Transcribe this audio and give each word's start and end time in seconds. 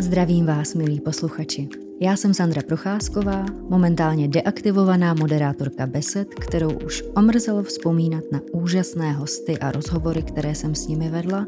Zdravím 0.00 0.46
vás, 0.46 0.74
milí 0.74 1.00
posluchači. 1.00 1.68
Já 2.00 2.16
jsem 2.16 2.34
Sandra 2.34 2.62
Procházková, 2.62 3.46
momentálně 3.68 4.28
deaktivovaná 4.28 5.14
moderátorka 5.14 5.86
Besed, 5.86 6.34
kterou 6.34 6.78
už 6.78 7.04
omrzelo 7.16 7.62
vzpomínat 7.62 8.24
na 8.32 8.40
úžasné 8.52 9.12
hosty 9.12 9.58
a 9.58 9.72
rozhovory, 9.72 10.22
které 10.22 10.54
jsem 10.54 10.74
s 10.74 10.86
nimi 10.86 11.08
vedla 11.10 11.46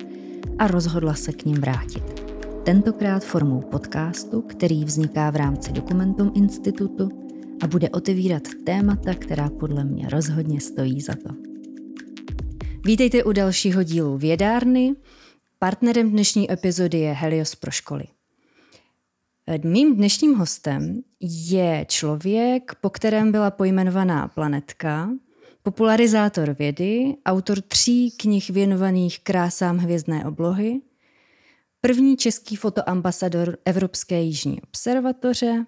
a 0.59 0.67
rozhodla 0.67 1.15
se 1.15 1.33
k 1.33 1.45
ním 1.45 1.57
vrátit. 1.57 2.23
Tentokrát 2.65 3.25
formou 3.25 3.61
podcastu, 3.61 4.43
který 4.43 4.85
vzniká 4.85 5.31
v 5.31 5.37
rámci 5.37 5.73
Dokumentum 5.73 6.33
Institutu 6.35 7.09
a 7.63 7.67
bude 7.67 7.91
otevírat 7.91 8.43
témata, 8.65 9.15
která 9.15 9.51
podle 9.51 9.85
mě 9.85 10.09
rozhodně 10.09 10.61
stojí 10.61 11.01
za 11.01 11.15
to. 11.15 11.35
Vítejte 12.85 13.25
u 13.25 13.33
dalšího 13.33 13.83
dílu 13.83 14.19
Vědárny. 14.19 14.95
Partnerem 15.59 16.11
dnešní 16.11 16.53
epizody 16.53 16.99
je 16.99 17.13
Helios 17.13 17.55
pro 17.55 17.71
školy. 17.71 18.05
Mým 19.65 19.97
dnešním 19.97 20.35
hostem 20.35 21.03
je 21.21 21.87
člověk, 21.89 22.75
po 22.81 22.91
kterém 22.91 23.33
byla 23.33 23.51
pojmenovaná 23.51 24.29
planetka, 24.29 25.11
popularizátor 25.63 26.55
vědy, 26.59 27.17
autor 27.27 27.61
tří 27.61 28.11
knih 28.11 28.51
věnovaných 28.51 29.21
krásám 29.21 29.79
hvězdné 29.79 30.25
oblohy, 30.25 30.81
první 31.81 32.17
český 32.17 32.57
fotoambasador 32.57 33.59
Evropské 33.65 34.23
jižní 34.23 34.63
observatoře 34.63 35.67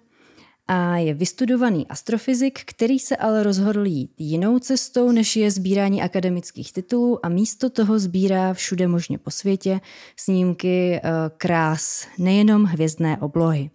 a 0.73 0.97
je 0.97 1.13
vystudovaný 1.13 1.87
astrofyzik, 1.87 2.59
který 2.65 2.99
se 2.99 3.15
ale 3.15 3.43
rozhodl 3.43 3.85
jít 3.85 4.11
jinou 4.17 4.59
cestou, 4.59 5.11
než 5.11 5.35
je 5.35 5.51
sbírání 5.51 6.01
akademických 6.01 6.73
titulů 6.73 7.25
a 7.25 7.29
místo 7.29 7.69
toho 7.69 7.99
sbírá 7.99 8.53
všude 8.53 8.87
možně 8.87 9.17
po 9.17 9.31
světě 9.31 9.79
snímky 10.15 10.95
eh, 10.95 11.01
krás 11.37 12.07
nejenom 12.17 12.63
hvězdné 12.63 13.17
oblohy. 13.17 13.69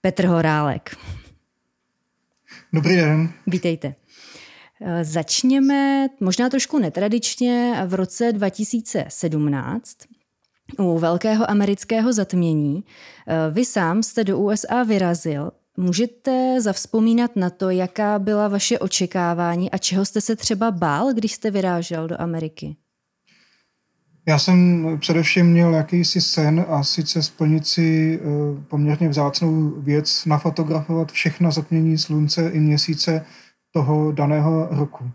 Petr 0.00 0.26
Horálek. 0.26 0.96
Dobrý 2.72 2.96
den. 2.96 3.32
Vítejte. 3.46 3.94
Eh, 4.80 5.04
začněme 5.04 6.08
možná 6.20 6.50
trošku 6.50 6.78
netradičně 6.78 7.82
v 7.86 7.94
roce 7.94 8.32
2017 8.32 9.96
u 10.78 10.98
velkého 10.98 11.50
amerického 11.50 12.12
zatmění. 12.12 12.84
Eh, 13.26 13.50
vy 13.50 13.64
sám 13.64 14.02
jste 14.02 14.24
do 14.24 14.38
USA 14.38 14.82
vyrazil 14.82 15.50
Můžete 15.76 16.60
zavzpomínat 16.60 17.36
na 17.36 17.50
to, 17.50 17.70
jaká 17.70 18.18
byla 18.18 18.48
vaše 18.48 18.78
očekávání 18.78 19.70
a 19.70 19.78
čeho 19.78 20.04
jste 20.04 20.20
se 20.20 20.36
třeba 20.36 20.70
bál, 20.70 21.14
když 21.14 21.32
jste 21.32 21.50
vyrážel 21.50 22.08
do 22.08 22.20
Ameriky? 22.20 22.76
Já 24.28 24.38
jsem 24.38 24.86
především 25.00 25.46
měl 25.46 25.74
jakýsi 25.74 26.20
sen 26.20 26.64
a 26.68 26.84
sice 26.84 27.22
splnit 27.22 27.66
si 27.66 28.20
eh, 28.22 28.62
poměrně 28.68 29.08
vzácnou 29.08 29.70
věc, 29.80 30.24
nafotografovat 30.26 31.12
všechna 31.12 31.50
zatmění 31.50 31.98
slunce 31.98 32.50
i 32.50 32.60
měsíce 32.60 33.24
toho 33.70 34.12
daného 34.12 34.68
roku. 34.70 35.10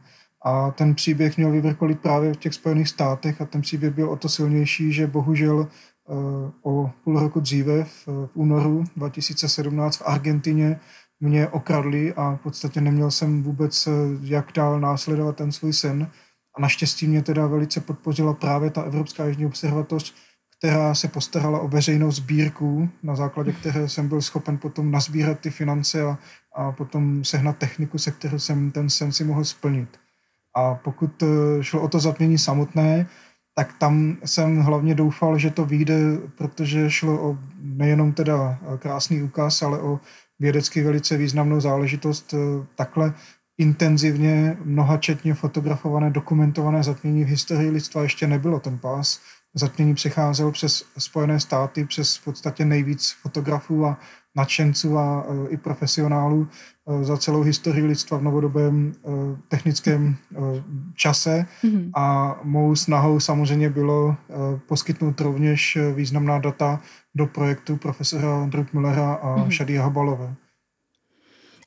A 0.46 0.72
ten 0.72 0.96
příběh 0.96 1.38
měl 1.38 1.52
vyvrkolit 1.52 2.00
právě 2.00 2.34
v 2.34 2.38
těch 2.38 2.54
Spojených 2.54 2.90
státech 2.90 3.42
a 3.42 3.46
ten 3.46 3.62
příběh 3.62 3.94
byl 3.94 4.10
o 4.10 4.16
to 4.16 4.30
silnější, 4.30 4.94
že 4.94 5.08
bohužel 5.08 5.68
o 6.62 6.92
půl 7.04 7.20
roku 7.20 7.40
dříve, 7.40 7.84
v, 7.84 8.08
únoru 8.34 8.84
2017 8.96 9.98
v 9.98 10.04
Argentině, 10.06 10.80
mě 11.20 11.48
okradli 11.48 12.14
a 12.14 12.36
v 12.36 12.38
podstatě 12.38 12.82
neměl 12.82 13.12
jsem 13.12 13.44
vůbec 13.44 13.88
jak 14.22 14.52
dál 14.56 14.80
následovat 14.80 15.36
ten 15.36 15.52
svůj 15.52 15.74
sen. 15.74 16.12
A 16.56 16.62
naštěstí 16.62 17.08
mě 17.08 17.22
teda 17.22 17.48
velice 17.48 17.82
podpořila 17.82 18.34
právě 18.34 18.70
ta 18.70 18.82
Evropská 18.82 19.26
jižní 19.26 19.46
observatoř, 19.46 20.14
která 20.60 20.96
se 20.96 21.08
postarala 21.08 21.60
o 21.60 21.68
veřejnou 21.68 22.12
sbírku, 22.12 22.90
na 23.04 23.16
základě 23.16 23.52
které 23.52 23.90
jsem 23.90 24.08
byl 24.08 24.22
schopen 24.22 24.58
potom 24.58 24.92
nazbírat 24.92 25.40
ty 25.40 25.50
finance 25.50 26.02
a, 26.04 26.18
a 26.56 26.72
potom 26.72 27.24
sehnat 27.24 27.58
techniku, 27.58 27.98
se 27.98 28.12
kterou 28.12 28.40
jsem 28.40 28.72
ten 28.72 28.90
sen 28.90 29.12
si 29.12 29.24
mohl 29.24 29.46
splnit. 29.46 29.90
A 30.56 30.76
pokud 30.76 31.24
eh, 31.24 31.28
šlo 31.64 31.82
o 31.82 31.88
to 31.88 32.00
zatmění 32.00 32.38
samotné, 32.38 33.08
tak 33.58 33.74
tam 33.78 34.18
jsem 34.26 34.60
hlavně 34.60 34.96
doufal, 34.96 35.38
že 35.38 35.50
to 35.50 35.66
vyjde, 35.66 35.98
protože 36.38 36.92
šlo 36.92 37.30
o 37.30 37.38
nejenom 37.62 38.14
teda 38.14 38.60
krásný 38.80 39.24
úkaz, 39.24 39.62
ale 39.62 39.82
o 39.82 40.00
vědecky 40.40 40.84
velice 40.84 41.18
významnou 41.18 41.60
záležitost 41.60 42.34
eh, 42.34 42.38
takhle 42.76 43.14
intenzivně, 43.58 44.58
mnohačetně 44.64 45.34
fotografované, 45.34 46.10
dokumentované 46.10 46.84
zatmění 46.84 47.24
v 47.24 47.28
historii 47.28 47.70
lidstva 47.70 48.04
ještě 48.04 48.28
nebylo. 48.28 48.60
Ten 48.60 48.78
pás 48.78 49.20
zatmění 49.54 49.96
přicházel 49.96 50.52
přes 50.52 50.84
Spojené 50.98 51.40
státy, 51.40 51.86
přes 51.86 52.18
v 52.18 52.24
podstatě 52.24 52.66
nejvíc 52.66 53.16
fotografů 53.22 53.86
a 53.86 53.98
nadšenců 54.38 54.98
a 54.98 55.26
e, 55.30 55.50
i 55.50 55.58
profesionálů 55.58 56.48
e, 56.48 57.04
za 57.04 57.18
celou 57.18 57.42
historii 57.42 57.86
lidstva 57.86 58.18
v 58.18 58.24
novodobém 58.24 58.92
e, 58.92 59.10
technickém 59.48 60.16
čase. 60.96 61.46
Mm-hmm. 61.64 61.92
A 61.96 62.40
mou 62.44 62.76
snahou 62.76 63.20
samozřejmě 63.20 63.70
bylo 63.70 64.16
poskytnout 64.68 65.22
rovněž 65.22 65.78
významná 65.96 66.40
data 66.40 66.80
do 67.16 67.28
projektu 67.28 67.78
profesora 67.78 68.46
Druckmillera 68.50 69.14
a 69.14 69.36
mm-hmm. 69.38 69.82
Habalové. 69.82 70.36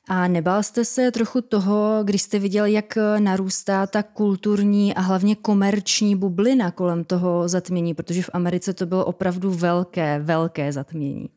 A 0.09 0.27
nebál 0.27 0.63
jste 0.63 0.85
se 0.85 1.11
trochu 1.11 1.41
toho, 1.41 1.99
když 2.03 2.21
jste 2.21 2.39
viděl, 2.39 2.65
jak 2.65 2.97
narůstá 3.19 3.87
ta 3.87 4.03
kulturní 4.03 4.95
a 4.95 5.01
hlavně 5.01 5.35
komerční 5.35 6.15
bublina 6.15 6.71
kolem 6.71 7.03
toho 7.03 7.47
zatmění, 7.47 7.93
protože 7.93 8.23
v 8.23 8.29
Americe 8.33 8.73
to 8.73 8.85
bylo 8.85 9.05
opravdu 9.05 9.51
velké, 9.51 10.19
velké 10.19 10.71
zatmění. 10.71 11.29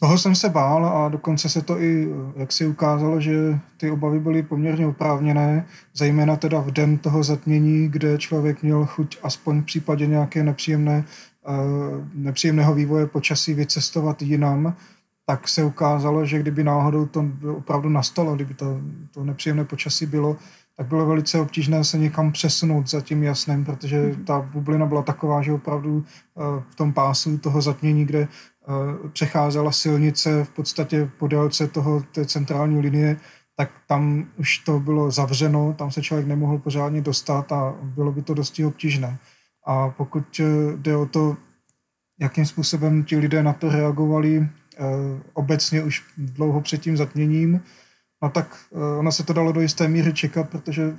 Toho 0.00 0.18
jsem 0.18 0.34
se 0.34 0.48
bál 0.48 0.86
a 0.86 1.08
dokonce 1.08 1.48
se 1.48 1.62
to 1.62 1.80
i, 1.80 2.08
jak 2.36 2.52
si 2.52 2.66
ukázalo, 2.66 3.20
že 3.20 3.58
ty 3.76 3.90
obavy 3.90 4.20
byly 4.20 4.42
poměrně 4.42 4.86
oprávněné, 4.86 5.66
zejména 5.94 6.36
teda 6.36 6.60
v 6.60 6.70
den 6.70 6.98
toho 6.98 7.22
zatmění, 7.22 7.88
kde 7.88 8.18
člověk 8.18 8.62
měl 8.62 8.86
chuť 8.86 9.18
aspoň 9.22 9.60
v 9.60 9.64
případě 9.64 10.06
nějaké 10.06 10.42
nepříjemné, 10.42 11.04
eh, 11.48 11.52
nepříjemného 12.14 12.74
vývoje 12.74 13.06
počasí 13.06 13.54
vycestovat 13.54 14.22
jinam, 14.22 14.76
tak 15.26 15.48
se 15.48 15.64
ukázalo, 15.64 16.26
že 16.26 16.38
kdyby 16.38 16.64
náhodou 16.64 17.06
to 17.06 17.24
opravdu 17.56 17.88
nastalo, 17.88 18.34
kdyby 18.34 18.54
to, 18.54 18.80
to 19.14 19.24
nepříjemné 19.24 19.64
počasí 19.64 20.06
bylo, 20.06 20.36
tak 20.78 20.86
bylo 20.86 21.06
velice 21.06 21.40
obtížné 21.40 21.84
se 21.84 21.98
někam 21.98 22.32
přesunout 22.32 22.90
za 22.90 23.00
tím 23.00 23.22
jasnem, 23.22 23.64
protože 23.64 24.02
mhm. 24.02 24.24
ta 24.24 24.40
bublina 24.40 24.86
byla 24.86 25.02
taková, 25.02 25.42
že 25.42 25.52
opravdu 25.52 26.04
eh, 26.04 26.62
v 26.70 26.74
tom 26.74 26.92
pásu 26.92 27.38
toho 27.38 27.62
zatmění, 27.62 28.04
kde 28.04 28.28
Eh, 28.68 29.08
přecházela 29.08 29.72
silnice 29.72 30.44
v 30.44 30.50
podstatě 30.50 31.10
po 31.18 31.28
délce 31.28 31.68
toho, 31.68 32.02
té 32.12 32.24
centrální 32.24 32.80
linie, 32.80 33.16
tak 33.56 33.70
tam 33.86 34.28
už 34.36 34.58
to 34.58 34.80
bylo 34.80 35.10
zavřeno, 35.10 35.74
tam 35.78 35.90
se 35.90 36.02
člověk 36.02 36.26
nemohl 36.26 36.58
pořádně 36.58 37.00
dostat 37.00 37.52
a 37.52 37.74
bylo 37.82 38.12
by 38.12 38.22
to 38.22 38.34
dosti 38.34 38.64
obtížné. 38.64 39.18
A 39.66 39.88
pokud 39.88 40.40
eh, 40.40 40.76
jde 40.76 40.96
o 40.96 41.06
to, 41.06 41.36
jakým 42.20 42.46
způsobem 42.46 43.04
ti 43.04 43.16
lidé 43.16 43.42
na 43.42 43.52
to 43.52 43.68
reagovali 43.68 44.48
obecně 45.32 45.82
už 45.82 46.04
dlouho 46.16 46.60
před 46.60 46.80
tím 46.80 46.96
zatměním, 46.96 47.60
no 48.22 48.30
tak 48.30 48.56
ono 48.98 49.12
se 49.12 49.22
to 49.22 49.32
dalo 49.32 49.52
do 49.52 49.60
jisté 49.60 49.88
míry 49.88 50.12
čekat, 50.12 50.48
protože 50.48 50.96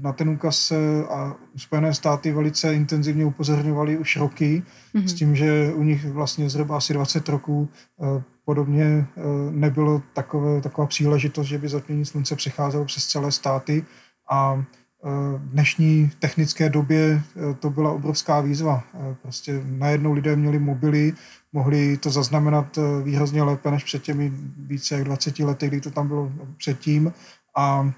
na 0.00 0.12
ten 0.12 0.28
úkaz 0.28 0.58
se 0.58 1.04
a 1.10 1.36
Spojené 1.56 1.94
státy 1.94 2.32
velice 2.32 2.74
intenzivně 2.74 3.24
upozorňovali 3.24 3.98
už 3.98 4.16
roky, 4.16 4.62
mm-hmm. 4.94 5.04
s 5.04 5.14
tím, 5.14 5.36
že 5.36 5.72
u 5.74 5.82
nich 5.82 6.06
vlastně 6.06 6.50
zhruba 6.50 6.76
asi 6.76 6.94
20 6.94 7.28
roků 7.28 7.68
eh, 7.68 8.22
podobně 8.44 8.84
eh, 8.84 9.20
nebylo 9.50 10.02
takové, 10.12 10.60
taková 10.60 10.86
příležitost, 10.86 11.46
že 11.46 11.58
by 11.58 11.68
zatmění 11.68 12.04
slunce 12.04 12.36
přicházelo 12.36 12.84
přes 12.84 13.06
celé 13.06 13.32
státy 13.32 13.84
a 14.30 14.64
eh, 15.04 15.08
v 15.38 15.48
dnešní 15.48 16.10
technické 16.18 16.68
době 16.68 17.22
to 17.60 17.70
byla 17.70 17.92
obrovská 17.92 18.40
výzva. 18.40 18.84
Prostě 19.22 19.62
najednou 19.64 20.12
lidé 20.12 20.36
měli 20.36 20.58
mobily, 20.58 21.12
mohli 21.52 21.96
to 21.96 22.10
zaznamenat 22.10 22.78
výrazně 23.02 23.42
lépe 23.42 23.70
než 23.70 23.84
před 23.84 24.02
těmi 24.02 24.32
více 24.56 24.94
jak 24.94 25.04
20 25.04 25.38
lety, 25.38 25.68
kdy 25.68 25.80
to 25.80 25.90
tam 25.90 26.08
bylo 26.08 26.32
předtím. 26.56 27.12
A 27.56 27.92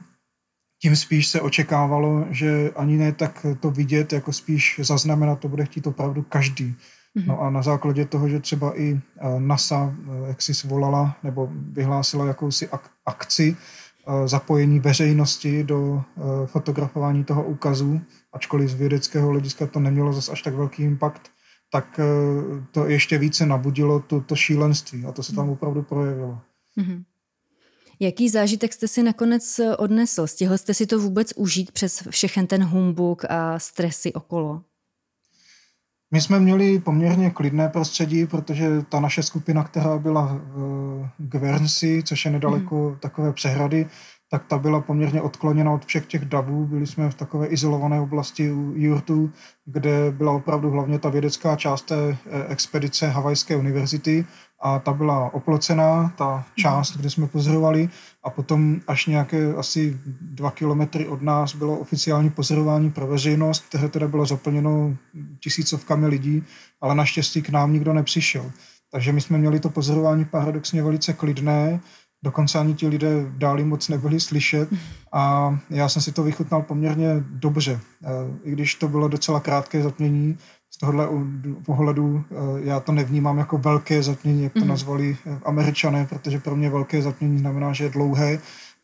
tím 0.83 0.97
spíš 0.97 1.27
se 1.27 1.41
očekávalo, 1.41 2.25
že 2.31 2.71
ani 2.77 2.97
ne 2.97 3.13
tak 3.13 3.47
to 3.61 3.71
vidět, 3.71 4.13
jako 4.13 4.33
spíš 4.33 4.81
zaznamenat, 4.83 5.39
to 5.39 5.49
bude 5.49 5.65
chtít 5.65 5.87
opravdu 5.87 6.23
každý. 6.23 6.77
Mm-hmm. 7.17 7.27
No 7.27 7.41
a 7.41 7.51
na 7.51 7.63
základě 7.63 8.05
toho, 8.05 8.29
že 8.29 8.41
třeba 8.41 8.79
i 8.81 9.01
eh, 9.21 9.41
NASA 9.41 9.95
eh, 9.95 10.29
jak 10.29 10.43
si 10.43 10.55
svolala 10.55 11.17
nebo 11.23 11.49
vyhlásila 11.53 12.27
jakousi 12.27 12.69
ak- 12.69 12.91
akci 13.07 13.57
eh, 13.57 14.29
zapojení 14.29 14.81
veřejnosti 14.81 15.65
do 15.65 16.03
fotografování 16.47 17.25
toho 17.25 17.45
úkazu, 17.45 18.01
ačkoliv 18.33 18.71
z 18.71 18.75
vědeckého 18.75 19.29
hlediska 19.29 19.67
to 19.67 19.81
nemělo 19.81 20.13
zase 20.13 20.33
až 20.33 20.43
tak 20.43 20.55
velký 20.55 20.83
impact, 20.83 21.23
tak 21.73 22.01
to 22.71 22.89
ještě 22.89 23.19
více 23.19 23.47
nabudilo 23.47 24.01
to, 24.01 24.21
to 24.21 24.37
šílenství 24.37 25.05
a 25.05 25.13
to 25.13 25.23
se 25.23 25.35
tam 25.35 25.45
mhm. 25.45 25.53
opravdu 25.53 25.83
projevilo. 25.83 26.41
Mm-hmm. 26.79 27.05
Jaký 28.03 28.29
zážitek 28.29 28.73
jste 28.73 28.89
si 28.89 29.03
nakonec 29.03 29.59
eh, 29.59 29.77
odnesl? 29.77 30.27
Stihl 30.27 30.59
jste 30.59 30.75
si 30.75 30.87
to 30.87 30.99
vůbec 30.99 31.33
užít 31.37 31.73
přes 31.73 32.03
všechen 32.11 32.47
ten 32.47 32.65
humbuk 32.65 33.25
a 33.25 33.59
stresy 33.59 34.13
okolo? 34.13 34.63
My 36.13 36.21
jsme 36.21 36.41
měli 36.41 36.79
poměrně 36.79 37.31
klidné 37.31 37.69
prostředí, 37.69 38.27
protože 38.27 38.83
ta 38.89 39.01
naše 39.01 39.23
skupina, 39.23 39.65
která 39.65 39.99
byla 39.99 40.41
v 40.45 41.09
Guernsey, 41.19 42.03
což 42.03 42.25
je 42.25 42.31
nedaleko 42.31 42.91
mm. 42.91 42.99
takové 42.99 43.33
přehrady, 43.33 43.87
tak 44.31 44.47
ta 44.47 44.59
byla 44.59 44.81
poměrně 44.81 45.23
odkloněna 45.23 45.73
od 45.73 45.85
všech 45.85 46.06
těch 46.06 46.25
davů. 46.25 46.67
Byli 46.67 46.87
jsme 46.87 47.11
v 47.11 47.15
takové 47.15 47.47
izolované 47.47 48.00
oblasti 48.00 48.53
u 48.53 48.73
Jurtu, 48.77 49.32
kde 49.65 50.11
byla 50.11 50.32
opravdu 50.32 50.71
hlavně 50.71 50.99
ta 50.99 51.09
vědecká 51.09 51.56
část 51.56 51.82
té 51.82 51.97
eh, 52.11 52.44
expedice 52.49 53.09
Havajské 53.09 53.56
univerzity 53.56 54.27
a 54.62 54.79
ta 54.79 54.93
byla 54.93 55.35
oplocená, 55.35 56.12
ta 56.19 56.44
část, 56.56 56.97
kde 56.97 57.11
jsme 57.11 57.27
pozorovali 57.27 57.88
a 58.25 58.31
potom 58.31 58.81
až 58.87 59.06
nějaké 59.06 59.55
asi 59.55 60.00
dva 60.21 60.50
kilometry 60.50 61.09
od 61.09 61.23
nás 61.23 61.55
bylo 61.55 61.79
oficiální 61.79 62.31
pozorování 62.31 62.91
pro 62.91 63.06
veřejnost, 63.06 63.65
které 63.69 63.88
teda 63.88 64.09
bylo 64.09 64.26
zaplněno 64.26 64.97
tisícovkami 65.41 66.06
lidí, 66.06 66.43
ale 66.81 66.94
naštěstí 66.94 67.43
k 67.43 67.50
nám 67.50 67.73
nikdo 67.73 67.93
nepřišel. 67.93 68.53
Takže 68.93 69.12
my 69.12 69.21
jsme 69.21 69.38
měli 69.38 69.61
to 69.61 69.71
pozorování 69.71 70.25
paradoxně 70.25 70.83
velice 70.83 71.12
klidné, 71.12 71.81
dokonce 72.23 72.59
ani 72.59 72.75
ti 72.75 72.89
lidé 72.89 73.27
dáli 73.37 73.65
moc 73.65 73.89
nebyli 73.89 74.21
slyšet 74.21 74.69
a 75.13 75.55
já 75.71 75.89
jsem 75.89 76.03
si 76.03 76.13
to 76.13 76.23
vychutnal 76.23 76.63
poměrně 76.63 77.25
dobře. 77.31 77.81
Eh, 78.05 78.09
I 78.45 78.51
když 78.51 78.75
to 78.75 78.89
bylo 78.89 79.09
docela 79.09 79.41
krátké 79.41 79.83
zatmění, 79.83 80.39
z 80.71 80.79
tohohle 80.79 81.09
pohledu 81.67 82.25
eh, 82.31 82.35
já 82.65 82.81
to 82.81 82.93
nevnímám 82.93 83.39
jako 83.39 83.59
velké 83.59 84.03
zatmění, 84.03 84.43
jak 84.43 84.53
to 84.53 84.61
mm-hmm. 84.61 84.67
nazvali 84.67 85.17
eh, 85.27 85.39
američané, 85.45 86.07
protože 86.07 86.39
pro 86.39 86.57
mě 86.57 86.71
velké 86.71 87.03
zatmění 87.03 87.39
znamená, 87.39 87.73
že 87.73 87.85
je 87.85 87.91
dlouhé 87.91 88.39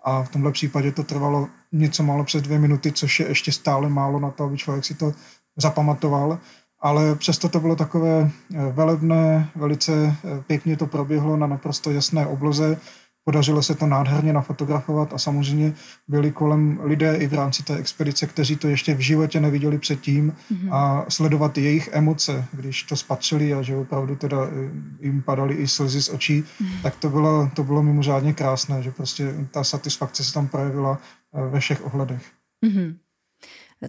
a 0.04 0.22
v 0.22 0.28
tomhle 0.28 0.52
případě 0.52 0.92
to 0.92 1.02
trvalo 1.02 1.48
něco 1.72 2.02
málo 2.02 2.24
přes 2.24 2.42
dvě 2.42 2.58
minuty, 2.58 2.92
což 2.92 3.20
je 3.20 3.28
ještě 3.28 3.52
stále 3.52 3.88
málo 3.88 4.20
na 4.20 4.30
to, 4.30 4.44
aby 4.44 4.56
člověk 4.56 4.84
si 4.84 4.94
to 4.94 5.12
zapamatoval 5.56 6.38
ale 6.80 7.14
přesto 7.14 7.48
to 7.48 7.60
bylo 7.60 7.76
takové 7.76 8.30
velebné, 8.72 9.48
velice 9.56 10.16
pěkně 10.46 10.76
to 10.76 10.86
proběhlo 10.86 11.36
na 11.36 11.46
naprosto 11.46 11.90
jasné 11.90 12.26
obloze. 12.26 12.78
Podařilo 13.28 13.62
se 13.62 13.74
to 13.74 13.86
nádherně 13.86 14.32
nafotografovat 14.32 15.12
a 15.12 15.18
samozřejmě 15.18 15.72
byli 16.08 16.32
kolem 16.32 16.80
lidé 16.82 17.16
i 17.16 17.26
v 17.26 17.34
rámci 17.34 17.62
té 17.62 17.76
expedice, 17.76 18.26
kteří 18.26 18.56
to 18.56 18.68
ještě 18.68 18.94
v 18.94 19.00
životě 19.00 19.40
neviděli 19.40 19.78
předtím 19.78 20.32
mm-hmm. 20.52 20.74
a 20.74 21.04
sledovat 21.08 21.58
jejich 21.58 21.88
emoce, 21.92 22.44
když 22.52 22.82
to 22.82 22.96
spatřili 22.96 23.54
a 23.54 23.62
že 23.62 23.76
opravdu 23.76 24.16
teda 24.16 24.36
eh, 24.46 24.70
jim 25.00 25.22
padaly 25.22 25.54
i 25.54 25.68
slzy 25.68 26.02
z 26.02 26.08
očí, 26.08 26.42
mm-hmm. 26.42 26.82
tak 26.82 26.96
to 26.96 27.10
bylo, 27.10 27.50
to 27.54 27.64
bylo 27.64 27.82
mimořádně 27.82 28.32
krásné, 28.32 28.82
že 28.82 28.90
prostě 28.90 29.34
ta 29.50 29.64
satisfakce 29.64 30.24
se 30.24 30.32
tam 30.32 30.48
projevila 30.48 30.98
eh, 31.34 31.50
ve 31.50 31.60
všech 31.60 31.86
ohledech. 31.86 32.22
Mm-hmm. 32.66 32.96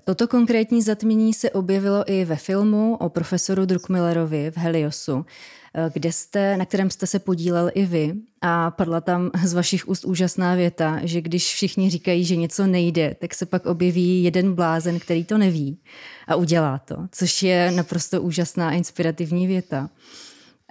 Toto 0.03 0.27
konkrétní 0.27 0.81
zatmění 0.81 1.33
se 1.33 1.49
objevilo 1.49 2.03
i 2.11 2.25
ve 2.25 2.35
filmu 2.35 2.95
o 2.95 3.09
profesoru 3.09 3.65
Druckmillerovi 3.65 4.51
v 4.51 4.57
Heliosu, 4.57 5.25
eh, 5.73 5.89
kde 5.93 6.11
jste, 6.11 6.57
na 6.57 6.65
kterém 6.65 6.89
jste 6.89 7.07
se 7.07 7.19
podílel 7.19 7.71
i 7.73 7.85
vy 7.85 8.13
a 8.41 8.71
padla 8.71 9.01
tam 9.01 9.31
z 9.43 9.53
vašich 9.53 9.87
úst 9.87 10.05
úžasná 10.05 10.55
věta, 10.55 10.99
že 11.03 11.21
když 11.21 11.53
všichni 11.53 11.89
říkají, 11.89 12.25
že 12.25 12.35
něco 12.35 12.67
nejde, 12.67 13.15
tak 13.19 13.35
se 13.35 13.45
pak 13.45 13.65
objeví 13.65 14.23
jeden 14.23 14.53
blázen, 14.53 14.99
který 14.99 15.25
to 15.25 15.37
neví 15.37 15.79
a 16.27 16.35
udělá 16.35 16.77
to, 16.77 16.95
což 17.11 17.43
je 17.43 17.71
naprosto 17.71 18.21
úžasná 18.21 18.69
a 18.69 18.73
inspirativní 18.73 19.47
věta. 19.47 19.89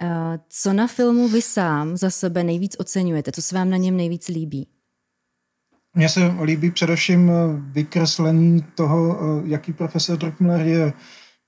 Eh, 0.01 0.39
co 0.49 0.73
na 0.73 0.87
filmu 0.87 1.27
vy 1.27 1.41
sám 1.41 1.97
za 1.97 2.09
sebe 2.09 2.43
nejvíc 2.43 2.75
oceňujete? 2.79 3.31
Co 3.31 3.41
se 3.41 3.55
vám 3.55 3.69
na 3.69 3.77
něm 3.77 3.97
nejvíc 3.97 4.27
líbí? 4.27 4.67
Mně 5.97 6.09
se 6.09 6.31
líbí 6.43 6.71
především 6.71 7.29
eh, 7.29 7.33
vykreslení 7.71 8.65
toho, 8.75 9.19
eh, 9.19 9.41
jaký 9.45 9.73
profesor 9.73 10.17
Druckmiller 10.17 10.61
je. 10.61 10.93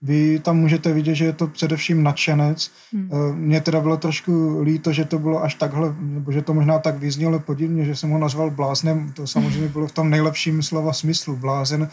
Vy 0.02 0.40
tam 0.40 0.58
můžete 0.58 0.94
vidět, 0.94 1.16
že 1.16 1.26
je 1.26 1.34
to 1.34 1.48
především 1.48 2.04
nadšenec. 2.04 2.72
Hmm. 2.94 3.10
Eh, 3.12 3.34
mně 3.36 3.62
teda 3.62 3.82
bylo 3.82 3.98
trošku 3.98 4.62
líto, 4.62 4.94
že 4.94 5.06
to 5.06 5.20
bylo 5.20 5.44
až 5.44 5.56
takhle, 5.56 5.96
nebo 6.00 6.32
že 6.32 6.42
to 6.42 6.54
možná 6.54 6.80
tak 6.80 6.98
vyznělo 6.98 7.40
podivně, 7.40 7.86
že 7.86 7.96
jsem 7.96 8.10
ho 8.10 8.18
nazval 8.18 8.52
bláznem. 8.52 9.12
To 9.14 9.28
samozřejmě 9.28 9.68
bylo 9.74 9.88
v 9.88 9.92
tom 9.92 10.10
nejlepším 10.10 10.64
slova 10.64 10.94
smyslu. 10.94 11.36
Blázen 11.36 11.90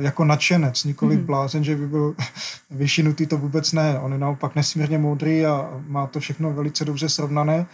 jako 0.00 0.24
nadšenec, 0.24 0.84
nikoli 0.84 1.16
hmm. 1.16 1.24
blázen, 1.24 1.64
že 1.64 1.76
by 1.76 1.88
byl 1.88 2.14
vyšinutý, 2.70 3.26
to 3.26 3.38
vůbec 3.38 3.72
ne. 3.72 3.98
On 3.98 4.12
je 4.12 4.18
naopak 4.18 4.54
nesmírně 4.54 4.98
moudrý 4.98 5.46
a 5.46 5.70
má 5.86 6.06
to 6.06 6.20
všechno 6.20 6.52
velice 6.52 6.84
dobře 6.84 7.08
srovnané. 7.08 7.66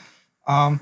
A 0.49 0.79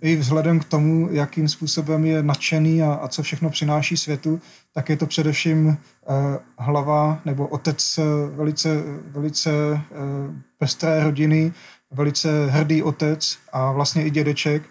i 0.00 0.16
vzhledem 0.16 0.60
k 0.60 0.64
tomu, 0.64 1.08
jakým 1.10 1.48
způsobem 1.48 2.04
je 2.04 2.22
nadšený 2.22 2.82
a, 2.82 2.92
a 2.92 3.08
co 3.08 3.22
všechno 3.22 3.50
přináší 3.50 3.96
světu, 3.96 4.40
tak 4.74 4.88
je 4.88 4.96
to 4.96 5.06
především 5.06 5.66
uh, 5.66 5.76
hlava 6.58 7.20
nebo 7.24 7.46
otec 7.46 7.98
uh, 7.98 8.04
velice, 8.36 8.82
velice 9.06 9.50
uh, 9.72 9.80
pestré 10.58 11.04
rodiny, 11.04 11.52
velice 11.90 12.46
hrdý 12.46 12.82
otec 12.82 13.38
a 13.52 13.72
vlastně 13.72 14.04
i 14.04 14.10
dědeček. 14.10 14.62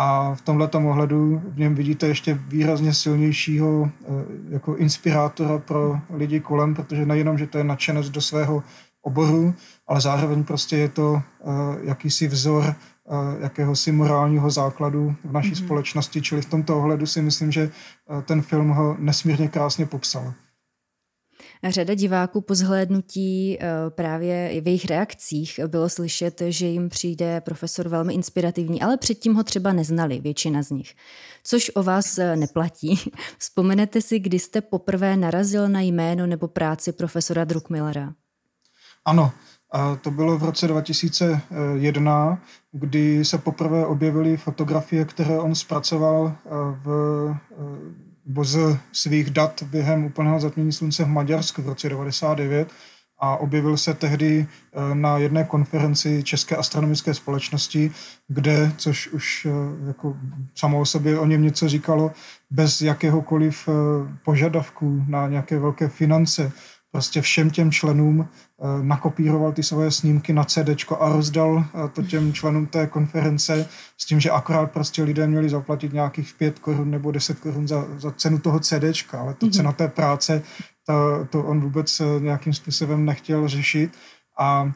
A 0.00 0.34
v 0.34 0.40
tomhle 0.40 0.68
ohledu 0.68 1.42
v 1.48 1.58
něm 1.58 1.74
vidíte 1.74 2.06
ještě 2.06 2.34
výrazně 2.34 2.94
silnějšího 2.94 3.90
jako 4.48 4.76
inspirátora 4.76 5.58
pro 5.58 6.00
lidi 6.10 6.40
kolem, 6.40 6.74
protože 6.74 7.06
nejenom, 7.06 7.38
že 7.38 7.46
to 7.46 7.58
je 7.58 7.64
nadšenec 7.64 8.10
do 8.10 8.20
svého 8.20 8.62
oboru, 9.02 9.54
ale 9.86 10.00
zároveň 10.00 10.44
prostě 10.44 10.76
je 10.76 10.88
to 10.88 11.22
jakýsi 11.82 12.28
vzor 12.28 12.74
jakéhosi 13.40 13.92
morálního 13.92 14.50
základu 14.50 15.14
v 15.24 15.32
naší 15.32 15.52
mm-hmm. 15.52 15.64
společnosti, 15.64 16.22
čili 16.22 16.42
v 16.42 16.50
tomto 16.50 16.78
ohledu 16.78 17.06
si 17.06 17.22
myslím, 17.22 17.52
že 17.52 17.70
ten 18.24 18.42
film 18.42 18.68
ho 18.68 18.96
nesmírně 18.98 19.48
krásně 19.48 19.86
popsal. 19.86 20.34
Řada 21.68 21.94
diváků 21.94 22.40
po 22.40 22.54
zhlédnutí 22.54 23.58
právě 23.88 24.60
v 24.60 24.66
jejich 24.66 24.84
reakcích 24.84 25.60
bylo 25.66 25.88
slyšet, 25.88 26.42
že 26.48 26.66
jim 26.66 26.88
přijde 26.88 27.40
profesor 27.40 27.88
velmi 27.88 28.14
inspirativní, 28.14 28.82
ale 28.82 28.96
předtím 28.96 29.34
ho 29.34 29.44
třeba 29.44 29.72
neznali, 29.72 30.20
většina 30.20 30.62
z 30.62 30.70
nich. 30.70 30.94
Což 31.44 31.70
o 31.74 31.82
vás 31.82 32.18
neplatí. 32.34 33.00
Vzpomenete 33.38 34.00
si, 34.02 34.18
kdy 34.18 34.38
jste 34.38 34.60
poprvé 34.60 35.16
narazil 35.16 35.68
na 35.68 35.80
jméno 35.80 36.26
nebo 36.26 36.48
práci 36.48 36.92
profesora 36.92 37.44
Druckmillera? 37.44 38.14
Ano, 39.04 39.32
a 39.70 39.96
to 39.96 40.10
bylo 40.10 40.38
v 40.38 40.44
roce 40.44 40.68
2001, 40.68 42.38
kdy 42.72 43.24
se 43.24 43.38
poprvé 43.38 43.86
objevily 43.86 44.36
fotografie, 44.36 45.04
které 45.04 45.38
on 45.38 45.54
zpracoval 45.54 46.32
eh, 46.36 46.50
v 46.84 46.90
eh, 48.36 48.44
z 48.44 48.78
svých 48.92 49.30
dat 49.30 49.62
během 49.62 50.04
úplného 50.04 50.40
zatmění 50.40 50.72
slunce 50.72 51.04
v 51.04 51.08
Maďarsku 51.08 51.62
v 51.62 51.68
roce 51.68 51.88
99 51.88 52.68
a 53.20 53.36
objevil 53.36 53.76
se 53.76 53.94
tehdy 53.94 54.46
eh, 54.46 54.94
na 54.94 55.18
jedné 55.18 55.44
konferenci 55.44 56.22
České 56.22 56.56
astronomické 56.56 57.14
společnosti, 57.14 57.90
kde, 58.28 58.72
což 58.76 59.08
už 59.08 59.46
jako 59.86 60.16
samo 60.54 60.80
o 60.80 60.84
sobě 60.84 61.18
o 61.18 61.26
něm 61.26 61.42
něco 61.42 61.68
říkalo, 61.68 62.12
bez 62.50 62.80
jakéhokoliv 62.80 63.68
požadavků 64.24 65.04
na 65.08 65.28
nějaké 65.28 65.58
velké 65.58 65.88
finance, 65.88 66.52
prostě 66.92 67.20
všem 67.20 67.50
těm 67.50 67.70
členům 67.70 68.28
eh, 68.28 68.64
nakopíroval 68.82 69.52
ty 69.52 69.62
svoje 69.62 69.90
snímky 69.90 70.32
na 70.32 70.44
CD 70.44 70.68
a 70.98 71.08
rozdal 71.08 71.64
eh, 71.64 71.88
to 71.88 72.02
těm 72.02 72.32
členům 72.32 72.66
té 72.66 72.86
konference 72.86 73.68
s 73.98 74.06
tím, 74.06 74.20
že 74.20 74.30
akorát 74.30 74.72
prostě 74.72 75.02
lidé 75.02 75.26
měli 75.26 75.48
zaplatit 75.48 75.92
nějakých 75.92 76.34
5 76.34 76.58
korun 76.58 76.90
nebo 76.90 77.10
10 77.10 77.40
korun 77.40 77.68
za, 77.68 77.86
za 77.98 78.10
cenu 78.10 78.38
toho 78.38 78.60
CD, 78.60 78.84
ale 79.12 79.34
to 79.34 79.46
mm-hmm. 79.46 79.56
cena 79.56 79.72
té 79.72 79.88
práce, 79.88 80.42
to, 80.86 81.26
to 81.30 81.42
on 81.44 81.60
vůbec 81.60 82.00
eh, 82.00 82.20
nějakým 82.20 82.54
způsobem 82.54 83.04
nechtěl 83.04 83.48
řešit 83.48 83.96
a 84.38 84.72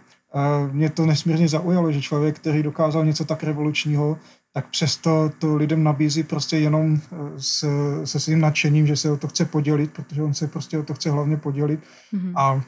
mě 0.72 0.90
to 0.90 1.06
nesmírně 1.06 1.48
zaujalo, 1.48 1.92
že 1.92 2.02
člověk, 2.02 2.38
který 2.38 2.62
dokázal 2.62 3.04
něco 3.04 3.24
tak 3.24 3.42
revolučního, 3.42 4.18
tak 4.52 4.68
přesto 4.68 5.30
to 5.38 5.56
lidem 5.56 5.84
nabízí 5.84 6.22
prostě 6.22 6.58
jenom 6.58 7.00
eh, 7.12 7.16
s, 7.36 7.64
se 8.04 8.20
svým 8.20 8.40
nadšením, 8.40 8.86
že 8.86 8.96
se 8.96 9.10
o 9.10 9.16
to 9.16 9.28
chce 9.28 9.44
podělit, 9.44 9.92
protože 9.92 10.22
on 10.22 10.34
se 10.34 10.46
prostě 10.46 10.78
o 10.78 10.82
to 10.82 10.94
chce 10.94 11.10
hlavně 11.10 11.36
podělit. 11.36 11.80
Mm-hmm. 12.14 12.32
A 12.36 12.62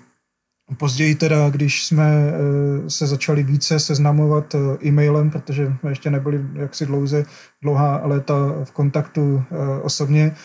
později 0.78 1.14
teda, 1.14 1.50
když 1.50 1.86
jsme 1.86 2.04
eh, 2.04 2.90
se 2.90 3.06
začali 3.06 3.42
více 3.42 3.80
seznamovat 3.80 4.54
eh, 4.54 4.58
e-mailem, 4.86 5.30
protože 5.30 5.76
jsme 5.80 5.90
ještě 5.90 6.10
nebyli 6.10 6.40
jaksi 6.54 6.86
dlouze, 6.86 7.24
dlouhá 7.62 8.00
léta 8.04 8.34
v 8.64 8.70
kontaktu 8.70 9.44
osobně, 9.82 10.36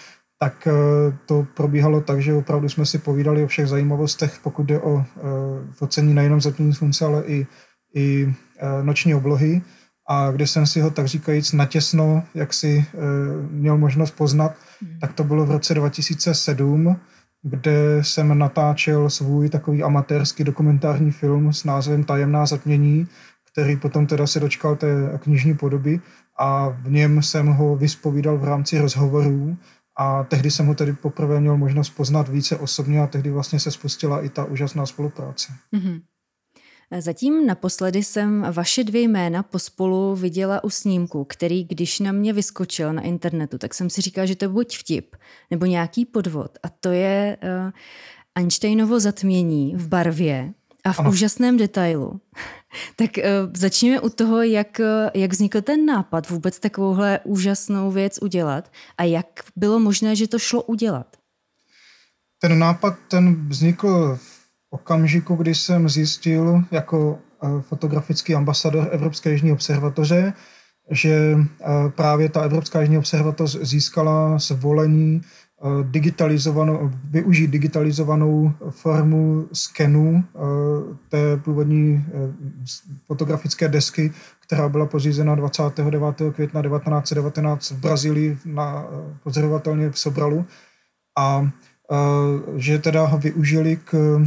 tak 0.42 0.68
to 1.26 1.48
probíhalo 1.54 2.02
tak, 2.02 2.22
že 2.22 2.34
opravdu 2.34 2.70
jsme 2.70 2.86
si 2.86 2.98
povídali 2.98 3.44
o 3.44 3.48
všech 3.48 3.68
zajímavostech, 3.68 4.40
pokud 4.44 4.64
jde 4.64 4.80
o 4.80 5.06
focení 5.72 6.14
nejenom 6.14 6.42
zatmění 6.42 6.74
slunce, 6.74 7.06
ale 7.06 7.24
i, 7.26 7.48
i 7.96 8.34
noční 8.84 9.16
oblohy 9.16 9.62
a 10.12 10.32
kde 10.32 10.48
jsem 10.48 10.68
si 10.68 10.82
ho 10.82 10.90
tak 10.90 11.08
říkajíc 11.08 11.52
natěsno, 11.52 12.24
jak 12.34 12.54
si 12.54 12.78
e, 12.78 12.86
měl 13.52 13.78
možnost 13.78 14.12
poznat, 14.12 14.56
hmm. 14.82 15.00
tak 15.00 15.14
to 15.14 15.24
bylo 15.24 15.46
v 15.46 15.52
roce 15.52 15.74
2007, 15.74 16.96
kde 17.42 18.04
jsem 18.04 18.38
natáčel 18.38 19.10
svůj 19.10 19.50
takový 19.50 19.84
amatérský 19.84 20.44
dokumentární 20.44 21.12
film 21.12 21.54
s 21.54 21.64
názvem 21.64 22.04
Tajemná 22.04 22.46
zatmění, 22.46 23.08
který 23.52 23.78
potom 23.78 24.08
teda 24.08 24.28
se 24.28 24.40
dočkal 24.40 24.76
té 24.76 25.20
knižní 25.20 25.58
podoby 25.58 26.02
a 26.38 26.70
v 26.70 26.92
něm 26.92 27.24
jsem 27.24 27.48
ho 27.48 27.76
vyspovídal 27.76 28.38
v 28.38 28.44
rámci 28.44 28.80
rozhovorů 28.80 29.58
A 30.02 30.24
tehdy 30.24 30.52
jsem 30.52 30.66
ho 30.66 30.76
tedy 30.76 30.94
poprvé 30.94 31.40
měl 31.40 31.58
možnost 31.58 31.90
poznat 31.90 32.30
více 32.30 32.58
osobně 32.58 33.02
a 33.02 33.08
tehdy 33.08 33.32
vlastně 33.32 33.60
se 33.60 33.72
spustila 33.72 34.22
i 34.22 34.30
ta 34.30 34.46
úžasná 34.46 34.86
spolupráce. 34.86 35.54
Mm-hmm. 35.76 36.02
Zatím 37.00 37.48
naposledy 37.48 38.04
jsem 38.04 38.46
vaše 38.52 38.84
dvě 38.84 39.02
jména 39.02 39.44
pospolu 39.44 40.16
viděla 40.16 40.64
u 40.64 40.70
snímku, 40.70 41.24
který 41.24 41.64
když 41.64 42.00
na 42.00 42.12
mě 42.12 42.34
vyskočil 42.34 42.94
na 42.94 43.02
internetu, 43.02 43.58
tak 43.58 43.74
jsem 43.74 43.90
si 43.90 44.02
říkala, 44.02 44.26
že 44.26 44.36
to 44.36 44.46
je 44.46 44.50
buď 44.50 44.78
vtip 44.78 45.16
nebo 45.52 45.66
nějaký 45.66 46.06
podvod. 46.06 46.58
A 46.64 46.70
to 46.70 46.92
je 46.92 47.38
uh, 47.44 47.72
Einsteinovo 48.36 49.00
zatmění 49.00 49.76
v 49.76 49.88
barvě 49.88 50.54
a 50.84 50.94
v 50.94 51.00
ano. 51.00 51.10
úžasném 51.10 51.58
detailu. 51.58 52.22
tak 52.96 53.10
uh, 53.18 53.24
začněme 53.56 54.00
u 54.00 54.10
toho, 54.10 54.42
jak, 54.42 54.82
jak 55.14 55.32
vznikl 55.32 55.62
ten 55.62 55.86
nápad 55.86 56.30
vůbec 56.30 56.60
takovouhle 56.60 57.20
úžasnou 57.24 57.92
věc 57.92 58.20
udělat 58.22 58.72
a 58.98 59.04
jak 59.04 59.26
bylo 59.56 59.80
možné, 59.80 60.16
že 60.16 60.28
to 60.28 60.40
šlo 60.40 60.64
udělat. 60.64 61.18
Ten 62.42 62.60
nápad 62.60 62.94
ten 63.08 63.48
vznikl 63.50 64.16
v 64.22 64.39
okamžiku, 64.70 65.36
kdy 65.36 65.56
jsem 65.56 65.90
zjistil 65.90 66.64
jako 66.72 67.20
eh, 67.44 67.62
fotografický 67.62 68.36
ambasador 68.36 68.88
Evropské 68.92 69.32
jižní 69.32 69.52
observatoře, 69.52 70.34
že 70.92 71.38
eh, 71.40 71.66
právě 71.90 72.30
ta 72.30 72.42
Evropská 72.42 72.82
jižní 72.82 72.98
observatoř 72.98 73.58
získala 73.62 74.38
zvolení 74.38 75.22
eh, 75.22 75.68
digitalizovanou, 75.84 76.92
využít 77.04 77.48
digitalizovanou 77.48 78.54
formu 78.70 79.48
skenu 79.54 80.24
té 81.10 81.38
původní 81.38 82.06
fotografické 83.08 83.68
desky, 83.68 84.12
která 84.40 84.70
byla 84.70 84.86
pořízena 84.86 85.36
29. 85.36 86.16
května 86.32 86.62
1919 86.62 87.72
v 87.72 87.80
Brazílii 87.80 88.38
na 88.46 88.86
pozorovatelně 89.24 89.90
v 89.90 90.00
Sobralu 90.00 90.46
a 91.18 91.50
že 92.56 92.80
teda 92.80 93.06
ho 93.06 93.18
využili 93.18 93.76
k 93.76 94.22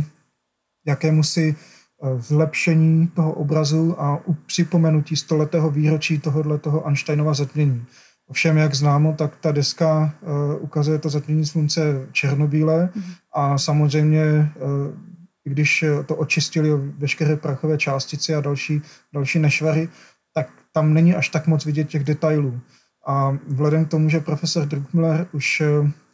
jakému 0.87 1.23
si 1.23 1.55
eh, 1.55 2.21
zlepšení 2.21 3.09
toho 3.09 3.33
obrazu 3.33 4.01
a 4.01 4.27
u 4.27 4.33
připomenutí 4.33 5.17
stoletého 5.17 5.71
výročí 5.71 6.19
tohohle 6.19 6.59
toho 6.59 6.87
Einsteinova 6.87 7.35
zatmění. 7.35 7.87
Ovšem, 8.27 8.57
jak 8.57 8.75
známo, 8.75 9.13
tak 9.13 9.37
ta 9.37 9.53
deska 9.53 10.15
uh, 10.21 10.63
ukazuje 10.63 10.99
to 10.99 11.09
zatmění 11.09 11.47
slunce 11.47 12.09
černobílé 12.13 12.91
mm. 12.95 13.03
a 13.35 13.59
samozřejmě, 13.59 14.25
uh, 14.25 14.71
když 15.45 15.85
to 16.07 16.17
očistili 16.17 16.71
veškeré 16.99 17.37
prachové 17.37 17.79
částice 17.79 18.35
a 18.35 18.41
další, 18.41 18.83
další 19.15 19.39
nešvary, 19.39 19.89
tak 20.35 20.49
tam 20.73 20.95
není 20.95 21.15
až 21.15 21.29
tak 21.29 21.47
moc 21.47 21.65
vidět 21.65 21.89
těch 21.89 22.05
detailů. 22.05 22.61
A 23.07 23.39
vzhledem 23.47 23.85
k 23.85 23.89
tomu, 23.89 24.09
že 24.09 24.21
profesor 24.21 24.67
Druckmiller 24.67 25.27
už 25.33 25.63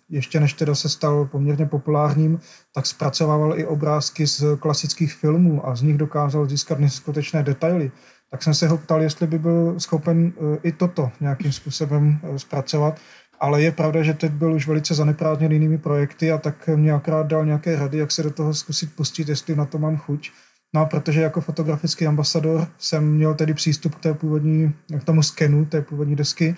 ještě 0.08 0.40
než 0.40 0.52
teda 0.52 0.74
se 0.74 0.88
stal 0.88 1.24
poměrně 1.26 1.66
populárním, 1.66 2.40
tak 2.74 2.86
zpracovával 2.86 3.58
i 3.58 3.66
obrázky 3.66 4.26
z 4.26 4.44
klasických 4.60 5.14
filmů 5.14 5.68
a 5.68 5.76
z 5.76 5.82
nich 5.82 5.98
dokázal 5.98 6.46
získat 6.46 6.78
neskutečné 6.78 7.42
detaily. 7.42 7.92
Tak 8.30 8.42
jsem 8.42 8.54
se 8.54 8.68
ho 8.68 8.78
ptal, 8.78 9.02
jestli 9.02 9.26
by 9.26 9.38
byl 9.38 9.74
schopen 9.78 10.32
eh, 10.36 10.58
i 10.62 10.72
toto 10.72 11.10
nějakým 11.20 11.52
způsobem 11.52 12.20
eh, 12.22 12.38
zpracovat. 12.38 13.00
Ale 13.40 13.62
je 13.62 13.72
pravda, 13.72 14.02
že 14.02 14.14
teď 14.14 14.32
byl 14.32 14.52
už 14.52 14.66
velice 14.66 14.94
zaneprázdněn 14.94 15.52
jinými 15.52 15.78
projekty 15.78 16.32
a 16.32 16.38
tak 16.38 16.68
mě 16.68 16.92
akorát 16.92 17.26
dal 17.26 17.46
nějaké 17.46 17.76
rady, 17.76 17.98
jak 17.98 18.12
se 18.12 18.22
do 18.22 18.30
toho 18.30 18.54
zkusit 18.54 18.96
pustit, 18.96 19.28
jestli 19.28 19.56
na 19.56 19.64
to 19.64 19.78
mám 19.78 19.96
chuť. 19.96 20.30
No 20.74 20.80
a 20.80 20.84
protože 20.84 21.20
jako 21.20 21.40
fotografický 21.40 22.06
ambasador 22.06 22.68
jsem 22.78 23.14
měl 23.14 23.34
tedy 23.34 23.54
přístup 23.54 23.94
k 23.94 24.00
té 24.00 24.14
původní, 24.14 24.74
k 25.00 25.04
tomu 25.04 25.22
skenu 25.22 25.64
té 25.64 25.82
původní 25.82 26.16
desky, 26.16 26.56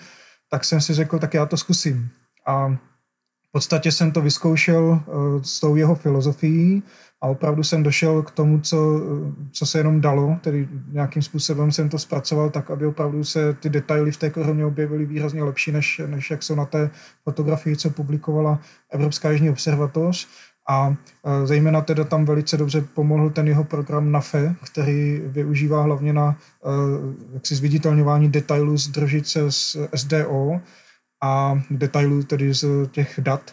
tak 0.49 0.65
jsem 0.65 0.81
si 0.81 0.93
řekl, 0.93 1.19
tak 1.19 1.33
já 1.33 1.45
to 1.45 1.57
zkusím. 1.57 2.09
A 2.47 2.77
v 3.51 3.59
podstatě 3.59 3.91
jsem 3.91 4.11
to 4.11 4.21
vyzkoušel 4.21 4.99
eh, 5.01 5.11
s 5.43 5.59
tou 5.59 5.75
jeho 5.75 5.95
filozofií 5.95 6.83
a 7.21 7.27
opravdu 7.27 7.63
jsem 7.63 7.83
došel 7.83 8.21
k 8.21 8.31
tomu, 8.31 8.59
co, 8.59 9.01
co 9.51 9.65
se 9.65 9.79
jenom 9.79 10.01
dalo, 10.01 10.37
tedy 10.41 10.67
nějakým 10.91 11.21
způsobem 11.21 11.71
jsem 11.71 11.89
to 11.89 11.99
zpracoval 11.99 12.49
tak, 12.49 12.71
aby 12.71 12.85
opravdu 12.85 13.23
se 13.23 13.53
ty 13.53 13.69
detaily 13.69 14.11
v 14.11 14.17
té 14.17 14.29
koroně 14.29 14.65
objevily 14.65 15.05
výrazně 15.05 15.43
lepší, 15.43 15.71
než, 15.71 16.01
než 16.05 16.31
jak 16.31 16.43
jsou 16.43 16.55
na 16.55 16.65
té 16.65 16.89
fotografii, 17.23 17.77
co 17.77 17.89
publikovala 17.89 18.59
Evropská 18.89 19.31
jižní 19.31 19.49
observatoř. 19.49 20.27
A 20.69 20.95
eh, 21.25 21.47
zejména 21.47 21.81
teda 21.81 22.03
tam 22.03 22.25
velice 22.25 22.57
dobře 22.57 22.81
pomohl 22.81 23.29
ten 23.29 23.47
jeho 23.47 23.63
program 23.63 24.11
NAFE, 24.11 24.55
který 24.71 25.21
využívá 25.25 25.83
hlavně 25.83 26.13
na 26.13 26.37
eh, 26.37 26.67
jaksi 27.33 27.55
zviditelňování 27.55 28.29
detailů 28.29 28.77
z 28.77 28.87
družice 28.87 29.51
z 29.51 29.77
SDO, 29.95 30.61
a 31.21 31.61
detailů 31.69 32.23
tedy 32.23 32.53
z 32.53 32.65
těch 32.91 33.19
dat. 33.23 33.51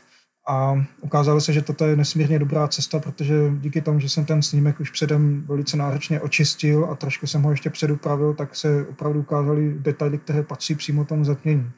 A 0.49 0.85
ukázalo 1.01 1.41
se, 1.41 1.53
že 1.53 1.63
toto 1.63 1.85
je 1.87 1.97
nesmírně 1.97 2.39
dobrá 2.39 2.69
cesta, 2.69 2.99
protože 2.99 3.35
díky 3.61 3.81
tomu, 3.81 4.01
že 4.01 4.09
jsem 4.09 4.25
ten 4.25 4.43
snímek 4.43 4.81
už 4.81 4.91
předem 4.91 5.45
velice 5.47 5.77
náročně 5.77 6.21
očistil 6.21 6.89
a 6.91 6.95
trošku 6.95 7.27
jsem 7.27 7.43
ho 7.43 7.51
ještě 7.51 7.71
předupravil, 7.71 8.35
tak 8.35 8.57
se 8.57 8.87
opravdu 8.87 9.21
ukázaly 9.21 9.75
detaily, 9.79 10.19
které 10.19 10.43
patří 10.43 10.75
přímo 10.75 11.05
tomu 11.05 11.25
zatmění. 11.25 11.71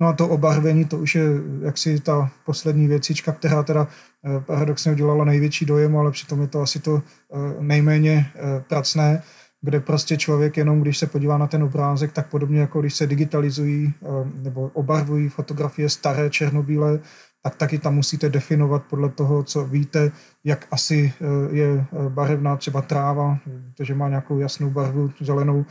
No 0.00 0.08
a 0.08 0.12
to 0.12 0.28
obarvení, 0.28 0.84
to 0.84 0.98
už 0.98 1.14
je 1.14 1.24
jaksi 1.62 2.00
ta 2.00 2.30
poslední 2.46 2.88
věcička, 2.88 3.32
která 3.32 3.62
teda 3.62 3.88
eh, 3.88 4.40
paradoxně 4.40 4.92
udělala 4.92 5.24
největší 5.24 5.64
dojem, 5.64 5.96
ale 5.96 6.10
přitom 6.10 6.40
je 6.40 6.46
to 6.46 6.60
asi 6.60 6.80
to 6.80 7.02
eh, 7.02 7.62
nejméně 7.62 8.26
eh, 8.34 8.64
pracné 8.68 9.22
kde 9.62 9.80
prostě 9.80 10.16
člověk 10.16 10.56
jenom, 10.56 10.80
když 10.80 10.98
se 10.98 11.06
podívá 11.06 11.38
na 11.38 11.46
ten 11.46 11.62
obrázek, 11.62 12.12
tak 12.12 12.30
podobně 12.30 12.60
jako 12.60 12.80
když 12.80 12.94
se 12.94 13.06
digitalizují 13.06 13.94
eh, 14.02 14.06
nebo 14.42 14.70
obarvují 14.74 15.28
fotografie 15.28 15.88
staré, 15.88 16.30
černobílé, 16.30 17.00
tak 17.42 17.56
taky 17.56 17.78
tam 17.78 17.94
musíte 17.94 18.28
definovat 18.28 18.82
podle 18.90 19.08
toho, 19.08 19.42
co 19.42 19.64
víte, 19.64 20.12
jak 20.44 20.66
asi 20.70 21.12
eh, 21.20 21.56
je 21.56 21.66
eh, 21.66 22.08
barevná 22.08 22.56
třeba 22.56 22.82
tráva, 22.82 23.38
protože 23.66 23.94
má 23.94 24.08
nějakou 24.08 24.38
jasnou 24.38 24.70
barvu, 24.70 25.10
zelenou, 25.20 25.64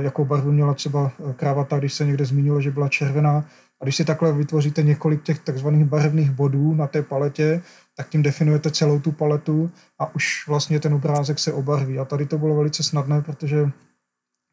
jakou 0.00 0.24
barvu 0.24 0.52
měla 0.52 0.74
třeba 0.74 1.12
krávata, 1.36 1.78
když 1.78 1.94
se 1.94 2.04
někde 2.04 2.24
zmínilo, 2.24 2.60
že 2.60 2.70
byla 2.70 2.88
červená, 2.88 3.44
a 3.80 3.84
když 3.84 3.96
si 3.96 4.04
takhle 4.04 4.32
vytvoříte 4.32 4.82
několik 4.82 5.22
těch 5.22 5.38
takzvaných 5.38 5.84
barevných 5.84 6.30
bodů 6.30 6.74
na 6.74 6.86
té 6.86 7.02
paletě, 7.02 7.62
tak 7.96 8.08
tím 8.08 8.22
definujete 8.22 8.70
celou 8.70 9.00
tu 9.00 9.12
paletu 9.12 9.70
a 9.98 10.14
už 10.14 10.48
vlastně 10.48 10.80
ten 10.80 10.94
obrázek 10.94 11.38
se 11.38 11.52
obarví. 11.52 11.98
A 11.98 12.04
tady 12.04 12.26
to 12.26 12.38
bylo 12.38 12.56
velice 12.56 12.82
snadné, 12.82 13.22
protože 13.22 13.70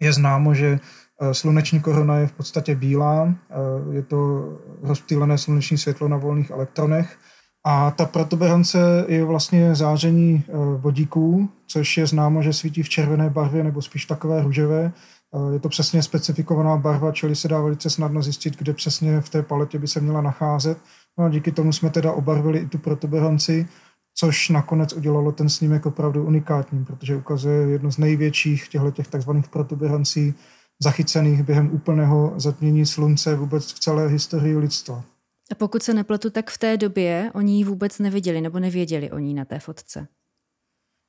je 0.02 0.14
známo, 0.14 0.54
že 0.54 0.80
eh, 1.22 1.34
sluneční 1.34 1.80
korona 1.80 2.18
je 2.18 2.28
v 2.28 2.32
podstatě 2.32 2.76
bílá, 2.76 3.28
eh, 3.28 3.96
je 3.96 4.04
to 4.04 4.50
rozptýlené 4.82 5.38
sluneční 5.38 5.78
světlo 5.78 6.08
na 6.08 6.18
volných 6.18 6.50
elektronech 6.50 7.18
a 7.66 7.92
ta 7.92 8.06
protuberance 8.06 9.06
je 9.08 9.24
vlastně 9.24 9.76
záření 9.76 10.44
eh, 10.48 10.52
vodíků, 10.78 11.50
což 11.68 11.98
je 11.98 12.08
známo, 12.08 12.42
že 12.42 12.54
svítí 12.54 12.84
v 12.84 12.90
červené 12.90 13.30
barvě 13.30 13.64
nebo 13.64 13.82
spíš 13.82 14.06
takové 14.06 14.44
růžové, 14.44 14.92
je 15.54 15.60
to 15.60 15.70
přesně 15.70 16.04
specifikovaná 16.04 16.78
barva, 16.78 17.12
čili 17.12 17.36
se 17.36 17.48
dá 17.48 17.62
velice 17.62 17.90
snadno 17.90 18.22
zjistit, 18.22 18.58
kde 18.58 18.74
přesně 18.74 19.22
v 19.22 19.30
té 19.30 19.42
paletě 19.44 19.80
by 19.80 19.88
se 19.88 20.00
měla 20.00 20.22
nacházet. 20.22 20.78
No 21.20 21.26
a 21.26 21.30
díky 21.30 21.52
tomu 21.52 21.74
jsme 21.74 21.90
teda 21.90 22.12
obarvili 22.12 22.60
i 22.60 22.68
tu 22.68 22.78
protuberanci, 22.78 23.68
což 24.16 24.50
nakonec 24.50 24.94
udělalo 24.94 25.32
ten 25.32 25.50
snímek 25.50 25.86
opravdu 25.86 26.26
unikátním, 26.26 26.86
protože 26.86 27.16
ukazuje 27.16 27.70
jedno 27.70 27.92
z 27.92 27.98
největších 27.98 28.68
těchto 28.68 28.92
těch 28.92 29.08
takzvaných 29.08 29.48
protuberancí 29.48 30.34
zachycených 30.84 31.44
během 31.44 31.70
úplného 31.74 32.34
zatmění 32.38 32.86
slunce 32.86 33.36
vůbec 33.36 33.74
v 33.74 33.80
celé 33.80 34.08
historii 34.08 34.58
lidstva. 34.58 35.04
A 35.52 35.56
pokud 35.56 35.84
se 35.84 35.94
nepletu, 35.94 36.30
tak 36.30 36.50
v 36.50 36.58
té 36.58 36.78
době 36.78 37.32
oni 37.34 37.58
ji 37.58 37.64
vůbec 37.64 38.00
neviděli 38.00 38.42
nebo 38.42 38.60
nevěděli 38.60 39.12
o 39.12 39.20
ní 39.20 39.34
na 39.34 39.46
té 39.46 39.60
fotce. 39.60 40.08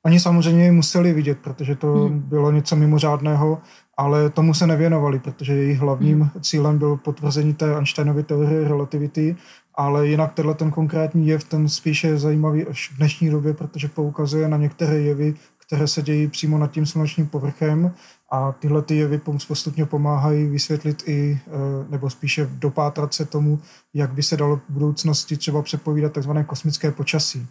Oni 0.05 0.19
samozřejmě 0.19 0.65
ji 0.65 0.71
museli 0.71 1.13
vidět, 1.13 1.37
protože 1.39 1.75
to 1.75 1.93
hmm. 1.93 2.19
bylo 2.19 2.51
něco 2.51 2.75
mimořádného, 2.75 3.61
ale 3.97 4.29
tomu 4.29 4.53
se 4.53 4.67
nevěnovali, 4.67 5.19
protože 5.19 5.53
jejich 5.53 5.79
hlavním 5.79 6.21
hmm. 6.21 6.41
cílem 6.41 6.77
bylo 6.77 6.97
potvrzení 6.97 7.53
té 7.53 7.75
Einsteinovy 7.75 8.23
teorie 8.23 8.67
relativity, 8.67 9.35
ale 9.77 10.07
jinak 10.07 10.33
tenhle 10.33 10.55
ten 10.55 10.71
konkrétní 10.71 11.27
jev, 11.27 11.43
ten 11.43 11.69
spíše 11.69 12.17
zajímavý 12.17 12.65
až 12.65 12.91
v 12.91 12.97
dnešní 12.97 13.29
době, 13.29 13.53
protože 13.53 13.87
poukazuje 13.87 14.47
na 14.47 14.57
některé 14.57 14.99
jevy, 14.99 15.35
které 15.67 15.87
se 15.87 16.01
dějí 16.01 16.27
přímo 16.27 16.57
nad 16.57 16.71
tím 16.71 16.85
slunečním 16.85 17.27
povrchem 17.27 17.93
a 18.31 18.51
tyhle 18.51 18.81
ty 18.81 18.95
jevy 18.95 19.21
postupně 19.47 19.85
pomáhají 19.85 20.45
vysvětlit 20.45 21.03
i, 21.05 21.39
eh, 21.47 21.51
nebo 21.89 22.09
spíše 22.09 22.49
dopátrat 22.51 23.13
se 23.13 23.25
tomu, 23.25 23.59
jak 23.93 24.13
by 24.13 24.23
se 24.23 24.37
dalo 24.37 24.55
v 24.55 24.61
budoucnosti 24.69 25.37
třeba 25.37 25.61
předpovídat 25.61 26.13
tzv. 26.13 26.31
kosmické 26.45 26.91
počasí. 26.91 27.47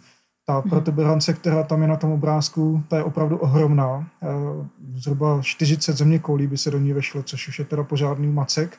Ta 0.47 0.61
mhm. 0.61 0.71
protuberance, 0.71 1.33
která 1.33 1.63
tam 1.63 1.83
je 1.83 1.89
na 1.89 1.97
tom 1.97 2.13
obrázku, 2.13 2.83
ta 2.89 2.97
je 2.97 3.05
opravdu 3.05 3.37
ohromná. 3.37 4.09
Eh, 4.23 4.27
zhruba 4.95 5.43
40 5.43 5.97
zeměkoulí 5.97 6.47
by 6.47 6.59
se 6.59 6.71
do 6.71 6.79
ní 6.79 6.93
vešlo, 6.93 7.23
což 7.23 7.49
už 7.49 7.59
je 7.59 7.65
teda 7.65 7.85
pořádný 7.85 8.33
macek. 8.33 8.79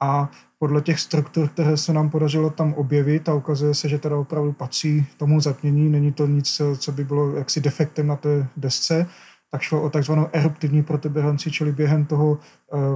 A 0.00 0.30
podle 0.58 0.80
těch 0.80 1.00
struktur, 1.00 1.48
které 1.48 1.76
se 1.76 1.92
nám 1.92 2.10
podařilo 2.10 2.50
tam 2.50 2.74
objevit 2.74 3.28
a 3.28 3.34
ukazuje 3.34 3.74
se, 3.74 3.88
že 3.88 3.98
teda 3.98 4.16
opravdu 4.16 4.52
patří 4.52 5.06
tomu 5.16 5.40
zatmění, 5.40 5.88
není 5.88 6.12
to 6.12 6.26
nic, 6.26 6.62
co 6.78 6.92
by 6.92 7.04
bylo 7.04 7.36
jaksi 7.36 7.60
defektem 7.60 8.06
na 8.06 8.16
té 8.16 8.48
desce, 8.56 9.06
tak 9.50 9.62
šlo 9.62 9.82
o 9.82 9.90
takzvanou 9.90 10.28
eruptivní 10.32 10.82
protuberanci, 10.82 11.50
čili 11.50 11.72
během 11.72 12.06
toho 12.06 12.30
uh, 12.30 12.38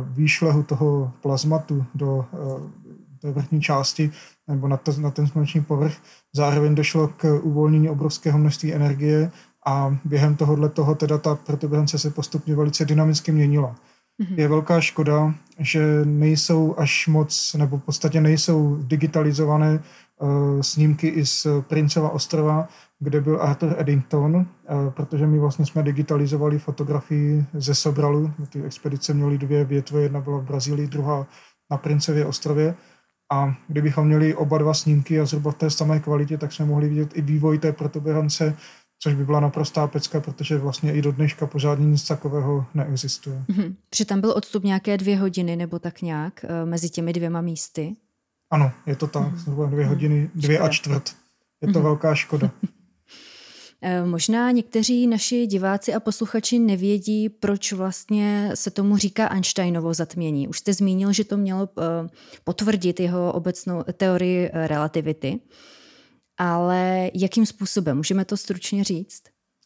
výšlehu 0.08 0.62
toho 0.62 1.12
plazmatu 1.20 1.84
do 1.94 2.16
uh, 2.16 2.70
té 3.22 3.30
vrchní 3.30 3.60
části 3.60 4.10
nebo 4.48 4.68
na, 4.68 4.76
to, 4.76 4.92
na 5.00 5.10
ten 5.10 5.26
sluneční 5.26 5.64
povrch. 5.64 5.96
Zároveň 6.34 6.74
došlo 6.74 7.08
k 7.08 7.40
uvolnění 7.42 7.88
obrovského 7.88 8.38
množství 8.38 8.74
energie 8.74 9.30
a 9.66 9.96
během 10.04 10.36
tohohle 10.36 10.68
toho 10.68 10.94
teda 10.94 11.18
ta 11.18 11.34
protuberance 11.34 11.98
se 11.98 12.10
postupně 12.10 12.56
velice 12.56 12.84
dynamicky 12.84 13.32
měnila. 13.32 13.76
Mm-hmm. 14.20 14.38
Je 14.38 14.48
velká 14.48 14.80
škoda, 14.80 15.34
že 15.58 16.04
nejsou 16.04 16.74
až 16.78 17.08
moc, 17.08 17.54
nebo 17.58 17.78
v 17.78 17.82
podstatě 17.82 18.20
nejsou 18.20 18.76
digitalizované 18.76 19.82
uh, 20.18 20.60
snímky 20.60 21.08
i 21.08 21.26
z 21.26 21.46
Princova 21.60 22.10
ostrova, 22.10 22.68
kde 22.98 23.20
byl 23.20 23.42
Arthur 23.42 23.74
Eddington, 23.78 24.36
uh, 24.36 24.44
protože 24.90 25.26
my 25.26 25.38
vlastně 25.38 25.66
jsme 25.66 25.82
digitalizovali 25.82 26.58
fotografii 26.58 27.44
ze 27.54 27.74
Sobralu. 27.74 28.32
Ty 28.48 28.62
expedice 28.62 29.14
měly 29.14 29.38
dvě 29.38 29.64
větve, 29.64 30.02
jedna 30.02 30.20
byla 30.20 30.38
v 30.38 30.44
Brazílii, 30.44 30.86
druhá 30.86 31.26
na 31.70 31.76
Princevě 31.76 32.26
ostrově. 32.26 32.74
A 33.32 33.54
kdybychom 33.68 34.06
měli 34.06 34.34
oba 34.34 34.58
dva 34.58 34.74
snímky 34.74 35.20
a 35.20 35.24
zhruba 35.24 35.50
v 35.50 35.54
té 35.54 35.70
samé 35.70 36.00
kvalitě, 36.00 36.38
tak 36.38 36.52
jsme 36.52 36.64
mohli 36.64 36.88
vidět 36.88 37.10
i 37.14 37.22
vývoj 37.22 37.58
té 37.58 37.72
protuberance 37.72 38.56
což 39.02 39.14
by 39.14 39.24
byla 39.24 39.40
naprostá 39.40 39.86
pecka, 39.86 40.20
protože 40.20 40.58
vlastně 40.58 40.92
i 40.92 41.02
do 41.02 41.12
dneška 41.12 41.46
pořádně 41.46 41.86
nic 41.86 42.06
takového 42.06 42.66
neexistuje. 42.74 43.44
Mm-hmm. 43.48 43.74
Protože 43.90 44.04
tam 44.04 44.20
byl 44.20 44.30
odstup 44.36 44.64
nějaké 44.64 44.96
dvě 44.96 45.18
hodiny 45.18 45.56
nebo 45.56 45.78
tak 45.78 46.02
nějak 46.02 46.44
uh, 46.44 46.68
mezi 46.68 46.90
těmi 46.90 47.12
dvěma 47.12 47.40
místy? 47.40 47.96
Ano, 48.50 48.72
je 48.86 48.96
to 48.96 49.06
tak, 49.06 49.22
mm-hmm. 49.22 49.36
zhruba 49.36 49.66
dvě 49.66 49.86
hodiny, 49.86 50.30
dvě 50.34 50.56
škoda. 50.56 50.68
a 50.68 50.72
čtvrt. 50.72 51.16
Je 51.62 51.72
to 51.72 51.78
mm-hmm. 51.78 51.82
velká 51.82 52.14
škoda. 52.14 52.50
Eh, 53.84 54.06
možná 54.06 54.50
někteří 54.50 55.06
naši 55.06 55.46
diváci 55.46 55.94
a 55.94 56.00
posluchači 56.00 56.58
nevědí, 56.58 57.28
proč 57.28 57.72
vlastně 57.72 58.50
se 58.54 58.70
tomu 58.70 58.96
říká 58.96 59.26
Einsteinovo 59.26 59.94
zatmění. 59.94 60.48
Už 60.48 60.58
jste 60.58 60.72
zmínil, 60.72 61.12
že 61.12 61.24
to 61.24 61.36
mělo 61.36 61.68
eh, 61.78 62.08
potvrdit 62.44 63.00
jeho 63.00 63.32
obecnou 63.32 63.84
teorii 63.96 64.50
relativity 64.52 65.40
ale 66.38 67.10
jakým 67.14 67.46
způsobem? 67.46 67.96
Můžeme 67.96 68.24
to 68.24 68.36
stručně 68.36 68.84
říct? 68.84 69.22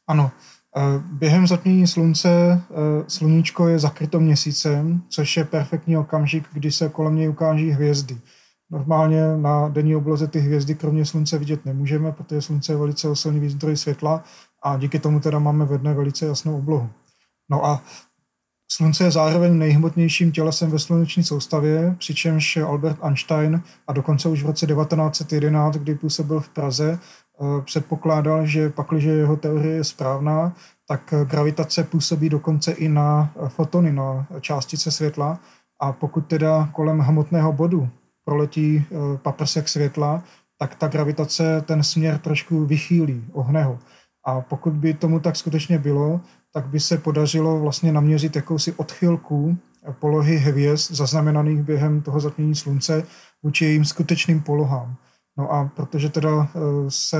Ano. 0.07 0.31
Eh, 0.77 1.03
během 1.13 1.47
zatmění 1.47 1.87
slunce 1.87 2.29
eh, 2.29 2.65
sluníčko 3.09 3.69
je 3.69 3.79
zakryto 3.79 4.21
měsícem, 4.21 5.03
což 5.09 5.37
je 5.37 5.45
perfektní 5.45 5.97
okamžik, 5.97 6.45
kdy 6.53 6.73
se 6.73 6.89
kolem 6.89 7.17
něj 7.17 7.29
ukáží 7.29 7.71
hvězdy. 7.71 8.19
Normálně 8.71 9.37
na 9.37 9.69
denní 9.69 9.97
obloze 9.97 10.27
ty 10.27 10.39
hvězdy 10.39 10.75
kromě 10.75 11.05
slunce 11.05 11.39
vidět 11.39 11.65
nemůžeme, 11.65 12.13
protože 12.13 12.43
slunce 12.43 12.73
je 12.73 12.77
velice 12.77 13.17
silný 13.17 13.49
zdroj 13.49 13.77
světla 13.77 14.25
a 14.63 14.77
díky 14.77 14.99
tomu 14.99 15.21
teda 15.21 15.39
máme 15.39 15.65
ve 15.65 15.79
dne 15.79 15.95
velice 15.95 16.27
jasnou 16.27 16.59
oblohu. 16.59 16.91
No 17.51 17.67
a 17.67 17.83
Slunce 18.69 19.05
je 19.05 19.11
zároveň 19.11 19.59
nejhmotnějším 19.59 20.33
tělesem 20.33 20.71
ve 20.71 20.79
sluneční 20.79 21.25
soustavě, 21.25 21.95
přičemž 21.99 22.57
Albert 22.57 22.99
Einstein 23.03 23.63
a 23.87 23.93
dokonce 23.93 24.29
už 24.29 24.43
v 24.43 24.47
roce 24.47 24.67
1911, 24.67 25.77
kdy 25.77 25.95
působil 25.95 26.41
v 26.41 26.49
Praze, 26.49 26.99
eh, 26.99 27.63
předpokládal, 27.63 28.47
že 28.47 28.71
pakliže 28.71 29.11
jeho 29.11 29.37
teorie 29.37 29.75
je 29.75 29.85
správná, 29.85 30.57
tak 30.89 31.15
gravitace 31.25 31.85
působí 31.85 32.29
dokonce 32.29 32.73
i 32.73 32.89
na 32.89 33.33
fotony, 33.49 33.93
na 33.93 34.27
částice 34.41 34.91
světla 34.91 35.41
a 35.81 35.93
pokud 35.93 36.27
teda 36.27 36.69
kolem 36.73 36.99
hmotného 36.99 37.53
bodu 37.53 37.89
proletí 38.25 38.85
eh, 38.85 39.19
paprsek 39.19 39.69
světla, 39.69 40.23
tak 40.59 40.75
ta 40.75 40.89
gravitace 40.89 41.63
ten 41.67 41.83
směr 41.83 42.19
trošku 42.19 42.67
vychýlí, 42.67 43.25
ohne 43.33 43.65
ho. 43.65 43.79
A 44.25 44.41
pokud 44.41 44.73
by 44.73 44.95
tomu 44.95 45.21
tak 45.21 45.37
skutečně 45.37 45.79
bylo, 45.79 46.21
tak 46.57 46.67
by 46.67 46.81
se 46.81 46.99
podařilo 46.99 47.61
vlastně 47.61 47.93
naměřit 47.93 48.37
jakousi 48.37 48.73
odchylku 48.73 49.59
polohy 50.01 50.37
hvězd 50.37 50.93
zaznamenaných 50.95 51.63
během 51.63 52.03
toho 52.03 52.21
zatmění 52.21 52.55
slunce 52.55 53.03
vůči 53.43 53.65
jejím 53.65 53.85
skutečným 53.85 54.41
polohám. 54.41 54.97
No 55.39 55.53
a 55.53 55.71
protože 55.77 56.09
teda 56.09 56.49
eh, 56.49 56.59
se 56.89 57.19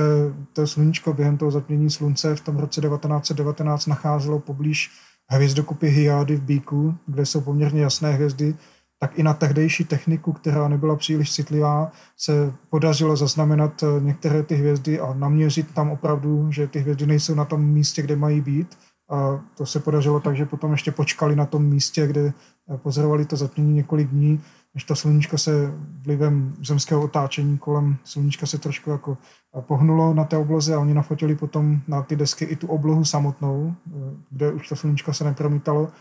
to 0.53 0.67
sluníčko 0.67 1.13
během 1.13 1.37
toho 1.37 1.51
zatmění 1.51 1.89
slunce 1.89 2.35
v 2.35 2.41
tom 2.41 2.57
roce 2.57 2.81
1919 2.81 3.85
nacházelo 3.85 4.39
poblíž 4.39 4.89
hvězdokupy 5.29 5.87
Hyády 5.87 6.35
v 6.35 6.41
Bíku, 6.41 6.95
kde 7.05 7.25
jsou 7.25 7.41
poměrně 7.41 7.81
jasné 7.81 8.11
hvězdy, 8.11 8.55
tak 8.99 9.19
i 9.19 9.23
na 9.23 9.33
tehdejší 9.33 9.85
techniku, 9.85 10.33
která 10.33 10.67
nebyla 10.67 10.95
příliš 10.95 11.33
citlivá, 11.33 11.91
se 12.17 12.53
podařilo 12.69 13.17
zaznamenat 13.17 13.83
eh, 13.83 14.01
některé 14.01 14.43
ty 14.43 14.55
hvězdy 14.55 14.99
a 14.99 15.13
naměřit 15.13 15.73
tam 15.73 15.91
opravdu, 15.91 16.51
že 16.51 16.67
ty 16.67 16.79
hvězdy 16.79 17.05
nejsou 17.05 17.35
na 17.35 17.45
tom 17.45 17.65
místě, 17.65 18.01
kde 18.01 18.15
mají 18.15 18.41
být 18.41 18.77
a 19.09 19.45
to 19.57 19.65
se 19.65 19.79
podařilo 19.79 20.19
tak, 20.19 20.35
že 20.35 20.45
potom 20.45 20.71
ještě 20.71 20.91
počkali 20.91 21.35
na 21.35 21.45
tom 21.45 21.65
místě, 21.65 22.07
kde 22.07 22.21
eh, 22.21 22.77
pozorovali 22.77 23.25
to 23.25 23.35
zatmění 23.35 23.73
několik 23.73 24.09
dní, 24.09 24.41
než 24.73 24.83
to 24.83 24.95
sluníčko 24.95 25.37
se 25.37 25.73
vlivem 26.01 26.53
zemského 26.65 27.03
otáčení 27.03 27.57
kolem 27.57 27.97
sluníčka 28.03 28.45
se 28.45 28.57
trošku 28.57 28.89
jako 28.89 29.17
eh, 29.57 29.61
pohnulo 29.61 30.13
na 30.13 30.23
té 30.23 30.37
obloze 30.37 30.75
a 30.75 30.79
oni 30.79 30.93
nafotili 30.93 31.35
potom 31.35 31.81
na 31.87 32.01
ty 32.03 32.15
desky 32.15 32.45
i 32.45 32.55
tu 32.55 32.67
oblohu 32.67 33.05
samotnou, 33.05 33.75
eh, 33.87 33.91
kde 34.29 34.51
už 34.51 34.69
to 34.69 34.75
sluníčko 34.75 35.13
se 35.13 35.23
nepromítalo 35.23 35.91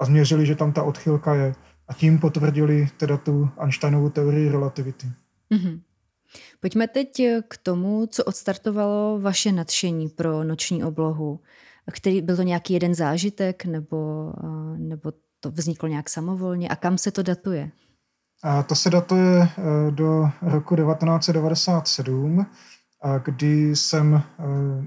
a 0.00 0.04
změřili, 0.04 0.46
že 0.46 0.56
tam 0.56 0.72
ta 0.72 0.82
odchylka 0.82 1.34
je. 1.34 1.54
A 1.88 1.94
tím 1.94 2.18
potvrdili 2.18 2.88
teda 2.96 3.16
tu 3.16 3.48
Einsteinovou 3.58 4.10
teorii 4.10 4.48
relativity. 4.48 5.06
Mm-hmm. 5.52 5.80
Pojďme 6.60 6.88
teď 6.88 7.22
k 7.48 7.56
tomu, 7.56 8.06
co 8.06 8.24
odstartovalo 8.24 9.20
vaše 9.20 9.52
nadšení 9.52 10.08
pro 10.08 10.44
noční 10.44 10.84
oblohu 10.84 11.40
který 11.92 12.22
byl 12.22 12.36
to 12.36 12.42
nějaký 12.42 12.74
jeden 12.74 12.94
zážitek 12.94 13.64
nebo, 13.64 14.32
nebo 14.76 15.12
to 15.40 15.50
vzniklo 15.50 15.88
nějak 15.88 16.08
samovolně 16.08 16.68
a 16.68 16.76
kam 16.76 16.98
se 16.98 17.10
to 17.10 17.22
datuje? 17.22 17.70
A 18.44 18.62
to 18.62 18.74
se 18.74 18.90
datuje 18.90 19.42
e, 19.42 19.48
do 19.90 20.30
roku 20.42 20.76
1997, 20.76 22.46
kdy 23.24 23.76
jsem 23.76 24.14
e, 24.14 24.22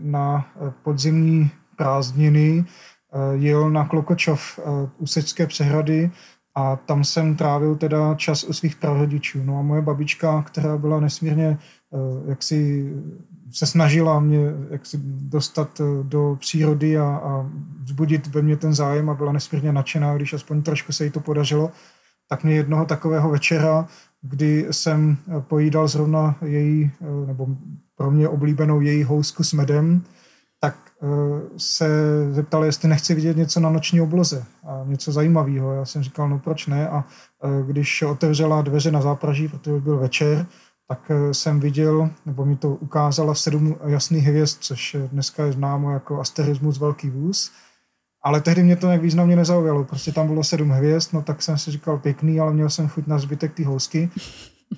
na 0.02 0.48
podzimní 0.84 1.52
prázdniny 1.76 2.66
e, 2.66 3.38
jel 3.38 3.70
na 3.70 3.88
Klokočov 3.88 4.60
Úsečské 4.98 5.48
přehrady 5.48 6.12
a 6.56 6.76
tam 6.76 7.04
jsem 7.04 7.36
trávil 7.36 7.76
teda 7.76 8.16
čas 8.16 8.44
u 8.44 8.54
svých 8.54 8.76
prarodičů. 8.76 9.44
No 9.44 9.60
a 9.60 9.62
moje 9.62 9.82
babička, 9.82 10.42
která 10.42 10.78
byla 10.78 11.00
nesmírně 11.00 11.58
jaksi 12.28 12.92
se 13.52 13.66
snažila 13.66 14.20
mě 14.20 14.40
jaksi 14.70 15.00
dostat 15.04 15.80
eh, 15.80 15.84
do 16.04 16.38
přírody 16.40 16.98
a, 16.98 17.04
a 17.04 17.50
vzbudit 17.84 18.28
ve 18.28 18.42
mně 18.42 18.58
ten 18.58 18.74
zájem 18.74 19.10
a 19.10 19.14
byla 19.14 19.32
nesmírně 19.32 19.72
nadšená, 19.72 20.16
když 20.16 20.34
aspoň 20.34 20.62
trošku 20.62 20.92
se 20.92 21.06
jí 21.06 21.12
to 21.12 21.20
podařilo, 21.20 21.72
tak 22.30 22.44
mě 22.44 22.56
jednoho 22.56 22.86
takového 22.86 23.30
večera, 23.30 23.88
kdy 24.22 24.68
jsem 24.72 25.18
eh, 25.28 25.42
pojídal 25.42 25.88
zrovna 25.88 26.36
její, 26.46 26.92
eh, 27.02 27.28
nebo 27.28 27.48
pro 27.96 28.12
mě 28.12 28.30
oblíbenou 28.30 28.82
její 28.82 29.04
housku 29.04 29.44
s 29.44 29.54
medem, 29.54 30.02
tak 30.60 30.76
se 31.58 31.88
zeptal, 32.32 32.66
jestli 32.66 32.90
nechci 32.90 33.16
vidět 33.16 33.38
něco 33.38 33.60
na 33.60 33.70
noční 33.70 34.02
obloze 34.02 34.46
a 34.68 34.84
něco 34.86 35.12
zajímavého. 35.12 35.74
Já 35.74 35.86
jsem 35.86 36.04
říkal, 36.04 36.30
no 36.30 36.40
proč 36.40 36.68
ne? 36.68 36.90
A 36.90 37.06
když 37.68 38.02
otevřela 38.02 38.62
dveře 38.62 38.92
na 38.92 39.02
zápraží, 39.02 39.48
protože 39.48 39.80
byl 39.80 39.98
večer, 39.98 40.46
tak 40.88 41.12
eh, 41.12 41.34
jsem 41.34 41.60
viděl, 41.60 42.10
nebo 42.26 42.46
mi 42.46 42.56
to 42.56 42.70
ukázala 42.70 43.36
sedm 43.36 43.76
jasných 43.86 44.24
hvězd, 44.24 44.58
což 44.60 44.98
dneska 45.12 45.46
je 45.46 45.52
známo 45.52 45.92
jako 45.92 46.20
asterismus 46.20 46.80
velký 46.80 47.10
vůz. 47.10 47.52
Ale 48.24 48.42
tehdy 48.42 48.64
mě 48.64 48.76
to 48.76 48.88
nějak 48.88 49.02
významně 49.02 49.36
nezaujalo. 49.36 49.84
Prostě 49.84 50.12
tam 50.12 50.28
bylo 50.28 50.44
sedm 50.44 50.70
hvězd, 50.70 51.14
no 51.14 51.22
tak 51.22 51.42
jsem 51.42 51.58
si 51.58 51.72
říkal 51.72 51.98
pěkný, 51.98 52.40
ale 52.40 52.54
měl 52.54 52.70
jsem 52.70 52.88
chuť 52.88 53.08
na 53.08 53.20
zbytek 53.20 53.54
té 53.54 53.66
housky. 53.66 54.10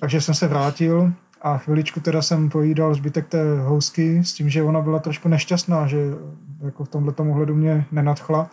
Takže 0.00 0.20
jsem 0.20 0.34
se 0.34 0.48
vrátil 0.48 1.12
a 1.42 1.58
chviličku 1.58 2.00
teda 2.00 2.22
jsem 2.22 2.50
pojídal 2.50 2.94
zbytek 2.94 3.28
té 3.28 3.60
housky 3.60 4.24
s 4.24 4.34
tím, 4.34 4.48
že 4.48 4.62
ona 4.62 4.80
byla 4.80 4.98
trošku 4.98 5.28
nešťastná, 5.28 5.86
že 5.86 5.98
jako 6.64 6.84
v 6.84 6.88
tomhle 6.88 7.14
ohledu 7.18 7.54
mě 7.54 7.86
nenadchla. 7.92 8.50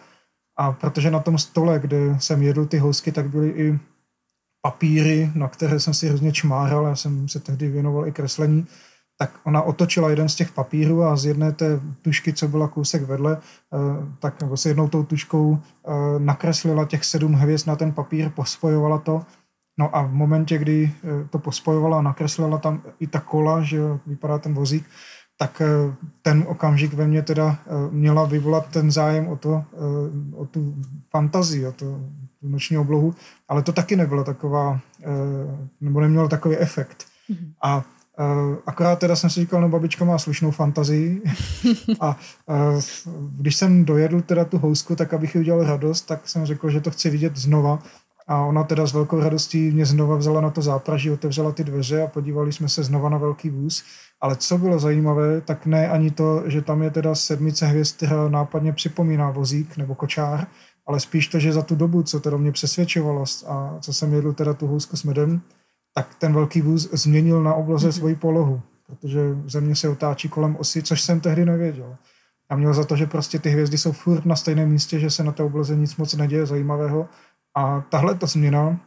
A 0.58 0.72
protože 0.72 1.12
na 1.12 1.20
tom 1.20 1.38
stole, 1.38 1.80
kde 1.80 1.98
jsem 2.20 2.42
jedl 2.42 2.66
ty 2.66 2.78
housky, 2.78 3.12
tak 3.12 3.30
byly 3.30 3.50
i 3.50 3.80
papíry, 4.62 5.32
na 5.36 5.48
které 5.48 5.80
jsem 5.80 5.94
si 5.94 6.08
hrozně 6.08 6.32
čmáral, 6.32 6.86
já 6.86 6.96
jsem 6.96 7.28
se 7.30 7.40
tehdy 7.40 7.70
věnoval 7.70 8.08
i 8.08 8.12
kreslení, 8.12 8.68
tak 9.18 9.40
ona 9.44 9.62
otočila 9.62 10.10
jeden 10.10 10.30
z 10.30 10.36
těch 10.36 10.52
papírů 10.52 11.04
a 11.04 11.16
z 11.16 11.26
jedné 11.26 11.52
té 11.52 11.80
tušky, 12.02 12.34
co 12.34 12.48
byla 12.48 12.68
kousek 12.68 13.04
vedle, 13.04 13.38
eh, 13.38 13.78
tak 14.20 14.42
nebo 14.42 14.58
se 14.58 14.70
jednou 14.70 14.88
tou 14.88 15.04
tuškou 15.04 15.58
eh, 15.58 15.92
nakreslila 16.20 16.86
těch 16.86 17.06
sedm 17.06 17.34
hvězd 17.34 17.68
na 17.68 17.76
ten 17.76 17.92
papír, 17.92 18.30
pospojovala 18.30 18.98
to. 18.98 19.26
No 19.80 19.96
a 19.96 20.02
v 20.02 20.14
momentě, 20.14 20.58
kdy 20.58 20.92
eh, 21.04 21.28
to 21.30 21.40
pospojovala 21.40 22.00
a 22.00 22.02
nakreslila 22.02 22.58
tam 22.58 22.82
i 23.00 23.08
ta 23.08 23.20
kola, 23.20 23.62
že 23.64 23.80
vypadá 24.06 24.38
ten 24.38 24.54
vozík, 24.54 24.86
tak 25.40 25.62
ten 26.22 26.46
okamžik 26.48 26.94
ve 26.94 27.08
mně 27.08 27.22
teda 27.22 27.58
měla 27.92 28.26
vyvolat 28.26 28.68
ten 28.68 28.92
zájem 28.92 29.28
o, 29.28 29.36
to, 29.36 29.64
o 30.36 30.46
tu 30.46 30.76
fantazii, 31.12 31.68
o 31.68 31.72
to 31.72 32.00
tu 32.42 32.50
noční 32.50 32.78
oblohu, 32.78 33.16
ale 33.48 33.64
to 33.64 33.74
taky 33.74 33.96
nebylo 33.96 34.24
taková, 34.24 34.80
eh, 35.04 35.08
nebo 35.82 36.02
nemělo 36.02 36.28
takový 36.28 36.58
efekt. 36.58 37.06
Mm-hmm. 37.30 37.54
A 37.62 37.86
eh, 38.20 38.58
akorát 38.66 39.00
teda 39.00 39.16
jsem 39.16 39.30
si 39.30 39.40
říkal, 39.40 39.62
no 39.62 39.70
babička 39.70 40.06
má 40.06 40.18
slušnou 40.18 40.52
fantazii 40.52 41.22
a 42.00 42.18
eh, 42.50 42.82
když 43.38 43.56
jsem 43.56 43.86
dojedl 43.86 44.22
teda 44.22 44.46
tu 44.46 44.58
housku, 44.58 44.96
tak 44.96 45.14
abych 45.14 45.36
jí 45.36 45.42
udělal 45.42 45.64
radost, 45.64 46.02
tak 46.02 46.30
jsem 46.30 46.46
řekl, 46.46 46.70
že 46.70 46.82
to 46.82 46.92
chci 46.92 47.10
vidět 47.10 47.38
znova 47.38 47.80
A 48.28 48.42
ona 48.42 48.64
teda 48.64 48.86
s 48.86 48.94
velkou 48.94 49.20
radostí 49.20 49.72
mě 49.72 49.86
znova 49.86 50.16
vzala 50.16 50.42
na 50.42 50.50
to 50.50 50.62
zápraží, 50.62 51.12
otevřela 51.12 51.52
ty 51.52 51.64
dveře 51.64 52.04
a 52.04 52.08
podívali 52.08 52.54
jsme 52.54 52.70
se 52.70 52.84
znova 52.84 53.10
na 53.10 53.18
velký 53.18 53.50
vůz. 53.50 53.84
Ale 54.22 54.36
co 54.36 54.58
bylo 54.58 54.80
zajímavé, 54.80 55.42
tak 55.42 55.66
ne 55.66 55.90
ani 55.90 56.12
to, 56.12 56.44
že 56.46 56.62
tam 56.62 56.82
je 56.82 56.92
teda 56.92 57.16
sedmice 57.16 57.66
hvězd, 57.66 57.96
která 57.98 58.30
nápadně 58.30 58.74
připomíná 58.74 59.32
vozík 59.32 59.78
nebo 59.78 59.96
kočár, 59.96 60.48
ale 60.88 61.00
spíš 61.00 61.28
to, 61.28 61.40
že 61.40 61.54
za 61.54 61.62
tu 61.62 61.76
dobu, 61.76 62.04
co 62.04 62.20
teda 62.20 62.38
mě 62.38 62.52
přesvědčovalo 62.52 63.24
a 63.48 63.78
co 63.82 63.94
jsem 63.94 64.14
jedl 64.14 64.34
teda 64.34 64.54
tu 64.54 64.68
housku 64.68 64.98
s 64.98 65.04
medem, 65.04 65.42
tak 65.94 66.16
ten 66.16 66.34
velký 66.34 66.62
vůz 66.62 66.90
změnil 66.92 67.44
na 67.44 67.54
obloze 67.54 67.90
mm-hmm. 67.90 67.98
svoji 67.98 68.16
polohu, 68.16 68.62
protože 68.88 69.20
země 69.46 69.76
se 69.76 69.90
otáčí 69.90 70.30
kolem 70.30 70.56
osy, 70.56 70.84
což 70.84 71.02
jsem 71.02 71.20
tehdy 71.20 71.46
nevěděl. 71.46 71.96
A 72.50 72.56
měl 72.56 72.74
za 72.74 72.84
to, 72.84 72.96
že 72.96 73.06
prostě 73.06 73.40
ty 73.40 73.50
hvězdy 73.50 73.78
jsou 73.78 73.92
furt 73.92 74.26
na 74.26 74.36
stejném 74.36 74.70
místě, 74.70 75.00
že 75.00 75.10
se 75.10 75.24
na 75.24 75.32
té 75.32 75.44
obloze 75.44 75.76
nic 75.76 75.96
moc 75.96 76.14
neděje 76.14 76.46
zajímavého. 76.46 77.10
A 77.56 77.82
tahle 77.82 78.16
ta 78.16 78.28
změna, 78.28 78.80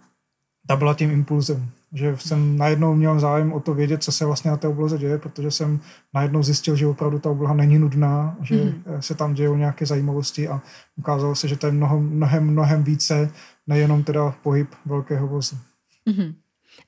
ta 0.66 0.76
byla 0.76 0.94
tím 0.94 1.10
impulzem, 1.10 1.70
že 1.92 2.16
jsem 2.16 2.58
najednou 2.58 2.94
měl 2.94 3.20
zájem 3.20 3.52
o 3.52 3.60
to 3.60 3.74
vědět, 3.74 4.02
co 4.02 4.12
se 4.12 4.24
vlastně 4.24 4.50
na 4.50 4.56
té 4.56 4.68
obloze 4.68 4.98
děje, 4.98 5.18
protože 5.18 5.50
jsem 5.50 5.80
najednou 6.14 6.42
zjistil, 6.42 6.76
že 6.76 6.86
opravdu 6.86 7.18
ta 7.18 7.30
obloha 7.30 7.54
není 7.54 7.78
nudná, 7.78 8.36
že 8.42 8.54
mm-hmm. 8.54 8.98
se 8.98 9.14
tam 9.14 9.34
dějou 9.34 9.56
nějaké 9.56 9.86
zajímavosti 9.86 10.48
a 10.48 10.62
ukázalo 10.96 11.34
se, 11.34 11.48
že 11.48 11.56
to 11.56 11.66
je 11.66 11.72
mnohem, 11.72 12.10
mnohem, 12.10 12.46
mnohem 12.46 12.84
více, 12.84 13.30
nejenom 13.66 14.04
teda 14.04 14.34
pohyb 14.42 14.68
velkého 14.86 15.28
vozu. 15.28 15.56
Mm-hmm. 16.08 16.34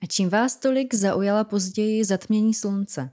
A 0.02 0.06
čím 0.06 0.28
vás 0.28 0.56
tolik 0.56 0.94
zaujala 0.94 1.44
později 1.44 2.04
zatmění 2.04 2.54
slunce? 2.54 3.10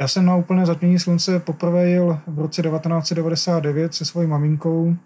Já 0.00 0.08
jsem 0.08 0.24
na 0.24 0.36
úplné 0.36 0.66
zatmění 0.66 0.98
slunce 0.98 1.40
poprvé 1.40 1.88
jel 1.88 2.20
v 2.26 2.38
roce 2.38 2.62
1999 2.62 3.94
se 3.94 4.04
svojí 4.04 4.28
maminkou 4.28 4.96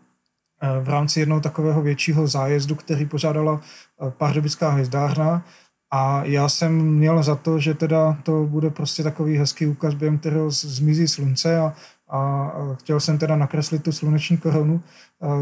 v 0.82 0.88
rámci 0.88 1.20
jednoho 1.20 1.40
takového 1.40 1.82
většího 1.82 2.26
zájezdu, 2.26 2.74
který 2.74 3.06
pořádala 3.06 3.60
eh, 3.60 4.10
Pardubická 4.10 4.70
hvězdárna. 4.70 5.44
A 5.90 6.24
já 6.24 6.48
jsem 6.48 6.72
měl 6.72 7.22
za 7.22 7.34
to, 7.36 7.58
že 7.58 7.74
teda 7.74 8.16
to 8.22 8.46
bude 8.46 8.70
prostě 8.70 9.02
takový 9.02 9.36
hezký 9.36 9.66
úkaz, 9.66 9.94
během 9.94 10.18
kterého 10.18 10.50
zmizí 10.50 11.08
slunce 11.08 11.58
a 11.58 11.74
a 12.08 12.50
chtěl 12.74 13.00
jsem 13.00 13.18
teda 13.18 13.36
nakreslit 13.36 13.82
tu 13.82 13.92
sluneční 13.92 14.36
korunu 14.36 14.82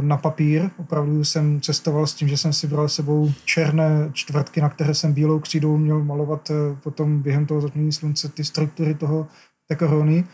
na 0.01 0.17
papír. 0.17 0.71
Opravdu 0.77 1.25
jsem 1.25 1.61
cestoval 1.61 2.07
s 2.07 2.15
tím, 2.15 2.29
že 2.29 2.37
jsem 2.37 2.53
si 2.53 2.67
bral 2.67 2.89
sebou 2.89 3.33
černé 3.45 4.11
čtvrtky, 4.13 4.61
na 4.61 4.69
které 4.69 4.95
jsem 4.95 5.13
bílou 5.13 5.41
křídou 5.41 5.77
měl 5.77 6.05
malovat 6.05 6.51
potom 6.83 7.23
během 7.23 7.47
toho 7.47 7.61
zatmění 7.61 7.93
slunce 7.93 8.29
ty 8.29 8.45
struktury 8.45 8.95
toho, 8.95 9.27
té 9.69 9.77
koruny. 9.77 10.25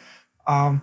A 0.47 0.79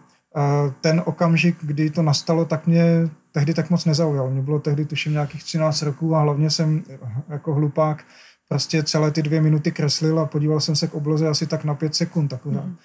ten 0.81 1.01
okamžik, 1.05 1.57
kdy 1.61 1.89
to 1.89 2.01
nastalo, 2.01 2.45
tak 2.45 2.67
mě 2.67 3.09
tehdy 3.31 3.53
tak 3.53 3.69
moc 3.69 3.85
nezaujal. 3.85 4.29
Mě 4.29 4.41
bylo 4.41 4.59
tehdy 4.59 4.85
tuším 4.85 5.11
nějakých 5.11 5.43
13 5.43 5.81
roků 5.81 6.15
a 6.15 6.21
hlavně 6.21 6.49
jsem 6.49 6.83
jako 7.29 7.53
hlupák 7.53 8.03
prostě 8.49 8.83
celé 8.83 9.11
ty 9.11 9.21
dvě 9.21 9.41
minuty 9.41 9.71
kreslil 9.71 10.19
a 10.19 10.25
podíval 10.25 10.59
jsem 10.59 10.75
se 10.75 10.87
k 10.87 10.93
obloze 10.93 11.27
asi 11.27 11.47
tak 11.47 11.63
na 11.63 11.75
pět 11.75 11.95
sekund 11.95 12.33
akorát. 12.33 12.65
Mm. 12.65 12.75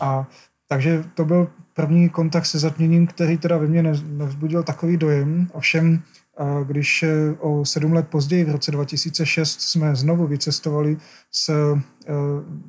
A 0.00 0.26
takže 0.68 1.04
to 1.14 1.24
byl 1.24 1.48
první 1.74 2.08
kontakt 2.08 2.46
se 2.46 2.58
zatměním, 2.58 3.06
který 3.06 3.38
teda 3.38 3.58
ve 3.58 3.66
mně 3.66 3.82
nevzbudil 3.82 4.62
takový 4.62 4.96
dojem. 4.96 5.48
Ovšem, 5.52 6.02
když 6.64 7.02
e, 7.02 7.36
o 7.38 7.64
sedm 7.64 7.92
let 7.92 8.08
později, 8.08 8.44
v 8.44 8.50
roce 8.50 8.70
2006, 8.70 9.60
jsme 9.60 9.96
znovu 9.96 10.26
vycestovali 10.26 10.96
s 11.30 11.48
e, 11.48 11.80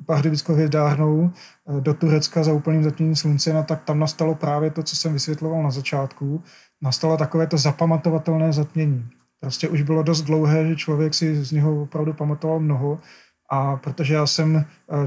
Pahdybickou 0.06 0.52
hvězdárnou 0.52 1.30
e, 1.30 1.80
do 1.80 1.94
Turecka 1.94 2.42
za 2.42 2.52
úplným 2.52 2.84
zatměním 2.84 3.16
slunce, 3.16 3.52
no, 3.52 3.64
tak 3.64 3.84
tam 3.84 3.98
nastalo 3.98 4.34
právě 4.34 4.70
to, 4.70 4.82
co 4.82 4.96
jsem 4.96 5.12
vysvětloval 5.12 5.62
na 5.62 5.70
začátku. 5.70 6.42
Nastalo 6.82 7.16
takové 7.16 7.46
to 7.46 7.58
zapamatovatelné 7.58 8.52
zatmění. 8.52 9.08
Prostě 9.40 9.68
už 9.68 9.82
bylo 9.82 10.02
dost 10.02 10.22
dlouhé, 10.22 10.68
že 10.68 10.76
člověk 10.76 11.14
si 11.14 11.44
z 11.44 11.52
něho 11.52 11.82
opravdu 11.82 12.12
pamatoval 12.12 12.60
mnoho 12.60 12.98
a 13.50 13.76
protože 13.76 14.14
já 14.14 14.26
jsem 14.26 14.64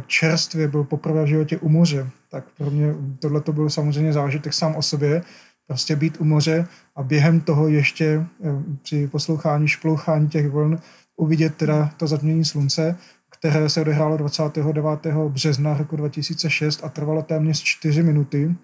čerstvě 0.08 0.68
byl 0.68 0.84
poprvé 0.84 1.24
v 1.24 1.28
životě 1.28 1.58
u 1.58 1.70
moře, 1.70 2.10
tak 2.32 2.44
pro 2.58 2.72
mě 2.72 2.96
tohle 3.20 3.42
to 3.42 3.54
byl 3.54 3.70
samozřejmě 3.70 4.14
zážitek 4.14 4.54
sám 4.54 4.76
o 4.76 4.82
sobě, 4.82 5.22
prostě 5.70 5.96
být 5.96 6.18
u 6.22 6.24
moře 6.24 6.68
a 6.96 7.04
během 7.04 7.42
toho 7.42 7.68
ještě 7.68 8.06
eh, 8.06 8.26
při 8.82 9.08
poslouchání, 9.08 9.68
šplouchání 9.68 10.30
těch 10.30 10.50
vln 10.50 10.80
uvidět 11.16 11.56
teda 11.56 11.92
to 11.98 12.08
zatmění 12.08 12.46
slunce, 12.46 12.96
které 13.30 13.70
se 13.70 13.82
odehrálo 13.82 14.18
29. 14.18 15.06
března 15.28 15.78
roku 15.78 15.96
2006 15.96 16.84
a 16.84 16.90
trvalo 16.90 17.22
téměř 17.22 17.64
4 17.64 18.04
minuty. 18.04 18.56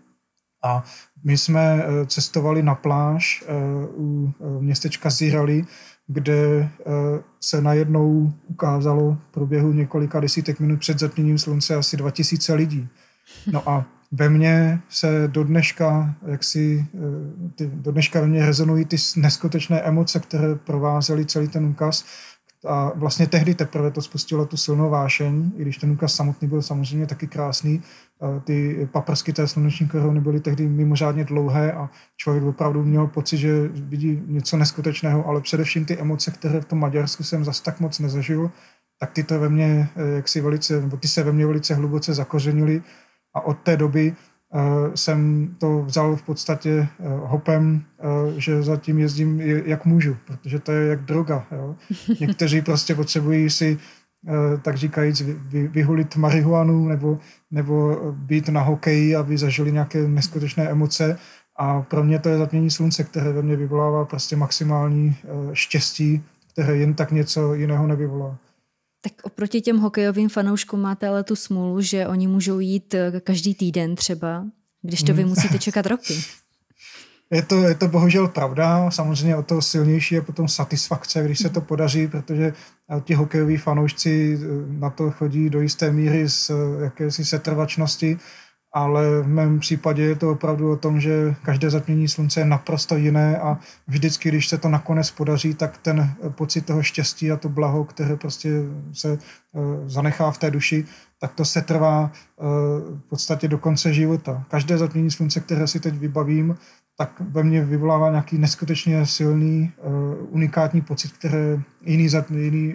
A 0.63 0.83
my 1.23 1.37
jsme 1.37 1.83
eh, 1.83 2.05
cestovali 2.05 2.63
na 2.63 2.75
pláž 2.75 3.43
eh, 3.47 3.53
u 3.95 4.33
městečka 4.59 5.09
Zirali, 5.09 5.65
kde 6.07 6.69
se 7.41 7.61
najednou 7.61 8.33
ukázalo 8.47 9.17
v 9.29 9.31
průběhu 9.31 9.73
několika 9.73 10.19
desítek 10.19 10.59
minut 10.59 10.79
před 10.79 10.99
zatměním 10.99 11.37
slunce 11.37 11.75
asi 11.75 11.97
2000 11.97 12.53
lidí. 12.53 12.87
No 13.51 13.69
a 13.69 13.85
ve 14.15 14.29
mně 14.29 14.79
se 14.89 15.23
do 15.27 15.43
dneška, 15.43 16.15
jak 16.25 16.43
si, 16.43 16.85
eh, 16.93 17.49
ty, 17.55 17.71
do 17.73 17.91
dneška 17.91 18.21
ve 18.21 18.27
mně 18.27 18.45
rezonují 18.45 18.85
ty 18.85 18.97
neskutečné 19.15 19.81
emoce, 19.81 20.19
které 20.19 20.55
provázely 20.55 21.25
celý 21.25 21.47
ten 21.47 21.65
úkaz. 21.65 22.05
A 22.67 22.91
vlastně 22.95 23.27
tehdy 23.27 23.55
teprve 23.55 23.91
to 23.91 24.01
spustilo 24.01 24.45
tu 24.45 24.57
silnou 24.57 24.89
vášeň, 24.89 25.51
i 25.57 25.61
když 25.61 25.77
ten 25.77 25.91
úkaz 25.91 26.15
samotný 26.15 26.47
byl 26.47 26.61
samozřejmě 26.61 27.05
taky 27.05 27.27
krásný. 27.27 27.81
Ty 28.43 28.87
paprsky 28.91 29.33
té 29.33 29.47
sluneční 29.47 29.87
koruny 29.87 30.19
byly 30.19 30.39
tehdy 30.39 30.67
mimořádně 30.67 31.23
dlouhé 31.23 31.73
a 31.73 31.89
člověk 32.17 32.43
opravdu 32.43 32.83
měl 32.83 33.07
pocit, 33.07 33.37
že 33.37 33.67
vidí 33.67 34.21
něco 34.27 34.57
neskutečného, 34.57 35.27
ale 35.27 35.41
především 35.41 35.85
ty 35.85 35.97
emoce, 35.97 36.31
které 36.31 36.61
v 36.61 36.65
tom 36.65 36.79
Maďarsku 36.79 37.23
jsem 37.23 37.45
zas 37.45 37.61
tak 37.61 37.79
moc 37.79 37.99
nezažil, 37.99 38.51
tak 38.99 39.11
ty 39.11 39.23
to 39.23 39.39
ve 39.39 39.49
mně, 39.49 39.89
eh, 39.95 40.15
jak 40.15 40.27
si 40.27 40.41
velice, 40.41 40.81
nebo 40.81 40.97
ty 40.97 41.07
se 41.07 41.23
ve 41.23 41.31
mně 41.31 41.45
velice 41.45 41.75
hluboce 41.75 42.13
zakořenily 42.13 42.81
a 43.35 43.41
od 43.41 43.57
té 43.59 43.77
doby 43.77 44.13
uh, 44.53 44.93
jsem 44.95 45.49
to 45.59 45.81
vzal 45.81 46.15
v 46.15 46.23
podstatě 46.23 46.87
uh, 46.99 47.29
hopem, 47.29 47.83
uh, 48.03 48.37
že 48.37 48.63
zatím 48.63 48.99
jezdím 48.99 49.41
jak 49.41 49.85
můžu, 49.85 50.17
protože 50.25 50.59
to 50.59 50.71
je 50.71 50.87
jak 50.87 51.01
droga. 51.01 51.45
Jo? 51.51 51.75
Někteří 52.19 52.61
prostě 52.61 52.95
potřebují 52.95 53.49
si 53.49 53.77
tak 54.61 54.77
říkajíc, 54.77 55.21
vy, 55.21 55.67
vyhulit 55.67 56.15
marihuanu 56.15 56.87
nebo, 56.87 57.19
nebo 57.51 57.99
být 58.11 58.49
na 58.49 58.61
hokeji, 58.61 59.15
aby 59.15 59.37
zažili 59.37 59.71
nějaké 59.71 60.07
neskutečné 60.07 60.69
emoce. 60.69 61.17
A 61.57 61.81
pro 61.81 62.03
mě 62.03 62.19
to 62.19 62.29
je 62.29 62.37
zatmění 62.37 62.71
slunce, 62.71 63.03
které 63.03 63.31
ve 63.31 63.41
mně 63.41 63.55
vyvolává 63.55 64.05
prostě 64.05 64.35
maximální 64.35 65.15
štěstí, 65.53 66.23
které 66.53 66.77
jen 66.77 66.93
tak 66.93 67.11
něco 67.11 67.53
jiného 67.53 67.87
nevyvolá. 67.87 68.37
Tak 69.05 69.13
oproti 69.23 69.61
těm 69.61 69.77
hokejovým 69.77 70.29
fanouškům 70.29 70.81
máte 70.81 71.07
ale 71.07 71.23
tu 71.23 71.35
smůlu, 71.35 71.81
že 71.81 72.07
oni 72.07 72.27
můžou 72.27 72.59
jít 72.59 72.93
eh, 72.93 73.21
každý 73.23 73.55
týden 73.55 73.95
třeba, 73.95 74.45
když 74.81 75.03
to 75.03 75.13
vy 75.13 75.21
hmm. 75.21 75.29
musíte 75.29 75.59
čekat 75.65 75.85
roky. 75.85 76.23
Je 77.31 77.41
to, 77.41 77.55
je 77.55 77.75
to 77.75 77.87
bohužel 77.87 78.27
pravda, 78.27 78.91
samozřejmě 78.91 79.35
o 79.35 79.43
to 79.43 79.61
silnější 79.61 80.15
je 80.15 80.21
potom 80.21 80.47
satisfakce, 80.47 81.23
když 81.23 81.39
se 81.39 81.49
to 81.49 81.59
hmm. 81.59 81.67
podaří, 81.67 82.07
protože 82.07 82.53
eh, 82.97 83.01
ti 83.01 83.13
hokejoví 83.13 83.57
fanoušci 83.57 84.39
eh, 84.41 84.47
na 84.67 84.89
to 84.89 85.11
chodí 85.11 85.49
do 85.49 85.61
jisté 85.61 85.91
míry 85.91 86.29
z 86.29 86.51
jakési 86.81 87.25
setrvačnosti 87.25 88.17
ale 88.75 89.21
v 89.21 89.27
mém 89.27 89.59
případě 89.59 90.03
je 90.03 90.15
to 90.15 90.31
opravdu 90.31 90.71
o 90.71 90.75
tom, 90.75 90.99
že 90.99 91.35
každé 91.43 91.69
zatmění 91.69 92.07
slunce 92.07 92.39
je 92.39 92.45
naprosto 92.45 92.95
jiné 92.95 93.39
a 93.39 93.57
vždycky, 93.87 94.29
když 94.29 94.47
se 94.47 94.57
to 94.57 94.69
nakonec 94.69 95.11
podaří, 95.11 95.53
tak 95.53 95.77
ten 95.77 96.13
pocit 96.29 96.65
toho 96.65 96.83
štěstí 96.83 97.31
a 97.31 97.37
to 97.37 97.49
blaho, 97.49 97.83
které 97.83 98.15
prostě 98.15 98.49
se 98.93 99.11
uh, 99.11 99.63
zanechá 99.87 100.31
v 100.31 100.37
té 100.37 100.51
duši, 100.51 100.85
tak 101.19 101.33
to 101.33 101.45
se 101.45 101.61
trvá 101.61 102.01
uh, 102.01 102.47
v 102.97 103.09
podstatě 103.09 103.47
do 103.47 103.57
konce 103.57 103.93
života. 103.93 104.43
Každé 104.49 104.77
zatmění 104.77 105.11
slunce, 105.11 105.39
které 105.39 105.67
si 105.67 105.79
teď 105.79 105.95
vybavím, 105.95 106.55
tak 106.97 107.11
ve 107.19 107.43
mně 107.43 107.65
vyvolává 107.65 108.09
nějaký 108.09 108.37
neskutečně 108.37 109.05
silný, 109.05 109.71
uh, 109.83 109.93
unikátní 110.29 110.81
pocit, 110.81 111.11
které 111.11 111.59
jiný, 111.81 112.09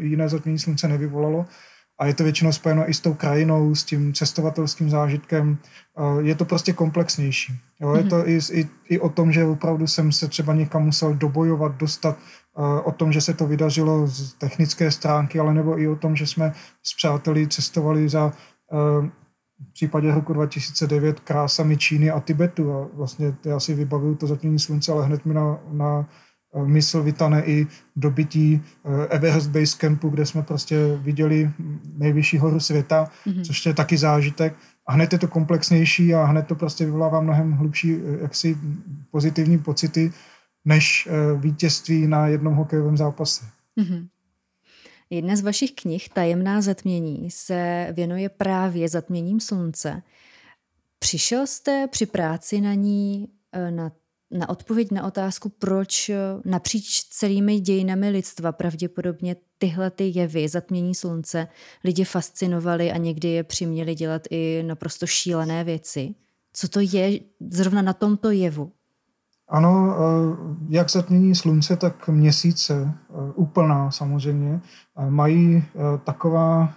jiné 0.00 0.28
zatmění 0.28 0.58
slunce 0.58 0.88
nevyvolalo 0.88 1.46
a 2.00 2.06
je 2.06 2.14
to 2.14 2.24
většinou 2.24 2.52
spojeno 2.52 2.90
i 2.90 2.94
s 2.94 3.00
tou 3.00 3.14
krajinou, 3.14 3.74
s 3.74 3.84
tím 3.84 4.12
cestovatelským 4.12 4.90
zážitkem. 4.90 5.58
Je 6.20 6.34
to 6.34 6.44
prostě 6.44 6.72
komplexnější. 6.72 7.60
Jo? 7.80 7.94
Je 7.94 8.04
to 8.04 8.28
i, 8.28 8.38
i, 8.52 8.68
i 8.88 9.00
o 9.00 9.08
tom, 9.08 9.32
že 9.32 9.44
opravdu 9.44 9.86
jsem 9.86 10.12
se 10.12 10.28
třeba 10.28 10.54
někam 10.54 10.84
musel 10.84 11.14
dobojovat, 11.14 11.76
dostat, 11.76 12.18
o 12.84 12.92
tom, 12.92 13.12
že 13.12 13.20
se 13.20 13.34
to 13.34 13.46
vydařilo 13.46 14.06
z 14.06 14.34
technické 14.34 14.90
stránky, 14.90 15.38
ale 15.40 15.54
nebo 15.54 15.80
i 15.80 15.88
o 15.88 15.96
tom, 15.96 16.16
že 16.16 16.26
jsme 16.26 16.52
s 16.82 16.96
přáteli 16.96 17.48
cestovali 17.48 18.08
za 18.08 18.32
v 19.68 19.72
případě 19.72 20.14
roku 20.14 20.32
2009 20.32 21.20
krásami 21.20 21.76
Číny 21.76 22.10
a 22.10 22.20
Tibetu 22.20 22.72
a 22.72 22.88
vlastně 22.94 23.34
já 23.44 23.60
si 23.60 23.74
vybavuju 23.74 24.14
to 24.14 24.26
zatmění 24.26 24.58
slunce, 24.58 24.92
ale 24.92 25.06
hned 25.06 25.24
mi 25.26 25.34
na, 25.34 25.58
na 25.72 26.08
mysl 26.64 27.02
vytane 27.02 27.44
i 27.44 27.66
dobytí 27.96 28.62
eh, 28.84 29.06
Everest 29.08 29.50
Base 29.50 29.76
Campu, 29.78 30.08
kde 30.08 30.26
jsme 30.26 30.42
prostě 30.42 30.76
viděli 30.96 31.50
nejvyšší 31.96 32.38
horu 32.38 32.60
světa, 32.60 33.10
mm-hmm. 33.26 33.44
což 33.44 33.66
je 33.66 33.74
taky 33.74 33.96
zážitek. 33.96 34.56
A 34.86 34.92
hned 34.92 35.12
je 35.12 35.18
to 35.18 35.28
komplexnější 35.28 36.14
a 36.14 36.24
hned 36.24 36.46
to 36.46 36.54
prostě 36.54 36.84
vyvolává 36.84 37.20
mnohem 37.20 37.52
hlubší 37.52 37.94
eh, 37.94 38.22
jaksi 38.22 38.56
pozitivní 39.10 39.58
pocity, 39.58 40.12
než 40.64 41.08
eh, 41.10 41.38
vítězství 41.38 42.06
na 42.06 42.26
jednom 42.26 42.54
hokejovém 42.54 42.96
zápase. 42.96 43.44
Mm-hmm. 43.80 44.08
Jedna 45.10 45.36
z 45.36 45.40
vašich 45.40 45.72
knih, 45.72 46.08
Tajemná 46.08 46.60
zatmění, 46.60 47.30
se 47.30 47.88
věnuje 47.92 48.28
právě 48.28 48.88
zatměním 48.88 49.40
slunce. 49.40 50.02
Přišel 50.98 51.46
jste 51.46 51.86
při 51.90 52.06
práci 52.06 52.60
na 52.60 52.74
ní 52.74 53.28
eh, 53.52 53.70
na, 53.70 53.92
na 54.30 54.48
odpověď 54.48 54.90
na 54.90 55.04
otázku, 55.04 55.48
proč 55.48 56.08
eh, 56.08 56.16
napříč 56.44 57.04
celými 57.10 57.60
dějinami 57.60 58.10
lidstva 58.10 58.52
pravděpodobně 58.52 59.36
tyhle 59.58 59.90
ty 59.90 60.12
jevy, 60.14 60.48
zatmění 60.48 60.94
slunce, 60.94 61.48
lidi 61.84 62.04
fascinovaly 62.04 62.92
a 62.92 62.96
někdy 62.96 63.28
je 63.28 63.44
přiměli 63.44 63.94
dělat 63.94 64.22
i 64.30 64.62
naprosto 64.66 65.06
šílené 65.06 65.64
věci. 65.64 66.14
Co 66.52 66.68
to 66.68 66.80
je 66.80 67.20
zrovna 67.50 67.82
na 67.82 67.92
tomto 67.92 68.30
jevu? 68.30 68.72
Ano, 69.48 69.96
eh, 69.96 70.36
jak 70.68 70.90
zatmění 70.90 71.34
slunce, 71.34 71.76
tak 71.76 72.08
měsíce, 72.08 72.94
eh, 72.94 73.14
úplná 73.34 73.90
samozřejmě, 73.90 74.60
mají 75.08 75.64
taková, 76.04 76.74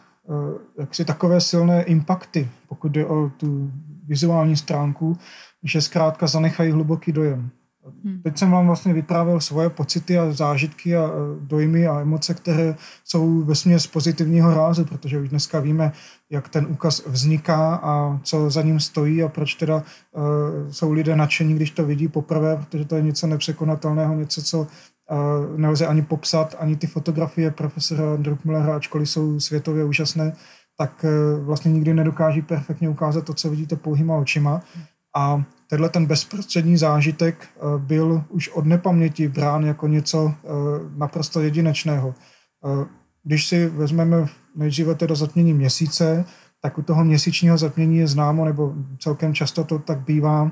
jaksi 0.80 1.06
takové 1.06 1.42
silné 1.42 1.84
impakty, 1.84 2.50
pokud 2.68 2.92
jde 2.92 3.06
o 3.06 3.30
tu 3.38 3.72
vizuální 4.08 4.58
stránku, 4.58 5.18
že 5.63 5.82
zkrátka 5.82 6.28
zanechají 6.28 6.71
hluboký 6.71 7.12
dojem. 7.12 7.49
Hmm. 8.04 8.21
Teď 8.21 8.38
jsem 8.38 8.52
vám 8.52 8.67
vlastně 8.67 8.93
vyprávěl 8.93 9.39
svoje 9.39 9.69
pocity 9.69 10.19
a 10.19 10.32
zážitky 10.32 10.97
a 10.97 11.10
dojmy 11.39 11.88
a 11.88 11.99
emoce, 11.99 12.34
které 12.34 12.76
jsou 13.06 13.41
ve 13.41 13.56
směs 13.56 13.88
pozitivního 13.88 14.54
rázu, 14.54 14.86
protože 14.86 15.19
už 15.19 15.30
dneska 15.30 15.60
víme, 15.60 15.91
jak 16.30 16.49
ten 16.49 16.67
úkaz 16.69 17.06
vzniká 17.06 17.76
a 17.76 18.19
co 18.23 18.49
za 18.49 18.62
ním 18.62 18.80
stojí 18.80 19.23
a 19.23 19.28
proč 19.28 19.56
teda 19.56 19.76
uh, 19.76 20.71
jsou 20.71 20.91
lidé 20.91 21.15
nadšení, 21.15 21.56
když 21.56 21.71
to 21.71 21.86
vidí 21.86 22.08
poprvé, 22.08 22.56
protože 22.56 22.86
to 22.86 22.95
je 22.95 23.02
něco 23.02 23.28
nepřekonatelného, 23.28 24.13
něco, 24.13 24.43
co 24.43 24.60
uh, 24.60 24.67
nelze 25.58 25.88
ani 25.88 26.02
popsat, 26.02 26.56
ani 26.60 26.76
ty 26.76 26.88
fotografie 26.88 27.52
profesora 27.52 28.15
Druckmillera, 28.15 28.76
ačkoliv 28.76 29.10
jsou 29.10 29.39
světově 29.39 29.84
úžasné, 29.84 30.34
tak 30.78 31.06
uh, 31.38 31.45
vlastně 31.45 31.71
nikdy 31.71 31.93
nedokáží 31.93 32.41
perfektně 32.41 32.89
ukázat 32.89 33.26
to, 33.26 33.34
co 33.34 33.49
vidíte 33.49 33.76
pouhýma 33.76 34.15
očima. 34.15 34.62
A 35.15 35.43
tenhle 35.67 35.89
ten 35.89 36.06
bezprostřední 36.06 36.78
zážitek 36.78 37.47
eh, 37.56 37.60
byl 37.78 38.23
už 38.30 38.49
od 38.49 38.65
nepaměti 38.65 39.28
brán 39.28 39.65
jako 39.65 39.88
něco 39.88 40.34
eh, 40.34 40.47
naprosto 40.97 41.41
jedinečného. 41.41 42.15
Eh, 42.65 42.86
když 43.23 43.47
si 43.47 43.67
vezmeme 43.67 44.26
nejdříve 44.56 44.95
teda 44.95 45.15
zatmění 45.15 45.54
měsíce, 45.54 46.26
tak 46.62 46.78
u 46.78 46.82
toho 46.82 47.04
měsíčního 47.04 47.58
zatmění 47.58 47.97
je 47.97 48.08
známo, 48.08 48.45
nebo 48.45 48.73
celkem 48.99 49.34
často 49.34 49.63
to 49.63 49.80
tak 49.80 49.99
bývá, 49.99 50.52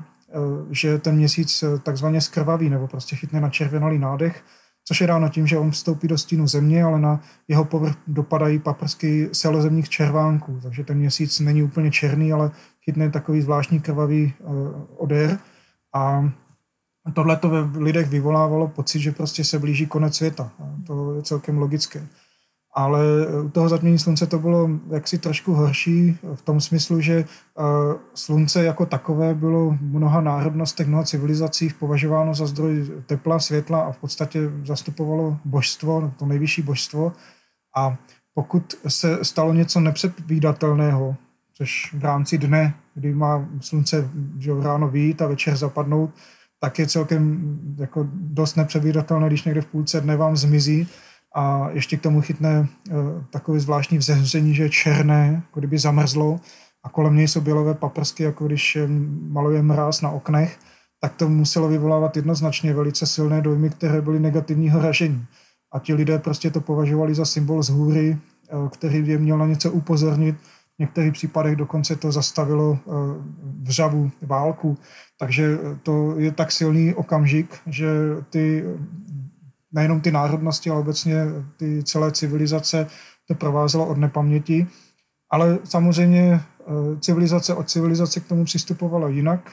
že 0.70 0.98
ten 0.98 1.16
měsíc 1.16 1.64
takzvaně 1.82 2.20
skrvaví, 2.20 2.68
nebo 2.68 2.88
prostě 2.88 3.16
chytne 3.16 3.40
na 3.40 3.50
červenalý 3.50 3.98
nádech, 3.98 4.44
což 4.84 5.00
je 5.00 5.06
dáno 5.06 5.28
tím, 5.28 5.46
že 5.46 5.58
on 5.58 5.70
vstoupí 5.70 6.08
do 6.08 6.18
stínu 6.18 6.46
země, 6.46 6.84
ale 6.84 7.00
na 7.00 7.20
jeho 7.48 7.64
povrch 7.64 7.96
dopadají 8.06 8.58
paprsky 8.58 9.28
celozemních 9.32 9.88
červánků, 9.88 10.60
takže 10.62 10.84
ten 10.84 10.98
měsíc 10.98 11.40
není 11.40 11.62
úplně 11.62 11.90
černý, 11.90 12.32
ale 12.32 12.50
chytne 12.84 13.10
takový 13.10 13.42
zvláštní 13.42 13.80
krvavý 13.80 14.34
uh, 14.40 14.56
odér 14.96 15.38
a 15.94 16.30
tohle 17.14 17.36
to 17.36 17.48
ve 17.48 17.78
lidech 17.78 18.08
vyvolávalo 18.08 18.68
pocit, 18.68 19.00
že 19.00 19.12
prostě 19.12 19.44
se 19.44 19.58
blíží 19.58 19.86
konec 19.86 20.16
světa. 20.16 20.50
To 20.86 21.14
je 21.14 21.22
celkem 21.22 21.58
logické. 21.58 22.06
Ale 22.74 23.02
u 23.44 23.48
toho 23.48 23.68
zatmění 23.68 23.98
slunce 23.98 24.26
to 24.26 24.38
bylo 24.38 24.70
jaksi 24.90 25.18
trošku 25.18 25.52
horší 25.52 26.18
v 26.34 26.42
tom 26.42 26.60
smyslu, 26.60 27.00
že 27.00 27.24
uh, 27.24 27.64
slunce 28.14 28.64
jako 28.64 28.86
takové 28.86 29.34
bylo 29.34 29.70
v 29.70 29.82
mnoha 29.82 30.20
národnostech, 30.20 30.86
mnoha 30.86 31.04
cibilizacích 31.04 31.74
považováno 31.74 32.34
za 32.34 32.46
zdroj 32.46 32.86
tepla, 33.06 33.38
světla 33.38 33.80
a 33.80 33.92
v 33.92 33.98
podstatě 33.98 34.40
zastupovalo 34.64 35.38
božstvo, 35.44 36.12
to 36.18 36.26
nejvyšší 36.26 36.62
božstvo. 36.62 37.12
A 37.76 37.96
pokud 38.34 38.74
se 38.88 39.24
stalo 39.24 39.52
něco 39.52 39.80
nepředvídatelného, 39.80 41.16
což 41.54 41.94
v 41.94 42.04
rámci 42.04 42.38
dne, 42.38 42.74
kdy 42.94 43.14
má 43.14 43.48
slunce 43.60 44.10
že 44.38 44.52
ráno 44.60 44.88
vyjít 44.88 45.22
a 45.22 45.26
večer 45.26 45.56
zapadnout, 45.56 46.10
tak 46.60 46.78
je 46.78 46.86
celkem 46.86 47.42
jako 47.78 48.06
dost 48.12 48.56
nepředvídatelné, 48.56 49.26
když 49.26 49.44
někde 49.44 49.60
v 49.60 49.66
půlce 49.66 50.00
dne 50.00 50.16
vám 50.16 50.36
zmizí 50.36 50.88
a 51.34 51.70
ještě 51.70 51.96
k 51.96 52.02
tomu 52.02 52.20
chytne 52.20 52.60
uh, 52.60 52.96
takové 53.30 53.60
zvláštní 53.60 53.98
vzehření, 53.98 54.54
že 54.54 54.62
je 54.62 54.70
černé, 54.70 55.32
jako 55.34 55.60
kdyby 55.60 55.78
zamrzlo 55.78 56.40
a 56.84 56.88
kolem 56.88 57.16
něj 57.16 57.28
jsou 57.28 57.40
bělové 57.40 57.74
paprsky, 57.74 58.22
jako 58.22 58.46
když 58.46 58.78
maluje 59.28 59.62
mráz 59.62 60.00
na 60.00 60.10
oknech, 60.10 60.58
tak 61.00 61.14
to 61.14 61.28
muselo 61.28 61.68
vyvolávat 61.68 62.16
jednoznačně 62.16 62.74
velice 62.74 63.06
silné 63.06 63.40
dojmy, 63.40 63.70
které 63.70 64.00
byly 64.00 64.20
negativního 64.20 64.82
ražení. 64.82 65.26
A 65.72 65.78
ti 65.78 65.94
lidé 65.94 66.18
prostě 66.18 66.50
to 66.50 66.60
považovali 66.60 67.14
za 67.14 67.24
symbol 67.24 67.62
z 67.62 67.68
hůry, 67.68 68.18
uh, 68.52 68.68
který 68.68 69.08
je 69.08 69.18
měl 69.18 69.38
na 69.38 69.46
něco 69.46 69.72
upozornit, 69.72 70.36
v 70.76 70.78
některých 70.78 71.12
případech 71.12 71.56
dokonce 71.56 71.96
to 71.96 72.12
zastavilo 72.12 72.78
eh, 72.78 72.90
vřavu, 73.62 74.10
válku. 74.22 74.78
Takže 75.18 75.58
to 75.82 76.18
je 76.18 76.32
tak 76.32 76.52
silný 76.52 76.94
okamžik, 76.94 77.58
že 77.66 77.88
ty 78.30 78.64
nejenom 79.72 80.00
ty 80.00 80.12
národnosti, 80.12 80.70
ale 80.70 80.80
obecně 80.80 81.24
ty 81.56 81.82
celé 81.82 82.12
civilizace 82.12 82.86
to 83.28 83.34
provázelo 83.34 83.86
od 83.86 83.98
nepaměti. 83.98 84.66
Ale 85.30 85.58
samozřejmě 85.64 86.20
eh, 86.32 87.00
civilizace 87.00 87.54
od 87.54 87.70
civilizace 87.70 88.20
k 88.20 88.26
tomu 88.26 88.44
přistupovala 88.44 89.08
jinak. 89.08 89.52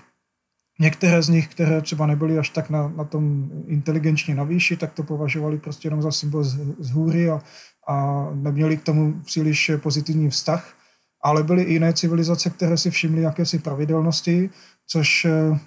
Některé 0.82 1.22
z 1.22 1.30
nich, 1.30 1.48
které 1.48 1.82
třeba 1.82 2.06
nebyly 2.08 2.38
až 2.38 2.50
tak 2.50 2.70
na, 2.70 2.88
na 2.88 3.04
tom 3.04 3.50
inteligenčně 3.68 4.36
na 4.36 4.44
výši, 4.44 4.78
tak 4.78 4.94
to 4.94 5.04
považovali 5.04 5.58
prostě 5.58 5.88
jenom 5.88 6.02
za 6.02 6.12
symbol 6.12 6.44
z, 6.44 6.58
z 6.80 6.92
hůry 6.92 7.30
a, 7.30 7.42
a 7.88 8.28
neměli 8.34 8.78
k 8.78 8.84
tomu 8.84 9.22
příliš 9.22 9.72
pozitivní 9.82 10.30
vztah 10.30 10.80
ale 11.22 11.44
byly 11.44 11.64
i 11.64 11.74
jiné 11.74 11.94
civilizace, 11.94 12.50
které 12.50 12.78
si 12.78 12.92
všimly 12.92 13.22
jakési 13.22 13.60
pravidelnosti, 13.60 14.50
což, 14.88 15.26
eh, 15.26 15.60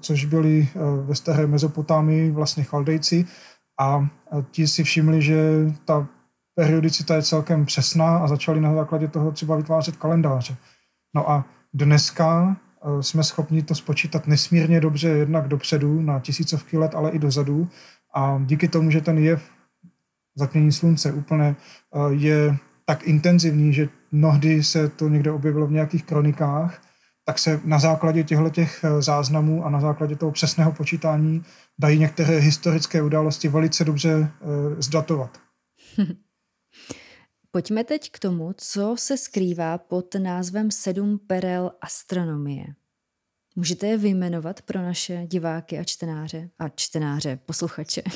což 0.00 0.24
byly 0.24 0.68
eh, 0.68 0.78
ve 1.06 1.14
staré 1.14 1.46
Mezopotámii 1.46 2.30
vlastně 2.30 2.64
chaldejci 2.64 3.24
a 3.80 4.08
ti 4.50 4.68
si 4.68 4.84
všimli, 4.84 5.22
že 5.22 5.36
ta 5.84 6.08
periodicita 6.54 7.14
je 7.14 7.22
celkem 7.22 7.66
přesná 7.66 8.18
a 8.18 8.26
začali 8.26 8.60
na 8.60 8.74
základě 8.74 9.08
toho 9.08 9.32
třeba 9.32 9.56
vytvářet 9.56 9.96
kalendáře. 9.96 10.56
No 11.14 11.30
a 11.30 11.44
dneska 11.74 12.56
eh, 12.56 13.02
jsme 13.02 13.24
schopni 13.24 13.62
to 13.62 13.74
spočítat 13.74 14.26
nesmírně 14.26 14.80
dobře 14.80 15.08
jednak 15.08 15.48
dopředu 15.48 16.02
na 16.02 16.20
tisícovky 16.20 16.78
let, 16.78 16.94
ale 16.94 17.10
i 17.10 17.18
dozadu 17.18 17.68
a 18.14 18.40
díky 18.46 18.68
tomu, 18.68 18.90
že 18.90 19.00
ten 19.00 19.18
jev 19.18 19.42
zatmění 20.36 20.72
slunce 20.72 21.12
úplně 21.12 21.56
je 22.08 22.56
tak 22.84 23.02
intenzivní, 23.02 23.72
že 23.72 23.88
mnohdy 24.12 24.62
se 24.62 24.88
to 24.88 25.08
někde 25.08 25.30
objevilo 25.32 25.66
v 25.66 25.72
nějakých 25.72 26.04
kronikách, 26.04 26.82
tak 27.24 27.38
se 27.38 27.60
na 27.64 27.78
základě 27.78 28.24
těchto 28.24 28.50
těch 28.50 28.84
záznamů 28.98 29.66
a 29.66 29.70
na 29.70 29.80
základě 29.80 30.16
toho 30.16 30.32
přesného 30.32 30.72
počítání 30.72 31.44
dají 31.78 31.98
některé 31.98 32.38
historické 32.38 33.02
události 33.02 33.48
velice 33.48 33.84
dobře 33.84 34.16
uh, 34.16 34.28
zdatovat. 34.80 35.40
Pojďme 37.50 37.84
teď 37.84 38.10
k 38.10 38.18
tomu, 38.18 38.52
co 38.56 38.94
se 38.98 39.16
skrývá 39.16 39.78
pod 39.78 40.14
názvem 40.14 40.70
Sedm 40.70 41.18
perel 41.18 41.70
astronomie. 41.80 42.66
Můžete 43.56 43.86
je 43.86 43.98
vyjmenovat 43.98 44.62
pro 44.62 44.82
naše 44.82 45.26
diváky 45.26 45.78
a 45.78 45.84
čtenáře 45.84 46.50
a 46.58 46.68
čtenáře, 46.68 47.38
posluchače. 47.46 48.02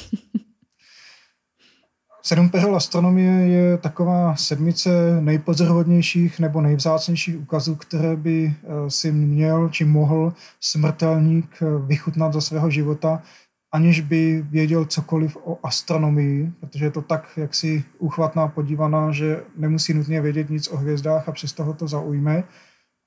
Sedm 2.22 2.50
perel 2.50 2.76
astronomie 2.76 3.48
je 3.48 3.78
taková 3.78 4.36
sedmice 4.36 5.20
nejpozoruhodnějších 5.20 6.38
nebo 6.38 6.60
nejvzácnějších 6.60 7.40
ukazů, 7.40 7.76
které 7.76 8.16
by 8.16 8.54
eh, 8.62 8.90
si 8.90 9.12
měl 9.12 9.68
či 9.68 9.84
mohl 9.84 10.32
smrtelník 10.60 11.62
eh, 11.62 11.66
vychutnat 11.86 12.32
za 12.32 12.40
svého 12.40 12.70
života, 12.70 13.22
aniž 13.72 14.00
by 14.00 14.44
věděl 14.50 14.84
cokoliv 14.84 15.36
o 15.44 15.58
astronomii, 15.62 16.52
protože 16.60 16.84
je 16.84 16.90
to 16.90 17.02
tak 17.02 17.28
jaksi 17.36 17.84
uchvatná 17.98 18.48
podívaná, 18.48 19.12
že 19.12 19.42
nemusí 19.56 19.94
nutně 19.94 20.20
vědět 20.20 20.50
nic 20.50 20.68
o 20.68 20.76
hvězdách 20.76 21.28
a 21.28 21.32
přesto 21.32 21.64
ho 21.64 21.74
to 21.74 21.88
zaujme. 21.88 22.44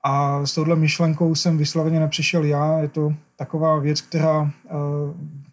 A 0.06 0.46
s 0.46 0.54
touhle 0.54 0.76
myšlenkou 0.76 1.34
jsem 1.34 1.58
vysloveně 1.58 2.00
nepřišel 2.00 2.44
já. 2.44 2.78
Je 2.78 2.88
to 2.88 3.14
taková 3.36 3.78
věc, 3.78 4.00
která, 4.00 4.50
eh, 4.66 4.70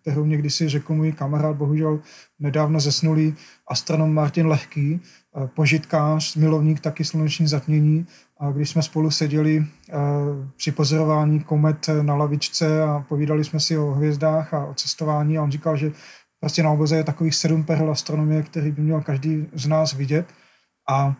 kterou 0.01 0.25
mě 0.25 0.37
kdysi 0.37 0.69
řekl 0.69 0.93
můj 0.93 1.11
kamarád, 1.11 1.55
bohužel 1.55 1.99
nedávno 2.39 2.79
zesnulý 2.79 3.35
astronom 3.67 4.13
Martin 4.13 4.47
Lehký, 4.47 4.99
eh, 4.99 5.47
požitkář, 5.47 6.35
milovník 6.35 6.79
taky 6.79 7.03
sluneční 7.05 7.47
zatmění. 7.47 8.05
A 8.41 8.51
když 8.51 8.69
jsme 8.69 8.81
spolu 8.81 9.11
seděli 9.11 9.65
eh, 9.89 9.93
při 10.57 10.71
pozorování 10.71 11.39
komet 11.39 11.89
na 12.01 12.15
lavičce 12.15 12.83
a 12.83 13.05
povídali 13.09 13.43
jsme 13.43 13.59
si 13.59 13.77
o 13.77 13.91
hvězdách 13.91 14.53
a 14.53 14.65
o 14.65 14.73
cestování 14.73 15.37
a 15.37 15.43
on 15.43 15.51
říkal, 15.51 15.77
že 15.77 15.91
prostě 16.39 16.63
na 16.63 16.71
oboze 16.71 16.95
je 16.95 17.03
takových 17.03 17.35
sedm 17.35 17.63
perel 17.63 17.91
astronomie, 17.91 18.43
který 18.43 18.71
by 18.71 18.81
měl 18.81 19.01
každý 19.01 19.47
z 19.53 19.67
nás 19.67 19.93
vidět. 19.93 20.25
A 20.89 21.15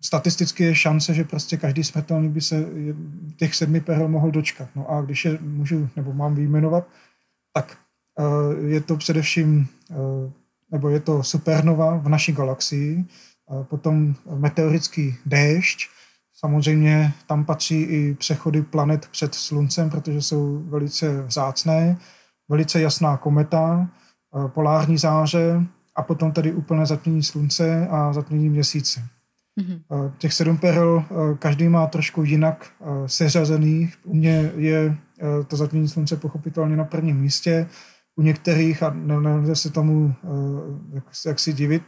statisticky 0.00 0.64
je 0.64 0.74
šance, 0.74 1.14
že 1.14 1.24
prostě 1.24 1.56
každý 1.56 1.84
smrtelník 1.84 2.32
by 2.32 2.40
se 2.40 2.66
těch 3.36 3.54
sedmi 3.54 3.80
perel 3.80 4.08
mohl 4.08 4.30
dočkat. 4.30 4.68
No 4.74 4.90
a 4.90 5.02
když 5.02 5.24
je 5.24 5.38
můžu, 5.40 5.88
nebo 5.96 6.12
mám 6.12 6.34
vyjmenovat, 6.34 6.88
tak 7.52 7.78
uh, 8.18 8.68
je 8.68 8.80
to 8.80 8.96
především 8.96 9.68
nebo 10.72 10.88
je 10.88 11.00
to 11.00 11.22
supernova 11.22 11.96
v 11.96 12.08
naší 12.08 12.32
galaxii, 12.32 13.04
potom 13.68 14.14
meteorický 14.36 15.16
déšť, 15.26 15.88
Samozřejmě 16.36 17.12
tam 17.26 17.44
patří 17.44 17.82
i 17.82 18.14
přechody 18.14 18.62
planet 18.62 19.08
před 19.08 19.34
Sluncem, 19.34 19.90
protože 19.90 20.22
jsou 20.22 20.62
velice 20.68 21.22
vzácné, 21.22 21.96
velice 22.48 22.80
jasná 22.80 23.16
kometa, 23.16 23.90
polární 24.46 24.98
záře 24.98 25.66
a 25.96 26.02
potom 26.02 26.32
tady 26.32 26.52
úplné 26.52 26.86
zatmění 26.86 27.22
Slunce 27.22 27.88
a 27.90 28.12
zatmění 28.12 28.48
Měsíce. 28.48 29.00
Mm-hmm. 29.60 30.12
Těch 30.18 30.32
sedm 30.32 30.58
perel 30.58 31.04
každý 31.38 31.68
má 31.68 31.86
trošku 31.86 32.22
jinak 32.22 32.72
seřazených. 33.06 33.94
U 34.04 34.14
mě 34.14 34.52
je 34.56 34.96
to 35.48 35.56
zatmění 35.56 35.88
Slunce 35.88 36.16
pochopitelně 36.16 36.76
na 36.76 36.84
prvním 36.84 37.20
místě, 37.20 37.68
u 38.16 38.22
některých, 38.22 38.82
a 38.82 38.90
nelze 38.90 39.56
se 39.56 39.70
tomu 39.70 40.14
jak, 40.92 41.04
jak 41.26 41.38
si 41.38 41.52
divit, 41.52 41.82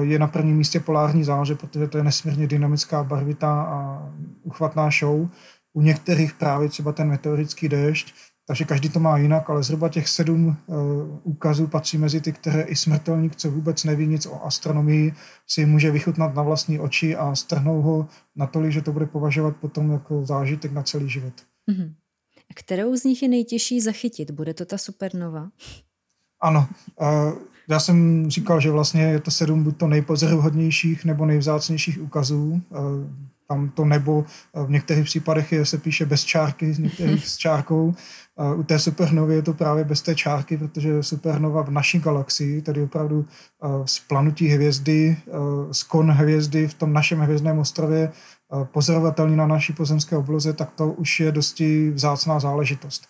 je 0.00 0.18
na 0.18 0.26
prvním 0.26 0.56
místě 0.56 0.80
polární 0.80 1.24
záře, 1.24 1.54
protože 1.54 1.88
to 1.88 1.98
je 1.98 2.04
nesmírně 2.04 2.46
dynamická, 2.46 3.04
barvitá 3.04 3.62
a 3.62 4.08
uchvatná 4.42 4.90
show. 4.90 5.28
U 5.72 5.82
některých 5.82 6.34
právě 6.34 6.68
třeba 6.68 6.92
ten 6.92 7.08
meteorický 7.08 7.68
déšť, 7.68 8.14
takže 8.46 8.64
každý 8.64 8.88
to 8.88 9.00
má 9.00 9.18
jinak, 9.18 9.50
ale 9.50 9.62
zhruba 9.62 9.88
těch 9.88 10.08
sedm 10.08 10.46
uh, 10.66 10.76
úkazů 11.22 11.66
patří 11.66 11.98
mezi 11.98 12.20
ty, 12.20 12.32
které 12.32 12.62
i 12.62 12.76
smrtelník, 12.76 13.36
co 13.36 13.50
vůbec 13.50 13.84
neví 13.84 14.06
nic 14.06 14.26
o 14.26 14.44
astronomii, 14.44 15.14
si 15.46 15.66
může 15.66 15.90
vychutnat 15.90 16.34
na 16.34 16.42
vlastní 16.42 16.80
oči 16.80 17.16
a 17.16 17.34
strhnou 17.34 17.82
ho 17.82 18.08
natolik, 18.36 18.72
že 18.72 18.82
to 18.82 18.92
bude 18.92 19.06
považovat 19.06 19.56
potom 19.56 19.90
jako 19.90 20.26
zážitek 20.26 20.72
na 20.72 20.82
celý 20.82 21.10
život. 21.10 21.34
Mm-hmm. 21.70 21.94
A 22.50 22.54
kterou 22.54 22.96
z 22.96 23.04
nich 23.04 23.22
je 23.22 23.28
nejtěžší 23.28 23.80
zachytit? 23.80 24.30
Bude 24.30 24.54
to 24.54 24.64
ta 24.64 24.78
supernova? 24.78 25.48
Ano. 26.40 26.68
Uh, 27.00 27.32
já 27.68 27.80
jsem 27.80 28.30
říkal, 28.30 28.60
že 28.60 28.70
vlastně 28.70 29.02
je 29.02 29.20
to 29.20 29.30
sedm 29.30 29.62
buď 29.62 29.76
to 29.76 29.86
nejpozoruhodnějších 29.86 31.04
nebo 31.04 31.26
nejvzácnějších 31.26 32.02
ukazů. 32.02 32.62
Uh, 32.70 32.78
tam 33.48 33.68
to 33.68 33.84
nebo 33.84 34.24
v 34.66 34.70
některých 34.70 35.04
případech 35.04 35.52
je, 35.52 35.66
se 35.66 35.78
píše 35.78 36.06
bez 36.06 36.24
čárky, 36.24 36.74
z 36.74 36.78
některých 36.78 37.28
s 37.28 37.36
čárkou. 37.36 37.94
U 38.56 38.62
té 38.62 38.78
supernovy 38.78 39.34
je 39.34 39.42
to 39.42 39.54
právě 39.54 39.84
bez 39.84 40.02
té 40.02 40.14
čárky, 40.14 40.56
protože 40.56 41.02
supernova 41.02 41.62
v 41.62 41.70
naší 41.70 41.98
galaxii, 41.98 42.62
tedy 42.62 42.82
opravdu 42.82 43.24
splanutí 43.84 44.48
hvězdy, 44.48 45.16
skon 45.72 46.10
hvězdy 46.10 46.68
v 46.68 46.74
tom 46.74 46.92
našem 46.92 47.20
hvězdném 47.20 47.58
ostrově, 47.58 48.12
pozorovatelný 48.64 49.36
na 49.36 49.46
naší 49.46 49.72
pozemské 49.72 50.16
obloze, 50.16 50.52
tak 50.52 50.70
to 50.76 50.92
už 50.92 51.20
je 51.20 51.32
dosti 51.32 51.90
vzácná 51.90 52.40
záležitost. 52.40 53.06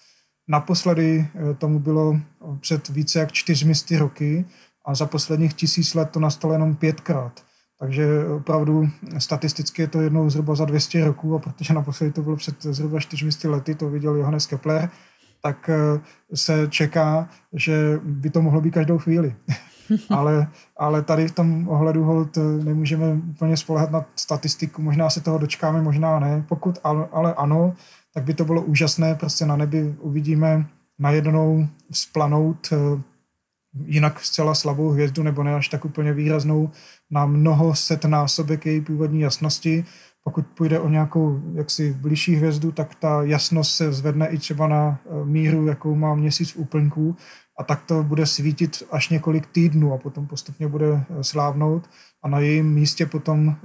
Naposledy 0.49 1.29
e, 1.51 1.55
tomu 1.55 1.79
bylo 1.79 2.21
před 2.61 2.89
více 2.89 3.19
jak 3.19 3.33
čtyřmi 3.33 3.73
roky 3.99 4.45
a 4.85 4.95
za 4.95 5.07
posledních 5.07 5.55
tisíc 5.55 5.95
let 5.95 6.11
to 6.11 6.21
nastalo 6.21 6.53
jenom 6.53 6.77
pětkrát. 6.77 7.47
Takže 7.81 8.29
opravdu 8.37 8.89
statisticky 9.19 9.83
je 9.83 9.89
to 9.89 10.01
jednou 10.01 10.31
zhruba 10.31 10.55
za 10.55 10.65
200 10.65 11.05
roků 11.05 11.35
a 11.35 11.39
protože 11.39 11.75
naposledy 11.75 12.13
to 12.13 12.23
bylo 12.23 12.37
před 12.37 12.63
zhruba 12.63 13.01
400 13.01 13.51
lety, 13.51 13.75
to 13.75 13.91
viděl 13.91 14.17
Johannes 14.17 14.47
Kepler, 14.47 14.91
tak 15.43 15.71
eh, 15.71 16.01
se 16.35 16.69
čeká, 16.69 17.29
že 17.53 18.01
by 18.05 18.31
to 18.31 18.43
mohlo 18.43 18.61
být 18.61 18.75
každou 18.75 18.99
chvíli. 18.99 19.35
ale, 20.11 20.49
ale 20.77 21.03
tady 21.03 21.29
v 21.29 21.33
tom 21.33 21.69
ohledu 21.69 22.05
hold 22.05 22.37
eh, 22.37 22.41
nemůžeme 22.41 23.13
úplně 23.13 23.57
spolehat 23.57 23.91
na 23.91 24.05
statistiku, 24.17 24.83
možná 24.83 25.11
se 25.11 25.21
toho 25.21 25.39
dočkáme, 25.39 25.83
možná 25.83 26.19
ne. 26.19 26.45
Pokud 26.49 26.79
ale, 26.85 27.09
ale 27.13 27.35
ano, 27.35 27.75
tak 28.17 28.25
by 28.25 28.35
to 28.35 28.45
bylo 28.45 28.63
úžasné, 28.63 29.15
prostě 29.15 29.47
na 29.47 29.57
nebi 29.57 29.95
uvidíme 30.01 30.67
najednou 30.99 31.69
splanout 31.93 32.69
eh, 32.73 33.03
jinak 33.85 34.21
zcela 34.21 34.55
slabou 34.55 34.89
hvězdu, 34.89 35.23
nebo 35.23 35.43
ne 35.43 35.55
až 35.55 35.69
tak 35.69 35.85
úplně 35.85 36.13
výraznou, 36.13 36.71
na 37.11 37.27
mnoho 37.27 37.75
set 37.75 38.05
násobek 38.05 38.67
její 38.67 38.81
původní 38.81 39.21
jasnosti. 39.21 39.85
Pokud 40.25 40.47
půjde 40.47 40.81
o 40.81 40.89
nějakou 40.89 41.43
jaksi 41.55 41.93
blížší 41.93 42.37
hvězdu, 42.37 42.73
tak 42.73 42.95
ta 42.95 43.23
jasnost 43.23 43.77
se 43.77 43.93
zvedne 43.93 44.29
i 44.29 44.39
třeba 44.39 44.69
na 44.69 44.99
eh, 45.05 45.25
míru, 45.25 45.67
jakou 45.67 45.95
má 45.95 46.15
měsíc 46.15 46.51
v 46.53 46.57
úplňku 46.57 47.17
a 47.59 47.65
tak 47.65 47.83
to 47.83 48.03
bude 48.03 48.27
svítit 48.27 48.83
až 48.91 49.09
několik 49.09 49.47
týdnů 49.47 49.93
a 49.93 49.99
potom 49.99 50.27
postupně 50.27 50.69
bude 50.69 50.87
eh, 50.87 51.25
slávnout 51.25 51.91
a 52.23 52.29
na 52.29 52.41
jejím 52.41 52.75
místě 52.75 53.07
potom, 53.07 53.57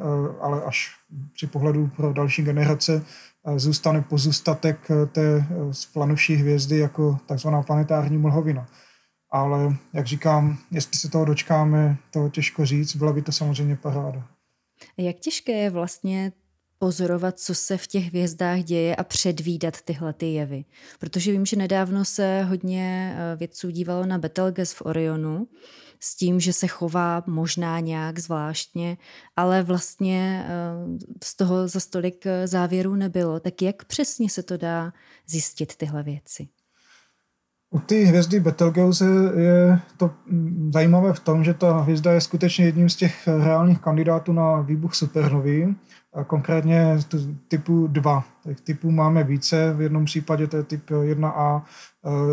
ale 0.42 0.64
až 0.64 0.90
při 1.34 1.48
pohledu 1.48 1.90
pro 1.96 2.14
další 2.14 2.44
generace, 2.44 3.06
zůstane 3.56 4.02
pozůstatek 4.02 4.88
té 5.12 5.46
splanuvší 5.72 6.36
hvězdy 6.36 6.78
jako 6.78 7.18
takzvaná 7.26 7.64
planetární 7.64 8.18
mlhovina 8.18 8.68
ale 9.32 9.78
jak 9.94 10.08
říkám, 10.08 10.58
jestli 10.72 11.00
se 11.00 11.10
toho 11.10 11.26
dočkáme, 11.26 11.98
to 12.12 12.30
těžko 12.30 12.66
říct, 12.66 12.96
byla 12.96 13.14
by 13.14 13.22
to 13.22 13.32
samozřejmě 13.32 13.76
paráda. 13.76 14.28
Jak 14.98 15.16
těžké 15.16 15.52
je 15.52 15.70
vlastně 15.70 16.32
pozorovat, 16.80 17.40
co 17.40 17.56
se 17.56 17.78
v 17.78 17.88
těch 17.88 18.04
hvězdách 18.04 18.60
děje 18.60 18.96
a 18.96 19.04
předvídat 19.04 19.82
tyhle 19.82 20.14
ty 20.14 20.26
jevy. 20.26 20.66
Protože 21.00 21.32
vím, 21.32 21.46
že 21.46 21.56
nedávno 21.56 22.06
se 22.06 22.44
hodně 22.44 23.16
eh, 23.16 23.36
vědců 23.36 23.70
dívalo 23.70 24.06
na 24.06 24.18
Betelgeuse 24.18 24.76
v 24.76 24.82
Orionu 24.82 25.48
s 26.04 26.16
tím, 26.16 26.40
že 26.40 26.54
se 26.54 26.68
chová 26.68 27.24
možná 27.28 27.80
nějak 27.80 28.20
zvláštně, 28.20 28.98
ale 29.36 29.64
vlastně 29.64 30.46
eh, 30.48 30.52
z 31.24 31.36
toho 31.36 31.68
za 31.68 31.80
stolik 31.80 32.26
eh, 32.26 32.48
závěrů 32.48 32.96
nebylo. 32.96 33.40
Tak 33.40 33.62
jak 33.62 33.86
přesně 33.86 34.30
se 34.30 34.44
to 34.44 34.58
dá 34.58 34.94
zjistit 35.28 35.76
tyhle 35.76 36.04
věci? 36.04 36.48
U 37.74 37.80
té 37.80 37.96
hvězdy 37.96 38.40
Betelgeuse 38.40 39.06
je 39.36 39.80
to 39.98 40.12
zajímavé 40.74 41.14
v 41.14 41.20
tom, 41.20 41.44
že 41.44 41.54
ta 41.54 41.80
hvězda 41.80 42.12
je 42.12 42.22
skutečně 42.22 42.66
jedním 42.66 42.90
z 42.90 42.96
těch 42.96 43.28
reálných 43.28 43.80
kandidátů 43.80 44.34
na 44.34 44.62
výbuch 44.62 44.96
supernovy, 44.96 45.76
konkrétně 46.28 47.00
typu 47.48 47.88
2. 47.88 48.24
Těch 48.44 48.62
typů 48.62 48.92
máme 48.92 49.24
více, 49.24 49.74
v 49.74 49.82
jednom 49.82 50.06
případě 50.06 50.48
to 50.48 50.58
je 50.58 50.64
typ 50.64 50.90
1A, 50.90 51.62
Eh, 51.62 51.66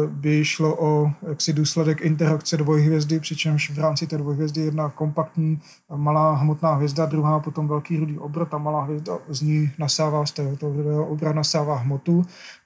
by 0.06 0.44
šlo 0.44 0.76
o 0.80 1.10
jaksi 1.28 1.52
důsledek 1.52 2.00
interakce 2.00 2.56
dvojhvězdy, 2.56 3.20
přičemž 3.20 3.70
v 3.70 3.78
rámci 3.78 4.06
té 4.06 4.18
dvojhvězdy 4.18 4.60
jedna 4.60 4.90
kompaktní 4.90 5.60
malá 5.96 6.34
hmotná 6.34 6.74
hvězda, 6.74 7.06
druhá 7.06 7.40
potom 7.40 7.68
velký 7.68 7.96
rudý 7.96 8.18
obr, 8.18 8.44
ta 8.44 8.58
malá 8.58 8.82
hvězda 8.82 9.18
z 9.28 9.42
ní 9.42 9.70
nasává, 9.78 10.26
z 10.26 10.32
toho 10.32 10.56
rudého 10.60 11.06
obra 11.06 11.32
nasává 11.32 11.76
hmotu 11.76 12.22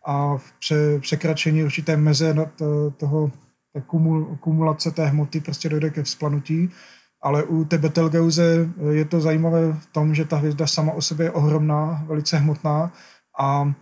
a 0.07 0.37
v 0.37 0.53
pře, 0.59 0.99
překračení 1.01 1.65
určité 1.65 1.97
meze 1.97 2.35
toho 2.97 3.31
té 3.73 3.81
kumul, 3.81 4.37
kumulace 4.41 4.91
té 4.91 5.07
hmoty 5.07 5.41
prostě 5.41 5.69
dojde 5.69 5.91
ke 5.91 6.03
vzplanutí. 6.03 6.71
Ale 7.23 7.45
u 7.45 7.65
té 7.65 7.79
Betelgeuse 7.79 8.69
je 8.91 9.05
to 9.05 9.21
zajímavé 9.21 9.73
v 9.73 9.87
tom, 9.87 10.15
že 10.15 10.25
ta 10.25 10.37
hvězda 10.37 10.67
sama 10.67 10.93
o 10.93 11.01
sobě 11.01 11.27
je 11.27 11.31
ohromná, 11.31 12.05
velice 12.07 12.38
hmotná 12.38 12.93
a 13.41 13.73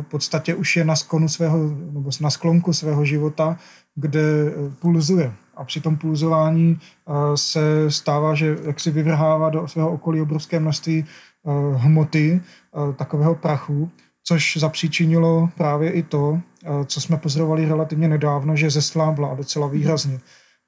v 0.00 0.06
podstatě 0.08 0.54
už 0.54 0.76
je 0.76 0.84
na 0.84 0.96
sklonu 0.96 1.28
svého, 1.28 1.58
nebo 1.92 2.10
na 2.20 2.30
sklonku 2.30 2.72
svého 2.72 3.04
života, 3.04 3.58
kde 3.94 4.20
eh, 4.20 4.52
pulzuje. 4.80 5.32
A 5.56 5.64
při 5.64 5.80
tom 5.80 5.96
pulzování 5.96 6.78
eh, 6.80 7.12
se 7.36 7.90
stává, 7.90 8.34
že 8.34 8.56
jak 8.64 8.80
si 8.80 8.90
vyvrhává 8.90 9.50
do 9.50 9.68
svého 9.68 9.90
okolí 9.92 10.20
obrovské 10.20 10.60
množství 10.60 11.04
eh, 11.04 11.50
hmoty, 11.76 12.40
takového 12.96 13.34
prachu, 13.34 13.90
což 14.24 14.56
zapříčinilo 14.56 15.48
právě 15.56 15.90
i 15.90 16.02
to, 16.02 16.40
co 16.86 17.00
jsme 17.00 17.16
pozorovali 17.16 17.66
relativně 17.66 18.08
nedávno, 18.08 18.56
že 18.56 18.70
zeslábla 18.70 19.34
docela 19.34 19.66
výrazně. 19.66 20.20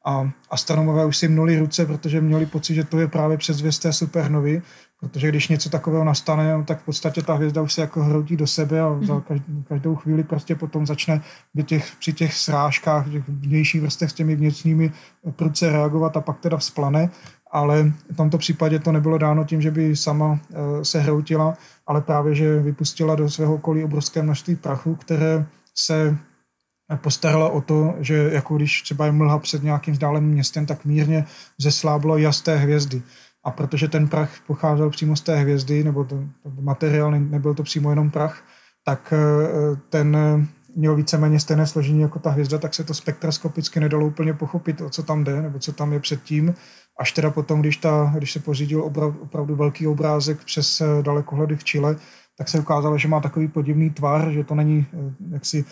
A 0.04 0.30
astronomové 0.50 1.06
už 1.06 1.16
si 1.16 1.28
mnuli 1.28 1.58
ruce, 1.58 1.86
protože 1.86 2.20
měli 2.20 2.46
pocit, 2.46 2.74
že 2.74 2.84
to 2.84 3.00
je 3.00 3.08
právě 3.08 3.36
předzvěst 3.36 3.82
té 3.82 3.92
supernovy, 3.92 4.62
Protože 5.04 5.28
když 5.28 5.48
něco 5.48 5.70
takového 5.70 6.04
nastane, 6.04 6.64
tak 6.64 6.80
v 6.80 6.84
podstatě 6.84 7.22
ta 7.22 7.34
hvězda 7.34 7.62
už 7.62 7.72
se 7.72 7.80
jako 7.80 8.02
hroutí 8.02 8.36
do 8.36 8.46
sebe 8.46 8.80
a 8.80 8.98
za 9.02 9.14
mhm. 9.14 9.64
každou 9.68 9.96
chvíli 9.96 10.24
prostě 10.24 10.54
potom 10.54 10.86
začne 10.86 11.20
těch, 11.64 11.92
při 11.98 12.12
těch 12.12 12.34
srážkách, 12.34 13.10
těch 13.10 13.28
vnějších 13.28 13.80
vrstev 13.80 14.10
s 14.10 14.14
těmi 14.14 14.36
vnitřními 14.36 14.92
prudce 15.30 15.70
reagovat 15.70 16.16
a 16.16 16.20
pak 16.20 16.40
teda 16.40 16.56
vzplane. 16.56 17.10
Ale 17.50 17.92
v 18.10 18.16
tomto 18.16 18.38
případě 18.38 18.78
to 18.78 18.92
nebylo 18.92 19.18
dáno 19.18 19.44
tím, 19.44 19.62
že 19.62 19.70
by 19.70 19.96
sama 19.96 20.40
e, 20.80 20.84
se 20.84 21.00
hroutila, 21.00 21.54
ale 21.86 22.00
právě, 22.00 22.34
že 22.34 22.60
vypustila 22.60 23.14
do 23.14 23.30
svého 23.30 23.54
okolí 23.54 23.84
obrovské 23.84 24.22
množství 24.22 24.56
prachu, 24.56 24.94
které 24.94 25.46
se 25.74 26.18
postarala 26.96 27.48
o 27.48 27.60
to, 27.60 27.94
že 28.00 28.28
jako 28.32 28.56
když 28.56 28.82
třeba 28.82 29.06
je 29.06 29.12
mlha 29.12 29.38
před 29.38 29.62
nějakým 29.62 29.94
vzdáleným 29.94 30.30
městem, 30.30 30.66
tak 30.66 30.84
mírně 30.84 31.24
zesláblo 31.58 32.18
jasté 32.18 32.56
hvězdy. 32.56 33.02
A 33.44 33.50
protože 33.50 33.88
ten 33.88 34.08
prach 34.08 34.30
pocházel 34.46 34.90
přímo 34.90 35.16
z 35.16 35.20
té 35.20 35.36
hvězdy, 35.36 35.84
nebo 35.84 36.04
ten, 36.04 36.32
materiál, 36.60 37.10
nebyl 37.10 37.54
to 37.54 37.62
přímo 37.62 37.90
jenom 37.90 38.10
prach, 38.10 38.44
tak 38.84 39.12
eh, 39.16 39.76
ten 39.88 40.16
měl 40.76 40.96
víceméně 40.96 41.40
stejné 41.40 41.66
složení 41.66 42.00
jako 42.00 42.18
ta 42.18 42.30
hvězda, 42.30 42.58
tak 42.58 42.74
se 42.74 42.84
to 42.84 42.94
spektroskopicky 42.94 43.80
nedalo 43.80 44.06
úplně 44.06 44.34
pochopit, 44.34 44.80
o 44.80 44.90
co 44.90 45.02
tam 45.02 45.24
jde, 45.24 45.42
nebo 45.42 45.58
co 45.58 45.72
tam 45.72 45.92
je 45.92 46.00
předtím. 46.00 46.54
Až 46.98 47.12
teda 47.12 47.30
potom, 47.30 47.60
když, 47.60 47.76
ta, 47.76 48.12
když 48.16 48.32
se 48.32 48.40
pořídil 48.40 48.82
opravdu, 48.82 49.20
opravdu 49.20 49.56
velký 49.56 49.86
obrázek 49.86 50.44
přes 50.44 50.80
eh, 50.80 51.02
dalekohledy 51.02 51.56
v 51.56 51.64
Chile, 51.64 51.96
tak 52.38 52.48
se 52.48 52.60
ukázalo, 52.60 52.98
že 52.98 53.08
má 53.08 53.20
takový 53.20 53.48
podivný 53.48 53.90
tvar, 53.90 54.30
že 54.30 54.44
to 54.44 54.54
není 54.54 54.86
eh, 54.92 55.14
jaksi 55.30 55.64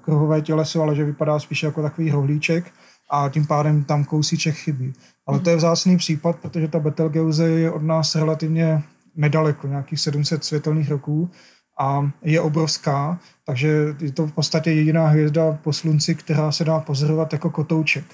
kruhové 0.00 0.42
těleso, 0.42 0.82
ale 0.82 0.96
že 0.96 1.04
vypadá 1.04 1.38
spíše 1.38 1.66
jako 1.66 1.82
takový 1.82 2.10
rohlíček 2.10 2.72
a 3.10 3.28
tím 3.28 3.46
pádem 3.46 3.84
tam 3.84 4.04
kousíček 4.04 4.54
chybí. 4.54 4.92
Ale 5.26 5.40
to 5.40 5.50
je 5.50 5.56
vzácný 5.56 5.96
případ, 5.96 6.36
protože 6.36 6.68
ta 6.68 6.78
Betelgeuse 6.78 7.48
je 7.48 7.70
od 7.70 7.82
nás 7.82 8.14
relativně 8.14 8.82
nedaleko, 9.16 9.66
nějakých 9.66 10.00
700 10.00 10.44
světelných 10.44 10.90
roků 10.90 11.30
a 11.78 12.10
je 12.22 12.40
obrovská, 12.40 13.18
takže 13.46 13.94
je 14.00 14.12
to 14.12 14.26
v 14.26 14.32
podstatě 14.32 14.70
jediná 14.70 15.06
hvězda 15.06 15.58
po 15.62 15.72
slunci, 15.72 16.14
která 16.14 16.52
se 16.52 16.64
dá 16.64 16.80
pozorovat 16.80 17.32
jako 17.32 17.50
kotouček. 17.50 18.04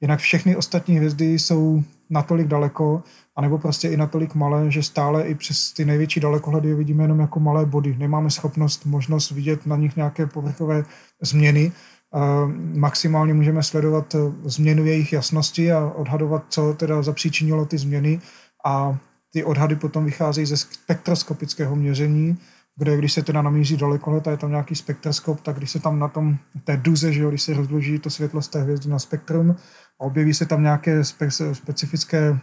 Jinak 0.00 0.20
všechny 0.20 0.56
ostatní 0.56 0.96
hvězdy 0.96 1.38
jsou 1.38 1.82
natolik 2.10 2.46
daleko, 2.46 3.02
anebo 3.36 3.58
prostě 3.58 3.88
i 3.88 3.96
natolik 3.96 4.34
malé, 4.34 4.70
že 4.70 4.82
stále 4.82 5.22
i 5.22 5.34
přes 5.34 5.72
ty 5.72 5.84
největší 5.84 6.20
dalekohledy 6.20 6.68
je 6.68 6.74
vidíme 6.74 7.04
jenom 7.04 7.20
jako 7.20 7.40
malé 7.40 7.66
body. 7.66 7.96
Nemáme 7.98 8.30
schopnost, 8.30 8.86
možnost 8.86 9.30
vidět 9.30 9.66
na 9.66 9.76
nich 9.76 9.96
nějaké 9.96 10.26
povrchové 10.26 10.84
změny. 11.22 11.72
Maximálně 12.74 13.34
můžeme 13.34 13.62
sledovat 13.62 14.16
změnu 14.44 14.84
jejich 14.84 15.12
jasnosti 15.12 15.72
a 15.72 15.92
odhadovat, 15.96 16.44
co 16.48 16.74
teda 16.74 17.02
zapříčinilo 17.02 17.66
ty 17.66 17.78
změny 17.78 18.20
a 18.66 18.98
ty 19.32 19.44
odhady 19.44 19.76
potom 19.76 20.04
vycházejí 20.04 20.46
ze 20.46 20.56
spektroskopického 20.56 21.76
měření, 21.76 22.38
kde 22.76 22.96
když 22.96 23.12
se 23.12 23.22
teda 23.22 23.42
namíří 23.42 23.76
dalekohled 23.76 24.28
a 24.28 24.30
je 24.30 24.36
tam 24.36 24.50
nějaký 24.50 24.74
spektroskop, 24.74 25.40
tak 25.40 25.56
když 25.56 25.70
se 25.70 25.80
tam 25.80 25.98
na 25.98 26.08
tom 26.08 26.36
té 26.64 26.76
duze, 26.76 27.12
že 27.12 27.22
jo, 27.22 27.28
když 27.28 27.42
se 27.42 27.54
rozloží 27.54 27.98
to 27.98 28.10
světlo 28.10 28.42
z 28.42 28.48
té 28.48 28.62
hvězdy 28.62 28.90
na 28.90 28.98
spektrum 28.98 29.50
a 29.50 29.56
objeví 29.98 30.34
se 30.34 30.46
tam 30.46 30.62
nějaké 30.62 31.04
spe, 31.04 31.30
specifické 31.52 32.30
uh, 32.30 32.38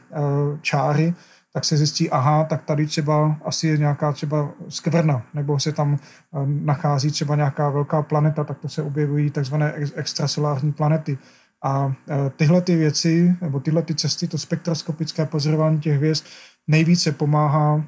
čáry, 0.61 1.13
tak 1.53 1.65
se 1.65 1.77
zjistí, 1.77 2.09
aha, 2.09 2.43
tak 2.43 2.63
tady 2.63 2.85
třeba 2.85 3.37
asi 3.45 3.67
je 3.67 3.77
nějaká 3.77 4.11
třeba 4.11 4.51
skvrna, 4.69 5.25
nebo 5.33 5.59
se 5.59 5.71
tam 5.71 5.93
uh, 5.93 6.47
nachází 6.47 7.11
třeba 7.11 7.35
nějaká 7.35 7.69
velká 7.69 8.01
planeta, 8.01 8.43
tak 8.43 8.59
to 8.59 8.69
se 8.69 8.81
objevují 8.81 9.29
takzvané 9.29 9.73
extrasolární 9.95 10.71
planety. 10.71 11.17
A 11.63 11.85
uh, 11.85 11.93
tyhle 12.35 12.61
ty 12.61 12.75
věci, 12.75 13.35
nebo 13.41 13.59
tyhle 13.59 13.81
ty 13.81 13.95
cesty, 13.95 14.27
to 14.27 14.37
spektroskopické 14.37 15.25
pozorování 15.25 15.79
těch 15.79 15.97
hvězd, 15.97 16.25
nejvíce 16.67 17.11
pomáhá 17.11 17.83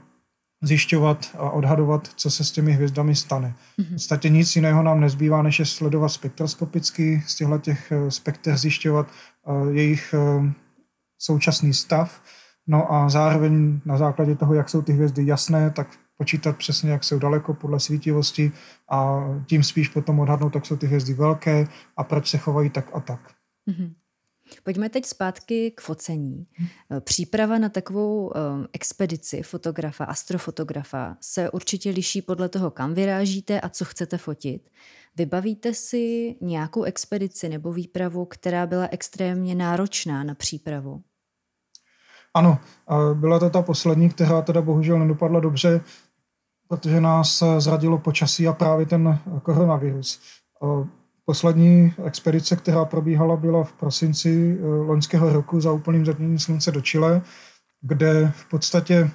zjišťovat 0.63 1.29
a 1.37 1.49
odhadovat, 1.49 2.09
co 2.15 2.31
se 2.31 2.43
s 2.43 2.51
těmi 2.51 2.71
hvězdami 2.71 3.15
stane. 3.15 3.53
V 3.77 3.93
podstatě 3.93 4.29
nic 4.29 4.55
jiného 4.55 4.83
nám 4.83 4.99
nezbývá, 4.99 5.41
než 5.41 5.59
je 5.59 5.65
sledovat 5.65 6.09
spektroskopicky 6.09 7.23
z 7.27 7.35
těchto 7.35 7.57
těch 7.57 7.91
eh, 7.91 8.11
spektr 8.11 8.57
zjišťovat 8.57 9.07
jejich 9.71 10.15
uh, 10.17 10.45
současný 11.19 11.73
stav, 11.73 12.21
no 12.67 12.93
a 12.93 13.09
zároveň 13.09 13.79
na 13.85 13.97
základě 13.97 14.35
toho, 14.35 14.53
jak 14.53 14.69
jsou 14.69 14.81
ty 14.81 14.93
hvězdy 14.93 15.25
jasné, 15.25 15.71
tak 15.71 15.87
počítat 16.17 16.57
přesně, 16.57 16.91
jak 16.91 17.03
jsou 17.03 17.19
daleko 17.19 17.53
podle 17.53 17.79
svítivosti 17.79 18.51
a 18.89 19.23
tím 19.47 19.63
spíš 19.63 19.89
potom 19.89 20.19
odhadnout, 20.19 20.55
jak 20.55 20.65
jsou 20.65 20.77
ty 20.77 20.87
hvězdy 20.87 21.13
velké 21.13 21.67
a 21.97 22.03
proč 22.03 22.29
se 22.29 22.37
chovají 22.37 22.69
tak 22.69 22.89
a 22.93 22.99
tak. 22.99 23.33
Mm-hmm. 23.69 23.93
Pojďme 24.63 24.89
teď 24.89 25.05
zpátky 25.05 25.71
k 25.71 25.81
focení. 25.81 26.47
Eh, 26.91 27.01
příprava 27.01 27.57
na 27.57 27.69
takovou 27.69 28.31
expedici 28.73 29.43
fotografa, 29.43 30.05
astrofotografa 30.05 31.17
se 31.21 31.49
určitě 31.49 31.89
liší 31.89 32.21
podle 32.21 32.49
toho, 32.49 32.71
kam 32.71 32.93
vyrážíte 32.93 33.61
a 33.61 33.69
co 33.69 33.85
chcete 33.85 34.17
fotit. 34.17 34.69
Vybavíte 35.15 35.73
si 35.73 36.35
nějakou 36.41 36.83
expedici 36.83 37.49
nebo 37.49 37.73
výpravu, 37.73 38.25
která 38.25 38.65
byla 38.65 38.87
extrémně 38.91 39.55
náročná 39.55 40.23
na 40.23 40.35
přípravu? 40.35 41.01
Ano, 42.33 42.57
byla 43.13 43.39
to 43.39 43.49
ta 43.49 43.61
poslední, 43.61 44.09
která 44.09 44.41
teda 44.41 44.61
bohužel 44.61 44.99
nedopadla 44.99 45.39
dobře, 45.39 45.81
protože 46.67 47.01
nás 47.01 47.43
zradilo 47.57 47.97
počasí 47.97 48.47
a 48.47 48.53
právě 48.53 48.85
ten 48.85 49.19
koronavirus. 49.43 50.21
Poslední 51.25 51.93
expedice, 52.05 52.55
která 52.55 52.85
probíhala, 52.85 53.35
byla 53.35 53.63
v 53.63 53.73
prosinci 53.73 54.57
eh, 54.59 54.65
loňského 54.65 55.33
roku 55.33 55.61
za 55.61 55.71
úplným 55.71 56.05
zatměním 56.05 56.39
slunce 56.39 56.71
do 56.71 56.81
Chile, 56.81 57.21
kde 57.81 58.31
v 58.35 58.49
podstatě 58.49 59.11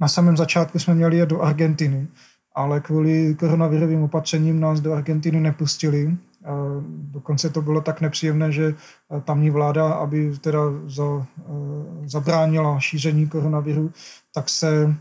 na 0.00 0.08
samém 0.08 0.36
začátku 0.36 0.78
jsme 0.78 0.94
měli 0.94 1.16
jet 1.16 1.28
do 1.28 1.40
Argentiny, 1.40 2.08
ale 2.54 2.80
kvůli 2.80 3.34
koronavirovým 3.34 4.02
opatřením 4.02 4.60
nás 4.60 4.80
do 4.80 4.92
Argentiny 4.92 5.40
nepustili. 5.40 6.16
Dokonce 6.88 7.50
to 7.50 7.62
bylo 7.62 7.80
tak 7.80 8.00
nepříjemné, 8.00 8.52
že 8.52 8.74
eh, 8.74 9.20
tamní 9.20 9.50
vláda, 9.50 9.92
aby 9.92 10.38
teda 10.40 10.60
za, 10.86 11.26
eh, 11.38 11.42
zabránila 12.08 12.80
šíření 12.80 13.28
koronaviru, 13.28 13.92
tak 14.34 14.48
se 14.48 14.96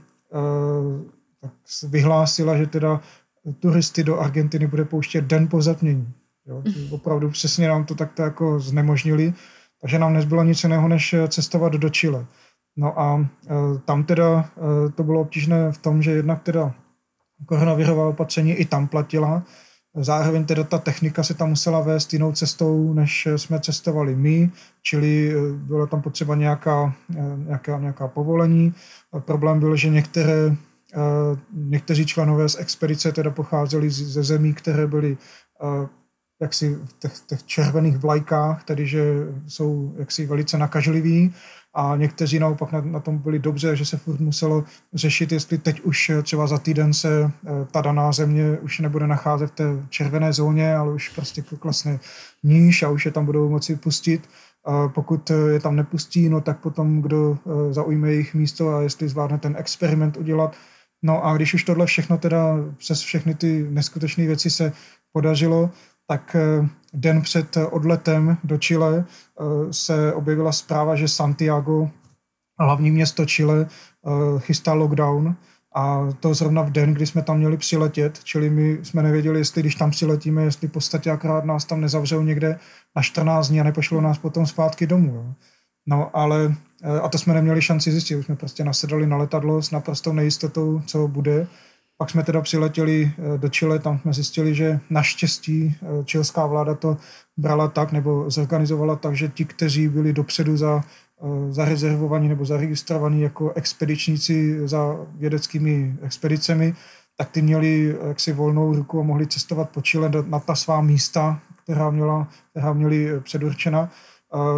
tak 1.41 1.51
vyhlásila, 1.87 2.57
že 2.57 2.67
teda 2.67 3.01
turisty 3.59 4.03
do 4.03 4.19
Argentiny 4.19 4.67
bude 4.67 4.85
pouštět 4.85 5.25
den 5.25 5.47
po 5.47 5.61
zatmění. 5.61 6.13
Jo? 6.45 6.63
Opravdu 6.91 7.29
přesně 7.29 7.67
nám 7.67 7.85
to 7.85 7.95
takto 7.95 8.21
jako 8.21 8.59
znemožnili, 8.59 9.33
takže 9.81 9.99
nám 9.99 10.13
nezbylo 10.13 10.43
nic 10.43 10.63
jiného, 10.63 10.87
než 10.87 11.15
cestovat 11.27 11.73
do 11.73 11.89
Chile. 11.89 12.25
No 12.77 12.99
a 12.99 13.25
tam 13.85 14.03
teda 14.03 14.49
to 14.95 15.03
bylo 15.03 15.21
obtížné 15.21 15.71
v 15.71 15.77
tom, 15.77 16.01
že 16.01 16.11
jednak 16.11 16.43
teda 16.43 16.73
koronavirová 17.45 18.07
opatření 18.07 18.51
i 18.51 18.65
tam 18.65 18.87
platila, 18.87 19.43
Zároveň 19.95 20.45
teda 20.45 20.63
ta 20.63 20.77
technika 20.77 21.23
se 21.23 21.33
tam 21.33 21.49
musela 21.49 21.81
vést 21.81 22.13
jinou 22.13 22.31
cestou, 22.31 22.93
než 22.93 23.27
jsme 23.35 23.59
cestovali 23.59 24.15
my, 24.15 24.51
čili 24.81 25.31
e, 25.31 25.53
bylo 25.53 25.87
tam 25.87 26.01
potřeba 26.01 26.35
nějaká, 26.35 26.93
nějaká, 27.37 27.79
nějaká 27.79 28.07
povolení. 28.07 28.73
Problém 29.19 29.59
byl, 29.59 29.75
že 29.75 29.89
některé, 29.89 30.55
někteří 31.53 32.05
členové 32.05 32.49
z 32.49 32.59
expedice 32.59 33.11
teda 33.11 33.31
pocházeli 33.31 33.89
ze 33.89 34.23
zemí, 34.23 34.53
které 34.53 34.87
byly 34.87 35.17
jaksi 36.41 36.75
v 36.75 36.93
těch, 36.99 37.13
těch 37.27 37.43
červených 37.43 37.97
vlajkách, 37.97 38.63
tedy 38.63 38.87
že 38.87 39.03
jsou 39.47 39.93
jaksi 39.97 40.25
velice 40.25 40.57
nakažliví 40.57 41.33
a 41.73 41.95
někteří 41.95 42.39
naopak 42.39 42.71
na, 42.71 42.81
na 42.81 42.99
tom 42.99 43.17
byli 43.17 43.39
dobře, 43.39 43.75
že 43.75 43.85
se 43.85 43.97
furt 43.97 44.19
muselo 44.19 44.63
řešit, 44.93 45.31
jestli 45.31 45.57
teď 45.57 45.81
už 45.81 46.11
třeba 46.23 46.47
za 46.47 46.57
týden 46.57 46.93
se 46.93 47.23
eh, 47.23 47.49
ta 47.71 47.81
daná 47.81 48.11
země 48.11 48.57
už 48.61 48.79
nebude 48.79 49.07
nacházet 49.07 49.51
v 49.51 49.55
té 49.55 49.63
červené 49.89 50.33
zóně, 50.33 50.75
ale 50.75 50.93
už 50.93 51.09
prostě 51.09 51.41
klesne 51.41 51.99
níž 52.43 52.83
a 52.83 52.89
už 52.89 53.05
je 53.05 53.11
tam 53.11 53.25
budou 53.25 53.49
moci 53.49 53.75
pustit. 53.75 54.29
A 54.65 54.87
pokud 54.87 55.31
je 55.49 55.59
tam 55.59 55.75
nepustí, 55.75 56.29
no 56.29 56.41
tak 56.41 56.59
potom 56.59 57.01
kdo 57.01 57.37
eh, 57.37 57.73
zaujme 57.73 58.09
jejich 58.09 58.33
místo 58.33 58.69
a 58.69 58.81
jestli 58.81 59.09
zvládne 59.09 59.37
ten 59.37 59.55
experiment 59.57 60.17
udělat. 60.17 60.55
No 61.03 61.25
a 61.25 61.35
když 61.35 61.53
už 61.53 61.63
tohle 61.63 61.85
všechno 61.85 62.17
teda 62.17 62.55
přes 62.77 63.01
všechny 63.01 63.35
ty 63.35 63.67
neskutečné 63.69 64.25
věci 64.25 64.49
se 64.49 64.73
podařilo, 65.13 65.69
tak 66.07 66.35
eh, 66.35 66.69
den 66.93 67.21
před 67.21 67.57
odletem 67.71 68.37
do 68.43 68.57
Chile 68.57 69.05
eh, 69.05 69.43
se 69.73 70.13
objevila 70.13 70.51
zpráva, 70.51 70.95
že 70.95 71.07
Santiago, 71.07 71.89
hlavní 72.59 72.91
město 72.91 73.25
Chile, 73.25 73.67
eh, 73.67 74.39
chystá 74.39 74.73
lockdown 74.73 75.35
a 75.75 76.07
to 76.19 76.33
zrovna 76.33 76.61
v 76.61 76.71
den, 76.71 76.93
kdy 76.93 77.05
jsme 77.05 77.21
tam 77.21 77.37
měli 77.37 77.57
přiletět, 77.57 78.23
čili 78.23 78.49
my 78.49 78.79
jsme 78.83 79.03
nevěděli, 79.03 79.39
jestli 79.39 79.61
když 79.61 79.75
tam 79.75 79.91
přiletíme, 79.91 80.43
jestli 80.43 80.67
v 80.67 80.71
podstatě 80.71 81.11
akorát 81.11 81.45
nás 81.45 81.65
tam 81.65 81.81
nezavřou 81.81 82.21
někde 82.21 82.59
na 82.95 83.01
14 83.01 83.47
dní 83.47 83.61
a 83.61 83.63
nepošlou 83.63 84.01
nás 84.01 84.17
potom 84.17 84.45
zpátky 84.45 84.87
domů. 84.87 85.13
Jo. 85.15 85.33
No 85.85 86.09
ale, 86.13 86.55
a 87.01 87.09
to 87.09 87.17
jsme 87.17 87.33
neměli 87.33 87.61
šanci 87.61 87.91
zjistit, 87.91 88.15
už 88.15 88.25
jsme 88.25 88.35
prostě 88.35 88.63
nasedali 88.63 89.07
na 89.07 89.17
letadlo 89.17 89.61
s 89.61 89.71
naprostou 89.71 90.13
nejistotou, 90.13 90.81
co 90.85 91.07
bude 91.07 91.47
pak 91.99 92.09
jsme 92.09 92.23
teda 92.23 92.41
přiletěli 92.41 93.11
eh, 93.11 93.37
do 93.37 93.49
Chile, 93.49 93.79
tam 93.79 93.99
jsme 93.99 94.13
zjistili, 94.13 94.55
že 94.55 94.79
naštěstí 94.89 95.75
eh, 95.81 96.03
čilská 96.03 96.45
vláda 96.45 96.75
to 96.75 96.97
brala 97.37 97.67
tak 97.67 97.91
nebo 97.91 98.29
zorganizovala 98.29 98.95
tak, 98.95 99.15
že 99.15 99.27
ti, 99.27 99.45
kteří 99.45 99.87
byli 99.87 100.13
dopředu 100.13 100.57
za, 100.57 100.83
eh, 100.83 101.53
zarezervovaní 101.53 102.27
nebo 102.27 102.45
zaregistrovaní 102.45 103.21
jako 103.21 103.51
expedičníci 103.55 104.67
za 104.67 104.95
vědeckými 105.15 105.97
expedicemi, 106.01 106.73
tak 107.17 107.29
ty 107.29 107.41
měli 107.41 107.97
jaksi 108.07 108.33
volnou 108.33 108.73
ruku 108.73 108.99
a 108.99 109.03
mohli 109.03 109.27
cestovat 109.27 109.69
po 109.69 109.81
Chile 109.81 110.11
na 110.27 110.39
ta 110.39 110.55
svá 110.55 110.81
místa, 110.81 111.39
která, 111.63 111.89
měla, 111.89 112.27
která 112.51 112.73
měli 112.73 113.19
předurčena, 113.19 113.89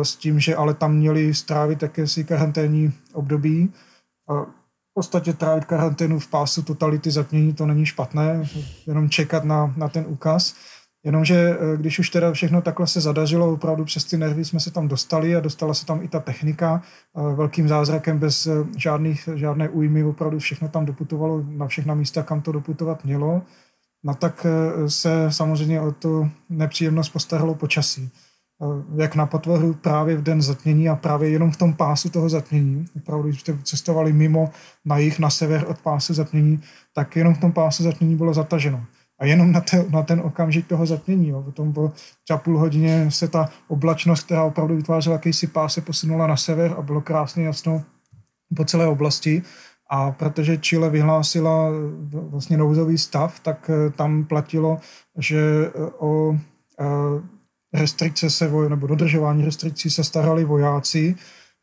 s 0.03 0.15
tím, 0.15 0.39
že 0.39 0.55
ale 0.55 0.73
tam 0.73 0.93
měli 0.95 1.33
strávit 1.33 1.81
jakési 1.81 2.23
karanténní 2.23 2.93
období 3.13 3.73
v 4.91 4.93
podstatě 4.93 5.33
trávit 5.33 5.65
karanténu 5.65 6.19
v 6.19 6.27
pásu 6.27 6.61
totality 6.61 7.11
zatmění, 7.11 7.53
to 7.53 7.65
není 7.65 7.85
špatné, 7.85 8.43
jenom 8.87 9.09
čekat 9.09 9.43
na, 9.43 9.73
na 9.77 9.89
ten 9.89 10.05
úkaz. 10.07 10.55
Jenomže 11.03 11.35
eh, 11.35 11.77
když 11.77 11.99
už 11.99 12.09
teda 12.09 12.31
všechno 12.31 12.61
takhle 12.61 12.87
se 12.87 13.01
zadařilo, 13.01 13.53
opravdu 13.53 13.85
přes 13.85 14.05
ty 14.05 14.17
nervy 14.17 14.45
jsme 14.45 14.59
se 14.59 14.71
tam 14.71 14.87
dostali 14.87 15.35
a 15.35 15.39
dostala 15.39 15.73
se 15.73 15.85
tam 15.85 16.03
i 16.03 16.07
ta 16.07 16.19
technika 16.19 16.81
eh, 16.83 17.35
velkým 17.35 17.67
zázrakem 17.67 18.19
bez 18.19 18.47
eh, 18.47 18.51
žádných, 18.77 19.29
žádné 19.35 19.69
újmy, 19.69 20.03
opravdu 20.03 20.39
všechno 20.39 20.67
tam 20.67 20.85
doputovalo 20.85 21.43
na 21.47 21.67
všechna 21.67 21.93
místa, 21.93 22.23
kam 22.23 22.41
to 22.41 22.51
doputovat 22.51 23.05
mělo. 23.05 23.41
No 24.03 24.15
tak 24.15 24.45
se 24.87 25.27
samozřejmě 25.29 25.81
o 25.81 25.91
to 25.91 26.29
nepříjemnost 26.49 27.13
postaralo 27.13 27.55
počasí 27.55 28.11
jak 28.95 29.15
na 29.15 29.25
potvoru 29.25 29.73
právě 29.73 30.17
v 30.17 30.23
den 30.23 30.41
zatmění 30.41 30.89
a 30.89 30.95
právě 30.95 31.29
jenom 31.29 31.51
v 31.51 31.57
tom 31.57 31.73
pásu 31.73 32.09
toho 32.09 32.29
zatmění. 32.29 32.85
Opravdu, 32.95 33.29
když 33.29 33.41
jste 33.41 33.57
cestovali 33.63 34.13
mimo 34.13 34.49
na 34.85 34.97
jich, 34.97 35.19
na 35.19 35.29
sever 35.29 35.65
od 35.67 35.81
pásu 35.81 36.13
zatmění, 36.13 36.61
tak 36.93 37.15
jenom 37.15 37.33
v 37.33 37.37
tom 37.37 37.51
pásu 37.51 37.83
zatmění 37.83 38.15
bylo 38.15 38.33
zataženo. 38.33 38.85
A 39.19 39.25
jenom 39.25 39.51
na, 39.51 39.61
te, 39.61 39.85
na 39.89 40.03
ten 40.03 40.19
okamžik 40.19 40.67
toho 40.67 40.85
zatmění. 40.85 41.29
Jo. 41.29 41.41
Potom 41.43 41.73
po 41.73 41.91
třeba 42.23 42.39
půl 42.39 42.59
hodině 42.59 43.11
se 43.11 43.27
ta 43.27 43.49
oblačnost, 43.67 44.25
která 44.25 44.43
opravdu 44.43 44.75
vytvářela 44.75 45.13
jakýsi 45.13 45.47
pás, 45.47 45.73
se 45.73 45.81
posunula 45.81 46.27
na 46.27 46.37
sever 46.37 46.75
a 46.77 46.81
bylo 46.81 47.01
krásně 47.01 47.45
jasno 47.45 47.83
po 48.55 48.65
celé 48.65 48.87
oblasti. 48.87 49.43
A 49.89 50.11
protože 50.11 50.57
Chile 50.57 50.89
vyhlásila 50.89 51.69
vlastně 52.11 52.57
nouzový 52.57 52.97
stav, 52.97 53.39
tak 53.39 53.69
eh, 53.69 53.89
tam 53.89 54.23
platilo, 54.23 54.77
že 55.17 55.39
eh, 55.39 55.91
o 55.99 56.37
restrikce 57.73 58.29
se, 58.29 58.51
nebo 58.69 58.87
dodržování 58.87 59.45
restrikcí 59.45 59.89
se 59.89 60.03
starali 60.03 60.45
vojáci, 60.45 61.15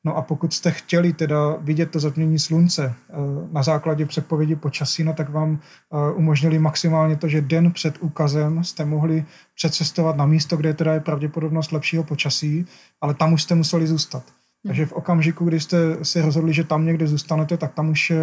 No 0.04 0.16
a 0.16 0.22
pokud 0.22 0.52
jste 0.52 0.70
chtěli 0.70 1.12
teda 1.12 1.56
vidět 1.60 1.90
to 1.90 2.00
zatmění 2.00 2.38
slunce 2.38 2.94
eh, 3.10 3.14
na 3.52 3.62
základě 3.62 4.06
předpovědi 4.06 4.56
počasí, 4.56 5.04
no 5.04 5.12
tak 5.12 5.30
vám 5.30 5.60
eh, 5.60 6.12
umožnili 6.12 6.58
maximálně 6.58 7.16
to, 7.16 7.28
že 7.28 7.40
den 7.40 7.72
před 7.72 7.94
úkazem 8.00 8.64
jste 8.64 8.84
mohli 8.84 9.24
přecestovat 9.54 10.16
na 10.16 10.26
místo, 10.26 10.56
kde 10.56 10.74
teda 10.74 10.94
je 10.94 11.00
pravděpodobnost 11.00 11.72
lepšího 11.72 12.04
počasí, 12.04 12.66
ale 13.00 13.14
tam 13.14 13.32
už 13.32 13.42
jste 13.42 13.54
museli 13.54 13.86
zůstat. 13.86 14.22
Takže 14.66 14.86
v 14.86 14.92
okamžiku, 14.92 15.44
kdy 15.44 15.60
jste 15.60 16.04
si 16.04 16.20
rozhodli, 16.20 16.52
že 16.52 16.64
tam 16.64 16.84
někde 16.84 17.06
zůstanete, 17.06 17.56
tak 17.56 17.74
tam 17.74 17.88
už 17.88 18.10
eh, 18.10 18.16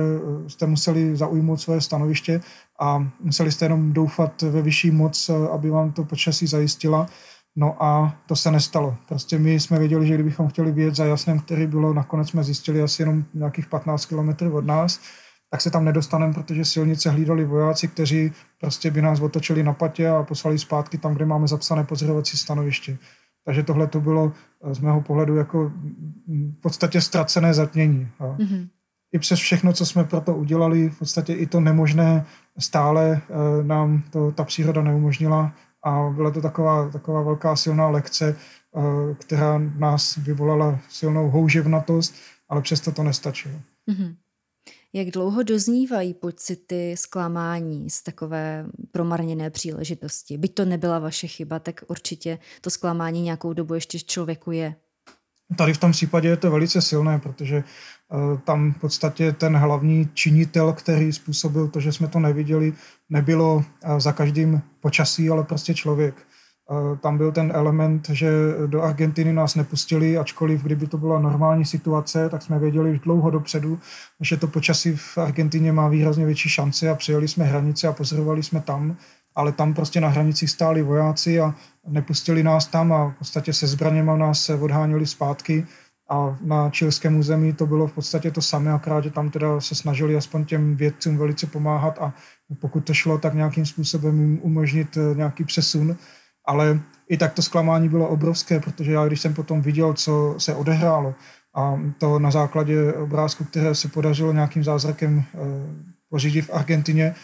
jste 0.47 0.65
museli 0.65 1.15
zaujmout 1.15 1.61
své 1.61 1.81
stanoviště 1.81 2.41
a 2.79 3.07
museli 3.19 3.51
jste 3.51 3.65
jenom 3.65 3.93
doufat 3.93 4.41
ve 4.41 4.61
vyšší 4.61 4.91
moc, 4.91 5.29
aby 5.51 5.69
vám 5.69 5.91
to 5.91 6.03
počasí 6.03 6.47
zajistila. 6.47 7.07
No 7.55 7.83
a 7.83 8.15
to 8.25 8.35
se 8.35 8.51
nestalo. 8.51 8.97
Prostě 9.07 9.39
my 9.39 9.59
jsme 9.59 9.79
věděli, 9.79 10.07
že 10.07 10.13
kdybychom 10.13 10.47
chtěli 10.47 10.71
vyjet 10.71 10.95
za 10.95 11.05
jasnem, 11.05 11.39
který 11.39 11.67
bylo, 11.67 11.93
nakonec 11.93 12.29
jsme 12.29 12.43
zjistili 12.43 12.81
asi 12.81 13.01
jenom 13.01 13.25
nějakých 13.33 13.67
15 13.67 14.05
km 14.05 14.29
od 14.53 14.65
nás, 14.65 14.99
tak 15.49 15.61
se 15.61 15.71
tam 15.71 15.85
nedostaneme, 15.85 16.33
protože 16.33 16.65
silnice 16.65 17.09
hlídali 17.09 17.45
vojáci, 17.45 17.87
kteří 17.87 18.31
prostě 18.59 18.91
by 18.91 19.01
nás 19.01 19.19
otočili 19.19 19.63
na 19.63 19.73
patě 19.73 20.09
a 20.09 20.23
poslali 20.23 20.59
zpátky 20.59 20.97
tam, 20.97 21.13
kde 21.13 21.25
máme 21.25 21.47
zapsané 21.47 21.83
pozorovací 21.83 22.37
stanoviště. 22.37 22.97
Takže 23.45 23.63
tohle 23.63 23.87
to 23.87 24.01
bylo 24.01 24.33
z 24.71 24.79
mého 24.79 25.01
pohledu 25.01 25.35
jako 25.35 25.71
v 26.27 26.61
podstatě 26.61 27.01
ztracené 27.01 27.53
zatmění. 27.53 28.07
Mm-hmm. 28.19 28.67
I 29.13 29.19
přes 29.19 29.39
všechno, 29.39 29.73
co 29.73 29.85
jsme 29.85 30.03
pro 30.03 30.21
to 30.21 30.35
udělali, 30.35 30.89
v 30.89 30.99
podstatě 30.99 31.33
i 31.33 31.45
to 31.45 31.59
nemožné 31.59 32.25
stále 32.59 33.21
eh, 33.29 33.63
nám 33.63 34.03
to 34.09 34.31
ta 34.31 34.43
příroda 34.43 34.81
neumožnila 34.81 35.53
a 35.85 36.09
byla 36.15 36.31
to 36.31 36.41
taková, 36.41 36.89
taková 36.89 37.21
velká 37.21 37.55
silná 37.55 37.89
lekce, 37.89 38.35
eh, 38.75 39.15
která 39.15 39.57
nás 39.57 40.15
vyvolala 40.17 40.79
silnou 40.89 41.29
houževnatost, 41.29 42.15
ale 42.49 42.61
přesto 42.61 42.91
to 42.91 43.03
nestačilo. 43.03 43.55
Mm-hmm. 43.89 44.15
Jak 44.93 45.07
dlouho 45.07 45.43
doznívají 45.43 46.13
pocity 46.13 46.95
zklamání 46.97 47.89
z 47.89 48.03
takové 48.03 48.65
promarněné 48.91 49.49
příležitosti? 49.49 50.37
Byť 50.37 50.55
to 50.55 50.65
nebyla 50.65 50.99
vaše 50.99 51.27
chyba, 51.27 51.59
tak 51.59 51.83
určitě 51.87 52.39
to 52.61 52.69
zklamání 52.69 53.21
nějakou 53.21 53.53
dobu 53.53 53.73
ještě 53.73 53.99
člověku 53.99 54.51
je. 54.51 54.75
Tady 55.55 55.73
v 55.73 55.77
tom 55.77 55.91
případě 55.91 56.27
je 56.27 56.37
to 56.37 56.51
velice 56.51 56.81
silné, 56.81 57.19
protože 57.19 57.63
uh, 58.09 58.39
tam 58.39 58.73
v 58.73 58.79
podstatě 58.79 59.31
ten 59.31 59.57
hlavní 59.57 60.09
činitel, 60.13 60.73
který 60.73 61.13
způsobil 61.13 61.67
to, 61.67 61.79
že 61.79 61.91
jsme 61.91 62.07
to 62.07 62.19
neviděli, 62.19 62.73
nebylo 63.09 63.55
uh, 63.55 63.63
za 63.99 64.11
každým 64.11 64.61
počasí, 64.79 65.29
ale 65.29 65.43
prostě 65.43 65.73
člověk. 65.73 66.15
Uh, 66.71 66.97
tam 66.97 67.17
byl 67.17 67.31
ten 67.31 67.51
element, 67.55 68.09
že 68.09 68.29
do 68.67 68.81
Argentiny 68.81 69.33
nás 69.33 69.55
nepustili, 69.55 70.17
ačkoliv 70.17 70.63
kdyby 70.63 70.87
to 70.87 70.97
byla 70.97 71.19
normální 71.19 71.65
situace, 71.65 72.29
tak 72.29 72.41
jsme 72.41 72.59
věděli 72.59 72.91
už 72.91 72.99
dlouho 72.99 73.29
dopředu, 73.29 73.79
že 74.21 74.37
to 74.37 74.47
počasí 74.47 74.95
v 74.95 75.17
Argentině 75.17 75.71
má 75.71 75.87
výrazně 75.87 76.25
větší 76.25 76.49
šance 76.49 76.89
a 76.89 76.95
přijeli 76.95 77.27
jsme 77.27 77.45
hranice 77.45 77.87
a 77.87 77.93
pozorovali 77.93 78.43
jsme 78.43 78.61
tam 78.61 78.97
ale 79.35 79.51
tam 79.51 79.73
prostě 79.73 80.01
na 80.01 80.07
hranicích 80.07 80.51
stáli 80.51 80.81
vojáci 80.81 81.39
a 81.39 81.55
nepustili 81.87 82.43
nás 82.43 82.67
tam 82.67 82.93
a 82.93 83.09
v 83.09 83.17
podstatě 83.17 83.53
se 83.53 83.67
zbraněma 83.67 84.17
nás 84.17 84.41
se 84.41 84.55
odháněli 84.55 85.05
zpátky. 85.05 85.67
A 86.09 86.37
na 86.41 86.69
čilském 86.69 87.19
území 87.19 87.53
to 87.53 87.65
bylo 87.65 87.87
v 87.87 87.93
podstatě 87.93 88.31
to 88.31 88.41
samé, 88.41 88.71
akorát, 88.71 89.03
že 89.03 89.11
tam 89.11 89.29
teda 89.29 89.61
se 89.61 89.75
snažili 89.75 90.15
aspoň 90.15 90.45
těm 90.45 90.75
vědcům 90.75 91.17
velice 91.17 91.47
pomáhat 91.47 91.99
a 92.01 92.13
pokud 92.59 92.85
to 92.85 92.93
šlo, 92.93 93.17
tak 93.17 93.33
nějakým 93.33 93.65
způsobem 93.65 94.19
jim 94.19 94.39
umožnit 94.41 94.97
eh, 94.97 95.15
nějaký 95.15 95.43
přesun, 95.43 95.97
ale 96.45 96.79
i 97.09 97.17
tak 97.17 97.33
to 97.33 97.41
zklamání 97.41 97.89
bylo 97.89 98.07
obrovské, 98.07 98.59
protože 98.59 98.91
já 98.91 99.07
když 99.07 99.21
jsem 99.21 99.33
potom 99.33 99.61
viděl, 99.61 99.93
co 99.93 100.35
se 100.37 100.55
odehrálo 100.55 101.15
a 101.55 101.79
to 101.97 102.19
na 102.19 102.31
základě 102.31 102.93
obrázku, 102.93 103.43
které 103.43 103.75
se 103.75 103.87
podařilo 103.87 104.33
nějakým 104.33 104.63
zázrakem 104.63 105.23
eh, 105.33 105.37
pořídit 106.09 106.41
v 106.41 106.53
Argentině, 106.53 107.15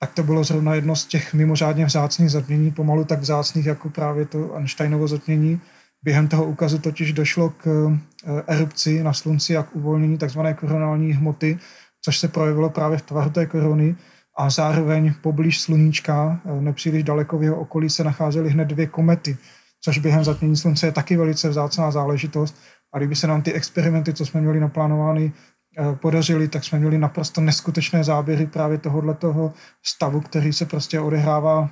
tak 0.00 0.12
to 0.14 0.22
bylo 0.22 0.44
zrovna 0.44 0.74
jedno 0.74 0.96
z 0.96 1.06
těch 1.06 1.34
mimořádně 1.34 1.84
vzácných 1.86 2.30
zatmění, 2.30 2.70
pomalu 2.70 3.04
tak 3.04 3.20
vzácných 3.20 3.66
jako 3.66 3.90
právě 3.90 4.26
to 4.26 4.54
Einsteinovo 4.56 5.08
zatmění. 5.08 5.60
Během 6.02 6.28
toho 6.28 6.44
úkazu 6.44 6.78
totiž 6.78 7.12
došlo 7.12 7.50
k 7.50 7.66
eh, 7.66 8.42
erupci 8.46 9.02
na 9.02 9.12
slunci 9.12 9.56
a 9.56 9.62
k 9.62 9.76
uvolnění 9.76 10.18
tzv. 10.18 10.40
koronální 10.60 11.12
hmoty, 11.12 11.58
což 12.02 12.18
se 12.18 12.28
projevilo 12.28 12.70
právě 12.70 12.98
v 12.98 13.02
tvaru 13.02 13.30
té 13.30 13.46
korony 13.46 13.96
a 14.38 14.50
zároveň 14.50 15.14
poblíž 15.20 15.60
sluníčka, 15.60 16.40
eh, 16.44 16.60
nepříliš 16.60 17.04
daleko 17.04 17.38
v 17.38 17.42
jeho 17.42 17.56
okolí, 17.56 17.90
se 17.90 18.04
nacházely 18.04 18.50
hned 18.50 18.68
dvě 18.68 18.86
komety, 18.86 19.36
což 19.80 19.98
během 19.98 20.24
zatmění 20.24 20.56
slunce 20.56 20.86
je 20.86 20.92
taky 20.92 21.16
velice 21.16 21.48
vzácná 21.48 21.90
záležitost. 21.90 22.56
A 22.94 22.98
kdyby 22.98 23.16
se 23.16 23.26
nám 23.26 23.42
ty 23.42 23.52
experimenty, 23.52 24.12
co 24.12 24.26
jsme 24.26 24.40
měli 24.40 24.60
naplánovány, 24.60 25.32
Eh, 25.78 25.96
podařili, 25.96 26.48
tak 26.48 26.64
jsme 26.64 26.78
měli 26.78 26.98
naprosto 26.98 27.40
neskutečné 27.40 28.04
záběry 28.04 28.46
právě 28.46 28.78
tohohle 28.78 29.14
toho 29.14 29.52
stavu, 29.82 30.20
který 30.20 30.52
se 30.52 30.66
prostě 30.66 31.00
odehrává 31.00 31.70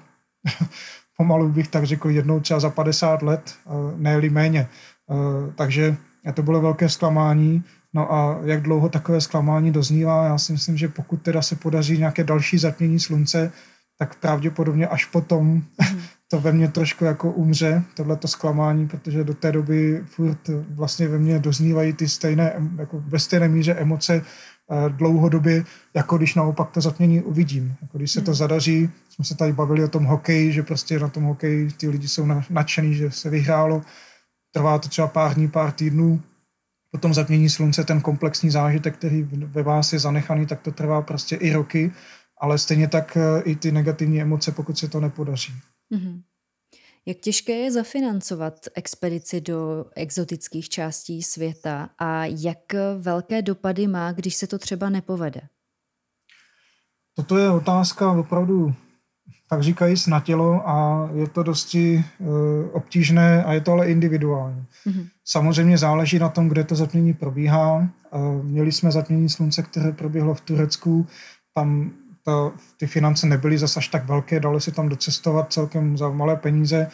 pomalu 1.17 1.49
bych 1.49 1.69
tak 1.69 1.85
řekl 1.85 2.11
jednou 2.11 2.41
třeba 2.41 2.61
za 2.61 2.71
50 2.71 3.23
let, 3.23 3.55
eh, 3.67 3.71
ne 3.97 4.31
méně. 4.31 4.69
Eh, 5.11 5.53
takže 5.55 5.97
to 6.35 6.43
bylo 6.43 6.61
velké 6.61 6.89
zklamání. 6.89 7.65
No 7.95 8.13
a 8.13 8.39
jak 8.45 8.63
dlouho 8.63 8.89
takové 8.89 9.21
zklamání 9.21 9.73
doznívá, 9.73 10.25
já 10.25 10.39
si 10.39 10.53
myslím, 10.53 10.77
že 10.77 10.89
pokud 10.89 11.23
teda 11.23 11.43
se 11.43 11.57
podaří 11.57 11.99
nějaké 11.99 12.25
další 12.25 12.59
zatmění 12.59 13.01
slunce, 13.01 13.53
tak 13.99 14.19
pravděpodobně 14.19 14.87
až 14.87 15.05
potom 15.05 15.47
mhm 15.79 16.01
to 16.31 16.41
ve 16.41 16.53
mně 16.53 16.69
trošku 16.69 17.05
jako 17.05 17.31
umře, 17.31 17.83
tohleto 17.95 18.29
zklamání, 18.29 18.89
protože 18.89 19.25
do 19.25 19.35
té 19.35 19.53
doby 19.53 20.03
furt 20.07 20.51
vlastně 20.71 21.09
ve 21.09 21.19
mně 21.19 21.39
doznívají 21.39 21.93
ty 21.93 22.09
stejné, 22.09 22.55
jako 22.79 23.03
ve 23.07 23.19
stejné 23.19 23.49
míře 23.49 23.75
emoce 23.75 24.15
eh, 24.15 24.91
dlouhodobě, 24.91 25.65
jako 25.95 26.17
když 26.17 26.35
naopak 26.35 26.71
to 26.71 26.81
zatmění 26.81 27.23
uvidím. 27.23 27.75
Jako 27.83 27.99
když 27.99 28.11
se 28.13 28.21
to 28.21 28.31
hmm. 28.31 28.37
zadaří, 28.37 28.91
jsme 29.11 29.25
se 29.25 29.37
tady 29.37 29.53
bavili 29.53 29.85
o 29.85 29.89
tom 29.89 30.05
hokeji, 30.05 30.53
že 30.53 30.63
prostě 30.63 30.99
na 30.99 31.09
tom 31.09 31.23
hokeji 31.23 31.71
ty 31.71 31.89
lidi 31.89 32.09
jsou 32.09 32.27
nadšený, 32.51 32.95
že 32.95 33.11
se 33.11 33.31
vyhrálo, 33.31 33.83
trvá 34.53 34.79
to 34.79 34.89
třeba 34.89 35.09
pár 35.09 35.35
dní, 35.35 35.49
pár 35.49 35.73
týdnů, 35.73 36.23
potom 36.91 37.15
zatmění 37.15 37.49
slunce, 37.51 37.85
ten 37.85 38.01
komplexní 38.01 38.51
zážitek, 38.51 38.97
který 38.97 39.23
ve 39.33 39.63
vás 39.63 39.93
je 39.93 39.99
zanechaný, 39.99 40.47
tak 40.47 40.61
to 40.61 40.73
trvá 40.73 41.03
prostě 41.03 41.37
i 41.37 41.53
roky, 41.53 41.93
ale 42.41 42.59
stejně 42.59 42.89
tak 42.89 43.17
eh, 43.17 43.43
i 43.43 43.57
ty 43.57 43.73
negativní 43.73 44.21
emoce, 44.21 44.53
pokud 44.53 44.79
se 44.79 44.89
to 44.89 45.01
nepodaří. 45.01 45.53
Mm-hmm. 45.95 46.23
Jak 47.07 47.19
těžké 47.19 47.53
je 47.53 47.73
zafinancovat 47.73 48.55
expedici 48.75 49.41
do 49.41 49.85
exotických 49.97 50.69
částí 50.69 51.23
světa 51.23 51.91
a 51.99 52.25
jak 52.25 52.59
velké 52.99 53.43
dopady 53.43 53.87
má, 53.87 54.13
když 54.13 54.35
se 54.35 54.47
to 54.47 54.59
třeba 54.59 54.91
nepovede? 54.91 55.41
Toto 57.15 57.39
je 57.39 57.51
otázka 57.51 58.13
opravdu, 58.13 58.75
tak 59.51 59.63
říkají, 59.63 59.95
na 60.09 60.21
tělo 60.21 60.69
a 60.69 61.09
je 61.15 61.29
to 61.29 61.43
dosti 61.43 62.05
uh, 62.19 62.29
obtížné 62.73 63.45
a 63.45 63.53
je 63.53 63.61
to 63.61 63.73
ale 63.73 63.91
individuální. 63.91 64.65
Mm-hmm. 64.87 65.09
Samozřejmě 65.25 65.79
záleží 65.79 66.19
na 66.19 66.29
tom, 66.29 66.49
kde 66.49 66.65
to 66.65 66.75
zatmění 66.75 67.15
probíhá. 67.15 67.89
Uh, 68.11 68.45
měli 68.45 68.73
jsme 68.73 68.91
zatmění 68.91 69.29
slunce, 69.29 69.63
které 69.63 69.93
proběhlo 69.93 70.35
v 70.35 70.41
Turecku. 70.41 71.07
Tam 71.55 71.93
ta, 72.29 72.53
ty 72.77 72.87
finance 72.87 73.27
nebyly 73.27 73.59
zase 73.59 73.79
až 73.79 73.89
tak 73.89 74.07
velké, 74.07 74.41
dalo 74.41 74.61
se 74.61 74.73
tam 74.73 74.89
docestovat 74.89 75.53
celkem 75.53 75.97
za 75.97 76.09
malé 76.09 76.37
peníze. 76.37 76.87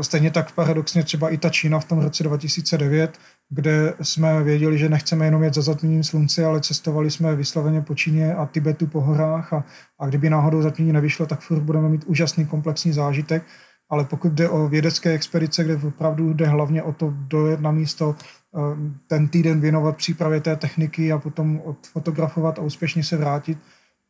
Stejně 0.00 0.30
tak 0.30 0.52
paradoxně 0.52 1.02
třeba 1.02 1.30
i 1.30 1.38
ta 1.38 1.50
Čína 1.50 1.80
v 1.80 1.84
tom 1.84 1.98
roce 1.98 2.22
2009, 2.22 3.18
kde 3.50 3.94
jsme 4.02 4.42
věděli, 4.42 4.78
že 4.78 4.88
nechceme 4.88 5.24
jenom 5.24 5.42
jet 5.42 5.54
za 5.54 5.62
zatměním 5.62 6.04
slunce, 6.04 6.46
ale 6.46 6.60
cestovali 6.60 7.10
jsme 7.10 7.36
vysloveně 7.36 7.80
po 7.80 7.94
Číně 7.94 8.34
a 8.34 8.46
Tibetu 8.46 8.86
po 8.86 9.00
horách 9.00 9.52
a, 9.52 9.64
a 9.98 10.06
kdyby 10.06 10.30
náhodou 10.30 10.62
zatmění 10.62 10.92
nevyšlo, 10.92 11.26
tak 11.26 11.40
furt 11.40 11.60
budeme 11.60 11.88
mít 11.88 12.04
úžasný 12.06 12.46
komplexní 12.46 12.92
zážitek. 12.92 13.42
Ale 13.90 14.04
pokud 14.04 14.32
jde 14.32 14.48
o 14.48 14.68
vědecké 14.68 15.12
expedice, 15.12 15.64
kde 15.64 15.76
opravdu 15.76 16.32
jde 16.32 16.46
hlavně 16.46 16.82
o 16.82 16.92
to 16.92 17.14
dojet 17.16 17.60
na 17.60 17.70
místo, 17.70 18.16
eh, 18.18 18.58
ten 19.06 19.28
týden 19.28 19.60
věnovat 19.60 19.96
přípravě 19.96 20.40
té 20.40 20.56
techniky 20.56 21.12
a 21.12 21.18
potom 21.18 21.60
odfotografovat 21.64 22.58
a 22.58 22.62
úspěšně 22.62 23.04
se 23.04 23.16
vrátit, 23.16 23.58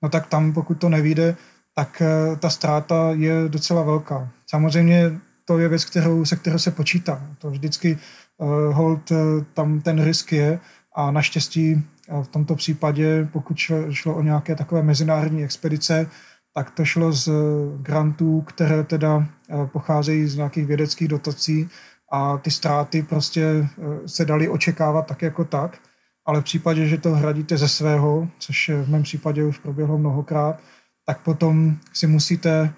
no 0.03 0.09
tak 0.09 0.27
tam, 0.27 0.53
pokud 0.53 0.75
to 0.75 0.89
nevíde, 0.89 1.37
tak 1.75 2.03
eh, 2.03 2.37
ta 2.37 2.51
ztráta 2.51 3.11
je 3.13 3.49
docela 3.49 3.83
velká. 3.83 4.29
Samozřejmě 4.47 5.19
to 5.45 5.59
je 5.59 5.69
věc, 5.69 5.85
kterou, 5.85 6.25
se 6.25 6.37
kterou 6.37 6.59
se 6.59 6.71
počítá. 6.71 7.23
To 7.39 7.51
vždycky 7.51 7.99
uh, 8.39 8.75
hold 8.75 9.11
uh, 9.11 9.19
tam 9.55 9.81
ten 9.81 10.05
risk 10.05 10.33
je 10.33 10.61
a 10.95 11.11
naštěstí 11.11 11.87
v 12.23 12.29
tomto 12.29 12.55
případě, 12.55 13.29
pokud 13.33 13.59
šlo 13.91 14.15
o 14.15 14.23
nějaké 14.23 14.55
takové 14.55 14.83
mezinárodní 14.83 15.45
expedice, 15.45 16.11
tak 16.55 16.71
to 16.71 16.85
šlo 16.85 17.13
z 17.13 17.31
grantů, 17.83 18.41
které 18.41 18.85
teda 18.85 19.27
pocházejí 19.73 20.27
z 20.27 20.37
nějakých 20.37 20.67
vědeckých 20.67 21.09
dotací 21.09 21.69
a 22.13 22.39
ty 22.39 22.51
ztráty 22.51 23.03
prostě 23.03 23.69
se 24.07 24.25
daly 24.25 24.49
očekávat 24.49 25.07
tak 25.07 25.23
jako 25.23 25.45
tak, 25.45 25.79
ale 26.27 26.41
v 26.41 26.45
případě, 26.45 26.87
že 26.87 26.99
to 26.99 27.15
hradíte 27.15 27.57
ze 27.57 27.69
svého, 27.69 28.29
což 28.39 28.69
v 28.69 28.91
mém 28.91 29.03
případě 29.03 29.45
už 29.45 29.59
proběhlo 29.59 29.99
mnohokrát, 29.99 30.61
tak 31.07 31.23
potom 31.23 31.77
si 31.93 32.07
musíte 32.07 32.73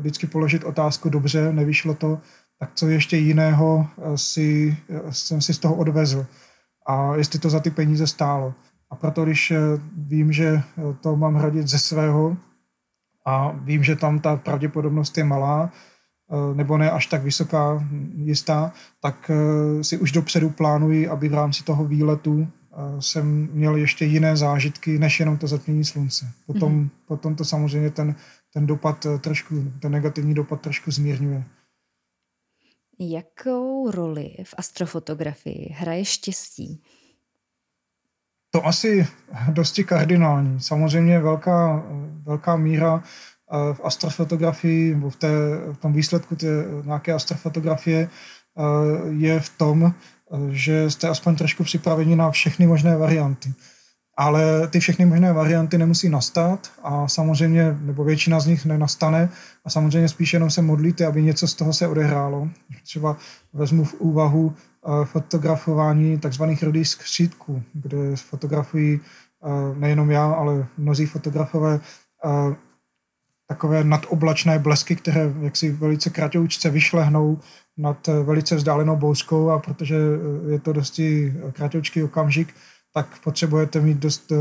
vždycky 0.00 0.26
položit 0.26 0.64
otázku, 0.64 1.08
dobře, 1.08 1.52
nevyšlo 1.52 1.94
to, 1.94 2.18
tak 2.58 2.70
co 2.74 2.88
ještě 2.88 3.16
jiného 3.16 3.86
si, 4.14 4.76
jsem 5.10 5.40
si 5.40 5.54
z 5.54 5.58
toho 5.58 5.74
odvezl 5.74 6.26
a 6.86 7.16
jestli 7.16 7.38
to 7.38 7.50
za 7.50 7.60
ty 7.60 7.70
peníze 7.70 8.06
stálo. 8.06 8.54
A 8.90 8.96
proto, 8.96 9.24
když 9.24 9.52
vím, 9.96 10.32
že 10.32 10.62
to 11.00 11.16
mám 11.16 11.34
hradit 11.34 11.68
ze 11.68 11.78
svého 11.78 12.36
a 13.26 13.52
vím, 13.52 13.82
že 13.82 13.96
tam 13.96 14.18
ta 14.18 14.36
pravděpodobnost 14.36 15.18
je 15.18 15.24
malá, 15.24 15.70
nebo 16.54 16.78
ne 16.78 16.90
až 16.90 17.06
tak 17.06 17.22
vysoká, 17.22 17.86
jistá, 18.14 18.72
tak 19.00 19.30
si 19.82 19.98
už 19.98 20.12
dopředu 20.12 20.50
plánuji, 20.50 21.08
aby 21.08 21.28
v 21.28 21.34
rámci 21.34 21.64
toho 21.64 21.84
výletu 21.84 22.48
jsem 22.98 23.48
měl 23.52 23.76
ještě 23.76 24.04
jiné 24.04 24.36
zážitky, 24.36 24.98
než 24.98 25.20
jenom 25.20 25.38
to 25.38 25.46
zatmění 25.46 25.84
slunce. 25.84 26.32
Potom, 26.46 26.84
mm-hmm. 26.84 26.90
potom 27.06 27.36
to 27.36 27.44
samozřejmě 27.44 27.90
ten, 27.90 28.14
ten 28.52 28.66
dopad 28.66 29.06
trošku, 29.20 29.72
ten 29.80 29.92
negativní 29.92 30.34
dopad 30.34 30.60
trošku 30.60 30.90
zmírňuje. 30.90 31.44
Jakou 33.00 33.90
roli 33.90 34.36
v 34.44 34.54
astrofotografii 34.58 35.72
hraje 35.72 36.04
štěstí? 36.04 36.82
To 38.50 38.66
asi 38.66 39.06
dosti 39.50 39.84
kardinální. 39.84 40.60
Samozřejmě 40.60 41.20
velká, 41.20 41.84
velká 42.22 42.56
míra 42.56 43.02
eh, 43.02 43.74
v 43.74 43.80
astrofotografii, 43.84 44.94
nebo 44.94 45.10
v, 45.10 45.16
té, 45.16 45.28
v 45.72 45.76
tom 45.76 45.92
výsledku 45.92 46.36
té 46.36 46.46
nějaké 46.84 47.12
astrofotografie 47.12 48.08
eh, 48.08 48.62
je 49.08 49.40
v 49.40 49.58
tom, 49.58 49.84
eh, 49.86 49.92
že 50.50 50.90
jste 50.90 51.08
aspoň 51.08 51.36
trošku 51.36 51.64
připraveni 51.64 52.16
na 52.16 52.30
všechny 52.30 52.66
možné 52.66 52.96
varianty 52.96 53.54
ale 54.20 54.68
ty 54.68 54.80
všechny 54.80 55.06
možné 55.06 55.32
varianty 55.32 55.78
nemusí 55.78 56.08
nastat 56.08 56.70
a 56.82 57.08
samozřejmě, 57.08 57.78
nebo 57.80 58.04
většina 58.04 58.40
z 58.40 58.46
nich 58.46 58.66
nenastane 58.66 59.28
a 59.64 59.70
samozřejmě 59.70 60.08
spíš 60.08 60.32
jenom 60.32 60.50
se 60.50 60.62
modlíte, 60.62 61.06
aby 61.06 61.22
něco 61.22 61.48
z 61.48 61.54
toho 61.54 61.72
se 61.72 61.88
odehrálo. 61.88 62.48
Třeba 62.82 63.16
vezmu 63.52 63.84
v 63.84 63.94
úvahu 63.94 64.46
uh, 64.46 65.04
fotografování 65.04 66.18
takzvaných 66.18 66.62
rudých 66.62 66.88
skřítků, 66.88 67.62
kde 67.72 68.16
fotografují 68.16 69.00
uh, 69.00 69.78
nejenom 69.78 70.10
já, 70.10 70.32
ale 70.32 70.66
mnozí 70.78 71.06
fotografové 71.06 71.80
uh, 72.24 72.54
takové 73.48 73.84
nadoblačné 73.84 74.58
blesky, 74.58 74.96
které 74.96 75.32
jaksi 75.40 75.70
velice 75.70 76.10
kratoučce 76.10 76.70
vyšlehnou 76.70 77.38
nad 77.80 78.06
velice 78.06 78.56
vzdálenou 78.56 78.96
bouskou 78.96 79.50
a 79.50 79.58
protože 79.58 79.96
je 80.50 80.58
to 80.58 80.72
dosti 80.72 81.34
kratoučký 81.52 82.02
okamžik, 82.02 82.54
tak 82.94 83.20
potřebujete 83.24 83.80
mít 83.80 83.98
dost 83.98 84.32
eh, 84.32 84.36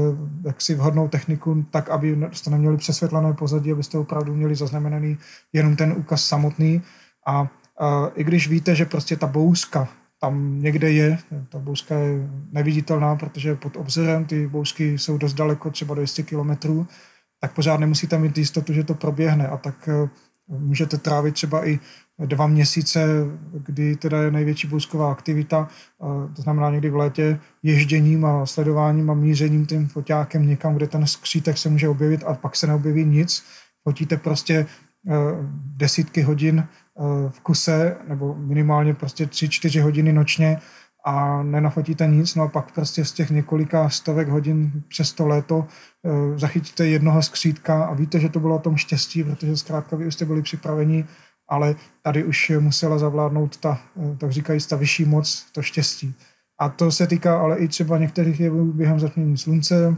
jaksi 0.46 0.76
vhodnou 0.76 1.08
techniku, 1.08 1.66
tak 1.72 1.90
aby 1.90 2.18
jste 2.32 2.50
neměli 2.50 2.78
přesvětlené 2.78 3.34
pozadí, 3.34 3.72
abyste 3.72 3.98
opravdu 3.98 4.36
měli 4.36 4.56
zaznamenaný 4.56 5.18
jenom 5.54 5.76
ten 5.76 5.92
úkaz 5.98 6.26
samotný. 6.26 6.82
A, 7.28 7.48
a 7.80 8.08
i 8.16 8.24
když 8.24 8.48
víte, 8.48 8.76
že 8.76 8.86
prostě 8.86 9.16
ta 9.16 9.28
bouska 9.28 9.88
tam 10.22 10.62
někde 10.62 10.92
je, 10.92 11.18
ta 11.50 11.60
bouska 11.60 11.96
je 11.96 12.30
neviditelná, 12.52 13.16
protože 13.16 13.56
pod 13.56 13.76
obzorem 13.76 14.26
ty 14.26 14.48
bousky 14.48 14.98
jsou 14.98 15.18
dost 15.18 15.34
daleko, 15.34 15.72
třeba 15.72 15.96
200 15.96 16.24
kilometrů, 16.24 16.88
tak 17.40 17.54
pořád 17.54 17.80
nemusíte 17.80 18.18
mít 18.18 18.38
jistotu, 18.38 18.74
že 18.74 18.84
to 18.84 18.94
proběhne 18.94 19.48
a 19.48 19.58
tak 19.58 19.90
eh, 19.90 20.10
můžete 20.50 20.98
trávit 20.98 21.34
třeba 21.34 21.68
i 21.68 21.80
dva 22.26 22.48
měsíce, 22.48 23.08
kdy 23.66 23.96
teda 23.96 24.24
je 24.24 24.32
největší 24.32 24.68
bousková 24.68 25.12
aktivita, 25.12 25.68
to 26.36 26.42
znamená 26.42 26.70
někdy 26.70 26.90
v 26.90 26.96
létě, 26.96 27.40
ježděním 27.64 28.26
a 28.26 28.46
sledováním 28.46 29.10
a 29.10 29.14
mířením 29.14 29.66
tím 29.66 29.88
foťákem 29.88 30.48
někam, 30.48 30.76
kde 30.76 30.88
ten 30.88 31.08
skřítek 31.08 31.58
se 31.58 31.70
může 31.70 31.90
objevit 31.90 32.24
a 32.28 32.34
pak 32.34 32.56
se 32.56 32.68
neobjeví 32.68 33.06
nic. 33.06 33.44
Fotíte 33.84 34.18
prostě 34.18 34.56
e, 34.56 34.66
desítky 35.76 36.22
hodin 36.22 36.60
e, 36.60 36.66
v 37.30 37.40
kuse 37.40 37.98
nebo 38.08 38.36
minimálně 38.36 38.94
prostě 38.94 39.26
tři, 39.26 39.50
čtyři 39.50 39.80
hodiny 39.80 40.14
nočně 40.14 40.58
a 41.06 41.44
nenafotíte 41.44 42.08
nic, 42.08 42.36
no 42.36 42.44
a 42.44 42.48
pak 42.48 42.72
prostě 42.72 43.06
z 43.06 43.12
těch 43.12 43.30
několika 43.30 43.90
stovek 43.90 44.28
hodin 44.28 44.84
přes 44.88 45.14
to 45.14 45.28
léto 45.28 45.68
e, 46.06 46.40
zachytíte 46.40 46.88
jednoho 46.88 47.22
skřítka 47.22 47.86
a 47.86 47.94
víte, 47.94 48.20
že 48.20 48.30
to 48.30 48.40
bylo 48.40 48.56
o 48.56 48.60
tom 48.60 48.78
štěstí, 48.78 49.24
protože 49.24 49.58
zkrátka 49.58 49.96
vy 49.96 50.08
už 50.08 50.14
jste 50.14 50.26
byli 50.26 50.42
připraveni 50.42 51.06
ale 51.50 51.76
tady 52.02 52.24
už 52.24 52.52
musela 52.60 52.98
zavládnout 52.98 53.58
ta, 53.58 53.82
tak 54.18 54.32
říkají, 54.32 54.60
ta 54.70 54.76
vyšší 54.76 55.06
moc, 55.06 55.46
to 55.52 55.62
štěstí. 55.62 56.16
A 56.60 56.70
to 56.70 56.92
se 56.92 57.08
týká 57.08 57.40
ale 57.40 57.58
i 57.58 57.68
třeba 57.68 57.98
některých 57.98 58.40
jevů 58.40 58.74
během 58.74 59.00
zatmění 59.00 59.38
slunce, 59.38 59.96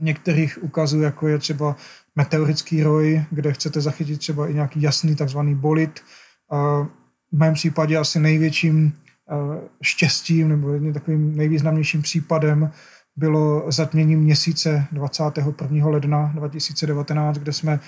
některých 0.00 0.58
ukazů, 0.62 1.00
jako 1.00 1.28
je 1.28 1.38
třeba 1.38 1.76
meteorický 2.16 2.82
roj, 2.82 3.24
kde 3.30 3.52
chcete 3.52 3.80
zachytit 3.80 4.18
třeba 4.18 4.48
i 4.48 4.54
nějaký 4.54 4.82
jasný 4.82 5.16
takzvaný 5.16 5.54
bolit. 5.54 6.00
V 7.32 7.38
mém 7.38 7.54
případě 7.54 7.96
asi 7.96 8.20
největším 8.20 8.92
štěstím 9.82 10.48
nebo 10.48 10.72
jedním 10.72 10.92
takovým 10.92 11.36
nejvýznamnějším 11.36 12.02
případem 12.02 12.70
bylo 13.16 13.72
zatmění 13.72 14.16
měsíce 14.16 14.86
21. 14.92 15.88
ledna 15.88 16.32
2019, 16.34 17.38
kde 17.38 17.52
jsme 17.52 17.80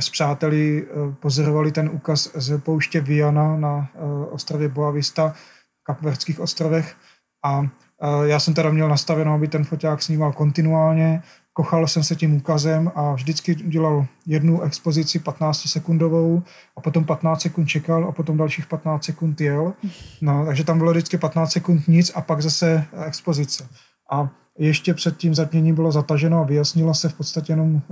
s 0.00 0.10
přáteli 0.10 0.86
eh, 0.86 1.14
pozorovali 1.20 1.72
ten 1.72 1.90
úkaz 1.92 2.30
z 2.34 2.58
pouště 2.58 3.00
Viana 3.00 3.56
na 3.56 3.88
eh, 3.94 3.98
ostrově 4.30 4.68
Boavista, 4.68 5.34
Kapverdských 5.82 6.40
ostrovech 6.40 6.96
a 7.44 7.62
eh, 7.62 8.28
já 8.28 8.40
jsem 8.40 8.54
teda 8.54 8.70
měl 8.70 8.88
nastaveno, 8.88 9.34
aby 9.34 9.48
ten 9.48 9.64
foťák 9.64 10.02
snímal 10.02 10.32
kontinuálně, 10.32 11.22
kochal 11.56 11.86
jsem 11.86 12.04
se 12.04 12.16
tím 12.16 12.34
úkazem 12.34 12.92
a 12.94 13.14
vždycky 13.14 13.54
dělal 13.54 14.06
jednu 14.26 14.62
expozici 14.62 15.18
15 15.18 15.68
sekundovou 15.68 16.42
a 16.76 16.80
potom 16.80 17.04
15 17.04 17.42
sekund 17.42 17.66
čekal 17.66 18.04
a 18.04 18.12
potom 18.12 18.36
dalších 18.36 18.66
15 18.66 19.04
sekund 19.04 19.40
jel. 19.40 19.74
No, 20.20 20.46
takže 20.46 20.64
tam 20.64 20.78
bylo 20.78 20.90
vždycky 20.90 21.18
15 21.18 21.52
sekund 21.52 21.88
nic 21.88 22.12
a 22.14 22.20
pak 22.20 22.42
zase 22.42 22.84
expozice. 23.06 23.68
A 24.12 24.30
ještě 24.58 24.94
před 24.94 25.16
tím 25.16 25.34
zatměním 25.34 25.74
bylo 25.74 25.92
zataženo 25.92 26.40
a 26.40 26.44
vyjasnilo 26.44 26.94
se 26.94 27.08
v 27.08 27.14
podstatě 27.14 27.52
jenom 27.52 27.74
uh, 27.74 27.82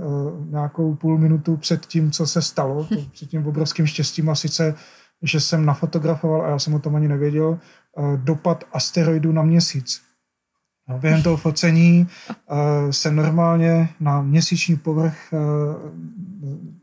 nějakou 0.49 0.95
půl 0.95 1.17
minutu 1.17 1.57
před 1.57 1.85
tím, 1.85 2.11
co 2.11 2.27
se 2.27 2.41
stalo, 2.41 2.83
to, 2.85 2.95
před 3.11 3.29
tím 3.29 3.47
obrovským 3.47 3.87
štěstím 3.87 4.29
a 4.29 4.35
sice, 4.35 4.75
že 5.21 5.39
jsem 5.39 5.65
nafotografoval, 5.65 6.41
a 6.41 6.49
já 6.49 6.59
jsem 6.59 6.73
o 6.73 6.79
tom 6.79 6.95
ani 6.95 7.07
nevěděl, 7.07 7.47
uh, 7.97 8.17
dopad 8.17 8.63
asteroidu 8.73 9.31
na 9.31 9.43
měsíc. 9.43 10.04
No, 10.89 10.99
během 10.99 11.23
toho 11.23 11.37
focení 11.37 12.07
uh, 12.51 12.57
se 12.91 13.11
normálně 13.11 13.89
na 13.99 14.21
měsíční 14.21 14.75
povrch, 14.75 15.17
uh, 15.31 15.39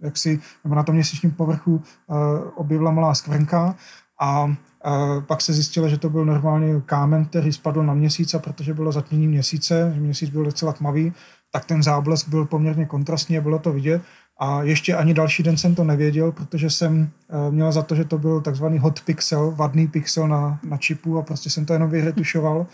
jak 0.01 0.17
si, 0.17 0.41
nebo 0.65 0.75
na 0.75 0.83
tom 0.83 0.95
měsíčním 0.95 1.33
povrchu 1.33 1.75
uh, 1.75 2.17
objevila 2.55 2.91
malá 2.91 3.15
skvrnka 3.15 3.77
a 4.21 4.55
a 4.85 5.21
pak 5.21 5.41
se 5.41 5.53
zjistilo, 5.53 5.89
že 5.89 5.99
to 5.99 6.11
byl 6.11 6.25
normálně 6.25 6.81
kámen, 6.87 7.25
který 7.25 7.53
spadl 7.53 7.83
na 7.83 7.95
měsíc 7.95 8.35
a 8.35 8.39
protože 8.39 8.75
bylo 8.75 8.93
zatmění 8.93 9.29
měsíce, 9.29 9.93
že 9.95 10.01
měsíc 10.01 10.31
byl 10.31 10.45
docela 10.45 10.73
tmavý, 10.73 11.13
tak 11.53 11.65
ten 11.65 11.83
záblesk 11.83 12.29
byl 12.29 12.45
poměrně 12.45 12.87
kontrastní 12.87 13.39
a 13.39 13.41
bylo 13.41 13.59
to 13.59 13.73
vidět. 13.73 14.03
A 14.41 14.63
ještě 14.63 14.95
ani 14.95 15.15
další 15.15 15.43
den 15.43 15.57
jsem 15.57 15.75
to 15.75 15.85
nevěděl, 15.85 16.33
protože 16.33 16.71
jsem 16.71 17.11
měl 17.51 17.73
za 17.73 17.83
to, 17.83 17.95
že 17.95 18.05
to 18.05 18.19
byl 18.19 18.41
takzvaný 18.41 18.79
hot 18.79 19.01
pixel, 19.01 19.51
vadný 19.51 19.89
pixel 19.89 20.29
na, 20.29 20.61
na 20.69 20.77
čipu 20.77 21.19
a 21.19 21.23
prostě 21.23 21.51
jsem 21.51 21.67
to 21.67 21.73
jenom 21.73 21.91
vyretušoval. 21.91 22.67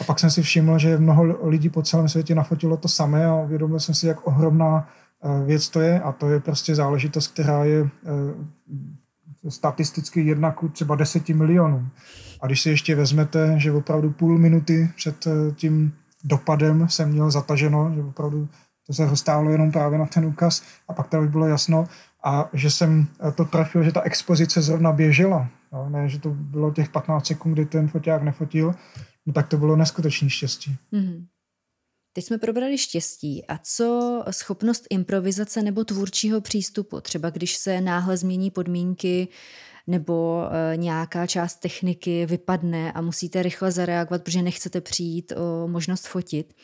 A 0.00 0.04
pak 0.04 0.18
jsem 0.18 0.30
si 0.30 0.42
všiml, 0.42 0.78
že 0.78 0.98
mnoho 0.98 1.48
lidí 1.48 1.68
po 1.68 1.82
celém 1.82 2.08
světě 2.08 2.34
nafotilo 2.34 2.76
to 2.76 2.88
samé 2.88 3.26
a 3.26 3.34
uvědomil 3.34 3.80
jsem 3.80 3.94
si, 3.94 4.06
jak 4.06 4.26
ohromná 4.26 4.88
eh, 5.24 5.44
věc 5.44 5.68
to 5.68 5.80
je 5.80 6.00
a 6.00 6.12
to 6.12 6.30
je 6.30 6.40
prostě 6.40 6.74
záležitost, 6.74 7.26
která 7.26 7.64
je 7.64 7.84
eh, 7.84 9.50
statisticky 9.50 10.20
jedna 10.20 10.52
ku 10.52 10.68
třeba 10.68 10.94
deseti 10.94 11.34
milionů. 11.34 11.88
A 12.40 12.46
když 12.46 12.62
si 12.62 12.70
ještě 12.70 12.94
vezmete, 12.94 13.54
že 13.56 13.72
opravdu 13.72 14.10
půl 14.10 14.38
minuty 14.38 14.90
před 14.96 15.26
eh, 15.26 15.30
tím 15.54 15.92
dopadem 16.24 16.88
jsem 16.88 17.08
měl 17.08 17.30
zataženo, 17.30 17.92
že 17.94 18.02
opravdu 18.02 18.48
to 18.86 18.92
se 18.92 19.06
roztálo 19.06 19.50
jenom 19.50 19.72
právě 19.72 19.98
na 19.98 20.06
ten 20.06 20.24
úkaz 20.24 20.62
a 20.88 20.92
pak 20.92 21.08
to 21.08 21.20
už 21.20 21.28
bylo 21.28 21.46
jasno 21.46 21.86
a 22.24 22.48
že 22.52 22.70
jsem 22.70 23.06
to 23.34 23.44
trafil, 23.44 23.82
že 23.82 23.92
ta 23.92 24.00
expozice 24.00 24.62
zrovna 24.62 24.92
běžela. 24.92 25.48
No, 25.72 25.88
ne, 25.88 26.08
že 26.08 26.18
to 26.18 26.30
bylo 26.30 26.70
těch 26.70 26.88
15 26.88 27.26
sekund, 27.26 27.52
kdy 27.52 27.64
ten 27.64 27.88
foták 27.88 28.22
nefotil, 28.22 28.74
no 29.28 29.34
tak 29.34 29.48
to 29.48 29.56
bylo 29.56 29.76
neskutečný 29.76 30.30
štěstí. 30.30 30.76
Mm-hmm. 30.92 31.26
Teď 32.12 32.24
jsme 32.24 32.38
probrali 32.38 32.78
štěstí. 32.78 33.46
A 33.46 33.58
co 33.58 34.22
schopnost 34.30 34.86
improvizace 34.90 35.62
nebo 35.62 35.84
tvůrčího 35.84 36.40
přístupu? 36.40 37.00
Třeba 37.00 37.30
když 37.30 37.56
se 37.56 37.80
náhle 37.80 38.16
změní 38.16 38.50
podmínky 38.50 39.28
nebo 39.86 40.44
e, 40.50 40.76
nějaká 40.76 41.26
část 41.26 41.56
techniky 41.56 42.26
vypadne 42.26 42.92
a 42.92 43.00
musíte 43.00 43.42
rychle 43.42 43.72
zareagovat, 43.72 44.22
protože 44.22 44.42
nechcete 44.42 44.80
přijít 44.80 45.32
o 45.36 45.68
možnost 45.68 46.06
fotit. 46.06 46.54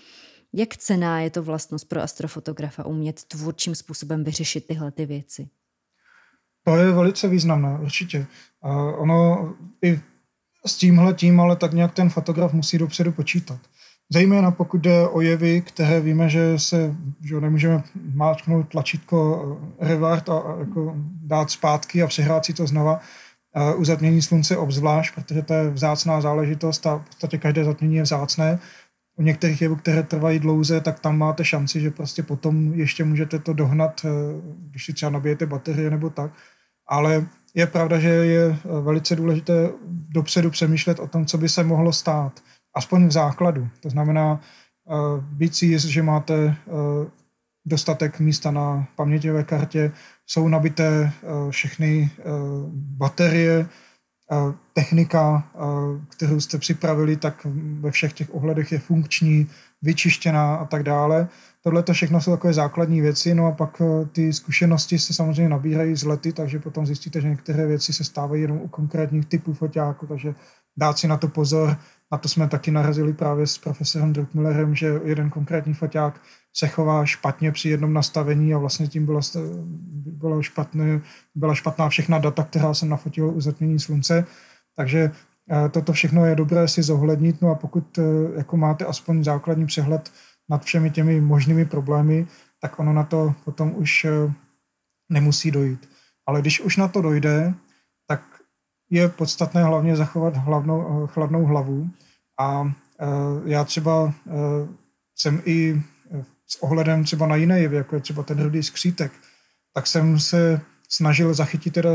Jak 0.53 0.77
cená 0.77 1.21
je 1.21 1.31
to 1.31 1.43
vlastnost 1.43 1.89
pro 1.89 2.03
astrofotografa 2.03 2.87
umět 2.87 3.25
tvůrčím 3.25 3.75
způsobem 3.75 4.25
vyřešit 4.25 4.67
tyhle 4.67 4.93
ty 4.93 5.07
věci? 5.07 5.49
To 6.65 6.77
je 6.77 6.93
velice 6.93 7.29
významné, 7.29 7.79
určitě. 7.83 8.27
A 8.62 8.97
ono 8.97 9.55
i 9.85 10.01
s 10.67 10.77
tímhle 10.77 11.15
tím, 11.15 11.41
ale 11.41 11.57
tak 11.57 11.73
nějak 11.73 11.95
ten 11.95 12.11
fotograf 12.11 12.53
musí 12.53 12.79
dopředu 12.79 13.12
počítat. 13.12 13.59
Zejména 14.12 14.51
pokud 14.51 14.81
jde 14.81 15.09
o 15.09 15.21
jevy, 15.21 15.61
které 15.61 16.01
víme, 16.01 16.29
že 16.29 16.59
se 16.59 16.95
že 17.25 17.41
nemůžeme 17.41 17.83
máčknout 18.15 18.69
tlačítko 18.69 19.19
eh, 19.81 19.89
revert 19.89 20.29
a, 20.29 20.39
a 20.39 20.59
jako 20.59 20.95
dát 21.23 21.51
zpátky 21.51 22.03
a 22.03 22.07
přehrát 22.07 22.45
si 22.45 22.55
to 22.55 22.67
znova. 22.67 23.01
Uh, 23.57 23.81
u 23.81 23.85
zatmění 23.85 24.23
slunce 24.23 24.57
obzvlášť, 24.57 25.15
protože 25.15 25.43
to 25.43 25.55
je 25.55 25.71
vzácná 25.71 26.21
záležitost 26.21 26.87
a 26.87 26.97
v 26.97 27.05
podstatě 27.05 27.39
každé 27.39 27.65
zatmění 27.65 27.97
je 27.97 28.03
vzácné. 28.03 28.59
U 29.17 29.23
některých 29.23 29.62
jevů, 29.62 29.77
které 29.77 30.03
trvají 30.03 30.39
dlouze, 30.39 30.81
tak 30.81 31.01
tam 31.01 31.19
máte 31.19 31.45
šanci, 31.45 31.81
že 31.81 31.91
prostě 31.91 32.23
potom 32.23 32.75
ještě 32.75 33.05
můžete 33.05 33.39
to 33.39 33.53
dohnat, 33.53 34.01
eh, 34.05 34.09
když 34.71 34.85
si 34.85 34.93
třeba 34.93 35.11
nabijete 35.11 35.47
baterie 35.47 35.91
nebo 35.91 36.11
tak. 36.11 36.33
Ale 36.89 37.27
je 37.55 37.67
pravda, 37.67 37.99
že 37.99 38.09
je 38.09 38.57
velice 38.81 39.17
důležité 39.17 39.71
dopředu 40.09 40.51
přemýšlet 40.51 40.99
o 40.99 41.07
tom, 41.07 41.27
co 41.27 41.39
by 41.39 41.49
se 41.49 41.65
mohlo 41.65 41.93
stát 41.93 42.41
aspoň 42.75 43.07
v 43.07 43.13
základu. 43.13 43.69
To 43.81 43.91
znamená 43.91 44.41
být 45.21 45.55
si 45.55 45.67
jist, 45.67 45.85
že 45.85 46.03
máte 46.03 46.35
uh, 46.45 46.55
dostatek 47.67 48.21
místa 48.21 48.51
na 48.51 48.87
paměťové 48.97 49.45
kartě, 49.45 49.93
jsou 50.27 50.49
nabité 50.49 51.13
uh, 51.23 51.51
všechny 51.51 52.11
baterie, 52.73 53.67
technika, 54.73 55.45
kterou 56.09 56.41
jste 56.41 56.59
připravili, 56.59 57.17
tak 57.17 57.47
ve 57.81 57.91
všech 57.91 58.13
těch 58.13 58.35
ohledech 58.35 58.73
je 58.73 58.79
funkční, 58.79 59.47
vyčištěná 59.83 60.55
a 60.55 60.65
tak 60.65 60.83
dále. 60.83 61.29
Tohle 61.67 61.83
to 61.83 61.93
všechno 61.93 62.21
jsou 62.21 62.31
takové 62.31 62.53
základní 62.53 63.01
věci, 63.01 63.35
no 63.35 63.47
a 63.47 63.53
pak 63.53 63.83
ty 64.12 64.33
zkušenosti 64.33 64.99
se 64.99 65.15
samozřejmě 65.15 65.49
nabírají 65.49 65.97
z 65.97 66.05
lety, 66.05 66.33
takže 66.33 66.59
potom 66.59 66.87
zjistíte, 66.87 67.21
že 67.21 67.29
některé 67.29 67.67
věci 67.67 67.93
se 67.93 68.05
stávají 68.05 68.43
jenom 68.43 68.59
u 68.59 68.69
konkrétních 68.69 69.27
typů 69.27 69.53
foťáku, 69.55 70.07
takže 70.07 70.35
dát 70.77 70.99
si 70.99 71.09
na 71.09 71.17
to 71.17 71.29
pozor, 71.29 71.77
a 72.11 72.19
to 72.19 72.29
jsme 72.29 72.49
taky 72.49 72.71
narazili 72.71 73.12
právě 73.12 73.47
s 73.47 73.59
profesorem 73.59 74.12
Druckmillerem, 74.12 74.75
že 74.75 75.01
jeden 75.05 75.31
konkrétní 75.31 75.75
foťák 75.75 76.21
se 76.57 76.69
chová 76.69 77.07
špatně 77.07 77.53
při 77.53 77.69
jednom 77.69 77.93
nastavení 77.93 78.55
a 78.55 78.59
vlastně 78.59 78.89
tím 78.89 79.07
bylo, 79.07 79.21
bylo 80.07 80.43
špatné, 80.43 81.01
byla 81.35 81.55
špatná 81.55 81.89
všechna 81.89 82.19
data, 82.19 82.45
která 82.45 82.75
jsem 82.75 82.89
nafotil 82.89 83.29
u 83.29 83.41
zatmění 83.41 83.81
slunce. 83.81 84.25
Takže 84.77 85.11
eh, 85.51 85.69
toto 85.69 85.93
všechno 85.93 86.27
je 86.27 86.35
dobré 86.35 86.69
si 86.69 86.83
zohlednit, 86.83 87.43
no 87.43 87.51
a 87.51 87.55
pokud 87.55 87.99
eh, 87.99 88.03
jako 88.37 88.57
máte 88.57 88.85
aspoň 88.85 89.25
základní 89.25 89.67
přehled 89.67 90.11
nad 90.49 90.64
všemi 90.64 90.90
těmi 90.90 91.20
možnými 91.20 91.64
problémy, 91.64 92.26
tak 92.61 92.78
ono 92.78 92.92
na 92.92 93.05
to 93.05 93.34
potom 93.45 93.72
už 93.76 94.05
eh, 94.05 94.32
nemusí 95.09 95.51
dojít. 95.51 95.88
Ale 96.26 96.40
když 96.40 96.61
už 96.61 96.76
na 96.76 96.88
to 96.88 97.03
dojde, 97.03 97.55
tak 98.07 98.22
je 98.90 99.09
podstatné 99.09 99.64
hlavně 99.64 99.97
zachovat 99.97 100.36
hlavnou, 100.36 101.07
chladnou 101.07 101.45
hlavu 101.45 101.90
a 102.40 102.64
e, 102.64 103.07
já 103.45 103.64
třeba 103.64 104.14
jsem 105.16 105.42
i 105.45 105.82
s 106.47 106.62
ohledem 106.62 107.05
třeba 107.05 107.26
na 107.26 107.36
jiné 107.36 107.61
jevy, 107.61 107.76
jako 107.76 107.95
je 107.95 108.01
třeba 108.01 108.22
ten 108.22 108.42
rudý 108.42 108.62
skřítek, 108.62 109.12
tak 109.72 109.86
jsem 109.86 110.18
se 110.18 110.61
snažil 110.88 111.34
zachytit 111.34 111.74
teda 111.74 111.90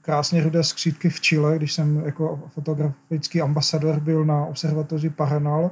krásně 0.00 0.42
rudé 0.42 0.64
skřítky 0.64 1.08
v 1.08 1.20
Chile, 1.20 1.56
když 1.56 1.72
jsem 1.72 2.04
jako 2.04 2.42
fotografický 2.48 3.42
ambasador 3.42 4.00
byl 4.00 4.24
na 4.24 4.46
observatoři 4.46 5.10
Paranal 5.10 5.70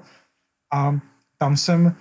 a 0.72 0.98
tam 1.38 1.56
jsem 1.56 1.94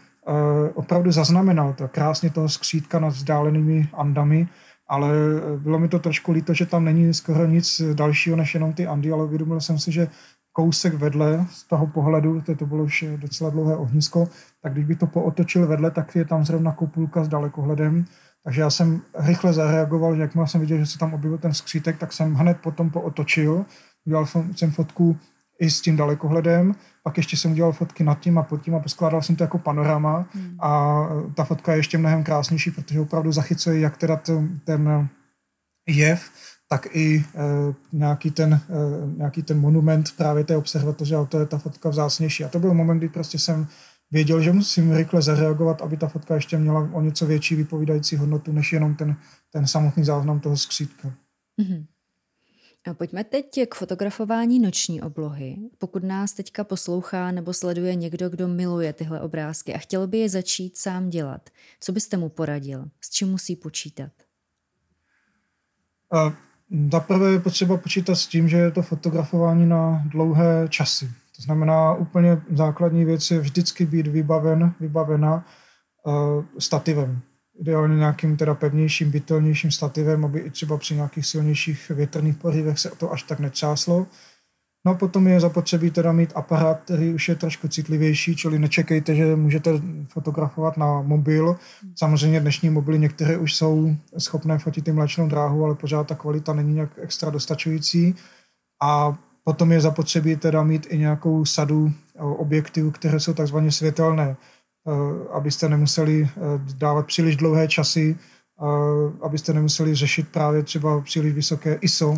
opravdu 0.73 1.11
zaznamenal 1.11 1.73
to 1.73 1.87
krásně 1.87 2.29
toho 2.29 2.49
skřítka 2.49 2.99
nad 2.99 3.09
vzdálenými 3.09 3.87
Andami, 3.93 4.47
ale 4.87 5.09
bylo 5.57 5.79
mi 5.79 5.87
to 5.87 5.99
trošku 5.99 6.31
líto, 6.31 6.53
že 6.53 6.65
tam 6.65 6.85
není 6.85 7.13
skoro 7.13 7.45
nic 7.45 7.81
dalšího 7.93 8.35
než 8.35 8.53
jenom 8.53 8.73
ty 8.73 8.87
Andy, 8.87 9.11
ale 9.11 9.23
uvědomil 9.23 9.61
jsem 9.61 9.79
si, 9.79 9.91
že 9.91 10.07
kousek 10.53 10.93
vedle 10.93 11.45
z 11.49 11.63
toho 11.63 11.87
pohledu, 11.87 12.41
to, 12.41 12.55
to 12.55 12.65
bylo 12.65 12.83
už 12.83 13.05
docela 13.17 13.49
dlouhé 13.49 13.75
ohnisko, 13.75 14.27
tak 14.61 14.73
když 14.73 14.85
by 14.85 14.95
to 14.95 15.07
pootočil 15.07 15.67
vedle, 15.67 15.91
tak 15.91 16.15
je 16.15 16.25
tam 16.25 16.45
zrovna 16.45 16.71
kopulka 16.71 17.23
s 17.23 17.27
dalekohledem. 17.27 18.05
Takže 18.43 18.61
já 18.61 18.69
jsem 18.69 19.01
rychle 19.19 19.53
zareagoval, 19.53 20.15
že 20.15 20.21
jakmile 20.21 20.47
jsem 20.47 20.61
viděl, 20.61 20.77
že 20.77 20.85
se 20.85 20.97
tam 20.97 21.13
objevil 21.13 21.37
ten 21.37 21.53
skřítek, 21.53 21.97
tak 21.97 22.13
jsem 22.13 22.33
hned 22.33 22.57
potom 22.57 22.89
pootočil. 22.89 23.65
Udělal 24.05 24.25
jsem 24.25 24.71
fotku 24.71 25.17
i 25.59 25.69
s 25.69 25.81
tím 25.81 25.97
dalekohledem, 25.97 26.75
pak 27.03 27.17
ještě 27.17 27.37
jsem 27.37 27.51
udělal 27.51 27.71
fotky 27.71 28.03
nad 28.03 28.19
tím 28.19 28.37
a 28.37 28.43
pod 28.43 28.61
tím 28.61 28.75
a 28.75 28.79
poskládal 28.79 29.21
jsem 29.21 29.35
to 29.35 29.43
jako 29.43 29.57
panorama 29.57 30.29
hmm. 30.33 30.57
a 30.59 31.03
ta 31.35 31.43
fotka 31.43 31.71
je 31.71 31.79
ještě 31.79 31.97
mnohem 31.97 32.23
krásnější, 32.23 32.71
protože 32.71 32.99
opravdu 32.99 33.31
zachycuje 33.31 33.79
jak 33.79 33.97
teda 33.97 34.15
ten, 34.15 34.59
ten 34.65 35.09
jev, 35.87 36.31
tak 36.69 36.87
i 36.95 37.25
e, 37.35 37.43
nějaký, 37.93 38.31
ten, 38.31 38.53
e, 38.53 39.17
nějaký 39.17 39.43
ten 39.43 39.59
monument 39.59 40.11
právě 40.17 40.43
té 40.43 40.57
observatoře, 40.57 41.15
ale 41.15 41.25
to 41.25 41.39
je 41.39 41.45
ta 41.45 41.57
fotka 41.57 41.89
vzácnější. 41.89 42.43
A 42.43 42.49
to 42.49 42.59
byl 42.59 42.73
moment, 42.73 42.97
kdy 42.97 43.09
prostě 43.09 43.39
jsem 43.39 43.67
věděl, 44.11 44.41
že 44.41 44.51
musím 44.51 44.95
rychle 44.95 45.21
zareagovat, 45.21 45.81
aby 45.81 45.97
ta 45.97 46.07
fotka 46.07 46.35
ještě 46.35 46.57
měla 46.57 46.89
o 46.91 47.01
něco 47.01 47.25
větší 47.25 47.55
vypovídající 47.55 48.15
hodnotu, 48.15 48.51
než 48.51 48.73
jenom 48.73 48.95
ten, 48.95 49.15
ten 49.51 49.67
samotný 49.67 50.03
záznam 50.03 50.39
toho 50.39 50.57
skřítka. 50.57 51.11
Mm-hmm. 51.61 51.85
A 52.87 52.93
pojďme 52.93 53.23
teď 53.23 53.59
k 53.69 53.75
fotografování 53.75 54.59
noční 54.59 55.01
oblohy. 55.01 55.57
Pokud 55.77 56.03
nás 56.03 56.33
teďka 56.33 56.63
poslouchá 56.63 57.31
nebo 57.31 57.53
sleduje 57.53 57.95
někdo, 57.95 58.29
kdo 58.29 58.47
miluje 58.47 58.93
tyhle 58.93 59.21
obrázky 59.21 59.73
a 59.73 59.77
chtěl 59.77 60.07
by 60.07 60.17
je 60.17 60.29
začít 60.29 60.77
sám 60.77 61.09
dělat, 61.09 61.49
co 61.79 61.91
byste 61.91 62.17
mu 62.17 62.29
poradil? 62.29 62.89
S 63.01 63.09
čím 63.09 63.29
musí 63.29 63.55
počítat? 63.55 64.11
Uh 66.13 66.33
Zaprvé 66.91 67.31
je 67.31 67.39
potřeba 67.39 67.77
počítat 67.77 68.15
s 68.15 68.27
tím, 68.27 68.49
že 68.49 68.57
je 68.57 68.71
to 68.71 68.81
fotografování 68.81 69.65
na 69.65 70.03
dlouhé 70.05 70.67
časy. 70.69 71.05
To 71.35 71.41
znamená, 71.41 71.93
úplně 71.93 72.41
základní 72.51 73.05
věc 73.05 73.31
je 73.31 73.39
vždycky 73.39 73.85
být 73.85 74.07
vybaven, 74.07 74.73
vybavena 74.79 75.45
uh, 76.05 76.43
stativem. 77.59 77.67
Ideálně 77.67 77.95
nějakým 77.97 78.37
teda 78.37 78.55
pevnějším, 78.55 79.11
bytelnějším 79.11 79.71
stativem, 79.71 80.25
aby 80.25 80.39
i 80.39 80.49
třeba 80.49 80.77
při 80.77 80.95
nějakých 80.95 81.25
silnějších 81.25 81.91
větrných 81.95 82.37
porivech 82.37 82.79
se 82.79 82.89
to 82.97 83.11
až 83.11 83.23
tak 83.23 83.39
netřáslo. 83.39 84.07
No 84.85 84.95
potom 84.95 85.27
je 85.27 85.39
zapotřebí 85.39 85.91
teda 85.91 86.11
mít 86.11 86.31
aparát, 86.35 86.79
který 86.85 87.13
už 87.13 87.29
je 87.29 87.35
trošku 87.35 87.67
citlivější, 87.67 88.35
čili 88.35 88.59
nečekejte, 88.59 89.15
že 89.15 89.35
můžete 89.35 89.71
fotografovat 90.07 90.77
na 90.77 91.01
mobil. 91.01 91.57
Samozřejmě 91.95 92.39
dnešní 92.39 92.69
mobily 92.69 92.99
některé 92.99 93.37
už 93.37 93.55
jsou 93.55 93.95
schopné 94.17 94.59
fotit 94.59 94.87
i 94.87 94.91
mléčnou 94.91 95.27
dráhu, 95.27 95.65
ale 95.65 95.75
pořád 95.75 96.07
ta 96.07 96.15
kvalita 96.15 96.53
není 96.53 96.73
nějak 96.73 96.89
extra 97.01 97.29
dostačující. 97.29 98.15
A 98.81 99.17
potom 99.43 99.71
je 99.71 99.81
zapotřebí 99.81 100.35
teda 100.35 100.63
mít 100.63 100.87
i 100.89 100.97
nějakou 100.97 101.45
sadu 101.45 101.91
objektivů, 102.17 102.91
které 102.91 103.19
jsou 103.19 103.33
takzvaně 103.33 103.71
světelné, 103.71 104.35
abyste 105.31 105.69
nemuseli 105.69 106.29
dávat 106.77 107.05
příliš 107.05 107.35
dlouhé 107.35 107.67
časy, 107.67 108.15
abyste 109.21 109.53
nemuseli 109.53 109.95
řešit 109.95 110.29
právě 110.29 110.63
třeba 110.63 111.01
příliš 111.01 111.33
vysoké 111.33 111.77
ISO, 111.81 112.13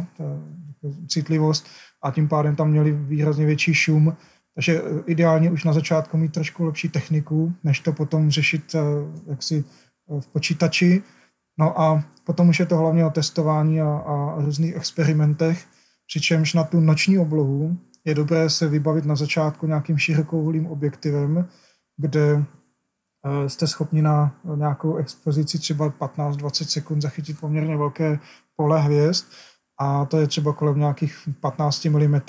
citlivost, 1.07 1.67
a 2.03 2.11
tím 2.11 2.27
pádem 2.27 2.55
tam 2.55 2.69
měli 2.69 2.91
výrazně 2.91 3.45
větší 3.45 3.73
šum. 3.73 4.17
Takže 4.53 4.81
eh, 4.81 5.03
ideálně 5.05 5.51
už 5.51 5.63
na 5.63 5.73
začátku 5.73 6.17
mít 6.17 6.33
trošku 6.33 6.65
lepší 6.65 6.89
techniku, 6.89 7.53
než 7.63 7.79
to 7.79 7.93
potom 7.93 8.31
řešit 8.31 8.75
eh, 8.75 8.79
jaksi 9.27 9.63
eh, 10.17 10.21
v 10.21 10.27
počítači. 10.27 11.03
No 11.59 11.81
a 11.81 12.03
potom 12.23 12.49
už 12.49 12.59
je 12.59 12.65
to 12.65 12.77
hlavně 12.77 13.05
o 13.05 13.09
testování 13.09 13.81
a, 13.81 13.87
a 13.87 14.35
různých 14.41 14.75
experimentech, 14.75 15.65
přičemž 16.07 16.53
na 16.53 16.63
tu 16.63 16.79
noční 16.79 17.19
oblohu 17.19 17.77
je 18.05 18.15
dobré 18.15 18.49
se 18.49 18.67
vybavit 18.67 19.05
na 19.05 19.15
začátku 19.15 19.67
nějakým 19.67 19.97
širokouhlým 19.97 20.67
objektivem, 20.67 21.47
kde 21.97 22.43
jste 23.47 23.67
schopni 23.67 24.01
na 24.01 24.35
nějakou 24.55 24.95
expozici 24.95 25.59
třeba 25.59 25.89
15-20 25.89 26.65
sekund 26.65 27.01
zachytit 27.01 27.39
poměrně 27.39 27.77
velké 27.77 28.19
pole 28.55 28.81
hvězd 28.81 29.25
a 29.79 30.05
to 30.05 30.17
je 30.17 30.27
třeba 30.27 30.53
kolem 30.53 30.79
nějakých 30.79 31.29
15 31.39 31.85
mm. 31.85 32.21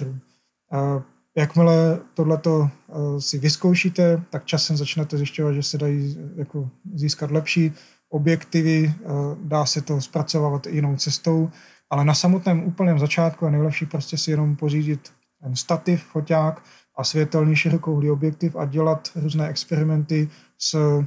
Jakmile 1.37 2.01
tohleto 2.15 2.71
e, 2.71 3.21
si 3.21 3.39
vyzkoušíte, 3.39 4.23
tak 4.31 4.45
časem 4.45 4.77
začnete 4.77 5.17
zjišťovat, 5.17 5.53
že 5.53 5.63
se 5.63 5.79
dají 5.79 6.19
jako 6.37 6.71
získat 6.95 7.31
lepší 7.31 7.73
objektivy, 8.13 8.95
dá 9.43 9.67
se 9.67 9.83
to 9.83 10.01
zpracovat 10.01 10.67
jinou 10.67 10.97
cestou, 10.97 11.51
ale 11.91 12.05
na 12.05 12.15
samotném 12.15 12.65
úplném 12.65 12.99
začátku 12.99 13.45
je 13.45 13.51
nejlepší 13.51 13.87
prostě 13.87 14.19
si 14.19 14.31
jenom 14.31 14.57
pořídit 14.57 15.13
ten 15.43 15.57
stativ, 15.57 16.03
foťák 16.03 16.63
a 16.97 17.05
světelný 17.05 17.57
širokouhlý 17.57 18.11
objektiv 18.11 18.57
a 18.57 18.65
dělat 18.65 19.09
různé 19.15 19.49
experimenty 19.49 20.29
s 20.63 20.75
e, 20.75 21.07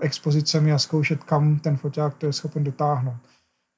expozicemi 0.00 0.72
a 0.72 0.78
zkoušet, 0.78 1.24
kam 1.24 1.58
ten 1.58 1.76
foťák 1.76 2.14
to 2.14 2.26
je 2.26 2.32
schopen 2.32 2.64
dotáhnout. 2.64 3.20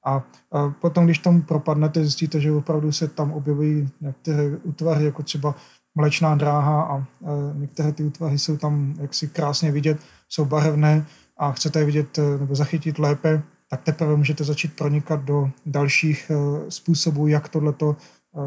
A, 0.05 0.23
a 0.51 0.69
potom, 0.69 1.05
když 1.05 1.19
tam 1.19 1.41
propadnete, 1.41 2.01
zjistíte, 2.01 2.41
že 2.41 2.51
opravdu 2.51 2.91
se 2.91 3.07
tam 3.07 3.31
objevují 3.31 3.89
některé 4.01 4.57
útvary, 4.63 5.05
jako 5.05 5.23
třeba 5.23 5.55
mlečná 5.95 6.35
dráha 6.35 6.81
a 6.83 7.05
některé 7.53 7.91
ty 7.91 8.03
útvahy 8.03 8.39
jsou 8.39 8.57
tam 8.57 8.93
jaksi 8.99 9.27
krásně 9.27 9.71
vidět, 9.71 9.97
jsou 10.29 10.45
barevné 10.45 11.05
a 11.37 11.51
chcete 11.51 11.79
je 11.79 11.85
vidět 11.85 12.19
nebo 12.39 12.55
zachytit 12.55 12.99
lépe, 12.99 13.41
tak 13.69 13.81
teprve 13.81 14.15
můžete 14.15 14.43
začít 14.43 14.75
pronikat 14.75 15.23
do 15.23 15.51
dalších 15.65 16.31
způsobů, 16.69 17.27
jak 17.27 17.49
tohleto 17.49 17.95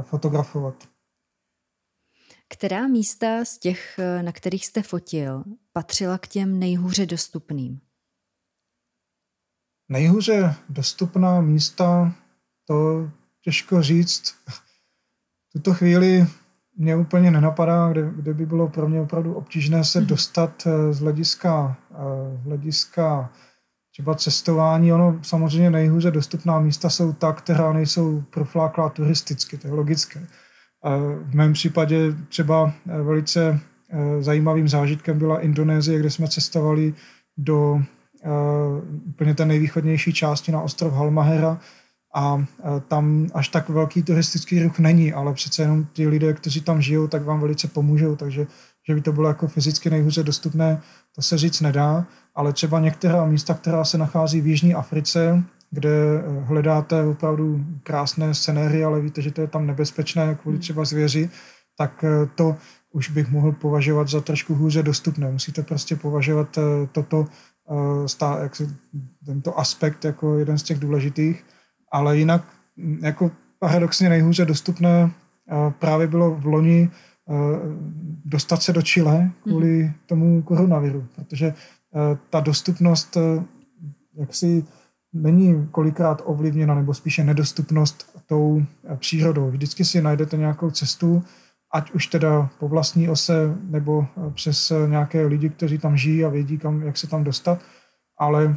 fotografovat. 0.03 0.75
Která 2.49 2.89
místa 2.89 3.45
z 3.45 3.59
těch, 3.59 4.01
na 4.23 4.33
kterých 4.33 4.67
jste 4.67 4.83
fotil, 4.83 5.45
patřila 5.73 6.19
k 6.19 6.29
těm 6.29 6.59
nejhůře 6.59 7.07
dostupným? 7.07 7.81
Nejhůře 9.89 10.55
dostupná 10.69 11.41
místa, 11.41 12.15
to 12.65 13.11
těžko 13.41 13.83
říct. 13.83 14.35
V 15.49 15.53
tuto 15.53 15.75
chvíli 15.75 16.27
mě 16.77 16.97
úplně 16.97 17.31
nenapadá, 17.31 17.89
kde, 17.89 18.11
kde 18.17 18.35
by 18.35 18.47
bylo 18.47 18.69
pro 18.69 18.89
mě 18.89 19.01
opravdu 19.01 19.35
obtížné 19.35 19.85
se 19.85 19.99
mhm. 19.99 20.09
dostat 20.09 20.67
eh, 20.67 20.93
z 20.93 21.01
hlediska, 21.01 21.77
eh, 21.91 22.41
z 22.43 22.45
hlediska 22.45 23.33
třeba 23.91 24.15
cestování. 24.15 24.93
Ono 24.93 25.21
samozřejmě 25.23 25.71
nejhůře 25.71 26.11
dostupná 26.11 26.61
místa 26.61 26.91
jsou 26.91 27.13
ta, 27.13 27.33
která 27.33 27.73
nejsou 27.73 28.21
profláklá 28.21 28.89
turisticky, 28.89 29.59
to 29.59 29.67
je 29.67 29.73
logické. 29.73 30.27
V 31.25 31.35
mém 31.35 31.53
případě 31.53 32.15
třeba 32.29 32.73
eh, 32.89 33.03
velice 33.03 33.61
zajímavým 34.21 34.69
zážitkem 34.69 35.19
byla 35.19 35.41
Indonésie, 35.41 35.99
kde 35.99 36.11
jsme 36.11 36.29
cestovali 36.29 36.95
do 37.37 37.83
úplně 39.07 39.35
té 39.35 39.47
nejvýchodnější 39.47 40.13
části 40.13 40.53
na 40.53 40.61
ostrov 40.61 40.93
Halmahera, 40.93 41.61
a 42.15 42.45
tam 42.89 43.27
až 43.35 43.49
tak 43.49 43.69
velký 43.69 44.03
turistický 44.03 44.63
ruch 44.63 44.79
není, 44.79 45.13
ale 45.13 45.35
přece 45.35 45.63
jenom 45.63 45.85
ty 45.85 46.09
lidé, 46.09 46.33
kteří 46.33 46.61
tam 46.61 46.83
žijou, 46.83 47.07
tak 47.09 47.25
vám 47.25 47.41
velice 47.41 47.69
pomůžou, 47.69 48.17
takže 48.17 48.47
že 48.89 48.95
by 48.95 49.01
to 49.01 49.13
bylo 49.13 49.29
jako 49.29 49.49
fyzicky 49.49 49.91
nejhůře 49.91 50.23
dostupné, 50.23 50.81
to 51.15 51.23
se 51.23 51.39
říct 51.39 51.61
nedá, 51.61 52.07
ale 52.35 52.53
třeba 52.53 52.81
některá 52.81 53.25
místa, 53.25 53.55
která 53.55 53.85
se 53.85 53.99
nachází 53.99 54.41
v 54.41 54.47
Jižní 54.47 54.75
Africe, 54.75 55.45
kde 55.71 55.91
eh, 55.91 56.41
hledáte 56.41 57.05
opravdu 57.05 57.65
krásné 57.83 58.35
scenérie, 58.35 58.85
ale 58.85 59.01
víte, 59.01 59.23
že 59.23 59.31
to 59.31 59.41
je 59.41 59.47
tam 59.47 59.67
nebezpečné 59.67 60.35
kvůli 60.35 60.57
hmm. 60.57 60.61
třeba 60.61 60.85
zvěři, 60.85 61.31
tak 61.77 62.05
eh, 62.05 62.29
to 62.35 62.57
už 62.93 63.11
bych 63.11 63.31
mohl 63.31 63.53
považovat 63.53 64.09
za 64.09 64.21
trošku 64.21 64.55
hůře 64.55 64.83
dostupné. 64.83 65.31
Musíte 65.31 65.63
prostě 65.63 65.97
považovat 65.97 66.59
eh, 66.59 66.89
toto, 66.93 67.27
jak 68.43 68.57
se, 68.57 68.77
tento 69.27 69.59
aspekt 69.59 70.05
jako 70.05 70.39
jeden 70.39 70.59
z 70.59 70.63
těch 70.63 70.79
důležitých 70.79 71.45
ale 71.93 72.19
jinak 72.19 72.45
mm, 72.77 72.99
jako 73.03 73.31
paradoxně 73.59 74.09
nejhůře 74.09 74.45
dostupné 74.45 75.11
právě 75.79 76.07
bylo 76.07 76.35
v 76.35 76.47
loni 76.47 76.91
dostat 78.25 78.63
se 78.63 78.73
do 78.73 78.83
Chile 78.83 79.31
kvůli 79.43 79.83
mm. 79.83 79.93
tomu 80.07 80.43
koronaviru, 80.43 81.07
protože 81.17 81.55
ta 82.31 82.41
dostupnost 82.41 83.17
jaksi 84.19 84.65
není 85.13 85.69
kolikrát 85.71 86.23
ovlivněna, 86.25 86.75
nebo 86.75 86.95
spíše 86.95 87.25
nedostupnost 87.25 88.21
tou 88.27 88.63
přírodou. 88.97 89.51
Vždycky 89.51 89.85
si 89.85 90.03
najdete 90.03 90.37
nějakou 90.37 90.71
cestu, 90.71 91.23
ať 91.75 91.91
už 91.91 92.07
teda 92.07 92.51
po 92.59 92.69
vlastní 92.69 93.09
ose, 93.09 93.57
nebo 93.63 94.07
přes 94.35 94.73
nějaké 94.87 95.27
lidi, 95.27 95.49
kteří 95.49 95.79
tam 95.79 95.97
žijí 95.97 96.25
a 96.25 96.29
vědí, 96.29 96.59
kam, 96.59 96.83
jak 96.83 96.97
se 96.97 97.07
tam 97.07 97.25
dostat, 97.25 97.61
ale 98.19 98.57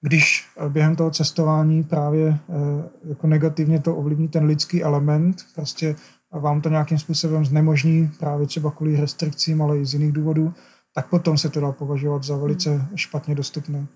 když 0.00 0.48
eh, 0.56 0.68
během 0.68 0.96
toho 0.96 1.10
cestování 1.10 1.84
právě 1.84 2.28
eh, 2.28 2.88
jako 3.08 3.26
negativně 3.26 3.80
to 3.80 3.96
ovlivní 3.96 4.28
ten 4.28 4.44
lidský 4.44 4.82
element, 4.82 5.36
prostě 5.54 5.96
vám 6.32 6.60
to 6.60 6.68
nějakým 6.68 6.98
způsobem 6.98 7.44
znemožní 7.44 8.10
právě 8.18 8.46
třeba 8.46 8.70
kvůli 8.70 9.00
restrikcím, 9.00 9.62
ale 9.62 9.78
i 9.78 9.86
z 9.86 9.94
jiných 9.94 10.12
důvodů, 10.12 10.54
tak 10.94 11.08
potom 11.08 11.38
se 11.38 11.48
to 11.48 11.60
dá 11.60 11.72
považovat 11.72 12.24
za 12.24 12.36
velice 12.36 12.88
špatně 12.94 13.34
dostupné. 13.34 13.86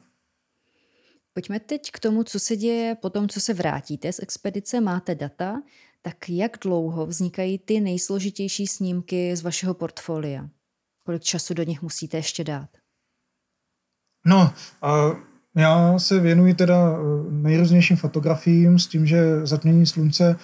Pojďme 1.35 1.61
teď 1.61 1.91
k 1.91 1.99
tomu, 1.99 2.25
co 2.25 2.41
se 2.41 2.57
děje 2.57 2.95
po 2.95 3.11
tom, 3.11 3.29
co 3.29 3.41
se 3.41 3.55
vrátíte 3.55 4.13
z 4.13 4.19
expedice, 4.23 4.81
máte 4.81 5.15
data, 5.15 5.63
tak 6.03 6.29
jak 6.29 6.57
dlouho 6.63 7.07
vznikají 7.07 7.59
ty 7.59 7.81
nejsložitější 7.81 8.67
snímky 8.67 9.37
z 9.37 9.43
vašeho 9.43 9.75
portfolia? 9.75 10.49
Kolik 11.07 11.23
času 11.23 11.55
do 11.55 11.63
nich 11.63 11.83
musíte 11.83 12.17
ještě 12.17 12.45
dát? 12.45 12.69
No, 14.27 14.53
uh 14.83 15.35
já 15.57 15.99
se 15.99 16.21
věnuji 16.21 16.55
teda 16.55 16.77
eh, 16.93 17.31
nejrůznějším 17.31 17.97
fotografiím 17.97 18.79
s 18.79 18.87
tím, 18.87 19.07
že 19.07 19.47
zatmění 19.47 19.87
slunce 19.87 20.37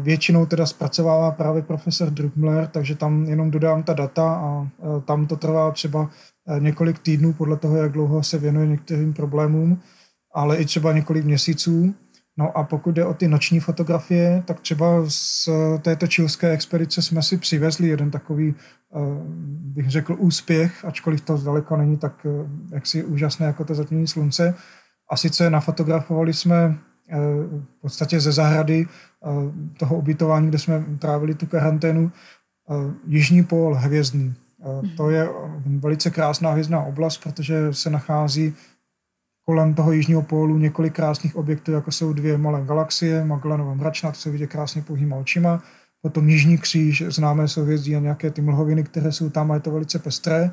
většinou 0.00 0.46
teda 0.46 0.66
zpracovává 0.66 1.30
právě 1.30 1.62
profesor 1.62 2.10
Druckmiller, 2.10 2.66
takže 2.66 2.94
tam 2.94 3.24
jenom 3.24 3.50
dodám 3.50 3.82
ta 3.82 3.92
data 3.92 4.34
a 4.34 4.68
eh, 4.78 5.00
tam 5.00 5.26
to 5.26 5.36
trvá 5.36 5.70
třeba 5.70 6.10
několik 6.58 6.98
týdnů 6.98 7.32
podle 7.32 7.56
toho, 7.56 7.76
jak 7.76 7.92
dlouho 7.92 8.22
se 8.22 8.38
věnuje 8.38 8.66
některým 8.66 9.14
problémům, 9.14 9.82
ale 10.36 10.56
i 10.56 10.64
třeba 10.64 10.92
několik 10.92 11.24
měsíců. 11.24 11.94
No 12.38 12.58
a 12.58 12.64
pokud 12.64 12.94
jde 12.94 13.04
o 13.04 13.14
ty 13.14 13.28
noční 13.28 13.60
fotografie, 13.60 14.42
tak 14.46 14.60
třeba 14.60 14.86
z 15.08 15.48
této 15.82 16.06
čilské 16.06 16.50
expedice 16.50 17.02
jsme 17.02 17.22
si 17.22 17.38
přivezli 17.38 17.88
jeden 17.88 18.10
takový, 18.10 18.54
eh, 18.54 18.98
bych 19.58 19.90
řekl, 19.90 20.16
úspěch, 20.18 20.84
ačkoliv 20.84 21.20
to 21.20 21.36
zdaleka 21.36 21.76
není 21.76 21.96
tak 21.96 22.26
eh, 22.26 22.48
jaksi 22.74 23.04
úžasné 23.04 23.46
jako 23.46 23.64
to 23.64 23.74
zatmění 23.74 24.06
slunce. 24.06 24.54
A 25.10 25.16
sice 25.16 25.50
nafotografovali 25.50 26.32
jsme 26.32 26.56
eh, 27.08 27.16
v 27.78 27.80
podstatě 27.80 28.20
ze 28.20 28.32
zahrady 28.32 28.86
toho 29.78 29.96
ubytování, 29.96 30.48
kde 30.48 30.58
jsme 30.58 30.84
trávili 30.98 31.34
tu 31.34 31.46
karanténu, 31.46 32.12
Jižní 33.06 33.44
pól 33.44 33.74
hvězdný. 33.74 34.34
To 34.96 35.10
je 35.10 35.28
velice 35.64 36.10
krásná 36.10 36.50
hvězdná 36.50 36.82
oblast, 36.82 37.18
protože 37.18 37.72
se 37.74 37.90
nachází 37.90 38.54
kolem 39.46 39.74
toho 39.74 39.92
jižního 39.92 40.22
pólu 40.22 40.58
několik 40.58 40.94
krásných 40.94 41.36
objektů, 41.36 41.72
jako 41.72 41.92
jsou 41.92 42.12
dvě 42.12 42.38
malé 42.38 42.62
galaxie, 42.64 43.24
Magellanova 43.24 43.74
mračna, 43.74 44.12
to 44.12 44.18
se 44.18 44.30
vidí 44.30 44.46
krásně 44.46 44.82
pouhýma 44.82 45.16
očima, 45.16 45.62
potom 46.02 46.28
Jižní 46.28 46.58
kříž, 46.58 47.04
známé 47.08 47.48
souhvězdí 47.48 47.96
a 47.96 48.00
nějaké 48.00 48.30
ty 48.30 48.42
mlhoviny, 48.42 48.84
které 48.84 49.12
jsou 49.12 49.30
tam 49.30 49.50
a 49.50 49.54
je 49.54 49.60
to 49.60 49.70
velice 49.70 49.98
pestré, 49.98 50.50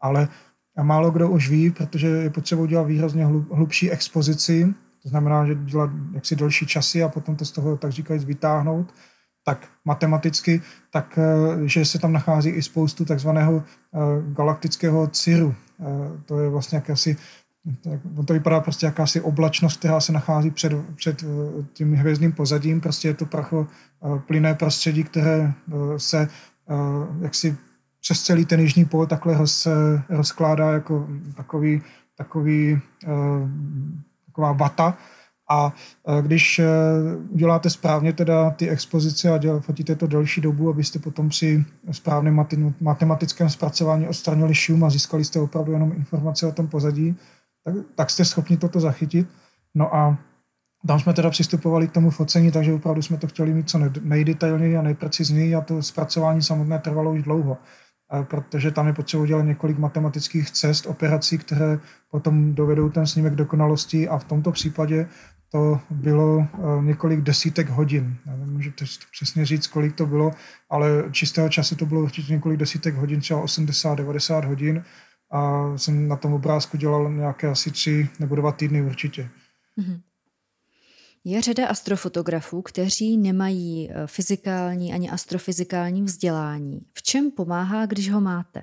ale 0.00 0.28
a 0.76 0.82
málo 0.82 1.10
kdo 1.10 1.30
už 1.30 1.50
ví, 1.50 1.70
protože 1.70 2.06
je 2.06 2.30
potřeba 2.30 2.62
udělat 2.62 2.82
výrazně 2.82 3.26
hlubší 3.52 3.90
expozici, 3.90 4.74
to 5.02 5.08
znamená, 5.08 5.46
že 5.46 5.54
dělat 5.54 5.90
jaksi 6.14 6.36
delší 6.36 6.66
časy 6.66 7.02
a 7.02 7.08
potom 7.08 7.36
to 7.36 7.44
z 7.44 7.52
toho, 7.52 7.76
tak 7.76 7.92
říkajíc, 7.92 8.24
vytáhnout, 8.24 8.94
tak 9.44 9.68
matematicky, 9.84 10.62
tak 10.90 11.18
eh, 11.18 11.68
že 11.68 11.84
se 11.84 11.98
tam 11.98 12.12
nachází 12.12 12.50
i 12.50 12.62
spoustu 12.62 13.04
takzvaného 13.04 13.62
eh, 13.64 13.98
galaktického 14.32 15.06
ciru. 15.06 15.54
Eh, 15.80 15.84
to 16.24 16.40
je 16.40 16.48
vlastně 16.48 16.76
jakési 16.76 17.16
on 18.16 18.26
to 18.26 18.32
vypadá 18.32 18.60
prostě 18.60 18.86
jakási 18.86 19.20
oblačnost, 19.20 19.78
která 19.78 20.00
se 20.00 20.12
nachází 20.12 20.50
před, 20.50 20.72
před 20.94 21.22
eh, 21.22 21.26
tím 21.72 21.94
hvězdným 21.94 22.32
pozadím. 22.32 22.80
Prostě 22.80 23.08
je 23.08 23.14
to 23.14 23.26
pracho 23.26 23.66
eh, 23.66 24.18
plynné 24.26 24.54
prostředí, 24.54 25.04
které 25.04 25.52
eh, 25.52 25.98
se 25.98 26.28
jaksi 27.20 27.56
přes 28.00 28.22
celý 28.22 28.44
ten 28.44 28.60
jižní 28.60 28.84
pól 28.84 29.06
takhle 29.06 29.38
roz, 29.38 29.68
rozkládá 30.08 30.72
jako 30.72 31.08
takový, 31.36 31.82
takový 32.16 32.80
taková 34.26 34.52
vata. 34.52 34.98
A 35.50 35.72
když 36.20 36.60
uděláte 37.28 37.70
správně 37.70 38.12
teda 38.12 38.50
ty 38.50 38.68
expozice 38.68 39.30
a 39.30 39.38
děl, 39.38 39.60
fotíte 39.60 39.96
to 39.96 40.06
delší 40.06 40.40
dobu, 40.40 40.70
abyste 40.70 40.98
potom 40.98 41.28
při 41.28 41.64
správném 41.90 42.46
matematickém 42.80 43.50
zpracování 43.50 44.08
odstranili 44.08 44.54
šum 44.54 44.84
a 44.84 44.90
získali 44.90 45.24
jste 45.24 45.40
opravdu 45.40 45.72
jenom 45.72 45.92
informace 45.92 46.46
o 46.46 46.52
tom 46.52 46.68
pozadí, 46.68 47.16
tak, 47.64 47.74
tak 47.94 48.10
jste 48.10 48.24
schopni 48.24 48.56
toto 48.56 48.80
zachytit. 48.80 49.28
No 49.74 49.94
a 49.94 50.18
tam 50.86 51.00
jsme 51.00 51.14
teda 51.14 51.30
přistupovali 51.30 51.88
k 51.88 51.92
tomu 51.92 52.10
focení, 52.10 52.52
takže 52.52 52.72
opravdu 52.72 53.02
jsme 53.02 53.16
to 53.16 53.26
chtěli 53.26 53.54
mít 53.54 53.70
co 53.70 53.78
nejdetailněji 54.00 54.76
a 54.76 54.82
nejprecizněji 54.82 55.54
a 55.54 55.60
to 55.60 55.82
zpracování 55.82 56.42
samotné 56.42 56.78
trvalo 56.78 57.12
už 57.12 57.22
dlouho, 57.22 57.58
protože 58.22 58.70
tam 58.70 58.86
je 58.86 58.92
potřeba 58.92 59.22
udělat 59.22 59.42
několik 59.42 59.78
matematických 59.78 60.50
cest, 60.50 60.86
operací, 60.86 61.38
které 61.38 61.78
potom 62.10 62.54
dovedou 62.54 62.88
ten 62.88 63.06
snímek 63.06 63.34
dokonalosti 63.34 64.08
a 64.08 64.18
v 64.18 64.24
tomto 64.24 64.52
případě 64.52 65.08
to 65.52 65.80
bylo 65.90 66.40
e, 66.40 66.82
několik 66.82 67.20
desítek 67.20 67.68
hodin. 67.68 68.16
Nemůžete 68.26 68.84
přesně 69.12 69.46
říct, 69.46 69.66
kolik 69.66 69.94
to 69.94 70.06
bylo, 70.06 70.30
ale 70.70 71.04
čistého 71.10 71.48
času 71.48 71.76
to 71.76 71.86
bylo 71.86 72.00
určitě 72.00 72.32
několik 72.32 72.58
desítek 72.58 72.94
hodin, 72.94 73.20
třeba 73.20 73.44
80-90 73.44 74.44
hodin 74.44 74.84
a 75.32 75.72
jsem 75.78 76.08
na 76.08 76.16
tom 76.16 76.32
obrázku 76.32 76.76
dělal 76.76 77.12
nějaké 77.12 77.48
asi 77.48 77.70
tři 77.70 78.08
nebo 78.18 78.36
dva 78.36 78.52
týdny 78.52 78.82
určitě. 78.82 79.30
Mm-hmm. 79.78 80.00
Je 81.24 81.42
řada 81.42 81.68
astrofotografů, 81.68 82.62
kteří 82.62 83.16
nemají 83.16 83.90
eh, 83.90 84.06
fyzikální 84.06 84.92
ani 84.92 85.10
astrofyzikální 85.10 86.02
vzdělání. 86.02 86.80
V 86.94 87.02
čem 87.02 87.30
pomáhá, 87.30 87.86
když 87.86 88.10
ho 88.10 88.20
máte? 88.20 88.62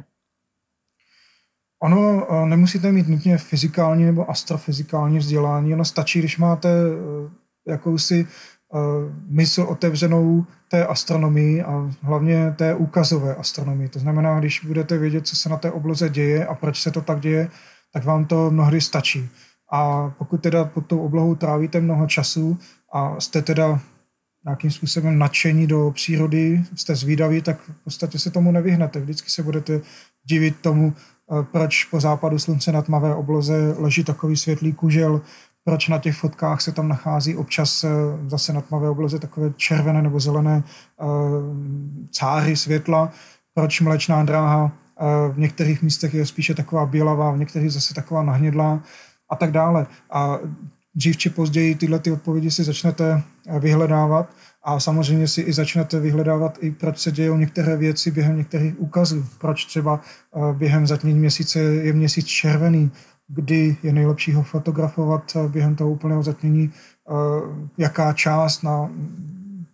Ono 1.83 2.27
eh, 2.31 2.45
nemusíte 2.45 2.91
mít 2.91 3.07
nutně 3.07 3.37
fyzikální 3.37 4.05
nebo 4.05 4.29
astrofyzikální 4.29 5.17
vzdělání, 5.17 5.73
ono 5.73 5.85
stačí, 5.85 6.19
když 6.19 6.37
máte 6.37 6.69
eh, 6.69 7.71
jakousi 7.71 8.27
mysl 9.27 9.61
otevřenou 9.61 10.45
té 10.69 10.85
astronomii 10.85 11.63
a 11.63 11.91
hlavně 12.01 12.53
té 12.57 12.75
úkazové 12.75 13.35
astronomii. 13.35 13.89
To 13.89 13.99
znamená, 13.99 14.39
když 14.39 14.65
budete 14.65 14.97
vědět, 14.97 15.27
co 15.27 15.35
se 15.35 15.49
na 15.49 15.57
té 15.57 15.71
obloze 15.71 16.09
děje 16.09 16.45
a 16.45 16.55
proč 16.55 16.81
se 16.81 16.91
to 16.91 17.01
tak 17.01 17.19
děje, 17.19 17.49
tak 17.93 18.05
vám 18.05 18.25
to 18.25 18.51
mnohdy 18.51 18.81
stačí. 18.81 19.29
A 19.71 20.09
pokud 20.17 20.41
teda 20.41 20.65
pod 20.65 20.85
tou 20.85 20.99
oblohou 20.99 21.35
trávíte 21.35 21.81
mnoho 21.81 22.07
času 22.07 22.57
a 22.93 23.19
jste 23.19 23.41
teda 23.41 23.79
nějakým 24.45 24.71
způsobem 24.71 25.19
nadšení 25.19 25.67
do 25.67 25.91
přírody, 25.95 26.63
jste 26.75 26.95
zvídaví, 26.95 27.41
tak 27.41 27.59
v 27.61 27.83
podstatě 27.83 28.19
se 28.19 28.31
tomu 28.31 28.51
nevyhnete. 28.51 28.99
Vždycky 28.99 29.29
se 29.29 29.43
budete 29.43 29.81
divit 30.23 30.55
tomu, 30.61 30.93
eh, 30.95 31.43
proč 31.51 31.83
po 31.83 31.99
západu 31.99 32.39
slunce 32.39 32.71
na 32.71 32.81
tmavé 32.81 33.15
obloze 33.15 33.75
leží 33.77 34.03
takový 34.03 34.37
světlý 34.37 34.73
kužel, 34.73 35.21
proč 35.63 35.87
na 35.87 35.97
těch 35.97 36.15
fotkách 36.15 36.61
se 36.61 36.71
tam 36.71 36.87
nachází 36.87 37.35
občas 37.35 37.83
eh, 37.83 37.89
zase 38.27 38.53
na 38.53 38.61
tmavé 38.61 38.89
obloze 38.89 39.19
takové 39.19 39.53
červené 39.55 40.01
nebo 40.01 40.19
zelené 40.19 40.63
eh, 40.63 41.05
cáry 42.11 42.55
světla, 42.55 43.11
proč 43.53 43.81
mlečná 43.81 44.23
dráha 44.23 44.71
v 45.31 45.37
některých 45.37 45.81
místech 45.81 46.13
je 46.13 46.25
spíše 46.25 46.55
taková 46.55 46.85
bělavá, 46.85 47.31
v 47.31 47.37
některých 47.37 47.73
zase 47.73 47.93
taková 47.93 48.23
nahnědlá 48.23 48.83
a 49.29 49.35
tak 49.35 49.51
dále. 49.51 49.87
A 50.11 50.39
dřív 50.95 51.17
či 51.17 51.29
později 51.29 51.75
tyhle 51.75 51.99
ty 51.99 52.11
odpovědi 52.11 52.51
si 52.51 52.63
začnete 52.63 53.23
vyhledávat 53.59 54.29
a 54.63 54.79
samozřejmě 54.79 55.27
si 55.27 55.41
i 55.41 55.53
začnete 55.53 55.99
vyhledávat 55.99 56.57
i 56.61 56.71
proč 56.71 56.97
se 56.97 57.11
dějou 57.11 57.37
některé 57.37 57.77
věci 57.77 58.11
během 58.11 58.37
některých 58.37 58.79
úkazů. 58.79 59.25
Proč 59.37 59.65
třeba 59.65 60.01
eh, 60.01 60.53
během 60.53 60.87
zatmění 60.87 61.19
měsíce 61.19 61.59
je 61.59 61.93
měsíc 61.93 62.25
červený, 62.25 62.91
kdy 63.29 63.77
je 63.83 63.93
nejlepší 63.93 64.33
ho 64.33 64.43
fotografovat 64.43 65.35
eh, 65.35 65.47
během 65.47 65.75
toho 65.75 65.91
úplného 65.91 66.23
zatmění, 66.23 66.71
eh, 66.71 67.13
jaká 67.77 68.13
část 68.13 68.63
na 68.63 68.89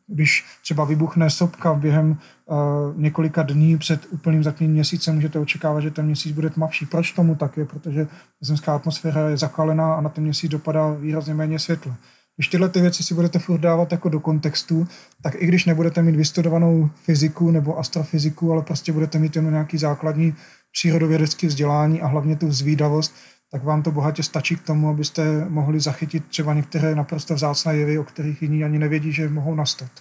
když 0.07 0.45
třeba 0.61 0.85
vybuchne 0.85 1.29
sopka 1.29 1.73
během 1.73 2.17
uh, 2.45 2.57
několika 3.01 3.43
dní 3.43 3.77
před 3.77 4.07
úplným 4.09 4.43
zatměním 4.43 4.73
měsíce, 4.73 5.11
můžete 5.11 5.39
očekávat, 5.39 5.81
že 5.81 5.91
ten 5.91 6.05
měsíc 6.05 6.31
bude 6.31 6.49
tmavší. 6.49 6.85
Proč 6.85 7.11
tomu 7.11 7.35
tak 7.35 7.57
je? 7.57 7.65
Protože 7.65 8.07
zemská 8.41 8.75
atmosféra 8.75 9.29
je 9.29 9.37
zakalená 9.37 9.95
a 9.95 10.01
na 10.01 10.09
ten 10.09 10.23
měsíc 10.23 10.51
dopadá 10.51 10.91
výrazně 10.91 11.33
méně 11.33 11.59
světla. 11.59 11.95
Když 12.37 12.47
tyhle 12.47 12.69
ty 12.69 12.81
věci 12.81 13.03
si 13.03 13.13
budete 13.13 13.39
furt 13.39 13.59
dávat 13.59 13.91
jako 13.91 14.09
do 14.09 14.19
kontextu, 14.19 14.87
tak 15.21 15.33
i 15.37 15.47
když 15.47 15.65
nebudete 15.65 16.01
mít 16.01 16.15
vystudovanou 16.15 16.89
fyziku 17.03 17.51
nebo 17.51 17.79
astrofyziku, 17.79 18.51
ale 18.51 18.61
prostě 18.61 18.91
budete 18.91 19.19
mít 19.19 19.35
jenom 19.35 19.51
nějaký 19.51 19.77
základní 19.77 20.35
přírodovědecké 20.71 21.47
vzdělání 21.47 22.01
a 22.01 22.07
hlavně 22.07 22.35
tu 22.35 22.51
zvídavost, 22.51 23.15
tak 23.51 23.63
vám 23.63 23.83
to 23.83 23.91
bohatě 23.91 24.23
stačí 24.23 24.55
k 24.55 24.63
tomu, 24.63 24.89
abyste 24.89 25.49
mohli 25.49 25.79
zachytit 25.79 26.27
třeba 26.27 26.53
některé 26.53 26.95
naprosto 26.95 27.33
vzácné 27.33 27.75
jevy, 27.75 27.99
o 27.99 28.03
kterých 28.03 28.41
jiní 28.41 28.63
ani 28.63 28.79
nevědí, 28.79 29.11
že 29.11 29.29
mohou 29.29 29.55
nastat. 29.55 29.91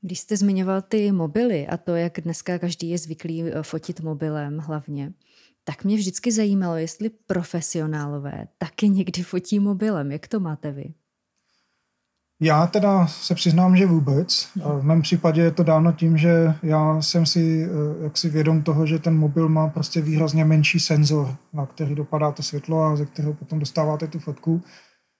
Když 0.00 0.20
jste 0.20 0.36
zmiňoval 0.36 0.82
ty 0.82 1.12
mobily 1.12 1.66
a 1.66 1.76
to, 1.76 1.96
jak 1.96 2.20
dneska 2.20 2.58
každý 2.58 2.90
je 2.90 2.98
zvyklý 2.98 3.42
eh, 3.42 3.62
fotit 3.62 4.00
mobilem 4.00 4.58
hlavně, 4.58 5.12
tak 5.64 5.84
mě 5.84 5.96
vždycky 5.96 6.32
zajímalo, 6.32 6.76
jestli 6.76 7.10
profesionálové 7.10 8.48
taky 8.58 8.88
někdy 8.88 9.22
fotí 9.22 9.60
mobilem. 9.60 10.12
Jak 10.12 10.28
to 10.28 10.40
máte 10.40 10.72
vy? 10.72 10.94
Já 12.40 12.66
teda 12.66 13.06
se 13.06 13.34
přiznám, 13.34 13.76
že 13.76 13.86
vůbec. 13.86 14.48
V 14.56 14.82
mém 14.82 15.02
případě 15.02 15.42
je 15.42 15.50
to 15.50 15.62
dáno 15.62 15.92
tím, 15.92 16.18
že 16.18 16.54
já 16.62 17.02
jsem 17.02 17.26
si 17.26 17.64
eh, 17.64 18.04
jaksi 18.04 18.28
vědom 18.28 18.62
toho, 18.62 18.86
že 18.86 18.98
ten 18.98 19.16
mobil 19.18 19.48
má 19.48 19.68
prostě 19.68 20.00
výrazně 20.00 20.44
menší 20.44 20.80
senzor, 20.80 21.36
na 21.52 21.66
který 21.66 21.94
dopadá 21.94 22.32
to 22.32 22.42
světlo 22.42 22.82
a 22.82 22.96
ze 22.96 23.06
kterého 23.06 23.34
potom 23.34 23.58
dostáváte 23.58 24.06
tu 24.06 24.18
fotku. 24.18 24.62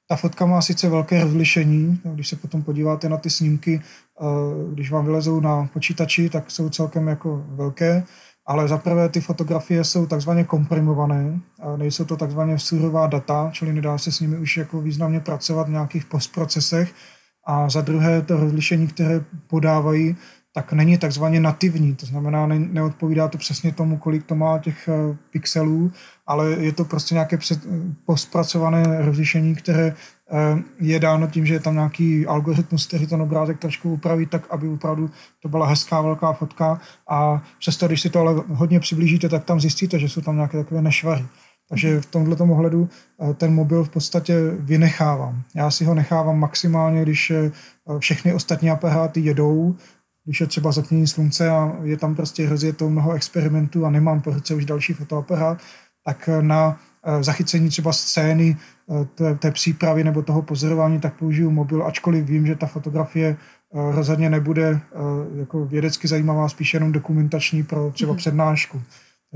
Ta 0.09 0.17
fotka 0.17 0.47
má 0.47 0.63
sice 0.63 0.89
velké 0.89 1.25
rozlišení, 1.25 2.01
když 2.05 2.29
se 2.29 2.37
potom 2.37 2.63
podíváte 2.63 3.09
na 3.09 3.17
ty 3.17 3.31
snímky, 3.31 3.81
eh, 4.21 4.25
když 4.73 4.91
vám 4.91 5.05
vylezou 5.05 5.41
na 5.41 5.69
počítači, 5.73 6.31
tak 6.31 6.51
jsou 6.51 6.69
celkem 6.69 7.09
jako 7.09 7.45
velké, 7.49 8.05
ale 8.47 8.69
zaprvé 8.69 9.09
ty 9.09 9.21
fotografie 9.21 9.85
jsou 9.85 10.07
takzvaně 10.07 10.45
komprimované, 10.45 11.41
a 11.63 11.77
nejsou 11.77 12.05
to 12.05 12.17
takzvaně 12.17 12.59
surová 12.59 13.07
data, 13.07 13.51
čili 13.53 13.73
nedá 13.73 13.99
se 13.99 14.13
s 14.13 14.21
nimi 14.21 14.39
už 14.39 14.57
jako 14.57 14.81
významně 14.81 15.21
pracovat 15.21 15.67
v 15.67 15.71
nějakých 15.71 16.05
postprocesech. 16.05 16.95
A 17.47 17.69
za 17.69 17.81
druhé 17.81 18.23
to 18.23 18.37
rozlišení, 18.37 18.87
které 18.87 19.25
podávají, 19.47 20.17
tak 20.55 20.73
není 20.73 20.99
takzvaně 20.99 21.41
nativní, 21.41 21.95
to 21.95 22.07
znamená, 22.07 22.47
ne, 22.47 22.59
neodpovídá 22.59 23.29
to 23.29 23.39
přesně 23.39 23.73
tomu, 23.73 23.97
kolik 23.97 24.25
to 24.25 24.35
má 24.35 24.59
těch 24.59 24.89
uh, 24.89 25.17
pixelů, 25.31 25.93
ale 26.27 26.51
je 26.51 26.73
to 26.73 26.85
prostě 26.85 27.15
nějaké 27.15 27.37
před, 27.37 27.61
postpracované 28.05 29.05
rozlišení, 29.05 29.55
které 29.55 29.95
je 30.81 31.01
dáno 31.01 31.27
tím, 31.27 31.47
že 31.47 31.55
je 31.55 31.61
tam 31.61 31.75
nějaký 31.75 32.27
algoritmus, 32.27 32.87
který 32.87 33.07
ten 33.07 33.23
obrázek 33.23 33.59
trošku 33.59 33.93
upraví 33.93 34.27
tak, 34.27 34.47
aby 34.51 34.69
opravdu 34.69 35.11
to 35.43 35.49
byla 35.49 35.67
hezká 35.67 36.01
velká 36.01 36.33
fotka 36.33 36.81
a 37.09 37.43
přesto, 37.59 37.87
když 37.87 38.01
si 38.01 38.11
to 38.11 38.21
ale 38.21 38.35
hodně 38.49 38.81
přiblížíte, 38.81 39.29
tak 39.29 39.45
tam 39.45 39.61
zjistíte, 39.61 39.99
že 39.99 40.09
jsou 40.09 40.21
tam 40.21 40.37
nějaké 40.37 40.59
takové 40.59 40.83
nešvary. 40.83 41.27
Takže 41.69 42.01
v 42.01 42.07
tomhle 42.07 42.37
ohledu 42.37 42.89
uh, 43.17 43.33
ten 43.35 43.55
mobil 43.55 43.85
v 43.85 43.89
podstatě 43.89 44.35
vynechávám. 44.59 45.43
Já 45.55 45.71
si 45.71 45.85
ho 45.85 45.95
nechávám 45.95 46.39
maximálně, 46.39 47.03
když 47.03 47.33
všechny 47.99 48.33
ostatní 48.33 48.71
aparáty 48.71 49.21
jedou, 49.21 49.77
když 50.27 50.41
je 50.41 50.47
třeba 50.47 50.73
zatmění 50.73 51.07
slunce 51.07 51.51
a 51.51 51.77
je 51.83 51.97
tam 51.97 52.15
prostě 52.15 52.49
to 52.77 52.91
mnoho 52.91 53.13
experimentů 53.13 53.87
a 53.87 53.91
nemám 53.91 54.21
po 54.21 54.31
ruce 54.31 54.55
už 54.55 54.65
další 54.65 54.93
fotoaparát, 54.93 55.59
tak 56.05 56.29
na 56.41 56.81
eh, 57.05 57.23
zachycení 57.23 57.69
třeba 57.69 57.93
scény 57.93 58.57
eh, 58.57 58.76
té, 59.15 59.35
té 59.35 59.51
přípravy 59.51 60.05
nebo 60.05 60.23
toho 60.23 60.43
pozorování, 60.43 61.01
tak 61.01 61.19
použiju 61.19 61.51
mobil, 61.51 61.87
ačkoliv 61.87 62.27
vím, 62.27 62.47
že 62.47 62.57
ta 62.57 62.67
fotografie 62.67 63.37
eh, 63.37 63.93
rozhodně 63.93 64.31
nebude 64.31 64.81
jako 65.37 65.65
vědecky 65.65 66.09
zajímavá, 66.09 66.49
spíš 66.49 66.75
jenom 66.75 66.93
dokumentační 66.93 67.63
pro 67.63 67.91
třeba 67.91 68.13
mm. 68.13 68.19
přednášku. 68.19 68.83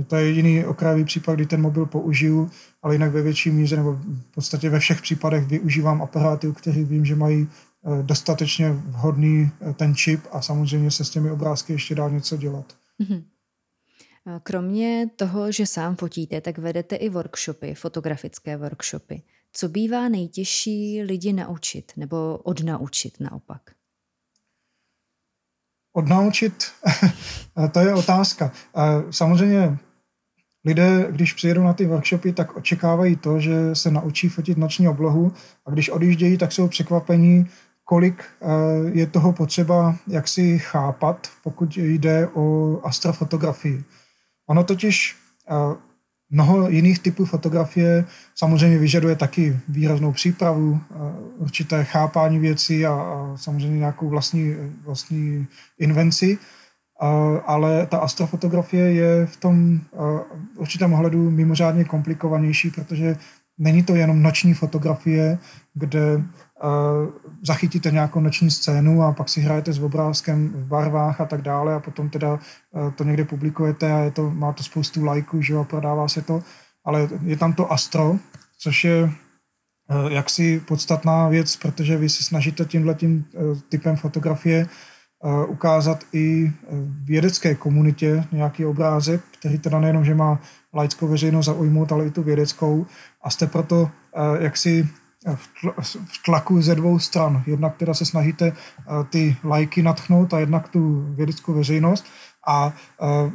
To 0.06 0.16
je 0.16 0.26
jediný 0.26 0.64
okrajový 0.64 1.04
případ, 1.04 1.34
kdy 1.34 1.46
ten 1.46 1.60
mobil 1.60 1.86
použiju, 1.86 2.50
ale 2.82 2.94
jinak 2.94 3.12
ve 3.12 3.22
větší 3.22 3.50
míře 3.50 3.76
nebo 3.76 3.92
v 3.92 4.34
podstatě 4.34 4.70
ve 4.70 4.78
všech 4.78 5.02
případech 5.02 5.46
využívám 5.46 6.02
aparáty, 6.02 6.48
u 6.48 6.52
kterých 6.52 6.86
vím, 6.86 7.04
že 7.04 7.16
mají 7.16 7.48
Eh, 7.86 8.02
dostatečně 8.02 8.70
vhodný 8.70 9.50
eh, 9.60 9.72
ten 9.72 9.94
čip 9.94 10.20
a 10.32 10.42
samozřejmě 10.42 10.90
se 10.90 11.04
s 11.04 11.10
těmi 11.10 11.30
obrázky 11.30 11.72
ještě 11.72 11.94
dá 11.94 12.08
něco 12.08 12.36
dělat. 12.36 12.76
Mm-hmm. 13.02 13.24
Kromě 14.42 15.06
toho, 15.16 15.52
že 15.52 15.66
sám 15.66 15.96
fotíte, 15.96 16.40
tak 16.40 16.58
vedete 16.58 16.96
i 16.96 17.08
workshopy, 17.08 17.74
fotografické 17.74 18.56
workshopy. 18.56 19.22
Co 19.52 19.68
bývá 19.68 20.08
nejtěžší 20.08 21.02
lidi 21.02 21.32
naučit 21.32 21.92
nebo 21.96 22.36
odnaučit 22.36 23.20
naopak? 23.20 23.62
Odnaučit, 25.92 26.64
to 27.72 27.80
je 27.80 27.94
otázka. 27.94 28.52
Samozřejmě 29.10 29.78
lidé, 30.64 31.06
když 31.10 31.32
přijedou 31.32 31.62
na 31.62 31.72
ty 31.72 31.86
workshopy, 31.86 32.32
tak 32.32 32.56
očekávají 32.56 33.16
to, 33.16 33.40
že 33.40 33.74
se 33.74 33.90
naučí 33.90 34.28
fotit 34.28 34.58
noční 34.58 34.88
oblohu 34.88 35.32
a 35.66 35.70
když 35.70 35.88
odjíždějí, 35.88 36.38
tak 36.38 36.52
jsou 36.52 36.68
překvapení, 36.68 37.46
kolik 37.84 38.24
eh, 38.24 38.46
je 38.92 39.06
toho 39.06 39.32
potřeba 39.32 39.96
jak 40.06 40.28
si 40.28 40.58
chápat, 40.58 41.28
pokud 41.42 41.76
jde 41.76 42.28
o 42.34 42.76
astrofotografii. 42.84 43.84
Ono 44.46 44.64
totiž 44.64 45.16
eh, 45.50 45.89
mnoho 46.30 46.68
jiných 46.68 46.98
typů 46.98 47.24
fotografie 47.24 48.04
samozřejmě 48.34 48.78
vyžaduje 48.78 49.16
taky 49.16 49.56
výraznou 49.68 50.12
přípravu, 50.12 50.80
eh, 50.80 50.94
určité 51.36 51.84
chápání 51.84 52.38
věcí 52.38 52.86
a, 52.86 53.32
samozřejmě 53.36 53.78
nějakou 53.78 54.08
vlastní, 54.08 54.54
vlastní 54.84 55.46
invenci, 55.78 56.38
ale 57.46 57.86
ta 57.86 57.98
astrofotografie 57.98 58.92
je 58.92 59.26
v 59.26 59.36
tom 59.36 59.80
určitém 60.56 60.92
ohledu 60.92 61.30
mimořádně 61.30 61.84
komplikovanější, 61.84 62.70
protože 62.70 63.16
není 63.58 63.82
to 63.82 63.94
jenom 63.94 64.22
noční 64.22 64.54
fotografie, 64.54 65.38
kde 65.74 66.22
zachytíte 67.42 67.90
nějakou 67.90 68.20
noční 68.20 68.50
scénu 68.50 69.02
a 69.02 69.12
pak 69.12 69.28
si 69.28 69.40
hrajete 69.40 69.72
s 69.72 69.78
obrázkem 69.78 70.48
v 70.48 70.66
barvách 70.66 71.20
a 71.20 71.24
tak 71.24 71.42
dále 71.42 71.74
a 71.74 71.80
potom 71.80 72.10
teda 72.10 72.38
to 72.94 73.04
někde 73.04 73.24
publikujete 73.24 73.92
a 73.92 73.98
je 73.98 74.10
to, 74.10 74.30
má 74.30 74.52
to 74.52 74.62
spoustu 74.62 75.04
lajků, 75.04 75.42
že 75.42 75.52
jo, 75.52 75.64
prodává 75.64 76.08
se 76.08 76.22
to, 76.22 76.42
ale 76.84 77.08
je 77.22 77.36
tam 77.36 77.52
to 77.52 77.72
astro, 77.72 78.16
což 78.58 78.84
je 78.84 79.10
jaksi 80.08 80.60
podstatná 80.68 81.28
věc, 81.28 81.56
protože 81.56 81.96
vy 81.96 82.08
se 82.08 82.22
snažíte 82.22 82.64
tímhle 82.64 82.94
tím 82.94 83.24
typem 83.68 83.96
fotografie 83.96 84.66
ukázat 85.48 86.04
i 86.12 86.52
vědecké 87.04 87.54
komunitě 87.54 88.24
nějaký 88.32 88.66
obrázek, 88.66 89.20
který 89.38 89.58
teda 89.58 89.80
nejenom, 89.80 90.04
že 90.04 90.14
má 90.14 90.40
laickou 90.74 91.08
veřejnost 91.08 91.46
zaujmout, 91.46 91.92
ale 91.92 92.06
i 92.06 92.10
tu 92.10 92.22
vědeckou. 92.22 92.86
A 93.22 93.30
jste 93.30 93.46
proto 93.46 93.90
jaksi 94.40 94.88
v 95.80 96.22
tlaku 96.24 96.62
ze 96.62 96.74
dvou 96.74 96.98
stran. 96.98 97.42
Jednak 97.46 97.76
teda 97.76 97.94
se 97.94 98.04
snažíte 98.04 98.46
eh, 98.46 98.82
ty 99.10 99.36
lajky 99.44 99.82
natchnout 99.82 100.34
a 100.34 100.38
jednak 100.38 100.68
tu 100.68 101.14
vědeckou 101.14 101.52
veřejnost. 101.52 102.06
A 102.46 102.72
eh, 103.02 103.30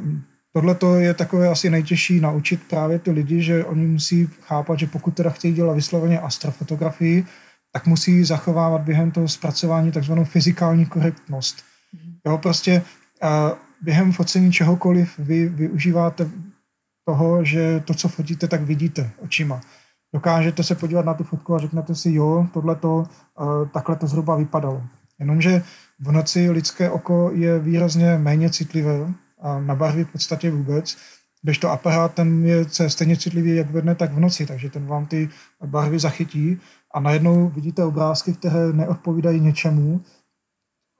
tohle 0.52 0.74
to 0.74 0.94
je 0.94 1.14
takové 1.14 1.48
asi 1.48 1.70
nejtěžší 1.70 2.20
naučit 2.20 2.60
právě 2.68 2.98
ty 2.98 3.10
lidi, 3.10 3.42
že 3.42 3.64
oni 3.64 3.86
musí 3.86 4.28
chápat, 4.40 4.78
že 4.78 4.86
pokud 4.86 5.14
teda 5.14 5.30
chtějí 5.30 5.54
dělat 5.54 5.74
vysloveně 5.74 6.20
astrofotografii, 6.20 7.26
tak 7.72 7.86
musí 7.86 8.24
zachovávat 8.24 8.80
během 8.80 9.10
toho 9.10 9.28
zpracování 9.28 9.92
takzvanou 9.92 10.24
fyzikální 10.24 10.86
korektnost. 10.86 11.64
Jo, 12.26 12.38
prostě 12.38 12.82
během 13.82 14.12
focení 14.12 14.52
čehokoliv 14.52 15.18
vy 15.18 15.48
využíváte 15.48 16.30
toho, 17.04 17.44
že 17.44 17.82
to, 17.84 17.94
co 17.94 18.08
fotíte, 18.08 18.48
tak 18.48 18.62
vidíte 18.62 19.10
očima. 19.18 19.60
Dokážete 20.16 20.62
se 20.62 20.74
podívat 20.74 21.04
na 21.04 21.14
tu 21.14 21.24
fotku 21.24 21.54
a 21.54 21.58
řeknete 21.58 21.94
si, 21.94 22.12
jo, 22.12 22.46
tohle 22.52 22.76
to, 22.76 22.96
uh, 22.96 23.68
takhle 23.68 23.96
to 23.96 24.06
zhruba 24.06 24.36
vypadalo. 24.36 24.82
Jenomže 25.18 25.62
v 26.00 26.12
noci 26.12 26.50
lidské 26.50 26.90
oko 26.90 27.30
je 27.34 27.58
výrazně 27.58 28.18
méně 28.18 28.50
citlivé 28.50 29.14
a 29.40 29.60
na 29.60 29.74
barvy 29.74 30.04
v 30.04 30.12
podstatě 30.12 30.50
vůbec, 30.50 30.96
když 31.42 31.58
to 31.58 31.70
aparát 31.70 32.14
ten 32.14 32.46
je 32.46 32.66
stejně 32.88 33.16
citlivý 33.16 33.56
jak 33.56 33.70
ve 33.70 33.82
dne, 33.82 33.94
tak 33.94 34.12
v 34.12 34.20
noci, 34.20 34.46
takže 34.46 34.70
ten 34.70 34.86
vám 34.86 35.06
ty 35.06 35.28
barvy 35.66 35.98
zachytí 35.98 36.60
a 36.94 37.00
najednou 37.00 37.48
vidíte 37.48 37.84
obrázky, 37.84 38.32
které 38.32 38.72
neodpovídají 38.72 39.40
něčemu, 39.40 40.00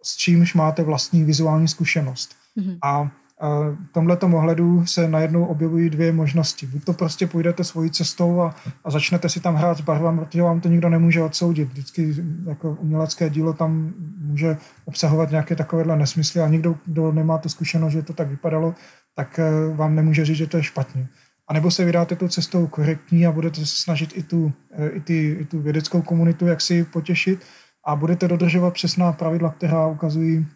s 0.02 0.16
čímž 0.16 0.54
máte 0.54 0.82
vlastní 0.82 1.24
vizuální 1.24 1.68
zkušenost. 1.68 2.34
Mm-hmm. 2.58 2.78
A 2.82 3.10
v 3.40 3.92
tomhle 3.92 4.16
ohledu 4.16 4.86
se 4.86 5.08
najednou 5.08 5.44
objevují 5.44 5.90
dvě 5.90 6.12
možnosti. 6.12 6.66
Buď 6.66 6.84
to 6.84 6.92
prostě 6.92 7.26
půjdete 7.26 7.64
svojí 7.64 7.90
cestou 7.90 8.40
a, 8.40 8.54
a 8.84 8.90
začnete 8.90 9.28
si 9.28 9.40
tam 9.40 9.54
hrát 9.54 9.78
s 9.78 9.80
barvami, 9.80 10.20
protože 10.20 10.42
vám 10.42 10.60
to 10.60 10.68
nikdo 10.68 10.88
nemůže 10.88 11.22
odsoudit. 11.22 11.68
Vždycky 11.68 12.14
jako 12.46 12.76
umělecké 12.80 13.30
dílo 13.30 13.52
tam 13.52 13.94
může 14.18 14.56
obsahovat 14.84 15.30
nějaké 15.30 15.56
takovéhle 15.56 15.96
nesmysly 15.96 16.40
a 16.40 16.48
nikdo, 16.48 16.76
kdo 16.86 17.12
nemá 17.12 17.38
tu 17.38 17.48
zkušenost, 17.48 17.92
že 17.92 18.02
to 18.02 18.12
tak 18.12 18.28
vypadalo, 18.28 18.74
tak 19.14 19.38
eh, 19.38 19.74
vám 19.74 19.94
nemůže 19.94 20.24
říct, 20.24 20.36
že 20.36 20.46
to 20.46 20.56
je 20.56 20.62
špatně. 20.62 21.08
A 21.48 21.54
nebo 21.54 21.70
se 21.70 21.84
vydáte 21.84 22.16
tou 22.16 22.28
cestou 22.28 22.66
korektní 22.66 23.26
a 23.26 23.32
budete 23.32 23.60
se 23.60 23.66
snažit 23.66 24.12
i 24.16 24.22
tu, 24.22 24.52
eh, 24.72 24.88
i, 24.88 25.00
ty, 25.00 25.36
i 25.40 25.44
tu 25.44 25.60
vědeckou 25.60 26.02
komunitu 26.02 26.46
jak 26.46 26.60
si 26.60 26.84
potěšit 26.84 27.44
a 27.84 27.96
budete 27.96 28.28
dodržovat 28.28 28.74
přesná 28.74 29.12
pravidla, 29.12 29.50
která 29.50 29.86
ukazují, 29.86 30.46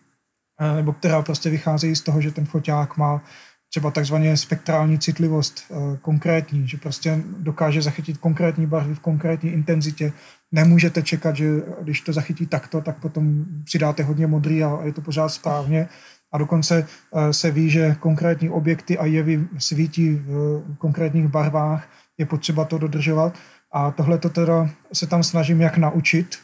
nebo 0.76 0.92
která 0.92 1.22
prostě 1.22 1.50
vycházejí 1.50 1.96
z 1.96 2.00
toho, 2.00 2.20
že 2.20 2.30
ten 2.30 2.46
foťák 2.46 2.96
má 2.96 3.22
třeba 3.68 3.90
takzvaně 3.90 4.36
spektrální 4.36 4.98
citlivost 4.98 5.72
konkrétní, 6.02 6.68
že 6.68 6.76
prostě 6.76 7.22
dokáže 7.38 7.82
zachytit 7.82 8.18
konkrétní 8.18 8.66
barvy 8.66 8.94
v 8.94 9.00
konkrétní 9.00 9.50
intenzitě. 9.50 10.12
Nemůžete 10.52 11.02
čekat, 11.02 11.36
že 11.36 11.46
když 11.82 12.00
to 12.00 12.12
zachytí 12.12 12.46
takto, 12.46 12.80
tak 12.80 13.00
potom 13.00 13.44
přidáte 13.64 14.02
hodně 14.02 14.26
modrý 14.26 14.64
a 14.64 14.78
je 14.84 14.92
to 14.92 15.00
pořád 15.00 15.28
správně 15.28 15.88
a 16.32 16.38
dokonce 16.38 16.86
eh, 16.86 17.32
se 17.32 17.50
ví, 17.50 17.70
že 17.70 17.96
konkrétní 18.00 18.50
objekty 18.50 18.98
a 18.98 19.04
jevy 19.04 19.48
svítí 19.58 20.14
v 20.14 20.62
konkrétních 20.78 21.28
barvách, 21.28 21.88
je 22.18 22.26
potřeba 22.26 22.64
to 22.64 22.78
dodržovat. 22.78 23.34
A 23.72 23.90
tohle 23.90 24.18
to 24.18 24.28
teda 24.30 24.70
se 24.92 25.06
tam 25.06 25.22
snažím 25.22 25.60
jak 25.60 25.78
naučit, 25.78 26.38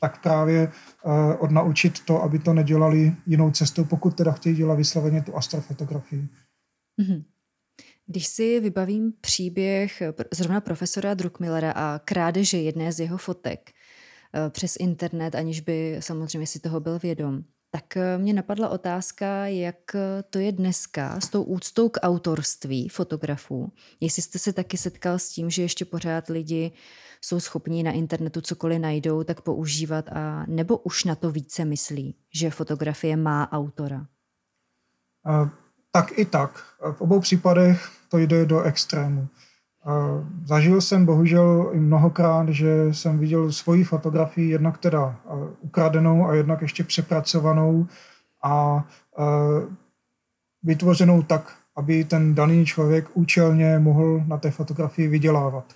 tak 0.00 0.22
právě 0.22 0.68
odnaučit 1.38 2.04
to, 2.04 2.22
aby 2.22 2.38
to 2.38 2.54
nedělali 2.54 3.16
jinou 3.26 3.50
cestou, 3.50 3.84
pokud 3.84 4.16
teda 4.16 4.32
chtějí 4.32 4.56
dělat 4.56 4.74
vysloveně 4.74 5.22
tu 5.22 5.36
astrofotografii. 5.36 6.28
Mm-hmm. 7.00 7.24
Když 8.06 8.26
si 8.26 8.60
vybavím 8.60 9.12
příběh 9.20 10.02
zrovna 10.34 10.60
profesora 10.60 11.14
Druckmillera 11.14 11.72
a 11.72 11.98
krádeže 11.98 12.58
jedné 12.58 12.92
z 12.92 13.00
jeho 13.00 13.18
fotek 13.18 13.70
uh, 13.70 14.50
přes 14.50 14.76
internet, 14.76 15.34
aniž 15.34 15.60
by 15.60 15.96
samozřejmě 16.00 16.46
si 16.46 16.60
toho 16.60 16.80
byl 16.80 16.98
vědom, 16.98 17.44
tak 17.70 17.96
eh, 17.96 18.18
mě 18.18 18.32
napadla 18.32 18.68
otázka, 18.68 19.46
jak 19.46 19.94
eh, 19.94 20.22
to 20.30 20.38
je 20.38 20.52
dneska 20.52 21.20
s 21.20 21.28
tou 21.28 21.42
úctou 21.42 21.88
k 21.88 22.00
autorství 22.02 22.88
fotografů. 22.88 23.72
Jestli 24.00 24.22
jste 24.22 24.38
se 24.38 24.52
taky 24.52 24.76
setkal 24.76 25.18
s 25.18 25.28
tím, 25.28 25.50
že 25.50 25.62
ještě 25.62 25.84
pořád 25.84 26.28
lidi 26.28 26.72
jsou 27.20 27.40
schopní 27.40 27.82
na 27.82 27.92
internetu 27.92 28.40
cokoliv 28.40 28.80
najdou, 28.80 29.24
tak 29.24 29.40
používat 29.40 30.08
a 30.12 30.44
nebo 30.48 30.76
už 30.76 31.04
na 31.04 31.14
to 31.14 31.30
více 31.30 31.64
myslí, 31.64 32.14
že 32.34 32.50
fotografie 32.50 33.16
má 33.16 33.52
autora? 33.52 34.06
tak 35.92 36.18
i 36.18 36.24
tak. 36.24 36.58
V 36.92 37.00
obou 37.00 37.20
případech 37.20 37.90
to 38.08 38.18
jde 38.18 38.46
do 38.46 38.62
extrému. 38.62 39.28
Zažil 40.44 40.80
jsem 40.80 41.06
bohužel 41.06 41.70
i 41.72 41.80
mnohokrát, 41.80 42.48
že 42.48 42.94
jsem 42.94 43.18
viděl 43.18 43.52
svoji 43.52 43.84
fotografii 43.84 44.50
jednak 44.50 44.78
teda 44.78 45.20
ukradenou 45.60 46.26
a 46.26 46.34
jednak 46.34 46.62
ještě 46.62 46.84
přepracovanou 46.84 47.86
a 48.44 48.84
vytvořenou 50.62 51.22
tak, 51.22 51.56
aby 51.76 52.04
ten 52.04 52.34
daný 52.34 52.66
člověk 52.66 53.08
účelně 53.14 53.78
mohl 53.78 54.22
na 54.26 54.38
té 54.38 54.50
fotografii 54.50 55.08
vydělávat. 55.08 55.72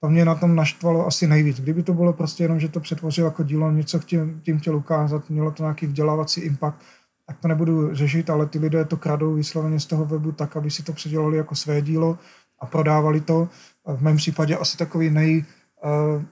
To 0.00 0.08
mě 0.08 0.24
na 0.24 0.34
tom 0.34 0.56
naštvalo 0.56 1.06
asi 1.06 1.26
nejvíc. 1.26 1.60
Kdyby 1.60 1.82
to 1.82 1.94
bylo 1.94 2.12
prostě 2.12 2.44
jenom, 2.44 2.60
že 2.60 2.68
to 2.68 2.80
přetvořil 2.80 3.24
jako 3.24 3.42
dílo, 3.42 3.70
něco 3.70 3.98
tím, 3.98 4.40
tím 4.44 4.58
chtěl 4.58 4.76
ukázat, 4.76 5.30
mělo 5.30 5.50
to 5.50 5.62
nějaký 5.62 5.86
vzdělávací 5.86 6.40
impact, 6.40 6.82
tak 7.26 7.38
to 7.38 7.48
nebudu 7.48 7.94
řešit, 7.94 8.30
ale 8.30 8.46
ty 8.46 8.58
lidé 8.58 8.84
to 8.84 8.96
kradou 8.96 9.34
vysloveně 9.34 9.80
z 9.80 9.86
toho 9.86 10.04
webu 10.04 10.32
tak, 10.32 10.56
aby 10.56 10.70
si 10.70 10.82
to 10.82 10.92
předělali 10.92 11.36
jako 11.36 11.54
své 11.54 11.82
dílo 11.82 12.18
a 12.58 12.66
prodávali 12.66 13.20
to. 13.20 13.48
V 13.86 14.02
mém 14.02 14.16
případě 14.16 14.56
asi 14.56 14.76
takový 14.76 15.10
nej, 15.10 15.44
eh, 15.84 16.24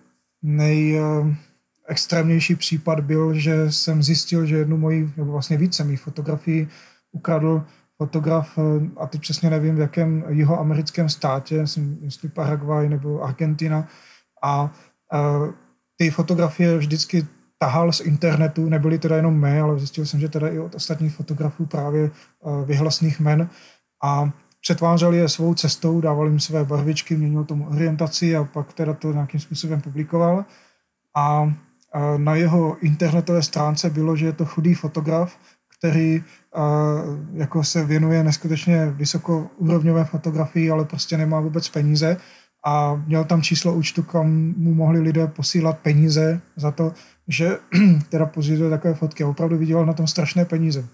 nej 0.42 0.98
eh, 0.98 1.36
extrémnější 1.88 2.56
případ 2.56 3.00
byl, 3.00 3.34
že 3.34 3.72
jsem 3.72 4.02
zjistil, 4.02 4.46
že 4.46 4.56
jednu 4.56 4.76
moji, 4.76 5.12
nebo 5.16 5.32
vlastně 5.32 5.56
více 5.56 5.84
mých 5.84 6.00
fotografií 6.00 6.68
ukradl 7.12 7.64
fotograf, 7.99 8.59
eh, 8.59 8.90
a 8.96 9.07
teď 9.07 9.20
přesně 9.20 9.51
nevím, 9.51 9.76
v 9.76 9.80
jakém 9.80 10.24
jihoamerickém 10.28 11.09
státě, 11.09 11.64
jestli 12.01 12.28
Paraguay 12.28 12.88
nebo 12.88 13.22
Argentina, 13.22 13.88
a 14.42 14.70
ty 15.96 16.11
fotografie 16.11 16.78
vždycky 16.78 17.26
tahal 17.59 17.92
z 17.92 18.01
internetu, 18.01 18.68
nebyly 18.68 18.99
teda 18.99 19.16
jenom 19.16 19.40
mé, 19.40 19.61
ale 19.61 19.78
zjistil 19.78 20.07
jsem, 20.07 20.20
že 20.20 20.28
teda 20.28 20.49
i 20.49 20.59
od 20.59 20.74
ostatních 20.74 21.14
fotografů 21.14 21.66
právě 21.66 22.11
vyhlasných 22.64 23.20
men 23.20 23.51
a 24.05 24.30
přetvářel 24.61 25.12
je 25.12 25.28
svou 25.28 25.55
cestou, 25.55 26.01
dával 26.01 26.26
jim 26.26 26.40
své 26.40 26.64
barvičky, 26.64 27.16
měnil 27.16 27.44
tomu 27.44 27.68
orientaci 27.68 28.36
a 28.36 28.44
pak 28.44 28.72
teda 28.72 28.94
to 28.94 29.12
nějakým 29.12 29.40
způsobem 29.40 29.80
publikoval. 29.80 30.44
A 31.16 31.53
na 32.16 32.34
jeho 32.34 32.76
internetové 32.80 33.42
stránce 33.42 33.90
bylo, 33.90 34.16
že 34.16 34.26
je 34.26 34.32
to 34.32 34.44
chudý 34.44 34.74
fotograf, 34.74 35.38
který 35.78 36.24
jako 37.32 37.64
se 37.64 37.84
věnuje 37.84 38.24
neskutečně 38.24 38.86
vysokourovňové 38.90 40.04
fotografii, 40.04 40.70
ale 40.70 40.84
prostě 40.84 41.16
nemá 41.16 41.40
vůbec 41.40 41.68
peníze 41.68 42.16
a 42.64 42.94
měl 43.06 43.24
tam 43.24 43.42
číslo 43.42 43.74
účtu, 43.74 44.02
kam 44.02 44.54
mu 44.56 44.74
mohli 44.74 45.00
lidé 45.00 45.26
posílat 45.26 45.78
peníze 45.78 46.40
za 46.56 46.70
to, 46.70 46.92
že 47.28 47.59
teda 48.09 48.26
později 48.26 48.70
takové 48.70 48.94
fotky 48.94 49.24
opravdu 49.24 49.59
vydělal 49.59 49.86
na 49.86 49.92
tom 49.92 50.06
strašné 50.06 50.44
peníze. 50.44 50.84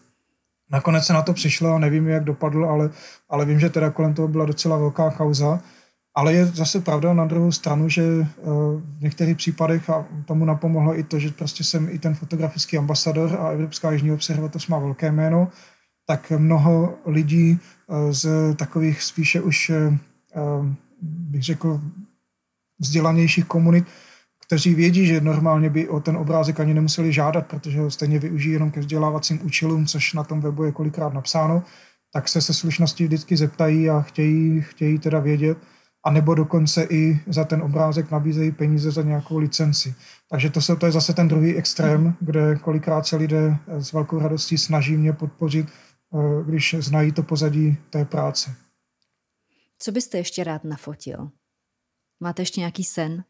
Nakonec 0.70 1.06
se 1.06 1.12
na 1.12 1.22
to 1.22 1.32
přišlo 1.32 1.74
a 1.74 1.78
nevím, 1.78 2.08
jak 2.08 2.24
dopadl, 2.24 2.64
ale, 2.64 2.90
ale 3.28 3.44
vím, 3.44 3.60
že 3.60 3.70
teda 3.70 3.90
kolem 3.90 4.14
toho 4.14 4.28
byla 4.28 4.44
docela 4.44 4.78
velká 4.78 5.10
kauza. 5.10 5.60
Ale 6.14 6.32
je 6.32 6.46
zase 6.46 6.80
pravda 6.80 7.14
na 7.14 7.24
druhou 7.24 7.52
stranu, 7.52 7.88
že 7.88 8.02
eh, 8.02 8.26
v 8.98 9.00
některých 9.00 9.36
případech 9.36 9.90
a 9.90 10.06
tomu 10.24 10.44
napomohlo 10.44 10.98
i 10.98 11.02
to, 11.02 11.18
že 11.18 11.30
prostě 11.30 11.64
jsem 11.64 11.88
i 11.88 11.98
ten 11.98 12.14
fotografický 12.14 12.78
ambasador 12.78 13.36
a 13.40 13.48
Evropská 13.48 13.92
jižní 13.92 14.12
observatoř 14.12 14.66
má 14.66 14.78
velké 14.78 15.12
jméno, 15.12 15.48
tak 16.06 16.32
mnoho 16.38 16.94
lidí 17.06 17.58
eh, 17.58 18.12
z 18.12 18.54
takových 18.56 19.02
spíše 19.02 19.40
už, 19.40 19.70
eh, 19.70 19.98
bych 21.02 21.42
řekl, 21.42 21.80
vzdělanějších 22.80 23.44
komunit 23.44 23.84
kteří 24.46 24.74
vědí, 24.74 25.06
že 25.06 25.20
normálně 25.20 25.70
by 25.70 25.88
o 25.88 26.00
ten 26.00 26.16
obrázek 26.16 26.60
ani 26.60 26.74
nemuseli 26.74 27.12
žádat, 27.12 27.46
protože 27.46 27.80
ho 27.80 27.90
stejně 27.90 28.18
využijí 28.18 28.52
jenom 28.52 28.70
ke 28.70 28.80
vzdělávacím 28.80 29.40
účelům, 29.42 29.86
což 29.86 30.12
na 30.12 30.24
tom 30.24 30.40
webu 30.40 30.64
je 30.64 30.72
kolikrát 30.72 31.14
napsáno, 31.14 31.62
tak 32.12 32.28
se 32.28 32.40
se 32.40 32.54
slušností 32.54 33.04
vždycky 33.04 33.36
zeptají 33.36 33.90
a 33.90 34.00
chtějí, 34.00 34.60
chtějí 34.60 34.98
teda 34.98 35.20
vědět, 35.20 35.58
a 36.04 36.10
nebo 36.10 36.34
dokonce 36.34 36.84
i 36.90 37.20
za 37.26 37.44
ten 37.44 37.62
obrázek 37.62 38.10
nabízejí 38.10 38.52
peníze 38.52 38.90
za 38.90 39.02
nějakou 39.02 39.38
licenci. 39.38 39.94
Takže 40.30 40.50
to, 40.50 40.60
se, 40.60 40.76
to 40.76 40.86
je 40.86 40.92
zase 40.92 41.14
ten 41.14 41.28
druhý 41.28 41.56
extrém, 41.56 42.16
kde 42.20 42.56
kolikrát 42.56 43.06
se 43.06 43.16
lidé 43.16 43.56
s 43.68 43.92
velkou 43.92 44.18
radostí 44.18 44.58
snaží 44.58 44.96
mě 44.96 45.12
podpořit, 45.12 45.66
eh, 45.68 46.44
když 46.46 46.76
znají 46.78 47.12
to 47.12 47.22
pozadí 47.22 47.76
té 47.90 48.04
práce. 48.04 48.54
Co 49.78 49.92
byste 49.92 50.18
ještě 50.18 50.44
rád 50.44 50.64
nafotil? 50.64 51.30
Máte 52.20 52.42
ještě 52.42 52.60
nějaký 52.60 52.84
sen? 52.84 53.24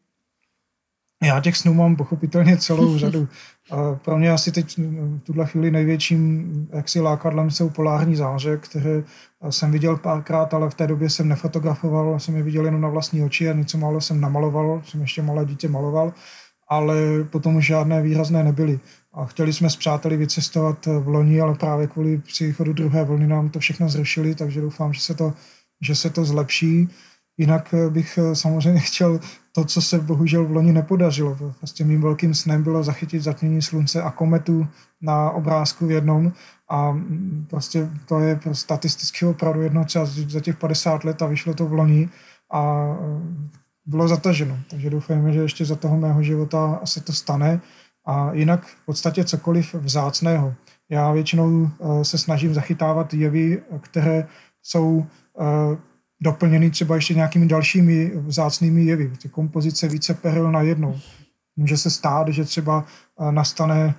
Já 1.23 1.39
těch 1.39 1.57
snů 1.57 1.73
mám 1.73 1.95
pochopitelně 1.95 2.57
celou 2.57 2.97
řadu. 2.97 3.27
A 3.71 3.95
pro 3.95 4.17
mě 4.17 4.31
asi 4.31 4.51
teď 4.51 4.77
v 4.77 5.19
tuhle 5.19 5.45
chvíli 5.45 5.71
největším 5.71 6.67
jaksi 6.73 7.01
lákadlem 7.01 7.51
jsou 7.51 7.69
polární 7.69 8.15
záře, 8.15 8.57
které 8.57 9.03
jsem 9.49 9.71
viděl 9.71 9.97
párkrát, 9.97 10.53
ale 10.53 10.69
v 10.69 10.73
té 10.73 10.87
době 10.87 11.09
jsem 11.09 11.27
nefotografoval, 11.27 12.19
jsem 12.19 12.35
je 12.35 12.43
viděl 12.43 12.65
jenom 12.65 12.81
na 12.81 12.89
vlastní 12.89 13.23
oči 13.23 13.49
a 13.49 13.53
něco 13.53 13.77
málo 13.77 14.01
jsem 14.01 14.21
namaloval, 14.21 14.81
jsem 14.85 15.01
ještě 15.01 15.21
malé 15.21 15.45
dítě 15.45 15.67
maloval, 15.67 16.13
ale 16.69 16.95
potom 17.29 17.55
už 17.55 17.65
žádné 17.65 18.01
výrazné 18.01 18.43
nebyly. 18.43 18.79
A 19.13 19.25
chtěli 19.25 19.53
jsme 19.53 19.69
s 19.69 19.75
přáteli 19.75 20.17
vycestovat 20.17 20.85
v 20.85 21.07
loni, 21.07 21.41
ale 21.41 21.55
právě 21.55 21.87
kvůli 21.87 22.17
příchodu 22.17 22.73
druhé 22.73 23.03
vlny 23.03 23.27
nám 23.27 23.49
to 23.49 23.59
všechno 23.59 23.89
zrušili, 23.89 24.35
takže 24.35 24.61
doufám, 24.61 24.93
že 24.93 25.01
se 25.01 25.13
to, 25.13 25.33
že 25.81 25.95
se 25.95 26.09
to 26.09 26.25
zlepší. 26.25 26.89
Jinak 27.37 27.73
bych 27.89 28.19
samozřejmě 28.33 28.79
chtěl 28.79 29.19
to, 29.51 29.65
co 29.65 29.81
se 29.81 29.99
bohužel 29.99 30.45
v 30.45 30.51
loni 30.51 30.73
nepodařilo. 30.73 31.37
Prostě 31.57 31.83
mým 31.83 32.01
velkým 32.01 32.33
snem 32.33 32.63
bylo 32.63 32.83
zachytit 32.83 33.23
zatmění 33.23 33.61
slunce 33.61 34.01
a 34.01 34.11
kometu 34.11 34.67
na 35.01 35.31
obrázku 35.31 35.87
v 35.87 35.91
jednom 35.91 36.31
a 36.69 36.91
mm, 36.91 37.45
prostě 37.49 37.89
to 38.05 38.19
je 38.19 38.39
statisticky 38.51 39.25
opravdu 39.25 39.61
jedno 39.61 39.83
čas 39.83 40.09
za 40.09 40.39
těch 40.39 40.57
50 40.57 41.03
let 41.03 41.21
a 41.21 41.25
vyšlo 41.25 41.53
to 41.53 41.65
v 41.65 41.73
loni 41.73 42.09
a 42.51 42.87
bylo 43.85 44.07
zataženo. 44.07 44.59
Takže 44.69 44.89
doufujeme, 44.89 45.33
že 45.33 45.39
ještě 45.39 45.65
za 45.65 45.75
toho 45.75 45.97
mého 45.97 46.23
života 46.23 46.81
se 46.83 47.01
to 47.01 47.13
stane 47.13 47.61
a 48.05 48.33
jinak 48.33 48.65
v 48.65 48.85
podstatě 48.85 49.23
cokoliv 49.23 49.73
vzácného. 49.73 50.53
Já 50.89 51.11
většinou 51.11 51.69
eh, 51.69 52.05
se 52.05 52.17
snažím 52.17 52.53
zachytávat 52.53 53.13
jevy, 53.13 53.63
které 53.81 54.27
jsou 54.63 55.05
eh, 56.25 56.31
doplněny 56.31 56.71
třeba 56.71 56.95
ještě 56.95 57.13
nějakými 57.13 57.47
dalšími 57.47 58.11
vzácnými 58.15 58.85
jevy. 58.85 59.11
Ty 59.21 59.29
kompozice 59.29 59.87
více 59.87 60.13
peril 60.13 60.51
na 60.51 60.61
jednou. 60.61 60.99
Může 61.55 61.77
se 61.77 61.89
stát, 61.89 62.27
že 62.27 62.45
třeba 62.45 62.85
eh, 63.19 63.31
nastane 63.31 63.95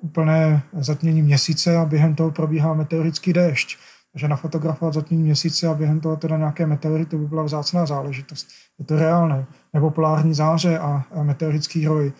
úplné 0.00 0.62
zatmění 0.72 1.22
měsíce 1.22 1.76
a 1.76 1.84
během 1.84 2.14
toho 2.14 2.30
probíhá 2.30 2.74
meteorický 2.74 3.32
déšť. 3.32 3.78
Takže 4.12 4.28
nafotografovat 4.28 4.94
zatmění 4.94 5.22
měsíce 5.22 5.68
a 5.68 5.74
během 5.74 6.00
toho 6.00 6.16
teda 6.16 6.36
nějaké 6.36 6.66
meteory, 6.66 7.06
to 7.06 7.18
by 7.18 7.26
byla 7.26 7.42
vzácná 7.42 7.86
záležitost. 7.86 8.48
Je 8.78 8.84
to 8.84 8.96
reálné. 8.96 9.46
Nebo 9.72 9.90
polární 9.90 10.34
záře 10.34 10.78
a 10.78 11.04
meteorický 11.22 11.86
roj 11.86 12.12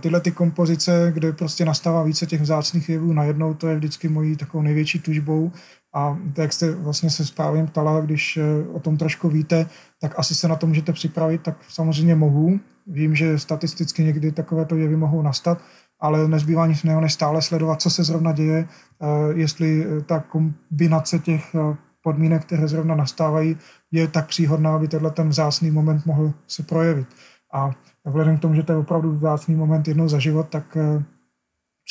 tyhle 0.00 0.20
ty 0.20 0.30
kompozice, 0.32 1.10
kde 1.14 1.32
prostě 1.32 1.64
nastává 1.64 2.02
více 2.02 2.26
těch 2.26 2.40
vzácných 2.40 2.88
jevů 2.88 3.12
najednou, 3.12 3.54
to 3.54 3.68
je 3.68 3.76
vždycky 3.76 4.08
mojí 4.08 4.36
takovou 4.36 4.62
největší 4.62 5.00
tužbou. 5.00 5.52
A 5.94 6.18
jak 6.38 6.52
jste 6.52 6.74
vlastně 6.74 7.10
se 7.10 7.26
správně 7.26 7.64
ptala, 7.64 8.00
když 8.00 8.36
eh, 8.36 8.68
o 8.68 8.80
tom 8.80 8.96
trošku 8.96 9.28
víte, 9.28 9.66
tak 10.00 10.18
asi 10.18 10.34
se 10.34 10.48
na 10.48 10.56
to 10.56 10.66
můžete 10.66 10.92
připravit, 10.92 11.42
tak 11.42 11.56
samozřejmě 11.68 12.14
mohu. 12.14 12.60
Vím, 12.86 13.14
že 13.14 13.38
statisticky 13.38 14.04
někdy 14.04 14.32
takovéto 14.32 14.76
jevy 14.76 14.96
mohou 14.96 15.22
nastat, 15.22 15.58
ale 16.00 16.28
nezbývá 16.28 16.66
nic 16.66 16.84
jiného, 16.84 17.00
než 17.00 17.12
stále 17.12 17.42
sledovat, 17.42 17.82
co 17.82 17.90
se 17.90 18.04
zrovna 18.04 18.32
děje, 18.32 18.68
eh, 18.68 19.06
jestli 19.34 19.86
eh, 19.86 20.00
ta 20.00 20.20
kombinace 20.20 21.18
těch 21.18 21.56
podmínek, 22.02 22.44
které 22.44 22.68
zrovna 22.68 22.94
nastávají, 22.94 23.56
je 23.92 24.08
tak 24.08 24.26
příhodná, 24.26 24.74
aby 24.74 24.88
tenhle 24.88 25.10
ten 25.10 25.28
vzácný 25.28 25.70
moment 25.70 26.06
mohl 26.06 26.32
se 26.46 26.62
projevit. 26.62 27.06
A 27.52 27.70
vzhledem 28.04 28.38
k 28.38 28.40
tomu, 28.40 28.54
že 28.54 28.62
to 28.62 28.72
je 28.72 28.78
opravdu 28.78 29.16
vzácný 29.16 29.54
moment 29.54 29.88
jednou 29.88 30.08
za 30.08 30.18
život, 30.18 30.48
tak 30.48 30.76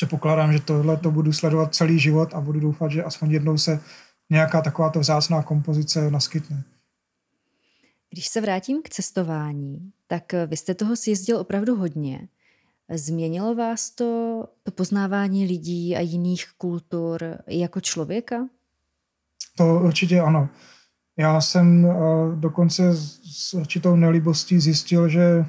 předpokládám, 0.02 0.52
že 0.52 0.60
tohle 0.60 0.96
to 0.96 1.10
budu 1.10 1.32
sledovat 1.32 1.74
celý 1.74 1.98
život 1.98 2.34
a 2.34 2.40
budu 2.40 2.60
doufat, 2.60 2.90
že 2.90 3.04
aspoň 3.04 3.30
jednou 3.30 3.58
se 3.58 3.80
nějaká 4.30 4.60
takováto 4.60 5.00
vzácná 5.00 5.42
kompozice 5.42 6.10
naskytne. 6.10 6.62
Když 8.10 8.28
se 8.28 8.40
vrátím 8.40 8.82
k 8.82 8.88
cestování, 8.88 9.92
tak 10.06 10.34
eh, 10.34 10.46
vy 10.46 10.56
jste 10.56 10.74
toho 10.74 10.96
sjezdil 10.96 11.38
opravdu 11.38 11.76
hodně. 11.76 12.28
Změnilo 12.90 13.54
vás 13.54 13.90
to, 13.90 14.44
to 14.62 14.70
poznávání 14.70 15.46
lidí 15.46 15.96
a 15.96 16.00
jiných 16.00 16.46
kultur 16.58 17.38
jako 17.46 17.80
člověka? 17.80 18.48
To 19.56 19.80
určitě 19.84 20.20
ano. 20.20 20.48
Já 21.16 21.40
jsem 21.40 21.86
eh, 21.86 21.92
dokonce 22.36 22.96
s 23.24 23.54
určitou 23.54 23.96
nelibostí 23.96 24.60
zjistil, 24.60 25.08
že 25.08 25.44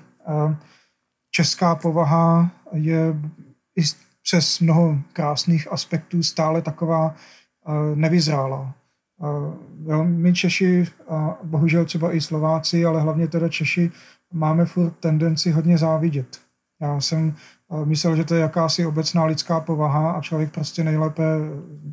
česká 1.31 1.75
povaha 1.75 2.51
je 2.73 3.15
i 3.75 3.83
přes 4.23 4.59
mnoho 4.59 4.97
krásných 5.13 5.71
aspektů 5.71 6.23
stále 6.23 6.61
taková 6.61 7.15
nevyzrála. 7.95 8.73
My 10.03 10.33
Češi, 10.33 10.87
a 11.09 11.37
bohužel 11.43 11.85
třeba 11.85 12.15
i 12.15 12.21
Slováci, 12.21 12.85
ale 12.85 13.01
hlavně 13.01 13.27
teda 13.27 13.49
Češi, 13.49 13.91
máme 14.33 14.65
furt 14.65 14.91
tendenci 14.91 15.51
hodně 15.51 15.77
závidět. 15.77 16.39
Já 16.81 17.01
jsem 17.01 17.35
myslel, 17.85 18.15
že 18.15 18.23
to 18.23 18.35
je 18.35 18.41
jakási 18.41 18.85
obecná 18.85 19.25
lidská 19.25 19.59
povaha 19.59 20.11
a 20.11 20.21
člověk 20.21 20.51
prostě 20.51 20.83
nejlépe 20.83 21.23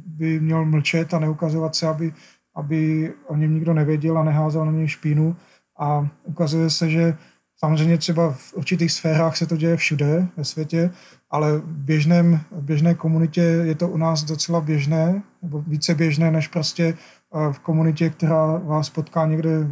by 0.06 0.40
měl 0.40 0.64
mlčet 0.64 1.14
a 1.14 1.18
neukazovat 1.18 1.74
se, 1.74 1.88
aby, 1.88 2.14
aby 2.54 3.12
o 3.26 3.36
něm 3.36 3.54
nikdo 3.54 3.74
nevěděl 3.74 4.18
a 4.18 4.24
neházel 4.24 4.66
na 4.66 4.72
něj 4.72 4.88
špínu. 4.88 5.36
A 5.78 6.08
ukazuje 6.24 6.70
se, 6.70 6.90
že 6.90 7.16
Samozřejmě 7.64 7.98
třeba 7.98 8.32
v 8.32 8.54
určitých 8.54 8.92
sférách 8.92 9.36
se 9.36 9.46
to 9.46 9.56
děje 9.56 9.76
všude 9.76 10.26
ve 10.36 10.44
světě, 10.44 10.90
ale 11.30 11.58
v, 11.58 11.64
běžném, 11.66 12.40
v 12.50 12.62
běžné 12.62 12.94
komunitě 12.94 13.40
je 13.40 13.74
to 13.74 13.88
u 13.88 13.96
nás 13.96 14.24
docela 14.24 14.60
běžné, 14.60 15.22
nebo 15.42 15.62
více 15.62 15.94
běžné, 15.94 16.30
než 16.30 16.48
prostě 16.48 16.84
eh, 16.94 17.52
v 17.52 17.58
komunitě, 17.58 18.10
která 18.10 18.46
vás 18.46 18.90
potká 18.90 19.26
někde 19.26 19.50
eh, 19.50 19.66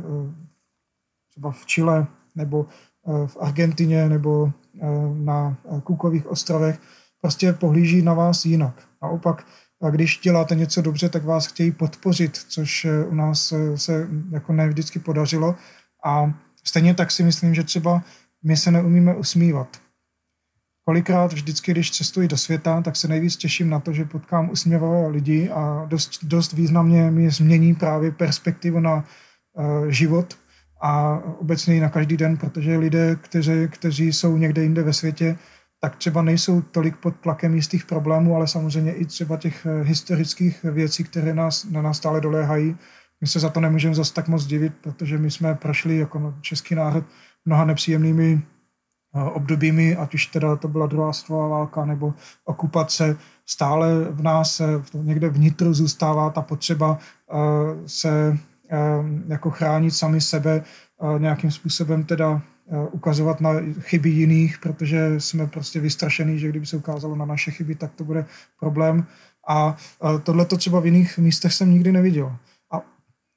třeba 1.30 1.50
v 1.50 1.66
Chile, 1.66 2.06
nebo 2.34 2.66
eh, 2.66 3.26
v 3.26 3.36
Argentině, 3.40 4.08
nebo 4.08 4.52
na 5.14 5.56
Kukových 5.84 6.26
ostrovech, 6.26 6.80
prostě 7.20 7.52
pohlíží 7.52 8.02
na 8.02 8.14
vás 8.14 8.44
jinak. 8.44 8.74
Naopak, 9.02 9.46
když 9.90 10.20
děláte 10.22 10.54
něco 10.54 10.82
dobře, 10.82 11.08
tak 11.08 11.24
vás 11.24 11.46
chtějí 11.46 11.72
podpořit, 11.72 12.36
což 12.36 12.86
u 13.08 13.14
nás 13.14 13.52
se 13.74 14.08
jako 14.30 14.52
ne 14.52 14.68
vždycky 14.68 14.98
podařilo. 14.98 15.54
A 16.04 16.34
Stejně 16.68 16.94
tak 16.94 17.10
si 17.10 17.22
myslím, 17.22 17.54
že 17.54 17.64
třeba 17.64 18.02
my 18.42 18.56
se 18.56 18.70
neumíme 18.70 19.14
usmívat. 19.14 19.76
Kolikrát 20.88 21.32
vždycky, 21.32 21.72
když 21.72 21.90
cestuji 21.90 22.28
do 22.28 22.36
světa, 22.36 22.80
tak 22.82 22.96
se 22.96 23.08
nejvíc 23.08 23.36
těším 23.36 23.70
na 23.70 23.80
to, 23.80 23.92
že 23.92 24.04
potkám 24.04 24.50
usměvavé 24.50 25.08
lidi 25.08 25.50
a 25.50 25.84
dost, 25.88 26.24
dost 26.24 26.52
významně 26.52 27.10
mi 27.10 27.30
změní 27.30 27.74
právě 27.74 28.10
perspektivu 28.12 28.80
na 28.80 29.04
uh, 29.52 29.88
život 29.88 30.38
a 30.82 31.18
obecně 31.38 31.76
i 31.76 31.80
na 31.80 31.88
každý 31.88 32.16
den, 32.16 32.36
protože 32.36 32.76
lidé, 32.76 33.16
kteří, 33.16 33.68
kteří 33.68 34.12
jsou 34.12 34.36
někde 34.36 34.62
jinde 34.62 34.82
ve 34.82 34.92
světě, 34.92 35.38
tak 35.80 35.96
třeba 35.96 36.22
nejsou 36.22 36.60
tolik 36.62 36.96
pod 36.96 37.16
tlakem 37.20 37.54
jistých 37.54 37.84
problémů, 37.84 38.36
ale 38.36 38.48
samozřejmě 38.48 38.92
i 38.92 39.06
třeba 39.06 39.36
těch 39.36 39.66
eh, 39.66 39.82
historických 39.82 40.62
věcí, 40.62 41.04
které 41.04 41.34
nás, 41.34 41.64
na 41.64 41.82
nás 41.82 41.96
stále 41.96 42.20
doléhají, 42.20 42.76
my 43.20 43.26
se 43.26 43.40
za 43.40 43.48
to 43.48 43.60
nemůžeme 43.60 43.94
zase 43.94 44.14
tak 44.14 44.28
moc 44.28 44.46
divit, 44.46 44.72
protože 44.80 45.18
my 45.18 45.30
jsme 45.30 45.54
prošli 45.54 45.96
jako 45.96 46.34
český 46.40 46.74
národ 46.74 47.04
mnoha 47.44 47.64
nepříjemnými 47.64 48.42
obdobími, 49.12 49.96
ať 49.96 50.14
už 50.14 50.26
teda 50.26 50.56
to 50.56 50.68
byla 50.68 50.86
druhá 50.86 51.12
světová 51.12 51.48
válka 51.48 51.84
nebo 51.84 52.14
okupace, 52.44 53.16
stále 53.46 54.04
v 54.10 54.22
nás 54.22 54.62
někde 54.94 55.28
vnitru 55.28 55.74
zůstává 55.74 56.30
ta 56.30 56.42
potřeba 56.42 56.98
eh, 56.98 57.36
se 57.86 58.38
eh, 58.70 58.78
jako 59.28 59.50
chránit 59.50 59.90
sami 59.90 60.20
sebe, 60.20 60.64
nějakým 61.18 61.50
způsobem 61.50 62.04
teda 62.04 62.42
ukazovat 62.90 63.40
na 63.40 63.50
chyby 63.80 64.10
jiných, 64.10 64.58
protože 64.58 65.20
jsme 65.20 65.46
prostě 65.46 65.80
vystrašení, 65.80 66.38
že 66.38 66.48
kdyby 66.48 66.66
se 66.66 66.76
ukázalo 66.76 67.16
na 67.16 67.24
naše 67.24 67.50
chyby, 67.50 67.74
tak 67.74 67.92
to 67.94 68.04
bude 68.04 68.24
problém. 68.60 69.06
A 69.48 69.76
tohle 70.22 70.44
to 70.44 70.56
třeba 70.56 70.80
v 70.80 70.86
jiných 70.86 71.18
místech 71.18 71.52
jsem 71.52 71.70
nikdy 71.70 71.92
neviděl 71.92 72.36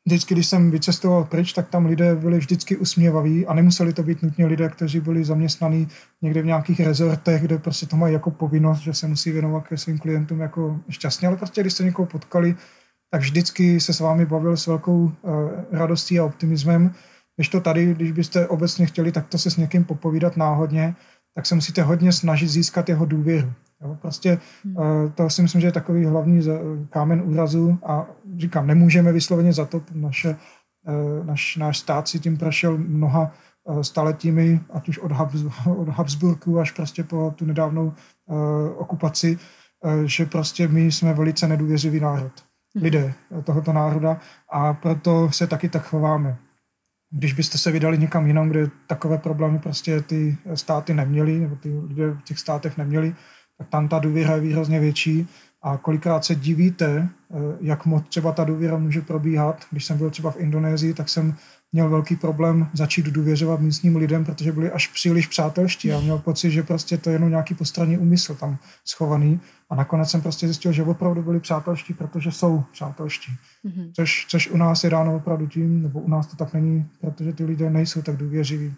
vždycky, 0.05 0.33
když 0.33 0.47
jsem 0.47 0.71
vycestoval 0.71 1.23
pryč, 1.23 1.53
tak 1.53 1.69
tam 1.69 1.85
lidé 1.85 2.15
byli 2.15 2.37
vždycky 2.37 2.77
usměvaví 2.77 3.47
a 3.47 3.53
nemuseli 3.53 3.93
to 3.93 4.03
být 4.03 4.23
nutně 4.23 4.45
lidé, 4.45 4.69
kteří 4.69 4.99
byli 4.99 5.23
zaměstnaní 5.23 5.87
někde 6.21 6.41
v 6.41 6.45
nějakých 6.45 6.79
rezortech, 6.79 7.41
kde 7.41 7.57
prostě 7.57 7.85
to 7.85 7.97
mají 7.97 8.13
jako 8.13 8.31
povinnost, 8.31 8.79
že 8.79 8.93
se 8.93 9.07
musí 9.07 9.31
věnovat 9.31 9.67
ke 9.67 9.77
svým 9.77 9.99
klientům 9.99 10.39
jako 10.39 10.79
šťastně, 10.89 11.27
ale 11.27 11.37
prostě 11.37 11.61
když 11.61 11.73
jste 11.73 11.83
někoho 11.83 12.05
potkali, 12.05 12.55
tak 13.11 13.21
vždycky 13.21 13.79
se 13.79 13.93
s 13.93 13.99
vámi 13.99 14.25
bavil 14.25 14.57
s 14.57 14.67
velkou 14.67 15.03
uh, 15.03 15.11
radostí 15.71 16.19
a 16.19 16.25
optimismem. 16.25 16.93
Když 17.35 17.49
to 17.49 17.61
tady, 17.61 17.93
když 17.93 18.11
byste 18.11 18.47
obecně 18.47 18.85
chtěli 18.85 19.11
takto 19.11 19.37
se 19.37 19.51
s 19.51 19.57
někým 19.57 19.83
popovídat 19.83 20.37
náhodně, 20.37 20.95
tak 21.35 21.45
se 21.45 21.55
musíte 21.55 21.83
hodně 21.83 22.11
snažit 22.13 22.49
získat 22.49 22.89
jeho 22.89 23.05
důvěru. 23.05 23.53
Jo, 23.83 23.97
prostě 24.01 24.39
hmm. 24.63 24.75
to 25.15 25.29
si 25.29 25.41
myslím, 25.41 25.61
že 25.61 25.67
je 25.67 25.71
takový 25.71 26.05
hlavní 26.05 26.41
kámen 26.89 27.21
úrazu 27.25 27.79
a 27.85 28.05
říkám, 28.37 28.67
nemůžeme 28.67 29.11
vysloveně 29.11 29.53
za 29.53 29.65
to, 29.65 29.81
naše, 29.93 30.35
eh, 30.87 31.25
naš, 31.25 31.57
náš 31.57 31.77
stát 31.77 32.07
si 32.07 32.19
tím 32.19 32.37
prošel 32.37 32.77
mnoha 32.77 33.31
eh, 33.69 33.83
staletími, 33.83 34.61
ať 34.73 34.89
už 34.89 34.97
od, 34.97 35.11
Habs, 35.11 35.43
od 35.77 35.89
Habsburku 35.89 36.59
až 36.59 36.71
prostě 36.71 37.03
po 37.03 37.33
tu 37.35 37.45
nedávnou 37.45 37.93
okupaci, 38.77 39.37
že 40.05 40.25
prostě 40.25 40.67
my 40.67 40.91
jsme 40.91 41.13
velice 41.13 41.47
nedůvěřivý 41.47 41.99
národ. 41.99 42.31
Hmm. 42.75 42.83
Lidé 42.83 43.13
tohoto 43.43 43.73
národa 43.73 44.17
a 44.49 44.73
proto 44.73 45.31
se 45.31 45.47
taky 45.47 45.69
tak 45.69 45.83
chováme. 45.83 46.37
Když 47.13 47.33
byste 47.33 47.57
se 47.57 47.71
vydali 47.71 47.97
někam 47.97 48.27
jinam, 48.27 48.49
kde 48.49 48.67
takové 48.87 49.17
problémy 49.17 49.59
prostě 49.59 50.01
ty 50.01 50.37
státy 50.53 50.93
neměly, 50.93 51.39
nebo 51.39 51.55
ty 51.55 51.79
lidé 51.79 52.11
v 52.11 52.21
těch 52.21 52.39
státech 52.39 52.77
neměli, 52.77 53.15
tak 53.61 53.69
tam 53.69 53.87
ta 53.87 53.99
důvěra 53.99 54.35
je 54.35 54.41
výrazně 54.41 54.79
větší 54.79 55.27
A 55.63 55.77
kolikrát 55.77 56.25
se 56.25 56.35
divíte, 56.35 57.09
eh, 57.31 57.35
jak 57.61 57.85
moc 57.85 58.03
třeba 58.09 58.31
ta 58.31 58.43
důvěra 58.43 58.77
může 58.77 59.01
probíhat. 59.01 59.65
Když 59.71 59.85
jsem 59.85 59.97
byl 59.97 60.09
třeba 60.09 60.31
v 60.31 60.39
Indonésii, 60.39 60.93
tak 60.93 61.09
jsem 61.09 61.35
měl 61.71 61.89
velký 61.89 62.15
problém 62.15 62.67
začít 62.73 63.05
důvěřovat 63.05 63.59
místním 63.59 63.95
lidem, 63.95 64.25
protože 64.25 64.51
byli 64.51 64.71
až 64.71 64.87
příliš 64.87 65.27
přátelští 65.27 65.93
a 65.93 65.99
měl 65.99 66.17
pocit, 66.17 66.51
že 66.51 66.63
prostě 66.63 66.97
to 66.97 67.09
je 67.09 67.15
jenom 67.15 67.29
nějaký 67.29 67.53
postranní 67.53 67.97
úmysl 67.97 68.35
tam 68.35 68.57
schovaný. 68.85 69.39
A 69.69 69.75
nakonec 69.75 70.09
jsem 70.09 70.21
prostě 70.21 70.47
zjistil, 70.47 70.71
že 70.71 70.83
opravdu 70.83 71.23
byli 71.23 71.39
přátelští, 71.39 71.93
protože 71.93 72.31
jsou 72.31 72.63
přátelští. 72.71 73.31
Mm-hmm. 73.65 73.91
Což, 73.95 74.25
což 74.29 74.49
u 74.49 74.57
nás 74.57 74.83
je 74.83 74.89
dáno 74.89 75.15
opravdu 75.15 75.47
tím, 75.47 75.83
nebo 75.83 75.99
u 75.99 76.09
nás 76.09 76.27
to 76.27 76.35
tak 76.35 76.53
není, 76.53 76.85
protože 77.01 77.33
ty 77.33 77.45
lidé 77.45 77.69
nejsou 77.69 78.01
tak 78.01 78.17
důvěřiví. 78.17 78.73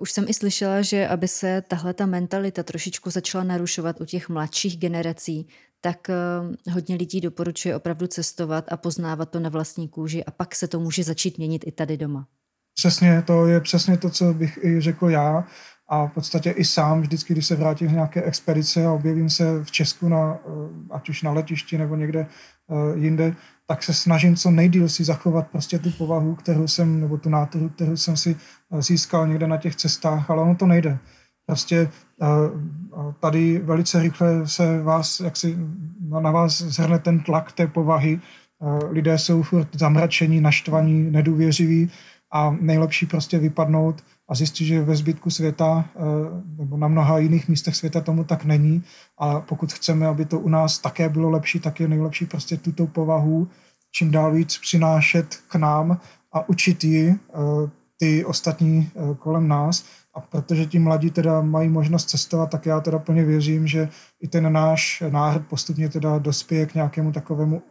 Už 0.00 0.12
jsem 0.12 0.24
i 0.28 0.34
slyšela, 0.34 0.82
že 0.82 1.08
aby 1.08 1.28
se 1.28 1.62
tahle 1.68 1.94
ta 1.94 2.06
mentalita 2.06 2.62
trošičku 2.62 3.10
začala 3.10 3.44
narušovat 3.44 4.00
u 4.00 4.04
těch 4.04 4.28
mladších 4.28 4.78
generací, 4.78 5.48
tak 5.80 6.10
uh, 6.10 6.74
hodně 6.74 6.96
lidí 6.96 7.20
doporučuje 7.20 7.76
opravdu 7.76 8.06
cestovat 8.06 8.72
a 8.72 8.76
poznávat 8.76 9.30
to 9.30 9.40
na 9.40 9.48
vlastní 9.48 9.88
kůži 9.88 10.24
a 10.24 10.30
pak 10.30 10.54
se 10.54 10.68
to 10.68 10.80
může 10.80 11.04
začít 11.04 11.38
měnit 11.38 11.64
i 11.66 11.72
tady 11.72 11.96
doma. 11.96 12.26
Přesně, 12.74 13.22
to 13.22 13.46
je 13.46 13.60
přesně 13.60 13.98
to, 13.98 14.10
co 14.10 14.34
bych 14.34 14.58
i 14.64 14.80
řekl 14.80 15.10
já. 15.10 15.44
A 15.88 16.06
v 16.06 16.12
podstatě 16.12 16.50
i 16.50 16.64
sám, 16.64 17.00
vždycky, 17.00 17.32
když 17.32 17.46
se 17.46 17.56
vrátím 17.56 17.88
z 17.88 17.92
nějaké 17.92 18.22
expedice 18.22 18.86
a 18.86 18.92
objevím 18.92 19.30
se 19.30 19.64
v 19.64 19.70
Česku, 19.70 20.08
na, 20.08 20.38
eh, 20.46 20.50
ať 20.90 21.08
už 21.08 21.22
na 21.22 21.32
letišti 21.32 21.78
nebo 21.78 21.96
někde 21.96 22.26
uh, 22.66 23.02
jinde, 23.02 23.34
tak 23.70 23.82
se 23.82 23.94
snažím 23.94 24.36
co 24.36 24.50
nejdíl 24.50 24.88
si 24.88 25.04
zachovat 25.04 25.48
prostě 25.48 25.78
tu 25.78 25.90
povahu, 25.90 26.34
kterou 26.34 26.68
jsem, 26.68 27.00
nebo 27.00 27.16
tu 27.18 27.28
náturu, 27.28 27.68
kterou 27.68 27.96
jsem 27.96 28.16
si 28.16 28.36
získal 28.78 29.28
někde 29.28 29.46
na 29.46 29.56
těch 29.56 29.76
cestách, 29.76 30.30
ale 30.30 30.42
ono 30.42 30.54
to 30.54 30.66
nejde. 30.66 30.98
Prostě 31.46 31.90
tady 33.20 33.58
velice 33.58 34.02
rychle 34.02 34.48
se 34.48 34.82
vás, 34.82 35.20
jak 35.20 35.36
si 35.36 35.58
na 36.20 36.30
vás 36.30 36.62
zhrne 36.62 36.98
ten 36.98 37.20
tlak 37.20 37.52
té 37.52 37.66
povahy. 37.66 38.20
Lidé 38.90 39.18
jsou 39.18 39.42
furt 39.42 39.68
zamračení, 39.76 40.40
naštvaní, 40.40 41.10
nedůvěřiví 41.10 41.90
a 42.32 42.56
nejlepší 42.60 43.06
prostě 43.06 43.38
vypadnout 43.38 44.04
a 44.28 44.34
zjistit, 44.34 44.64
že 44.64 44.82
ve 44.82 44.96
zbytku 44.96 45.30
světa 45.30 45.84
nebo 46.58 46.76
na 46.76 46.88
mnoha 46.88 47.18
jiných 47.18 47.48
místech 47.48 47.76
světa 47.76 48.00
tomu 48.00 48.24
tak 48.24 48.44
není 48.44 48.82
a 49.18 49.40
pokud 49.40 49.72
chceme, 49.72 50.06
aby 50.06 50.24
to 50.24 50.38
u 50.38 50.48
nás 50.48 50.78
také 50.78 51.08
bylo 51.08 51.30
lepší, 51.30 51.60
tak 51.60 51.80
je 51.80 51.88
nejlepší 51.88 52.26
prostě 52.26 52.56
tuto 52.56 52.86
povahu 52.86 53.48
čím 53.92 54.10
dál 54.10 54.32
víc 54.32 54.58
přinášet 54.58 55.36
k 55.48 55.54
nám 55.54 56.00
a 56.32 56.48
učit 56.48 56.84
ji 56.84 57.18
ty 57.96 58.24
ostatní 58.24 58.90
kolem 59.18 59.48
nás 59.48 59.84
a 60.14 60.20
protože 60.20 60.66
ti 60.66 60.78
mladí 60.78 61.10
teda 61.10 61.42
mají 61.42 61.68
možnost 61.68 62.08
cestovat, 62.08 62.50
tak 62.50 62.66
já 62.66 62.80
teda 62.80 62.98
plně 62.98 63.24
věřím, 63.24 63.66
že 63.66 63.88
i 64.20 64.28
ten 64.28 64.52
náš 64.52 65.02
národ 65.10 65.46
postupně 65.46 65.88
teda 65.88 66.18
dospěje 66.18 66.66
k 66.66 66.74
nějakému 66.74 67.12
takovému 67.12 67.62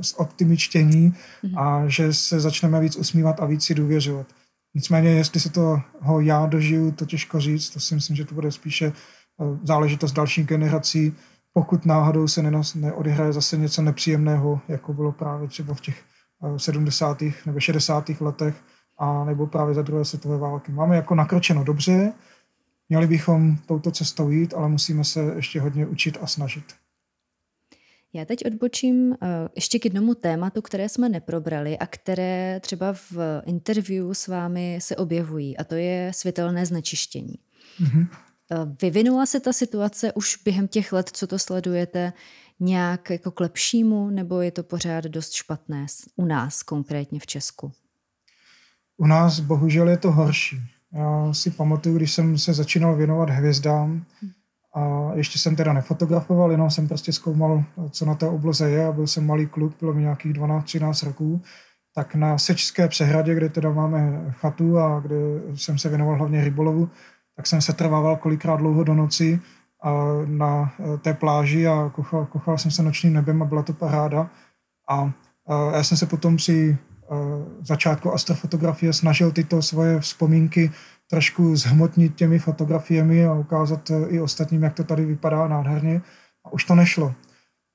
zoptimičtění 0.00 1.12
mm-hmm. 1.12 1.58
a 1.58 1.88
že 1.88 2.14
se 2.14 2.40
začneme 2.40 2.80
víc 2.80 2.96
usmívat 2.96 3.40
a 3.40 3.46
víc 3.46 3.64
si 3.64 3.74
důvěřovat. 3.74 4.26
Nicméně, 4.74 5.10
jestli 5.10 5.40
se 5.40 5.50
toho 5.50 6.20
já 6.20 6.46
dožiju, 6.46 6.92
to 6.92 7.06
těžko 7.06 7.40
říct, 7.40 7.70
to 7.70 7.80
si 7.80 7.94
myslím, 7.94 8.16
že 8.16 8.24
to 8.24 8.34
bude 8.34 8.52
spíše 8.52 8.86
eh, 8.86 9.44
záležitost 9.62 10.12
dalších 10.12 10.46
generací, 10.46 11.16
pokud 11.52 11.86
náhodou 11.86 12.28
se 12.28 12.42
neodehraje 12.74 13.32
zase 13.32 13.56
něco 13.56 13.82
nepříjemného, 13.82 14.60
jako 14.68 14.92
bylo 14.92 15.12
právě 15.12 15.48
třeba 15.48 15.74
v 15.74 15.80
těch 15.80 16.02
70. 16.56 17.22
Eh, 17.22 17.32
nebo 17.46 17.60
60. 17.60 18.08
letech, 18.20 18.54
a 18.98 19.24
nebo 19.24 19.46
právě 19.46 19.74
za 19.74 19.82
druhé 19.82 20.04
světové 20.04 20.38
války. 20.38 20.72
Máme 20.72 20.96
jako 20.96 21.14
nakročeno 21.14 21.64
dobře, 21.64 22.12
měli 22.88 23.06
bychom 23.06 23.56
touto 23.56 23.90
cestou 23.90 24.30
jít, 24.30 24.54
ale 24.54 24.68
musíme 24.68 25.04
se 25.04 25.20
ještě 25.36 25.60
hodně 25.60 25.86
učit 25.86 26.18
a 26.22 26.26
snažit. 26.26 26.64
Já 28.14 28.24
teď 28.24 28.46
odbočím 28.46 29.08
uh, 29.10 29.16
ještě 29.54 29.78
k 29.78 29.84
jednomu 29.84 30.14
tématu, 30.14 30.62
které 30.62 30.88
jsme 30.88 31.08
neprobrali 31.08 31.78
a 31.78 31.86
které 31.86 32.60
třeba 32.60 32.92
v 32.92 33.42
interview 33.46 34.10
s 34.12 34.28
vámi 34.28 34.78
se 34.82 34.96
objevují, 34.96 35.56
a 35.56 35.64
to 35.64 35.74
je 35.74 36.12
světelné 36.14 36.66
znečištění. 36.66 37.34
Mm-hmm. 37.80 38.06
Vyvinula 38.82 39.26
se 39.26 39.40
ta 39.40 39.52
situace 39.52 40.12
už 40.12 40.36
během 40.44 40.68
těch 40.68 40.92
let, 40.92 41.10
co 41.12 41.26
to 41.26 41.38
sledujete, 41.38 42.12
nějak 42.60 43.10
jako 43.10 43.30
k 43.30 43.40
lepšímu, 43.40 44.10
nebo 44.10 44.40
je 44.40 44.50
to 44.50 44.62
pořád 44.62 45.04
dost 45.04 45.32
špatné 45.32 45.86
u 46.16 46.24
nás, 46.24 46.62
konkrétně 46.62 47.20
v 47.20 47.26
Česku? 47.26 47.72
U 48.96 49.06
nás 49.06 49.40
bohužel 49.40 49.88
je 49.88 49.98
to 49.98 50.12
horší. 50.12 50.56
Já 50.92 51.32
si 51.32 51.50
pamatuju, 51.50 51.96
když 51.96 52.12
jsem 52.12 52.38
se 52.38 52.54
začínal 52.54 52.96
věnovat 52.96 53.30
hvězdám, 53.30 54.04
a 54.74 55.10
ještě 55.14 55.38
jsem 55.38 55.56
teda 55.56 55.72
nefotografoval, 55.72 56.50
jenom 56.50 56.70
jsem 56.70 56.88
prostě 56.88 57.12
zkoumal, 57.12 57.64
co 57.90 58.04
na 58.04 58.14
té 58.14 58.28
obloze 58.28 58.70
je 58.70 58.86
a 58.86 58.92
byl 58.92 59.06
jsem 59.06 59.26
malý 59.26 59.46
kluk, 59.46 59.72
bylo 59.80 59.94
mi 59.94 60.02
nějakých 60.02 60.32
12-13 60.32 61.06
roků, 61.06 61.42
tak 61.94 62.14
na 62.14 62.38
Sečské 62.38 62.88
přehradě, 62.88 63.34
kde 63.34 63.48
teda 63.48 63.72
máme 63.72 64.24
chatu 64.30 64.78
a 64.78 65.00
kde 65.00 65.16
jsem 65.54 65.78
se 65.78 65.88
věnoval 65.88 66.16
hlavně 66.16 66.44
rybolovu, 66.44 66.90
tak 67.36 67.46
jsem 67.46 67.62
se 67.62 67.72
trvával 67.72 68.16
kolikrát 68.16 68.56
dlouho 68.56 68.84
do 68.84 68.94
noci 68.94 69.40
a 69.82 69.92
na 70.26 70.72
té 71.02 71.14
pláži 71.14 71.66
a 71.66 71.90
kochal, 71.94 72.26
kochal 72.26 72.58
jsem 72.58 72.70
se 72.70 72.82
nočním 72.82 73.12
nebem 73.12 73.42
a 73.42 73.44
byla 73.44 73.62
to 73.62 73.72
paráda. 73.72 74.30
A, 74.88 75.12
a 75.46 75.70
já 75.76 75.84
jsem 75.84 75.96
se 75.96 76.06
potom 76.06 76.36
při 76.36 76.78
začátku 77.62 78.12
astrofotografie 78.12 78.92
snažil 78.92 79.30
tyto 79.30 79.62
svoje 79.62 80.00
vzpomínky 80.00 80.70
trošku 81.10 81.56
zhmotnit 81.56 82.14
těmi 82.14 82.38
fotografiemi 82.38 83.26
a 83.26 83.34
ukázat 83.34 83.90
e, 83.90 84.08
i 84.08 84.20
ostatním, 84.20 84.62
jak 84.62 84.74
to 84.74 84.84
tady 84.84 85.04
vypadá 85.04 85.48
nádherně. 85.48 86.02
A 86.44 86.52
už 86.52 86.64
to 86.64 86.74
nešlo. 86.74 87.14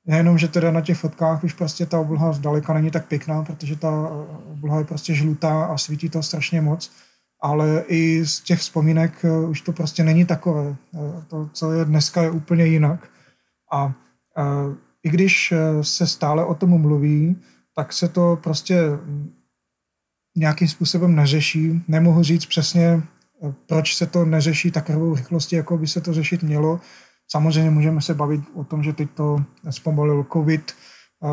Nejenom, 0.06 0.38
že 0.38 0.48
teda 0.48 0.72
na 0.72 0.82
těch 0.82 0.98
fotkách 0.98 1.44
už 1.44 1.54
prostě 1.54 1.86
ta 1.86 2.00
obloha 2.00 2.34
zdaleka 2.34 2.74
není 2.74 2.92
tak 2.92 3.08
pěkná, 3.08 3.44
protože 3.44 3.76
ta 3.76 3.90
e, 3.90 4.52
obloha 4.52 4.80
je 4.80 4.86
prostě 4.86 5.14
žlutá 5.14 5.66
a 5.66 5.78
svítí 5.78 6.10
to 6.10 6.24
strašně 6.24 6.62
moc, 6.62 6.92
ale 7.42 7.84
i 7.88 8.26
z 8.26 8.40
těch 8.40 8.60
vzpomínek 8.60 9.26
e, 9.26 9.40
už 9.48 9.62
to 9.62 9.74
prostě 9.74 10.04
není 10.04 10.26
takové. 10.26 10.76
To, 11.28 11.50
co 11.54 11.72
je 11.72 11.86
dneska, 11.86 12.22
je 12.22 12.32
úplně 12.32 12.66
jinak. 12.66 13.10
A 13.72 13.94
i 15.04 15.10
když 15.10 15.54
se 15.82 16.08
stále 16.08 16.46
o 16.46 16.56
tom 16.56 16.82
mluví, 16.82 17.36
tak 17.76 17.94
se 17.94 18.08
to 18.10 18.40
prostě 18.44 18.82
nějakým 20.36 20.68
způsobem 20.68 21.16
neřeší. 21.16 21.84
Nemohu 21.88 22.24
říct 22.24 22.46
přesně, 22.46 23.04
proč 23.66 23.96
se 23.96 24.06
to 24.06 24.26
neřeší 24.26 24.72
takovou 24.72 25.16
rychlostí, 25.16 25.56
jako 25.56 25.78
by 25.78 25.88
se 25.88 26.02
to 26.02 26.14
řešit 26.14 26.44
mělo. 26.44 26.80
Samozřejmě 27.32 27.70
můžeme 27.72 28.02
se 28.02 28.14
bavit 28.14 28.42
o 28.56 28.64
tom, 28.64 28.84
že 28.84 28.94
teď 28.94 29.10
to 29.14 29.38
zpomalil 29.70 30.26
COVID, 30.34 30.72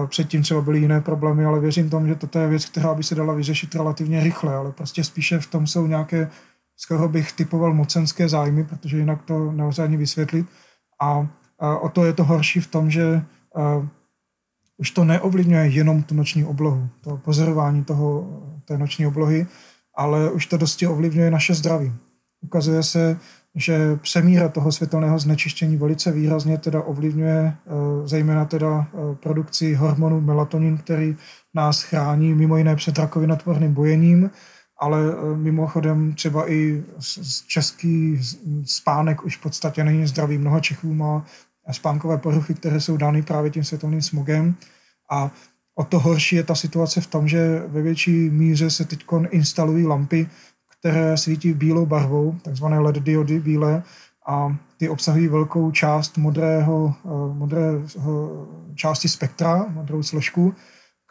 předtím 0.06 0.42
třeba 0.42 0.60
byly 0.60 0.78
jiné 0.78 1.00
problémy, 1.00 1.44
ale 1.44 1.60
věřím 1.60 1.90
tomu, 1.90 2.06
že 2.06 2.14
toto 2.14 2.38
je 2.38 2.48
věc, 2.48 2.64
která 2.64 2.94
by 2.94 3.02
se 3.02 3.14
dala 3.14 3.34
vyřešit 3.34 3.74
relativně 3.74 4.24
rychle, 4.24 4.54
ale 4.54 4.72
prostě 4.72 5.04
spíše 5.04 5.38
v 5.38 5.46
tom 5.46 5.66
jsou 5.66 5.86
nějaké, 5.86 6.30
skoro 6.76 7.08
bych 7.08 7.32
typoval 7.32 7.74
mocenské 7.74 8.28
zájmy, 8.28 8.64
protože 8.64 8.98
jinak 8.98 9.22
to 9.22 9.52
nelze 9.52 9.84
ani 9.84 9.96
vysvětlit. 9.96 10.46
A 11.00 11.28
o 11.80 11.88
to 11.88 12.04
je 12.04 12.12
to 12.12 12.24
horší 12.24 12.60
v 12.60 12.66
tom, 12.66 12.90
že 12.90 13.22
už 14.76 14.90
to 14.90 15.04
neovlivňuje 15.04 15.66
jenom 15.66 16.02
tu 16.02 16.14
noční 16.14 16.44
oblohu, 16.44 16.88
to 17.00 17.16
pozorování 17.16 17.84
toho, 17.84 18.26
té 18.64 18.78
noční 18.78 19.06
oblohy, 19.06 19.46
ale 19.96 20.30
už 20.30 20.46
to 20.46 20.56
dosti 20.56 20.86
ovlivňuje 20.86 21.30
naše 21.30 21.54
zdraví. 21.54 21.92
Ukazuje 22.40 22.82
se, 22.82 23.18
že 23.54 23.96
přemíra 23.96 24.48
toho 24.48 24.72
světelného 24.72 25.18
znečištění 25.18 25.76
velice 25.76 26.12
výrazně 26.12 26.58
teda 26.58 26.82
ovlivňuje 26.82 27.56
eh, 27.66 27.70
zejména 28.08 28.44
teda 28.44 28.86
eh, 28.86 29.14
produkci 29.14 29.74
hormonu 29.74 30.20
melatonin, 30.20 30.78
který 30.78 31.16
nás 31.54 31.82
chrání 31.82 32.34
mimo 32.34 32.56
jiné 32.56 32.76
před 32.76 32.98
rakovinotvorným 32.98 33.74
bojením, 33.74 34.30
ale 34.78 35.00
eh, 35.00 35.36
mimochodem 35.36 36.14
třeba 36.14 36.50
i 36.50 36.84
český 37.46 38.20
spánek 38.64 39.24
už 39.24 39.36
v 39.36 39.42
podstatě 39.42 39.84
není 39.84 40.06
zdravý. 40.06 40.38
Mnoho 40.38 40.60
Čechů 40.60 40.94
má 40.94 41.24
spánkové 41.70 42.18
poruchy, 42.18 42.54
které 42.54 42.80
jsou 42.80 42.96
dány 42.96 43.22
právě 43.22 43.50
tím 43.50 43.64
světelným 43.64 44.02
smogem. 44.02 44.54
A 45.10 45.30
o 45.78 45.84
to 45.84 45.98
horší 45.98 46.36
je 46.36 46.42
ta 46.42 46.54
situace 46.54 47.00
v 47.00 47.06
tom, 47.06 47.28
že 47.28 47.62
ve 47.66 47.82
větší 47.82 48.30
míře 48.30 48.70
se 48.70 48.84
teď 48.84 49.04
instalují 49.30 49.86
lampy, 49.86 50.28
které 50.78 51.16
svítí 51.16 51.52
bílou 51.52 51.86
barvou, 51.86 52.36
takzvané 52.42 52.78
LED 52.78 52.96
diody 52.96 53.40
bílé, 53.40 53.82
a 54.26 54.56
ty 54.76 54.88
obsahují 54.88 55.28
velkou 55.28 55.70
část 55.70 56.18
modrého, 56.18 56.94
eh, 57.04 57.08
modrého 57.34 58.46
části 58.74 59.08
spektra, 59.08 59.66
modrou 59.68 60.02
složku, 60.02 60.54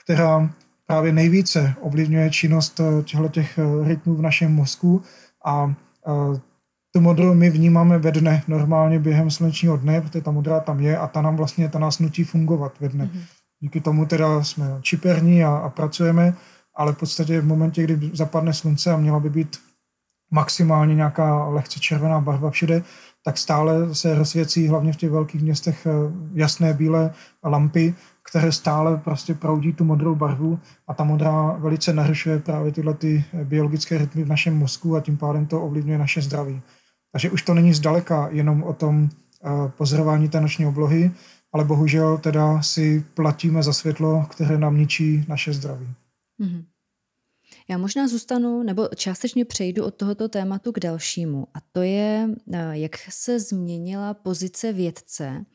která 0.04 0.50
právě 0.86 1.14
nejvíce 1.14 1.74
ovlivňuje 1.82 2.30
činnost 2.30 2.80
eh, 2.80 3.04
těchto 3.04 3.30
těch 3.30 3.58
eh, 3.58 3.88
rytmů 3.88 4.16
v 4.16 4.22
našem 4.22 4.54
mozku 4.54 5.02
a 5.46 5.74
tu 6.92 7.02
modrou 7.02 7.34
my 7.34 7.50
vnímáme 7.50 7.98
ve 7.98 8.12
dne, 8.12 8.44
normálně 8.48 9.00
během 9.00 9.32
slunečního 9.32 9.78
dne, 9.78 10.02
protože 10.02 10.22
ta 10.22 10.32
modrá 10.32 10.60
tam 10.60 10.80
je 10.80 10.98
a 10.98 11.08
ta 11.08 11.22
nám 11.22 11.36
vlastně, 11.36 11.70
ta 11.70 11.80
nás 11.80 12.00
nutí 12.00 12.24
fungovat 12.24 12.80
ve 12.80 12.90
dne. 12.90 13.06
Mm-hmm. 13.06 13.22
Díky 13.66 13.82
tomu 13.82 14.06
teda 14.06 14.44
jsme 14.44 14.78
čiperní 14.82 15.44
a, 15.44 15.50
a 15.50 15.70
pracujeme, 15.70 16.34
ale 16.76 16.94
v 16.94 16.98
podstatě 16.98 17.42
v 17.42 17.46
momentě, 17.46 17.84
kdy 17.84 18.12
zapadne 18.14 18.54
slunce 18.54 18.92
a 18.92 18.98
měla 18.98 19.20
by 19.20 19.30
být 19.30 19.58
maximálně 20.32 20.96
nějaká 20.96 21.48
lehce 21.48 21.80
červená 21.80 22.22
barva 22.22 22.50
všude, 22.50 22.84
tak 23.24 23.38
stále 23.38 23.96
se 23.96 24.16
rozsvěcí 24.16 24.68
hlavně 24.68 24.94
v 24.94 24.96
těch 24.96 25.12
velkých 25.12 25.42
městech 25.42 25.88
jasné 26.34 26.74
bílé 26.74 27.14
lampy, 27.44 27.96
které 28.30 28.52
stále 28.52 28.98
prostě 28.98 29.34
proudí 29.34 29.74
tu 29.74 29.84
modrou 29.84 30.16
barvu 30.16 30.60
a 30.88 30.94
ta 30.94 31.04
modrá 31.04 31.58
velice 31.60 31.94
narušuje 31.94 32.40
právě 32.40 32.72
tyhle 32.72 32.94
ty 32.94 33.26
biologické 33.44 33.98
rytmy 33.98 34.24
v 34.24 34.30
našem 34.30 34.58
mozku 34.58 34.96
a 34.96 35.02
tím 35.02 35.18
pádem 35.18 35.46
to 35.46 35.62
ovlivňuje 35.62 35.98
naše 35.98 36.22
zdraví. 36.22 36.62
Takže 37.12 37.30
už 37.30 37.42
to 37.42 37.54
není 37.54 37.74
zdaleka 37.74 38.28
jenom 38.32 38.64
o 38.64 38.74
tom 38.74 39.10
pozorování 39.78 40.30
té 40.30 40.42
noční 40.42 40.66
oblohy, 40.66 41.12
ale 41.56 41.66
bohužel 41.66 42.18
teda 42.18 42.62
si 42.62 43.06
platíme 43.14 43.64
za 43.64 43.74
světlo, 43.74 44.26
které 44.30 44.58
nám 44.58 44.78
ničí 44.78 45.26
naše 45.28 45.54
zdraví. 45.54 45.88
Mm-hmm. 46.42 46.64
Já 47.70 47.78
možná 47.78 48.08
zůstanu, 48.08 48.64
nebo 48.64 48.90
částečně 48.96 49.46
přejdu 49.46 49.86
od 49.86 49.96
tohoto 49.96 50.30
tématu 50.30 50.72
k 50.72 50.80
dalšímu. 50.80 51.48
A 51.54 51.58
to 51.72 51.82
je, 51.82 52.30
jak 52.72 52.96
se 53.10 53.40
změnila 53.40 54.14
pozice 54.14 54.74
vědce 54.74 55.46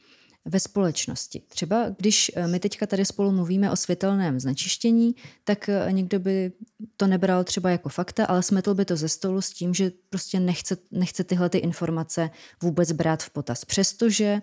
ve 0.44 0.60
společnosti. 0.60 1.42
Třeba 1.48 1.86
když 1.98 2.32
eh, 2.34 2.46
my 2.46 2.60
teďka 2.60 2.86
tady 2.86 3.04
spolu 3.04 3.32
mluvíme 3.32 3.70
o 3.70 3.76
světelném 3.76 4.40
znečištění, 4.40 5.14
tak 5.44 5.68
eh, 5.68 5.92
někdo 5.92 6.18
by 6.18 6.52
to 6.96 7.06
nebral 7.06 7.44
třeba 7.44 7.70
jako 7.70 7.88
fakta, 7.88 8.24
ale 8.24 8.42
smetl 8.42 8.74
by 8.74 8.84
to 8.84 8.96
ze 8.96 9.08
stolu 9.08 9.40
s 9.40 9.50
tím, 9.50 9.74
že 9.74 9.92
prostě 10.10 10.40
nechce, 10.40 10.76
nechce 10.90 11.24
tyhle 11.24 11.48
ty 11.48 11.58
informace 11.58 12.30
vůbec 12.62 12.92
brát 12.92 13.22
v 13.22 13.30
potaz. 13.30 13.64
Přestože 13.64 14.40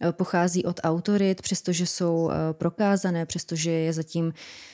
eh, 0.00 0.12
pochází 0.12 0.64
od 0.64 0.80
autorit, 0.82 1.42
přestože 1.42 1.86
jsou 1.86 2.30
prokázané, 2.52 3.26
přestože 3.26 3.70
je 3.70 3.92
zatím, 3.92 4.32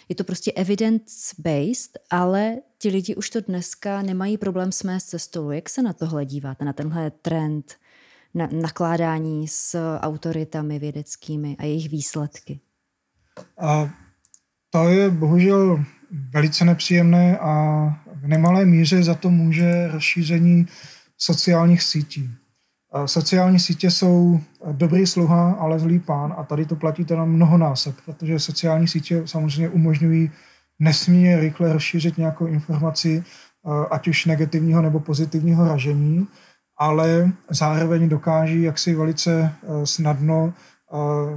je 0.08 0.14
to 0.14 0.24
prostě 0.24 0.52
evidence-based, 0.52 1.98
ale 2.10 2.56
ti 2.78 2.88
lidi 2.88 3.14
už 3.14 3.30
to 3.30 3.40
dneska 3.40 4.02
nemají 4.02 4.38
problém 4.38 4.72
smést 4.72 5.10
ze 5.10 5.18
stolu. 5.18 5.50
Jak 5.50 5.68
se 5.68 5.82
na 5.82 5.92
tohle 5.92 6.24
díváte, 6.24 6.64
na 6.64 6.72
tenhle 6.72 7.10
trend? 7.10 7.74
Na, 8.34 8.48
nakládání 8.52 9.48
s 9.48 9.96
autoritami 10.00 10.78
vědeckými 10.78 11.56
a 11.58 11.64
jejich 11.64 11.88
výsledky? 11.88 12.60
A 13.60 13.90
to 14.70 14.88
je 14.88 15.10
bohužel 15.10 15.84
velice 16.30 16.64
nepříjemné 16.64 17.38
a 17.38 17.52
v 18.14 18.28
nemalé 18.28 18.64
míře 18.64 19.02
za 19.02 19.14
to 19.14 19.30
může 19.30 19.88
rozšíření 19.88 20.66
sociálních 21.18 21.82
sítí. 21.82 22.30
Sociální 23.06 23.60
sítě 23.60 23.90
jsou 23.90 24.40
dobrý 24.72 25.06
sluha, 25.06 25.52
ale 25.52 25.78
zlý 25.78 25.98
pán 25.98 26.34
a 26.38 26.44
tady 26.44 26.66
to 26.66 26.76
platí 26.76 27.04
teda 27.04 27.24
mnohonásob, 27.24 27.94
protože 28.04 28.38
sociální 28.38 28.88
sítě 28.88 29.22
samozřejmě 29.24 29.68
umožňují 29.68 30.30
nesmírně 30.78 31.40
rychle 31.40 31.72
rozšířit 31.72 32.18
nějakou 32.18 32.46
informaci, 32.46 33.24
ať 33.90 34.08
už 34.08 34.26
negativního 34.26 34.82
nebo 34.82 35.00
pozitivního 35.00 35.68
ražení 35.68 36.26
ale 36.78 37.32
zároveň 37.50 38.08
dokáží 38.08 38.62
jaksi 38.62 38.94
velice 38.94 39.52
eh, 39.62 39.86
snadno 39.86 40.52
eh, 40.54 40.96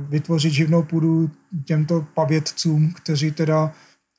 vytvořit 0.10 0.54
živnou 0.54 0.84
půdu 0.84 1.30
těmto 1.66 2.06
pavědcům, 2.14 2.94
kteří 2.94 3.32
teda, 3.32 3.72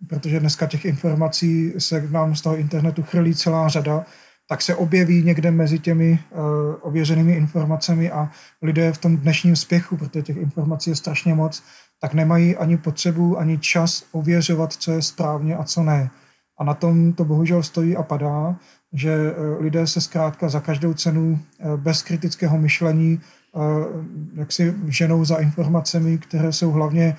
protože 0.08 0.40
dneska 0.40 0.66
těch 0.66 0.84
informací 0.84 1.72
se 1.78 2.08
nám 2.10 2.34
z 2.34 2.40
toho 2.40 2.56
internetu 2.56 3.02
chrlí 3.02 3.34
celá 3.34 3.68
řada, 3.68 4.04
tak 4.48 4.62
se 4.62 4.74
objeví 4.74 5.22
někde 5.22 5.50
mezi 5.50 5.78
těmi 5.78 6.18
uh, 6.30 6.40
ověřenými 6.80 7.32
informacemi 7.32 8.10
a 8.10 8.30
lidé 8.62 8.92
v 8.92 8.98
tom 8.98 9.16
dnešním 9.16 9.56
spěchu, 9.56 9.96
protože 9.96 10.22
těch 10.22 10.36
informací 10.36 10.90
je 10.90 10.96
strašně 10.96 11.34
moc, 11.34 11.62
tak 12.00 12.14
nemají 12.14 12.56
ani 12.56 12.76
potřebu, 12.76 13.38
ani 13.38 13.58
čas 13.58 14.04
ověřovat, 14.12 14.72
co 14.72 14.92
je 14.92 15.02
správně 15.02 15.56
a 15.56 15.64
co 15.64 15.82
ne. 15.82 16.10
A 16.58 16.64
na 16.64 16.74
tom 16.74 17.12
to 17.12 17.24
bohužel 17.24 17.62
stojí 17.62 17.96
a 17.96 18.02
padá 18.02 18.56
že 18.92 19.10
eh, 19.10 19.62
lidé 19.62 19.86
se 19.86 20.00
zkrátka 20.00 20.48
za 20.48 20.60
každou 20.60 20.94
cenu 20.94 21.38
eh, 21.60 21.76
bez 21.76 22.02
kritického 22.02 22.58
myšlení 22.58 23.20
eh, 23.20 23.60
jak 24.34 24.52
si 24.52 24.74
ženou 24.86 25.24
za 25.24 25.36
informacemi, 25.36 26.18
které 26.18 26.52
jsou 26.52 26.70
hlavně 26.70 27.16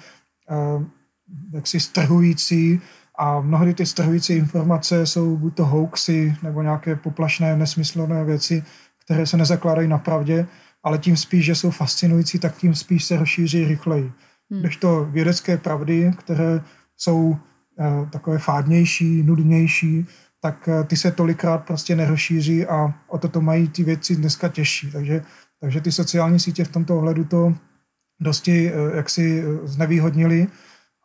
jaksi 1.54 1.80
strhující 1.80 2.82
a 3.18 3.42
mnohdy 3.42 3.74
ty 3.74 3.86
strhující 3.86 4.34
informace 4.34 5.06
jsou 5.06 5.38
buď 5.38 5.56
to 5.56 5.66
hoaxy 5.66 6.36
nebo 6.44 6.62
nějaké 6.62 6.96
poplašné, 6.96 7.58
nesmyslné 7.58 8.24
věci, 8.24 8.64
které 9.06 9.28
se 9.28 9.38
nezakládají 9.38 9.88
na 9.88 9.98
pravdě, 9.98 10.48
ale 10.84 10.98
tím 10.98 11.18
spíš, 11.18 11.46
že 11.46 11.56
jsou 11.56 11.72
fascinující, 11.72 12.40
tak 12.40 12.58
tím 12.58 12.76
spíš 12.76 13.06
se 13.06 13.18
rozšíří 13.18 13.66
rychleji. 13.66 14.12
Hmm. 14.52 14.62
Když 14.62 14.78
to 14.78 15.06
vědecké 15.06 15.58
pravdy, 15.58 16.12
které 16.18 16.62
jsou 16.98 17.38
takové 18.12 18.38
fádnější, 18.38 19.24
nudnější, 19.24 20.06
tak 20.42 20.68
eh, 20.68 20.84
ty 20.84 20.98
se 20.98 21.12
tolikrát 21.12 21.58
prostě 21.58 21.96
nerozšíří 21.96 22.66
a 22.66 22.94
o 23.08 23.18
to 23.18 23.28
to 23.28 23.42
mají 23.42 23.68
ty 23.70 23.84
věci 23.84 24.16
dneska 24.16 24.48
těžší. 24.48 24.92
Takže, 24.92 25.22
takže 25.62 25.82
ty 25.82 25.92
sociální 25.92 26.40
sítě 26.40 26.64
v 26.64 26.72
tomto 26.72 26.98
ohledu 26.98 27.24
to 27.24 27.54
dosti 28.20 28.72
eh, 28.72 28.98
jaksi 28.98 29.44
eh, 29.44 29.68
znevýhodnili 29.68 30.48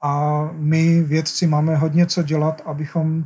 a 0.02 0.44
my 0.52 1.02
vědci 1.02 1.46
máme 1.46 1.76
hodně 1.76 2.06
co 2.06 2.22
dělat, 2.22 2.62
abychom 2.64 3.24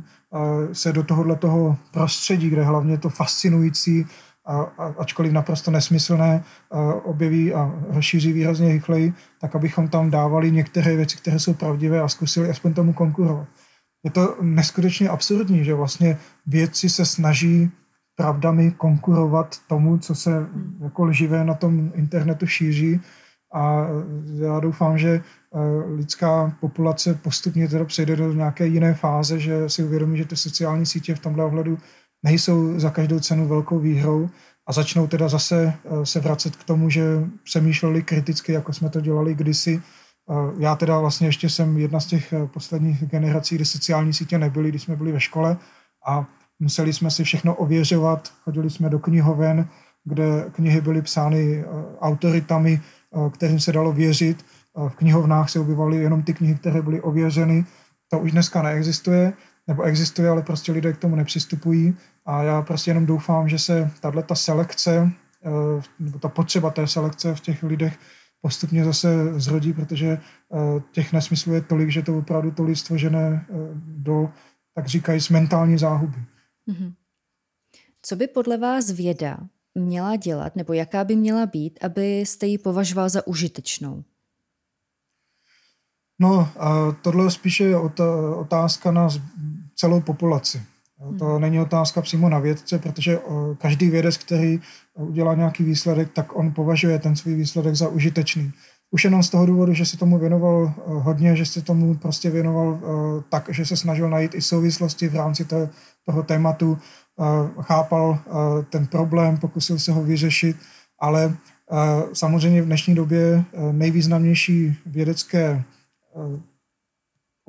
se 0.71 0.93
do 0.93 1.03
tohohle 1.03 1.35
toho 1.35 1.77
prostředí, 1.91 2.49
kde 2.49 2.63
hlavně 2.63 2.97
to 2.97 3.09
fascinující, 3.09 4.05
a, 4.45 4.61
ačkoliv 4.97 5.31
naprosto 5.31 5.71
nesmyslné, 5.71 6.43
objeví 7.03 7.53
a 7.53 7.75
rozšíří 7.89 8.33
výrazně 8.33 8.67
rychleji, 8.67 9.13
tak 9.41 9.55
abychom 9.55 9.87
tam 9.87 10.09
dávali 10.09 10.51
některé 10.51 10.95
věci, 10.95 11.17
které 11.17 11.39
jsou 11.39 11.53
pravdivé 11.53 12.01
a 12.01 12.07
zkusili 12.07 12.49
aspoň 12.49 12.73
tomu 12.73 12.93
konkurovat 12.93 13.47
je 14.03 14.11
to 14.11 14.37
neskutečně 14.41 15.09
absurdní, 15.09 15.65
že 15.65 15.73
vlastně 15.73 16.17
vědci 16.45 16.89
se 16.89 17.05
snaží 17.05 17.71
pravdami 18.15 18.71
konkurovat 18.71 19.55
tomu, 19.67 19.97
co 19.97 20.15
se 20.15 20.47
jako 20.83 21.03
lživé 21.05 21.45
na 21.45 21.53
tom 21.53 21.91
internetu 21.95 22.47
šíří. 22.47 23.01
A 23.53 23.87
já 24.43 24.59
doufám, 24.59 24.97
že 24.97 25.09
eh, 25.09 25.59
lidská 25.95 26.57
populace 26.59 27.13
postupně 27.13 27.67
teda 27.67 27.85
přejde 27.85 28.15
do 28.15 28.33
nějaké 28.33 28.67
jiné 28.67 28.93
fáze, 28.93 29.39
že 29.39 29.69
si 29.69 29.83
uvědomí, 29.83 30.17
že 30.17 30.25
ty 30.25 30.35
sociální 30.35 30.85
sítě 30.85 31.15
v 31.15 31.19
tomhle 31.19 31.45
ohledu 31.45 31.77
nejsou 32.23 32.79
za 32.79 32.89
každou 32.89 33.19
cenu 33.19 33.47
velkou 33.47 33.79
výhrou 33.79 34.29
a 34.67 34.73
začnou 34.73 35.07
teda 35.07 35.27
zase 35.27 35.73
eh, 35.73 36.05
se 36.05 36.19
vracet 36.19 36.55
k 36.55 36.63
tomu, 36.63 36.89
že 36.89 37.03
přemýšleli 37.43 38.03
kriticky, 38.03 38.51
jako 38.51 38.73
jsme 38.73 38.89
to 38.89 39.01
dělali 39.01 39.35
kdysi, 39.35 39.81
já 40.59 40.75
teda 40.75 40.99
vlastně 40.99 41.27
ještě 41.27 41.49
jsem 41.49 41.77
jedna 41.77 41.99
z 41.99 42.05
těch 42.05 42.33
eh, 42.33 42.47
posledních 42.47 43.03
generací, 43.03 43.55
kdy 43.55 43.65
sociální 43.65 44.13
sítě 44.13 44.37
nebyly, 44.37 44.69
když 44.69 44.83
jsme 44.83 44.95
byli 44.95 45.11
ve 45.11 45.19
škole 45.19 45.57
a 46.07 46.25
museli 46.59 46.93
jsme 46.93 47.11
si 47.11 47.23
všechno 47.23 47.55
ověřovat. 47.55 48.33
Chodili 48.43 48.69
jsme 48.69 48.89
do 48.89 48.99
knihoven, 48.99 49.67
kde 50.03 50.45
knihy 50.51 50.81
byly 50.81 51.01
psány 51.01 51.59
eh, 51.59 51.65
autoritami, 51.99 52.81
eh, 52.81 53.29
kterým 53.29 53.59
se 53.59 53.71
dalo 53.71 53.93
věřit. 53.93 54.45
V 54.89 54.95
knihovnách 54.95 55.49
se 55.49 55.59
objevaly 55.59 55.97
jenom 55.97 56.23
ty 56.23 56.33
knihy, 56.33 56.55
které 56.55 56.81
byly 56.81 57.01
ověřeny. 57.01 57.65
To 58.07 58.19
už 58.19 58.31
dneska 58.31 58.61
neexistuje, 58.61 59.33
nebo 59.67 59.83
existuje, 59.83 60.29
ale 60.29 60.41
prostě 60.41 60.71
lidé 60.71 60.93
k 60.93 60.97
tomu 60.97 61.15
nepřistupují. 61.15 61.97
A 62.25 62.43
já 62.43 62.61
prostě 62.61 62.91
jenom 62.91 63.05
doufám, 63.05 63.49
že 63.49 63.59
se 63.59 63.91
tahle 64.01 64.23
ta 64.23 64.35
selekce, 64.35 65.11
nebo 65.99 66.19
ta 66.19 66.29
potřeba 66.29 66.69
té 66.69 66.87
selekce 66.87 67.35
v 67.35 67.39
těch 67.39 67.63
lidech 67.63 67.97
postupně 68.41 68.85
zase 68.85 69.39
zrodí, 69.39 69.73
protože 69.73 70.07
eh, 70.07 70.81
těch 70.91 71.13
nesmyslů 71.13 71.53
je 71.53 71.61
tolik, 71.61 71.89
že 71.89 72.01
to 72.01 72.17
opravdu 72.17 72.51
to 72.51 72.63
lidstvo 72.63 72.97
žene 72.97 73.45
eh, 73.49 73.53
do, 73.75 74.29
tak 74.75 74.87
říkají, 74.87 75.21
z 75.21 75.29
mentální 75.29 75.77
záhuby. 75.77 76.17
Mm-hmm. 76.67 76.93
Co 78.01 78.15
by 78.15 78.27
podle 78.27 78.57
vás 78.57 78.91
věda 78.91 79.37
měla 79.75 80.15
dělat, 80.15 80.55
nebo 80.55 80.73
jaká 80.73 81.03
by 81.03 81.15
měla 81.15 81.45
být, 81.45 81.79
abyste 81.83 82.47
ji 82.47 82.57
považoval 82.57 83.09
za 83.09 83.27
užitečnou? 83.27 84.03
No, 86.19 86.49
tohle 87.01 87.25
je 87.25 87.31
spíše 87.31 87.75
otázka 88.35 88.91
na 88.91 89.09
celou 89.75 90.01
populaci. 90.01 90.61
To 91.19 91.39
není 91.39 91.59
otázka 91.59 92.01
přímo 92.01 92.29
na 92.29 92.39
vědce, 92.39 92.79
protože 92.79 93.19
každý 93.57 93.89
vědec, 93.89 94.17
který 94.17 94.59
udělá 94.95 95.35
nějaký 95.35 95.63
výsledek, 95.63 96.09
tak 96.13 96.35
on 96.35 96.51
považuje 96.51 96.99
ten 96.99 97.15
svůj 97.15 97.35
výsledek 97.35 97.75
za 97.75 97.87
užitečný. 97.87 98.51
Už 98.91 99.03
jenom 99.03 99.23
z 99.23 99.29
toho 99.29 99.45
důvodu, 99.45 99.73
že 99.73 99.85
se 99.85 99.97
tomu 99.97 100.17
věnoval 100.17 100.73
hodně, 100.85 101.35
že 101.35 101.45
se 101.45 101.61
tomu 101.61 101.95
prostě 101.95 102.29
věnoval 102.29 102.79
tak, 103.29 103.49
že 103.49 103.65
se 103.65 103.77
snažil 103.77 104.09
najít 104.09 104.35
i 104.35 104.41
souvislosti 104.41 105.07
v 105.07 105.15
rámci 105.15 105.45
té, 105.45 105.69
toho 106.05 106.23
tématu, 106.23 106.77
chápal 107.61 108.19
ten 108.69 108.87
problém, 108.87 109.37
pokusil 109.37 109.79
se 109.79 109.91
ho 109.91 110.03
vyřešit, 110.03 110.57
ale 110.99 111.35
samozřejmě 112.13 112.61
v 112.61 112.65
dnešní 112.65 112.95
době 112.95 113.43
nejvýznamnější 113.71 114.75
vědecké 114.85 115.63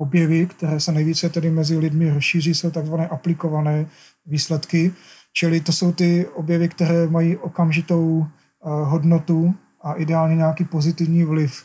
objevy, 0.01 0.45
které 0.45 0.79
se 0.79 0.91
nejvíce 0.91 1.29
tedy 1.29 1.49
mezi 1.49 1.77
lidmi 1.77 2.09
rozšíří, 2.09 2.53
jsou 2.53 2.71
takzvané 2.71 3.07
aplikované 3.07 3.85
výsledky, 4.25 4.93
čili 5.33 5.61
to 5.61 5.71
jsou 5.71 5.91
ty 5.91 6.27
objevy, 6.33 6.69
které 6.69 7.07
mají 7.07 7.37
okamžitou 7.37 8.01
uh, 8.17 8.25
hodnotu 8.89 9.53
a 9.81 9.93
ideálně 9.93 10.35
nějaký 10.35 10.65
pozitivní 10.65 11.23
vliv. 11.23 11.63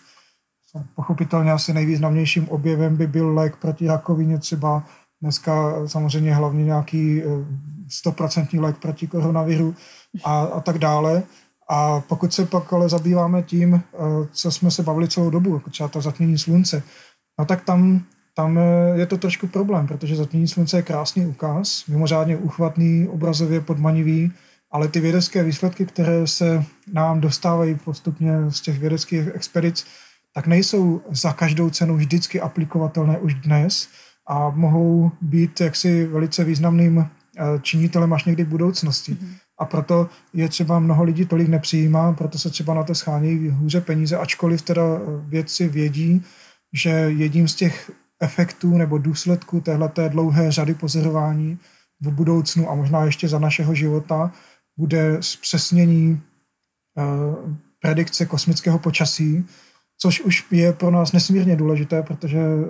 Pochopitelně 0.95 1.53
asi 1.53 1.73
nejvýznamnějším 1.73 2.49
objevem 2.49 2.97
by 2.97 3.07
byl 3.07 3.35
lék 3.35 3.57
proti 3.57 3.87
rakovině 3.87 4.39
třeba. 4.39 4.85
Dneska 5.23 5.87
samozřejmě 5.89 6.35
hlavně 6.35 6.65
nějaký 6.65 7.25
uh, 7.25 7.47
stoprocentní 7.89 8.61
lék 8.61 8.77
proti 8.77 9.07
koronaviru 9.07 9.75
a, 10.25 10.41
a 10.41 10.61
tak 10.61 10.79
dále. 10.79 11.23
A 11.69 12.01
pokud 12.01 12.33
se 12.33 12.47
pak 12.47 12.73
ale 12.73 12.89
zabýváme 12.89 13.43
tím, 13.43 13.75
eh, 13.75 13.83
co 14.33 14.51
jsme 14.51 14.71
se 14.71 14.83
bavili 14.83 15.09
celou 15.09 15.31
dobu, 15.31 15.55
jako 15.55 15.71
třeba 15.71 15.89
to 15.89 16.01
zatmění 16.01 16.39
slunce, 16.39 16.83
no 17.39 17.45
tak 17.45 17.65
tam, 17.65 18.05
tam 18.37 18.59
eh, 18.59 18.99
je 18.99 19.07
to 19.07 19.17
trošku 19.17 19.47
problém, 19.47 19.87
protože 19.87 20.17
zatmění 20.17 20.49
slunce 20.49 20.79
je 20.79 20.83
krásný 20.83 21.27
ukaz, 21.27 21.87
mimořádně 21.87 22.37
uchvatný, 22.37 23.09
obrazově 23.09 23.61
podmanivý, 23.61 24.33
ale 24.71 24.89
ty 24.89 25.01
vědecké 25.01 25.45
výsledky, 25.45 25.87
které 25.87 26.27
se 26.27 26.65
nám 26.93 27.21
dostávají 27.21 27.75
postupně 27.75 28.33
z 28.49 28.61
těch 28.61 28.79
vědeckých 28.79 29.29
expedic, 29.35 29.87
tak 30.35 30.47
nejsou 30.47 31.01
za 31.11 31.33
každou 31.33 31.71
cenu 31.71 31.97
vždycky 31.97 32.41
aplikovatelné 32.41 33.19
už 33.19 33.35
dnes 33.35 33.89
a 34.29 34.51
mohou 34.51 35.11
být 35.21 35.61
jaksi 35.61 36.07
velice 36.07 36.45
významným 36.45 36.99
eh, 36.99 37.43
činitelem 37.63 38.13
až 38.13 38.25
někdy 38.25 38.45
v 38.45 38.49
budoucnosti. 38.49 39.13
Mm-hmm. 39.13 39.35
A 39.59 39.65
proto 39.65 40.09
je 40.35 40.49
třeba 40.49 40.79
mnoho 40.79 41.05
lidí 41.05 41.27
tolik 41.27 41.49
nepřijímá, 41.49 42.13
proto 42.13 42.39
se 42.39 42.51
třeba 42.51 42.75
na 42.75 42.83
to 42.83 42.95
schánějí 42.95 43.49
hůře 43.49 43.81
peníze, 43.81 44.17
ačkoliv 44.17 44.63
teda 44.63 44.83
vědci 45.25 45.69
vědí, 45.69 46.25
že 46.73 46.91
jedním 46.91 47.49
z 47.49 47.55
těch 47.55 47.91
efektů 48.21 48.79
nebo 48.79 48.99
důsledků 48.99 49.61
téhleté 49.61 50.09
dlouhé 50.09 50.53
řady 50.53 50.75
pozorování 50.75 51.59
v 52.01 52.11
budoucnu 52.11 52.71
a 52.71 52.75
možná 52.75 53.05
ještě 53.05 53.29
za 53.29 53.39
našeho 53.39 53.75
života 53.75 54.33
bude 54.77 55.17
zpřesnění 55.21 56.23
uh, 56.97 57.55
predikce 57.81 58.27
kosmického 58.27 58.79
počasí, 58.79 59.45
což 59.99 60.21
už 60.21 60.47
je 60.51 60.73
pro 60.73 60.91
nás 60.91 61.13
nesmírně 61.13 61.57
důležité, 61.57 62.03
protože 62.03 62.39
uh, 62.39 62.65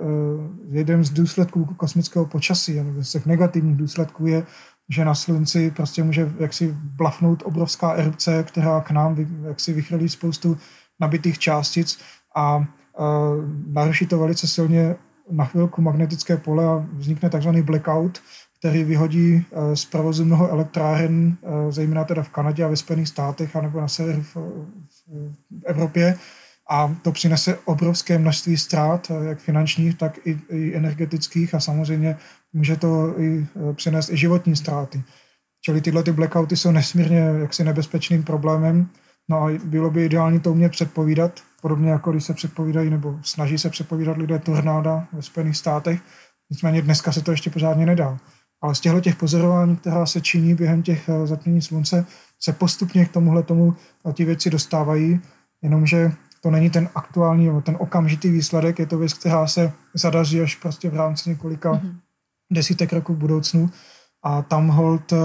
jeden 0.69 1.03
z 1.03 1.09
důsledků 1.09 1.65
kosmického 1.65 2.25
počasí, 2.25 2.75
nebo 2.75 3.03
z 3.03 3.11
těch 3.11 3.25
negativních 3.25 3.77
důsledků 3.77 4.27
je, 4.27 4.43
že 4.89 5.05
na 5.05 5.15
slunci 5.15 5.71
prostě 5.71 6.03
může 6.03 6.31
jaksi 6.39 6.75
blafnout 6.81 7.43
obrovská 7.45 7.91
erupce, 7.91 8.43
která 8.43 8.81
k 8.81 8.91
nám 8.91 9.15
jaksi 9.47 9.73
vychrlí 9.73 10.09
spoustu 10.09 10.57
nabitých 10.99 11.39
částic 11.39 11.99
a 12.35 12.57
uh, 12.57 12.65
naruší 13.67 14.07
to 14.07 14.19
velice 14.19 14.47
silně 14.47 14.95
na 15.31 15.45
chvilku 15.45 15.81
magnetické 15.81 16.37
pole 16.37 16.65
a 16.65 16.85
vznikne 16.93 17.29
takzvaný 17.29 17.61
blackout, 17.61 18.21
který 18.59 18.83
vyhodí 18.83 19.35
uh, 19.35 19.73
z 19.73 19.85
provozu 19.85 20.25
mnoho 20.25 20.49
elektráren, 20.49 21.37
uh, 21.41 21.71
zejména 21.71 22.03
teda 22.03 22.23
v 22.23 22.29
Kanadě 22.29 22.63
a 22.63 22.67
ve 22.67 22.75
Spojených 22.75 23.07
státech, 23.07 23.55
anebo 23.55 23.81
na 23.81 23.87
severu 23.87 24.21
v, 24.21 24.35
v 24.35 25.65
Evropě. 25.65 26.17
A 26.69 26.95
to 27.01 27.11
přinese 27.11 27.57
obrovské 27.65 28.17
množství 28.17 28.57
ztrát, 28.57 29.11
jak 29.21 29.39
finančních, 29.39 29.97
tak 29.97 30.19
i, 30.25 30.39
i 30.49 30.75
energetických 30.75 31.55
a 31.55 31.59
samozřejmě 31.59 32.17
může 32.53 32.75
to 32.75 33.19
i 33.19 33.47
přinést 33.73 34.09
i 34.09 34.17
životní 34.17 34.55
ztráty. 34.55 35.03
Čili 35.61 35.81
tyhle 35.81 36.03
ty 36.03 36.11
blackouty 36.11 36.57
jsou 36.57 36.71
nesmírně 36.71 37.19
jaksi 37.19 37.63
nebezpečným 37.63 38.23
problémem. 38.23 38.89
No 39.29 39.43
a 39.43 39.59
bylo 39.63 39.89
by 39.89 40.05
ideální 40.05 40.39
to 40.39 40.51
umět 40.51 40.71
předpovídat, 40.71 41.39
podobně 41.61 41.91
jako 41.91 42.11
když 42.11 42.23
se 42.23 42.33
předpovídají 42.33 42.89
nebo 42.89 43.19
snaží 43.21 43.57
se 43.57 43.69
předpovídat 43.69 44.17
lidé 44.17 44.39
tornáda 44.39 45.07
ve 45.13 45.21
Spojených 45.21 45.57
státech. 45.57 46.01
Nicméně 46.49 46.81
dneska 46.81 47.11
se 47.11 47.21
to 47.21 47.31
ještě 47.31 47.49
pořádně 47.49 47.85
nedá. 47.85 48.17
Ale 48.61 48.75
z 48.75 48.79
těchto 48.79 49.01
těch 49.01 49.15
pozorování, 49.15 49.75
která 49.75 50.05
se 50.05 50.21
činí 50.21 50.55
během 50.55 50.83
těch 50.83 51.09
e, 51.09 51.27
zatmění 51.27 51.61
slunce, 51.61 52.05
se 52.39 52.53
postupně 52.53 53.05
k 53.05 53.11
tomuhle 53.11 53.43
tomu 53.43 53.75
ti 54.13 54.25
věci 54.25 54.49
dostávají, 54.49 55.21
jenomže 55.61 56.11
to 56.41 56.51
není 56.51 56.69
ten 56.69 56.89
aktuální, 56.95 57.61
ten 57.61 57.77
okamžitý 57.79 58.31
výsledek, 58.31 58.79
je 58.79 58.85
to 58.85 58.97
věc, 58.97 59.13
která 59.13 59.47
se 59.47 59.71
zadaří 59.93 60.41
až 60.41 60.55
prostě 60.55 60.89
v 60.89 60.95
rámci 60.95 61.29
několika 61.29 61.73
mm-hmm 61.73 61.95
desítek 62.51 62.93
roků 62.93 63.13
v 63.13 63.17
budoucnu. 63.17 63.69
A 64.23 64.41
tam 64.41 64.67
hold 64.67 65.13
eh, 65.13 65.17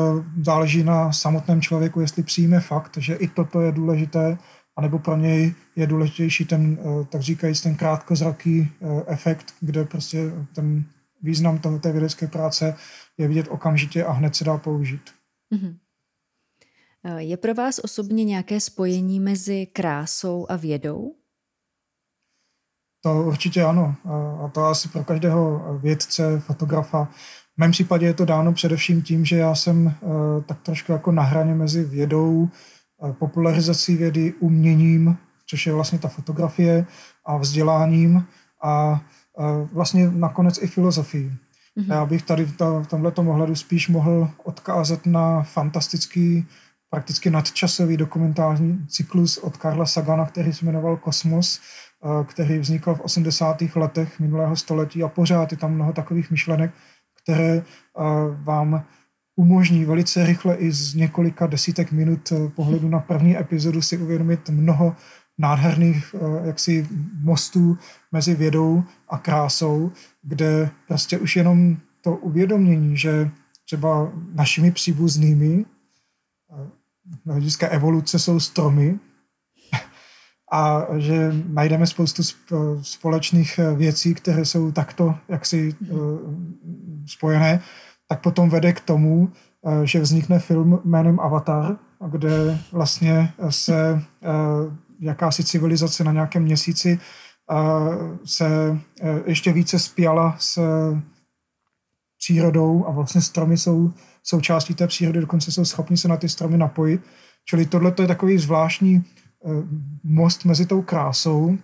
záleží 0.43 0.85
na 0.85 1.13
samotném 1.13 1.61
člověku, 1.61 2.01
jestli 2.01 2.23
přijme 2.23 2.61
fakt, 2.61 2.97
že 2.97 3.15
i 3.15 3.29
toto 3.29 3.61
je 3.61 3.73
důležité, 3.73 4.39
anebo 4.77 4.99
pro 4.99 5.17
něj 5.17 5.55
je 5.77 5.87
důležitější 5.87 6.45
ten, 6.45 6.79
eh, 6.81 7.05
tak 7.05 7.21
říkajíc, 7.21 7.61
ten 7.61 7.77
krátkozraký 7.77 8.71
eh, 8.83 9.03
efekt, 9.07 9.55
kde 9.61 9.85
prostě 9.85 10.33
ten 10.55 10.85
význam 11.23 11.59
toho, 11.59 11.79
té 11.79 11.93
vědecké 11.93 12.27
práce 12.27 12.77
je 13.19 13.29
vidět 13.29 13.47
okamžitě 13.51 14.05
a 14.05 14.13
hned 14.13 14.37
se 14.37 14.45
dá 14.45 14.59
použít. 14.59 15.11
Mm-hmm. 15.55 15.77
Je 17.17 17.37
pro 17.37 17.55
vás 17.55 17.81
osobně 17.85 18.25
nějaké 18.25 18.61
spojení 18.61 19.21
mezi 19.21 19.67
krásou 19.67 20.47
a 20.49 20.57
vědou? 20.57 21.15
To 23.03 23.23
určitě 23.23 23.63
ano. 23.63 23.97
A 24.45 24.49
to 24.49 24.65
asi 24.65 24.89
pro 24.89 25.05
každého 25.05 25.63
vědce, 25.79 26.41
fotografa. 26.41 27.05
V 27.55 27.59
mém 27.59 27.71
případě 27.71 28.07
je 28.07 28.15
to 28.15 28.25
dáno 28.25 28.53
především 28.53 29.03
tím, 29.03 29.25
že 29.25 29.37
já 29.37 29.55
jsem 29.55 29.89
eh, 29.89 29.97
tak 30.47 30.63
trošku 30.63 30.93
jako 30.93 31.13
na 31.13 31.23
hraně 31.23 31.55
mezi 31.55 31.85
vědou, 31.85 32.49
eh, 32.49 32.82
popularizací 33.13 33.97
vědy, 33.97 34.33
uměním, 34.41 35.17
což 35.47 35.67
je 35.67 35.73
vlastně 35.73 35.99
ta 35.99 36.09
fotografie 36.09 36.87
a 37.27 37.37
vzděláním 37.37 38.27
a 38.63 39.01
eh, 39.39 39.69
vlastně 39.73 40.11
nakonec 40.11 40.63
i 40.63 40.67
filozofií. 40.67 41.33
Mm-hmm. 41.79 41.93
Já 41.95 42.07
bych 42.07 42.23
tady 42.23 42.45
v 42.45 42.57
tomto 42.89 43.23
ohledu 43.23 43.55
spíš 43.55 43.89
mohl 43.89 44.31
odkázat 44.45 45.07
na 45.07 45.43
fantastický, 45.43 46.47
prakticky 46.91 47.31
nadčasový 47.31 47.97
dokumentární 47.97 48.87
cyklus 48.89 49.39
od 49.39 49.57
Karla 49.57 49.87
Sagana, 49.87 50.27
který 50.27 50.53
se 50.53 50.65
jmenoval 50.65 50.97
Kosmos, 50.97 51.61
který 52.27 52.59
vznikl 52.59 52.95
v 52.95 53.01
80. 53.01 53.63
letech 53.77 54.21
minulého 54.21 54.57
století 54.57 55.03
a 55.03 55.09
pořád 55.09 55.53
je 55.53 55.59
tam 55.59 55.75
mnoho 55.75 55.93
takových 55.93 56.31
myšlenek, 56.31 56.71
které 57.23 57.63
vám 58.45 58.85
umožní 59.43 59.85
velice 59.85 60.27
rychle 60.27 60.55
i 60.57 60.73
z 60.73 60.95
několika 60.95 61.47
desítek 61.47 61.93
minut 61.93 62.33
e, 62.33 62.49
pohledu 62.49 62.89
na 62.89 63.01
první 63.01 63.39
epizodu 63.39 63.83
si 63.83 63.99
uvědomit 63.99 64.49
mnoho 64.49 64.97
nádherných 65.39 66.15
e, 66.15 66.47
jaksi 66.47 66.89
mostů 67.21 67.79
mezi 68.13 68.35
vědou 68.35 68.85
a 69.09 69.19
krásou, 69.19 69.93
kde 70.23 70.71
prostě 70.89 71.19
už 71.19 71.37
jenom 71.37 71.77
to 72.01 72.17
uvědomění, 72.17 72.97
že 72.97 73.31
třeba 73.65 74.13
našimi 74.35 74.71
příbuznými 74.71 75.65
e, 75.65 77.33
hlediska 77.33 77.69
evoluce 77.69 78.19
jsou 78.19 78.41
stromy, 78.41 78.99
a 80.53 80.87
že 80.99 81.33
najdeme 81.49 81.87
spoustu 81.87 82.23
společných 82.83 83.59
eh, 83.59 83.75
věcí, 83.75 84.15
které 84.15 84.45
jsou 84.45 84.73
takto 84.73 85.15
jaksi 85.29 85.75
eh, 85.83 85.95
spojené, 87.07 87.61
tak 88.13 88.21
potom 88.21 88.51
vede 88.51 88.73
k 88.73 88.81
tomu, 88.81 89.33
eh, 89.67 89.87
že 89.87 90.01
vznikne 90.01 90.39
film 90.39 90.81
jménem 90.85 91.21
Avatar, 91.21 91.77
kde 92.11 92.59
vlastně 92.73 93.33
se 93.49 94.03
jakási 95.01 95.45
civilizace 95.45 96.05
na 96.05 96.13
nějakém 96.13 96.43
měsíci 96.43 96.99
se 98.25 98.79
ještě 99.27 99.53
více 99.53 99.79
spjala 99.79 100.37
s 100.39 100.59
přírodou 102.19 102.87
a 102.87 102.91
vlastně 102.91 103.21
stromy 103.21 103.59
jsou 103.59 103.93
součástí 104.23 104.75
té 104.75 104.87
přírody, 104.87 105.21
dokonce 105.21 105.53
jsou 105.53 105.65
schopni 105.65 105.97
se 105.97 106.09
na 106.09 106.17
ty 106.17 106.29
stromy 106.29 106.59
napojit. 106.59 107.01
Čili 107.45 107.67
tohle 107.67 107.95
je 108.01 108.07
takový 108.07 108.39
zvláštní 108.39 109.05
Eh, 109.45 109.63
most 110.05 110.45
mezi 110.45 110.67
tou 110.67 110.83
krásou, 110.83 111.59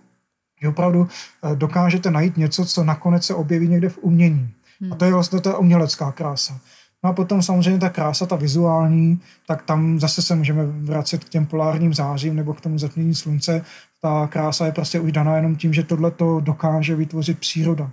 že 0.61 0.67
opravdu 0.67 1.07
eh, 1.07 1.55
dokážete 1.55 2.11
najít 2.11 2.37
něco, 2.37 2.65
co 2.65 2.83
nakonec 2.83 3.23
se 3.23 3.35
objeví 3.35 3.67
někde 3.67 3.89
v 3.89 3.97
umění. 3.97 4.49
Hmm. 4.81 4.93
A 4.93 4.95
to 4.95 5.05
je 5.05 5.13
vlastně 5.13 5.41
ta 5.41 5.57
umělecká 5.57 6.11
krása. 6.11 6.59
No 7.03 7.09
a 7.09 7.13
potom 7.13 7.41
samozřejmě 7.41 7.79
ta 7.79 7.89
krása, 7.89 8.25
ta 8.25 8.35
vizuální, 8.35 9.21
tak 9.47 9.63
tam 9.63 9.99
zase 9.99 10.21
se 10.21 10.35
můžeme 10.35 10.65
vracet 10.65 11.23
k 11.23 11.29
těm 11.29 11.45
polárním 11.45 11.93
zářím 11.93 12.35
nebo 12.35 12.53
k 12.53 12.61
tomu 12.61 12.77
zatmění 12.77 13.15
slunce. 13.15 13.65
Ta 14.01 14.27
krása 14.27 14.65
je 14.65 14.71
prostě 14.71 14.99
už 14.99 15.11
daná 15.11 15.35
jenom 15.35 15.55
tím, 15.55 15.73
že 15.73 15.83
tohle 15.83 16.11
to 16.11 16.39
dokáže 16.39 16.95
vytvořit 16.95 17.39
příroda. 17.39 17.91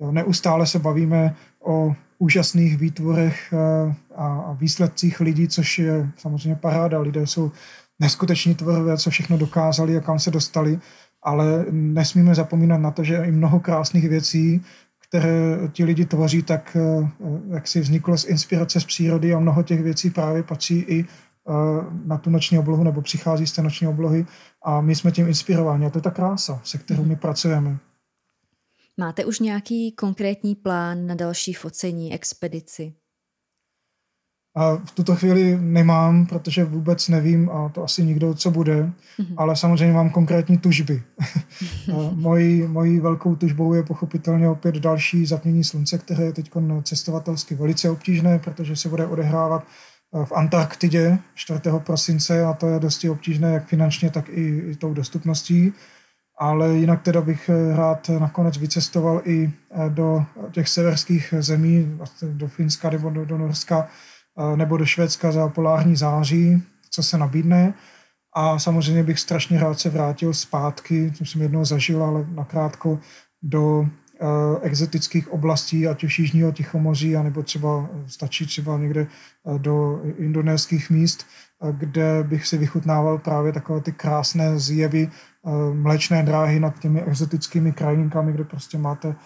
Jo, 0.00 0.12
neustále 0.12 0.66
se 0.66 0.78
bavíme 0.78 1.34
o 1.64 1.94
úžasných 2.18 2.76
výtvorech 2.78 3.52
eh, 3.52 3.94
a 4.16 4.52
výsledcích 4.52 5.20
lidí, 5.20 5.48
což 5.48 5.78
je 5.78 6.10
samozřejmě 6.16 6.56
paráda. 6.56 7.00
Lidé 7.00 7.26
jsou 7.26 7.52
neskuteční 7.98 8.54
tvorové, 8.54 8.98
co 8.98 9.10
všechno 9.10 9.38
dokázali 9.38 9.96
a 9.96 10.00
kam 10.00 10.18
se 10.18 10.30
dostali, 10.30 10.78
ale 11.22 11.64
nesmíme 11.70 12.34
zapomínat 12.34 12.80
na 12.80 12.90
to, 12.90 13.04
že 13.04 13.16
i 13.16 13.32
mnoho 13.32 13.60
krásných 13.60 14.08
věcí, 14.08 14.64
které 15.08 15.58
ti 15.72 15.84
lidi 15.84 16.04
tvoří, 16.04 16.42
tak 16.42 16.76
eh, 16.76 17.10
jak 17.48 17.68
si 17.68 17.80
vzniklo 17.80 18.18
z 18.18 18.24
inspirace 18.24 18.80
z 18.80 18.84
přírody 18.84 19.34
a 19.34 19.38
mnoho 19.38 19.62
těch 19.62 19.82
věcí 19.82 20.10
právě 20.10 20.42
patří 20.42 20.78
i 20.78 21.04
eh, 21.04 21.52
na 22.04 22.18
tu 22.18 22.30
noční 22.30 22.58
oblohu 22.58 22.84
nebo 22.84 23.02
přichází 23.02 23.46
z 23.46 23.52
té 23.52 23.62
noční 23.62 23.88
oblohy 23.88 24.26
a 24.62 24.80
my 24.80 24.94
jsme 24.94 25.12
tím 25.12 25.28
inspirováni 25.28 25.86
a 25.86 25.90
to 25.90 25.98
je 25.98 26.02
ta 26.02 26.10
krása, 26.10 26.60
se 26.64 26.78
kterou 26.78 27.04
my 27.04 27.16
pracujeme. 27.16 27.78
Máte 28.96 29.24
už 29.24 29.40
nějaký 29.40 29.92
konkrétní 29.92 30.54
plán 30.54 31.06
na 31.06 31.14
další 31.14 31.52
focení 31.52 32.14
expedici? 32.14 32.94
A 34.56 34.76
v 34.76 34.90
tuto 34.90 35.14
chvíli 35.16 35.58
nemám, 35.60 36.26
protože 36.26 36.64
vůbec 36.64 37.08
nevím 37.08 37.50
a 37.50 37.68
to 37.68 37.84
asi 37.84 38.04
nikdo, 38.04 38.34
co 38.34 38.50
bude, 38.50 38.82
mm-hmm. 38.82 39.34
ale 39.36 39.56
samozřejmě 39.56 39.94
mám 39.94 40.10
konkrétní 40.10 40.58
tužby. 40.58 41.02
mojí, 42.12 42.62
mojí 42.62 43.00
velkou 43.00 43.36
tužbou 43.36 43.74
je 43.74 43.82
pochopitelně 43.82 44.48
opět 44.48 44.74
další 44.74 45.26
zapnění 45.26 45.64
slunce, 45.64 45.98
které 45.98 46.24
je 46.24 46.32
teď 46.32 46.50
cestovatelsky 46.82 47.54
velice 47.54 47.90
obtížné, 47.90 48.38
protože 48.38 48.76
se 48.76 48.88
bude 48.88 49.06
odehrávat 49.06 49.64
eh, 50.14 50.24
v 50.24 50.32
Antarktidě 50.32 51.18
4. 51.34 51.60
prosince 51.78 52.44
a 52.44 52.52
to 52.52 52.68
je 52.68 52.80
dosti 52.80 53.10
obtížné 53.10 53.52
jak 53.52 53.66
finančně, 53.66 54.10
tak 54.10 54.28
i, 54.28 54.62
i 54.70 54.76
tou 54.76 54.94
dostupností. 54.94 55.72
Ale 56.38 56.74
jinak 56.74 57.02
teda 57.02 57.20
bych 57.20 57.48
eh, 57.48 57.76
rád 57.76 58.08
nakonec 58.08 58.56
vycestoval 58.58 59.20
i 59.24 59.50
eh, 59.70 59.90
do 59.90 60.24
těch 60.50 60.68
severských 60.68 61.34
zemí, 61.38 61.94
vlastně 61.96 62.28
do 62.28 62.48
Finska 62.48 62.90
nebo 62.90 63.10
do, 63.10 63.24
do 63.24 63.38
Norska, 63.38 63.88
nebo 64.56 64.76
do 64.76 64.86
Švédska 64.86 65.32
za 65.32 65.48
polární 65.48 65.96
září, 65.96 66.62
co 66.90 67.02
se 67.02 67.18
nabídne. 67.18 67.74
A 68.34 68.58
samozřejmě 68.58 69.02
bych 69.02 69.20
strašně 69.20 69.60
rád 69.60 69.80
se 69.80 69.90
vrátil 69.90 70.34
zpátky, 70.34 71.12
co 71.16 71.24
jsem 71.24 71.42
jednou 71.42 71.64
zažil, 71.64 72.04
ale 72.04 72.26
nakrátko 72.28 72.98
do 73.42 73.78
uh, 73.78 73.86
exotických 74.62 75.32
oblastí, 75.32 75.86
ať 75.86 76.04
už 76.04 76.18
Jižního 76.18 76.52
Tichomoří, 76.52 77.16
anebo 77.16 77.42
třeba 77.42 77.88
stačí 78.06 78.46
třeba 78.46 78.78
někde 78.78 79.06
do 79.58 80.00
indonéských 80.18 80.90
míst, 80.90 81.26
kde 81.72 82.24
bych 82.24 82.46
si 82.46 82.58
vychutnával 82.58 83.18
právě 83.18 83.52
takové 83.52 83.80
ty 83.80 83.92
krásné 83.92 84.58
zjevy 84.58 85.10
mlečné 85.72 86.22
dráhy 86.22 86.60
nad 86.60 86.78
těmi 86.78 87.02
exotickými 87.02 87.72
krajinkami, 87.72 88.32
kde 88.32 88.44
prostě 88.44 88.78
máte 88.78 89.16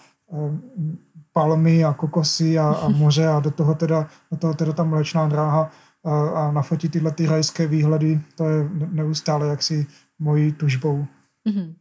palmy 1.33 1.83
a 1.83 1.93
kokosy 1.93 2.59
a, 2.59 2.69
a 2.69 2.89
moře 3.03 3.27
a 3.27 3.39
do 3.39 3.51
toho 3.51 3.75
teda, 3.75 4.09
do 4.31 4.37
toho 4.37 4.53
teda 4.53 4.73
ta 4.73 4.83
mlečná 4.83 5.27
dráha 5.27 5.71
a, 6.03 6.29
a 6.29 6.51
nafotit 6.51 6.91
tyhle 6.91 7.11
ty 7.11 7.25
rajské 7.25 7.67
výhledy, 7.67 8.21
to 8.35 8.49
je 8.49 8.69
neustále 8.91 9.47
jaksi 9.47 9.87
mojí 10.19 10.51
tužbou. 10.53 11.05
Mm-hmm. 11.49 11.75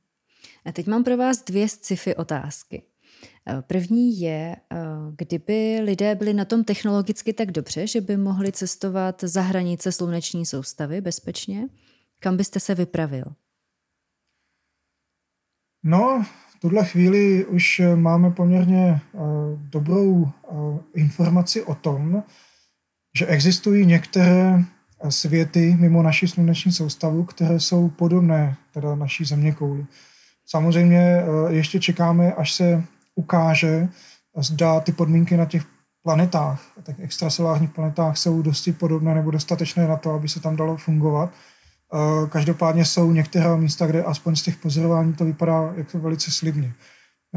A 0.64 0.72
teď 0.72 0.86
mám 0.86 1.04
pro 1.04 1.16
vás 1.16 1.44
dvě 1.44 1.68
sci-fi 1.68 2.16
otázky. 2.16 2.82
E, 3.48 3.62
první 3.62 4.20
je, 4.20 4.56
e, 4.56 4.56
kdyby 5.16 5.80
lidé 5.84 6.14
byli 6.14 6.34
na 6.34 6.44
tom 6.44 6.64
technologicky 6.64 7.32
tak 7.32 7.50
dobře, 7.50 7.86
že 7.86 8.00
by 8.00 8.16
mohli 8.16 8.52
cestovat 8.52 9.24
za 9.24 9.42
hranice 9.42 9.92
sluneční 9.92 10.46
soustavy 10.46 11.00
bezpečně, 11.00 11.68
kam 12.18 12.36
byste 12.36 12.60
se 12.60 12.74
vypravil? 12.74 13.24
No, 15.82 16.24
tuhle 16.60 16.84
chvíli 16.84 17.44
už 17.44 17.80
eh, 17.80 17.96
máme 17.96 18.30
poměrně 18.30 19.00
eh, 19.14 19.18
dobrou 19.58 20.28
eh, 20.28 20.54
informaci 20.94 21.62
o 21.62 21.74
tom, 21.74 22.22
že 23.18 23.26
existují 23.26 23.86
některé 23.86 24.64
světy 25.08 25.76
mimo 25.78 26.02
naši 26.02 26.28
sluneční 26.28 26.72
soustavu, 26.72 27.24
které 27.24 27.60
jsou 27.60 27.88
podobné 27.88 28.56
teda 28.72 28.94
naší 28.94 29.24
země 29.24 29.52
kouli. 29.52 29.86
Samozřejmě 30.46 31.22
ještě 31.48 31.80
čekáme, 31.80 32.32
až 32.32 32.52
se 32.52 32.84
ukáže, 33.14 33.88
zda 34.36 34.80
ty 34.80 34.92
podmínky 34.92 35.36
na 35.36 35.44
těch 35.44 35.62
planetách, 36.02 36.62
těch 36.86 37.00
extrasolárních 37.00 37.70
planetách 37.70 38.16
jsou 38.16 38.42
dosti 38.42 38.72
podobné 38.72 39.14
nebo 39.14 39.30
dostatečné 39.30 39.88
na 39.88 39.96
to, 39.96 40.10
aby 40.10 40.28
se 40.28 40.40
tam 40.40 40.56
dalo 40.56 40.76
fungovat. 40.76 41.32
Eh, 41.94 42.26
každopádně 42.28 42.84
jsou 42.84 43.12
některá 43.12 43.56
místa, 43.56 43.86
kde 43.86 44.02
aspoň 44.02 44.36
z 44.36 44.42
těch 44.42 44.56
pozorování 44.56 45.12
to 45.12 45.24
vypadá 45.24 45.72
jako 45.76 45.98
velice 45.98 46.30
slibně. 46.30 46.74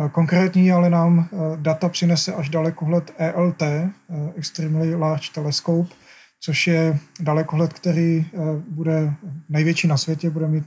Eh, 0.06 0.10
konkrétní 0.10 0.72
ale 0.72 0.90
nám 0.90 1.30
eh, 1.34 1.38
data 1.56 1.90
přinese 1.90 2.34
až 2.34 2.50
dalekohled 2.50 3.14
ELT, 3.18 3.64
Extremely 4.36 4.96
Large 4.96 5.30
Telescope, 5.34 5.94
což 6.40 6.68
je 6.68 7.00
dalekohled, 7.20 7.74
který 7.74 8.26
bude 8.70 9.14
největší 9.50 9.88
na 9.88 9.98
světě, 9.98 10.30
bude 10.30 10.48
mít 10.48 10.64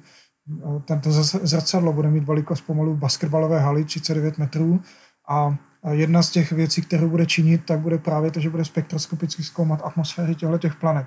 tento 0.84 1.12
zrcadlo 1.42 1.92
bude 1.92 2.10
mít 2.10 2.24
velikost 2.24 2.60
pomalu 2.60 2.96
basketbalové 2.96 3.60
haly 3.60 3.84
39 3.84 4.38
metrů 4.38 4.82
a 5.28 5.56
jedna 5.90 6.22
z 6.22 6.30
těch 6.30 6.52
věcí, 6.52 6.82
kterou 6.82 7.08
bude 7.08 7.26
činit, 7.26 7.64
tak 7.64 7.80
bude 7.80 7.98
právě 7.98 8.30
to, 8.30 8.40
že 8.40 8.50
bude 8.50 8.64
spektroskopicky 8.64 9.42
zkoumat 9.42 9.80
atmosféry 9.84 10.34
těchto 10.34 10.58
těch 10.58 10.76
planet 10.76 11.06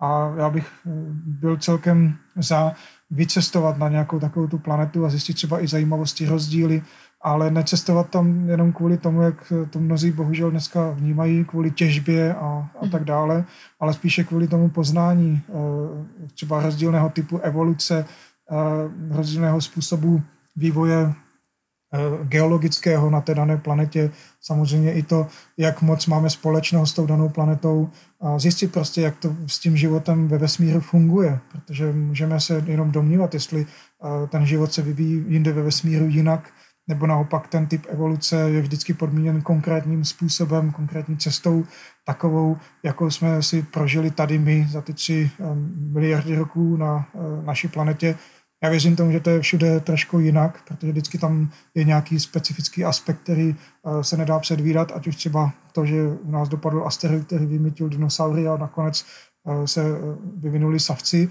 a 0.00 0.34
já 0.36 0.50
bych 0.50 0.66
eh, 0.86 0.90
byl 1.24 1.56
celkem 1.56 2.16
za 2.36 2.72
vycestovat 3.10 3.78
na 3.78 3.88
nějakou 3.88 4.20
takovou 4.20 4.46
tu 4.46 4.58
planetu 4.58 5.04
a 5.04 5.08
zjistit 5.08 5.34
třeba 5.34 5.62
i 5.62 5.68
zajímavosti, 5.68 6.26
rozdíly, 6.26 6.82
ale 7.22 7.50
necestovat 7.50 8.10
tam 8.10 8.48
jenom 8.48 8.72
kvůli 8.72 8.98
tomu, 8.98 9.22
jak 9.22 9.52
to 9.70 9.78
mnozí 9.78 10.10
bohužel 10.12 10.50
dneska 10.50 10.90
vnímají, 10.90 11.44
kvůli 11.44 11.70
těžbě 11.70 12.34
a, 12.34 12.70
a 12.82 12.86
tak 12.86 13.04
dále, 13.04 13.44
ale 13.80 13.94
spíše 13.94 14.24
kvůli 14.24 14.48
tomu 14.48 14.68
poznání 14.68 15.42
eh, 15.48 16.28
třeba 16.34 16.62
rozdílného 16.62 17.08
typu 17.08 17.38
evoluce, 17.38 18.04
eh, 18.50 19.16
rozdílného 19.16 19.60
způsobu 19.60 20.22
vývoje 20.56 21.14
geologického 22.22 23.10
na 23.10 23.20
té 23.20 23.34
dané 23.34 23.56
planetě, 23.56 24.10
samozřejmě 24.40 24.92
i 24.92 25.02
to, 25.02 25.26
jak 25.56 25.82
moc 25.82 26.06
máme 26.06 26.30
společného 26.30 26.86
s 26.86 26.92
tou 26.92 27.06
danou 27.06 27.28
planetou 27.28 27.90
a 28.20 28.38
zjistit 28.38 28.72
prostě, 28.72 29.00
jak 29.00 29.16
to 29.16 29.36
s 29.46 29.58
tím 29.58 29.76
životem 29.76 30.28
ve 30.28 30.38
vesmíru 30.38 30.80
funguje, 30.80 31.40
protože 31.52 31.92
můžeme 31.92 32.40
se 32.40 32.64
jenom 32.66 32.90
domnívat, 32.90 33.34
jestli 33.34 33.66
eh, 33.66 34.26
ten 34.26 34.46
život 34.46 34.72
se 34.72 34.82
vyvíjí 34.82 35.24
jinde 35.28 35.52
ve 35.52 35.62
vesmíru 35.62 36.06
jinak, 36.06 36.50
nebo 36.88 37.06
naopak 37.06 37.48
ten 37.48 37.66
typ 37.66 37.86
evoluce 37.88 38.36
je 38.36 38.60
vždycky 38.60 38.94
podmíněn 38.94 39.42
konkrétním 39.42 40.04
způsobem, 40.04 40.70
konkrétní 40.70 41.16
cestou, 41.16 41.64
takovou, 42.04 42.56
jakou 42.82 43.10
jsme 43.10 43.42
si 43.42 43.62
prožili 43.62 44.10
tady 44.10 44.38
my 44.38 44.66
za 44.70 44.80
ty 44.80 44.94
tři 44.94 45.30
eh, 45.40 45.44
miliardy 45.92 46.36
roků 46.36 46.76
na 46.76 47.08
naší 47.44 47.68
planetě, 47.68 48.14
já 48.62 48.70
věřím 48.70 48.96
tomu, 48.96 49.12
že 49.12 49.20
to 49.20 49.30
je 49.30 49.40
všude 49.40 49.80
trošku 49.80 50.18
jinak, 50.18 50.62
protože 50.68 50.92
vždycky 50.92 51.18
tam 51.18 51.50
je 51.74 51.84
nějaký 51.84 52.20
specifický 52.20 52.84
aspekt, 52.84 53.18
který 53.22 53.54
eh, 53.54 54.04
se 54.04 54.16
nedá 54.16 54.38
předvídat, 54.38 54.92
ať 54.94 55.06
už 55.06 55.16
třeba 55.16 55.52
to, 55.72 55.86
že 55.86 56.06
u 56.06 56.30
nás 56.30 56.48
dopadl 56.48 56.86
asteroid, 56.86 57.26
který 57.26 57.46
vymytil 57.46 57.88
dinosaury 57.88 58.48
a 58.48 58.56
nakonec 58.56 59.04
eh, 59.46 59.66
se 59.66 59.82
eh, 59.82 59.98
vyvinuli 60.36 60.80
savci. 60.80 61.30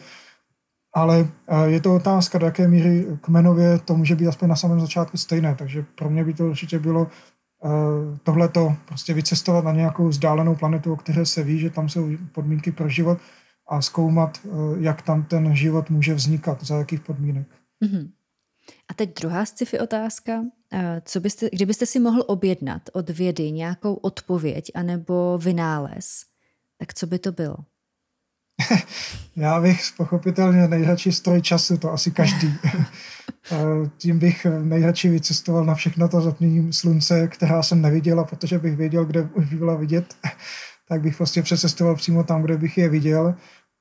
Ale 0.95 1.27
je 1.65 1.81
to 1.81 1.95
otázka, 1.95 2.37
do 2.37 2.45
jaké 2.45 2.67
míry 2.67 3.05
kmenově 3.21 3.79
to 3.79 3.95
může 3.95 4.15
být 4.15 4.27
aspoň 4.27 4.49
na 4.49 4.55
samém 4.55 4.79
začátku 4.79 5.17
stejné. 5.17 5.55
Takže 5.55 5.85
pro 5.95 6.09
mě 6.09 6.23
by 6.23 6.33
to 6.33 6.45
určitě 6.45 6.79
bylo 6.79 7.07
tohleto, 8.23 8.75
prostě 8.85 9.13
vycestovat 9.13 9.65
na 9.65 9.71
nějakou 9.71 10.07
vzdálenou 10.07 10.55
planetu, 10.55 10.93
o 10.93 10.95
které 10.95 11.25
se 11.25 11.43
ví, 11.43 11.59
že 11.59 11.69
tam 11.69 11.89
jsou 11.89 12.09
podmínky 12.31 12.71
pro 12.71 12.89
život, 12.89 13.17
a 13.68 13.81
zkoumat, 13.81 14.39
eh, 14.45 14.49
jak 14.80 15.02
tam 15.02 15.23
ten 15.23 15.56
život 15.56 15.89
může 15.89 16.14
vznikat, 16.14 16.64
za 16.64 16.77
jakých 16.77 17.02
podmínek. 17.02 17.48
Mm-hmm. 17.85 18.10
A 18.88 18.94
teď 18.94 19.19
druhá 19.19 19.45
sci-fi 19.45 19.80
otázka. 19.80 20.44
Eh, 20.73 21.02
co 21.06 21.19
byste, 21.19 21.49
kdybyste 21.53 21.85
si 21.85 21.99
mohl 21.99 22.23
objednat 22.27 22.81
od 22.94 23.10
vědy 23.10 23.52
nějakou 23.52 23.94
odpověď 23.94 24.72
anebo 24.76 25.38
vynález, 25.38 26.26
tak 26.77 26.94
co 26.94 27.07
by 27.07 27.19
to 27.19 27.31
bylo? 27.31 27.57
Já 29.35 29.61
bych 29.61 29.81
pochopitelně 29.98 30.68
nejradši 30.68 31.11
stroj 31.11 31.41
času, 31.41 31.77
to 31.77 31.91
asi 31.91 32.11
každý. 32.11 32.53
Eh, 33.52 33.89
tím 33.98 34.19
bych 34.19 34.45
nejradši 34.45 35.10
vycestoval 35.10 35.65
na 35.65 35.76
všechno 35.76 36.10
to 36.10 36.22
zatmění 36.22 36.73
slunce, 36.73 37.27
která 37.27 37.64
jsem 37.64 37.81
neviděla, 37.81 38.23
protože 38.23 38.60
bych 38.60 38.76
věděl, 38.76 39.06
kde 39.06 39.22
už 39.22 39.45
by 39.45 39.56
byla 39.56 39.76
vidět, 39.76 40.15
tak 40.89 41.01
bych 41.01 41.18
prostě 41.18 41.41
přecestoval 41.41 41.95
přímo 41.95 42.23
tam, 42.23 42.41
kde 42.41 42.57
bych 42.57 42.77
je 42.77 42.89
viděl 42.89 43.35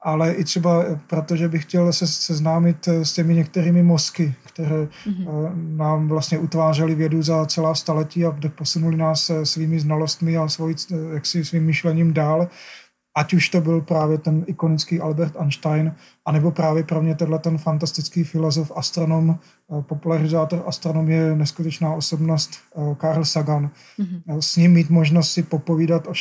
ale 0.07 0.33
i 0.33 0.45
třeba 0.45 0.85
protože 1.07 1.49
bych 1.49 1.63
chtěl 1.63 1.93
se 1.93 2.07
seznámit 2.07 2.89
s 2.89 3.13
těmi 3.13 3.35
některými 3.35 3.83
mozky, 3.83 4.35
které 4.47 4.89
mm-hmm. 5.07 5.77
nám 5.77 6.09
vlastně 6.09 6.39
utvářely 6.39 6.95
vědu 6.95 7.23
za 7.23 7.47
celá 7.47 7.75
staletí 7.75 8.25
a 8.25 8.39
posunuli 8.49 8.97
nás 8.97 9.31
svými 9.45 9.81
znalostmi 9.81 10.37
a 10.37 10.49
svojí, 10.49 10.77
jaksi 11.15 11.45
svým 11.45 11.65
myšlením 11.65 12.13
dál. 12.13 12.49
Ať 13.17 13.35
už 13.35 13.49
to 13.49 13.61
byl 13.61 13.81
právě 13.81 14.19
ten 14.19 14.45
ikonický 14.47 15.01
Albert 15.01 15.37
Einstein, 15.41 15.95
anebo 16.25 16.51
právě 16.51 16.85
pro 16.85 17.03
mě 17.03 17.15
tenhle 17.15 17.39
ten 17.39 17.59
fantastický 17.59 18.25
filozof, 18.25 18.73
astronom, 18.77 19.39
eh, 19.39 19.83
popularizátor 19.83 20.63
astronomie, 20.67 21.37
neskutečná 21.37 21.95
osobnost 21.95 22.51
eh, 22.77 22.97
Carl 23.01 23.25
Sagan. 23.25 23.71
Mm-hmm. 23.99 24.41
S 24.41 24.57
ním 24.57 24.73
mít 24.73 24.91
možnost 24.91 25.33
si 25.33 25.43
popovídat 25.43 26.07
o 26.07 26.13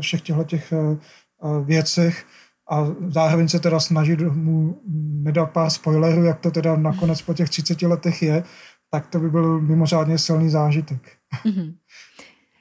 všech 0.00 0.20
těchto 0.22 0.44
těch 0.44 0.72
věcech, 1.64 2.24
a 2.70 2.86
zároveň 3.08 3.48
se 3.48 3.60
teda 3.60 3.80
snažit 3.80 4.20
mu 4.20 4.80
nedat 5.22 5.50
pár 5.50 5.70
spoilerů, 5.70 6.24
jak 6.24 6.40
to 6.40 6.50
teda 6.50 6.76
nakonec 6.76 7.22
po 7.22 7.34
těch 7.34 7.50
30 7.50 7.82
letech 7.82 8.22
je, 8.22 8.44
tak 8.90 9.06
to 9.06 9.20
by 9.20 9.30
byl 9.30 9.60
mimořádně 9.60 10.18
silný 10.18 10.50
zážitek. 10.50 11.12
Mm-hmm. 11.44 11.74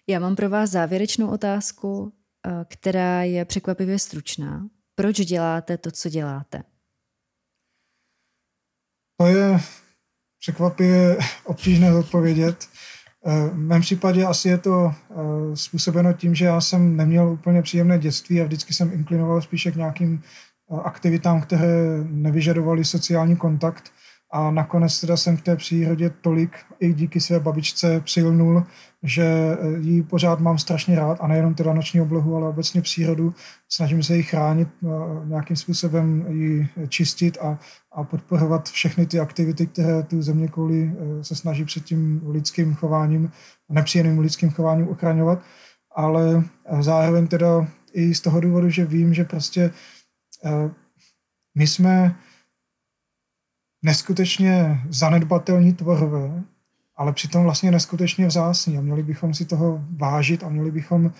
Já 0.07 0.19
mám 0.19 0.35
pro 0.35 0.49
vás 0.49 0.69
závěrečnou 0.69 1.27
otázku, 1.27 2.11
která 2.65 3.23
je 3.23 3.45
překvapivě 3.45 3.99
stručná. 3.99 4.67
Proč 4.95 5.15
děláte 5.15 5.77
to, 5.77 5.91
co 5.91 6.09
děláte? 6.09 6.63
To 9.17 9.25
je 9.25 9.59
překvapivě 10.39 11.17
obtížné 11.43 11.95
odpovědět. 11.95 12.67
v 13.25 13.57
mém 13.57 13.81
případě 13.81 14.25
asi 14.25 14.49
je 14.49 14.57
to 14.57 14.93
způsobeno 15.53 16.13
tím, 16.13 16.35
že 16.35 16.45
já 16.45 16.61
jsem 16.61 16.95
neměl 16.95 17.29
úplně 17.29 17.61
příjemné 17.61 17.99
dětství 17.99 18.41
a 18.41 18.45
vždycky 18.45 18.73
jsem 18.73 18.93
inklinoval 18.93 19.41
spíše 19.41 19.71
k 19.71 19.75
nějakým 19.75 20.23
aktivitám, 20.83 21.41
které 21.41 22.03
nevyžadovaly 22.03 22.85
sociální 22.85 23.35
kontakt 23.35 23.91
a 24.31 24.51
nakonec 24.51 25.01
teda 25.01 25.17
jsem 25.17 25.37
v 25.37 25.41
té 25.41 25.55
přírodě 25.55 26.09
tolik 26.09 26.57
i 26.79 26.93
díky 26.93 27.19
své 27.19 27.39
babičce 27.39 27.99
přilnul, 27.99 28.63
že 29.03 29.23
eh, 29.23 29.79
ji 29.79 30.03
pořád 30.03 30.39
mám 30.39 30.57
strašně 30.57 30.95
rád 30.95 31.17
a 31.21 31.27
nejenom 31.27 31.55
teda 31.55 31.73
noční 31.73 32.01
oblohu, 32.01 32.35
ale 32.35 32.47
obecně 32.47 32.81
přírodu. 32.81 33.33
Snažím 33.69 34.03
se 34.03 34.17
ji 34.17 34.23
chránit, 34.23 34.67
eh, 34.83 34.87
nějakým 35.25 35.55
způsobem 35.55 36.25
ji 36.29 36.67
čistit 36.87 37.37
a, 37.41 37.59
a 37.91 38.03
podporovat 38.03 38.69
všechny 38.69 39.05
ty 39.05 39.19
aktivity, 39.19 39.67
které 39.67 40.03
tu 40.03 40.21
země 40.21 40.47
kouli 40.47 40.91
eh, 40.93 41.23
se 41.23 41.35
snaží 41.35 41.65
před 41.65 41.83
tím 41.83 42.21
lidským 42.27 42.75
chováním, 42.75 43.31
nepříjemným 43.69 44.19
lidským 44.19 44.49
chováním 44.49 44.87
ochraňovat. 44.87 45.41
Ale 45.95 46.43
zároveň 46.79 47.27
teda 47.27 47.67
i 47.93 48.15
z 48.15 48.21
toho 48.21 48.39
důvodu, 48.39 48.69
že 48.69 48.85
vím, 48.85 49.13
že 49.13 49.23
prostě 49.23 49.71
my 51.55 51.67
jsme 51.67 52.15
neskutečně 53.83 54.81
zanedbatelní 54.89 55.73
tvorové, 55.73 56.43
ale 56.95 57.13
přitom 57.13 57.43
vlastně 57.43 57.71
neskutečně 57.71 58.27
vzácní 58.27 58.77
a 58.77 58.81
měli 58.81 59.03
bychom 59.03 59.33
si 59.33 59.45
toho 59.45 59.83
vážit 59.97 60.43
a 60.43 60.49
měli 60.49 60.71
bychom 60.71 61.05
uh, 61.05 61.11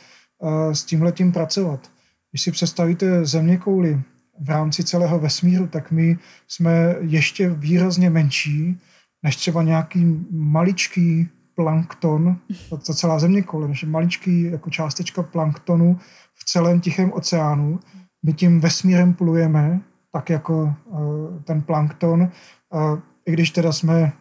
s 0.72 0.84
tímhletím 0.84 1.31
pracovat. 1.31 1.91
Když 2.31 2.41
si 2.41 2.52
představíte 2.52 3.26
země 3.26 3.57
kouly 3.57 4.02
v 4.40 4.49
rámci 4.49 4.84
celého 4.84 5.19
vesmíru, 5.19 5.68
tak 5.68 5.91
my 5.91 6.18
jsme 6.48 6.95
ještě 6.99 7.49
výrazně 7.49 8.10
menší 8.10 8.80
než 9.23 9.36
třeba 9.36 9.64
nějaký 9.64 10.26
maličký 10.31 11.30
plankton, 11.56 12.38
to, 12.69 12.77
to 12.77 12.94
celá 12.94 13.19
země 13.19 13.41
koule, 13.41 13.68
než 13.68 13.84
maličký 13.84 14.41
jako 14.41 14.69
částečka 14.69 15.23
planktonu 15.23 15.99
v 16.34 16.45
celém 16.45 16.80
Tichém 16.81 17.11
oceánu. 17.14 17.80
My 18.26 18.34
tím 18.34 18.60
vesmírem 18.60 19.14
plujeme 19.14 19.81
tak 20.11 20.30
jako 20.30 20.73
eh, 20.94 21.44
ten 21.44 21.61
plankton, 21.61 22.22
eh, 22.22 23.02
i 23.26 23.31
když 23.31 23.52
teda 23.52 23.72
jsme 23.72 24.02
eh, 24.02 24.14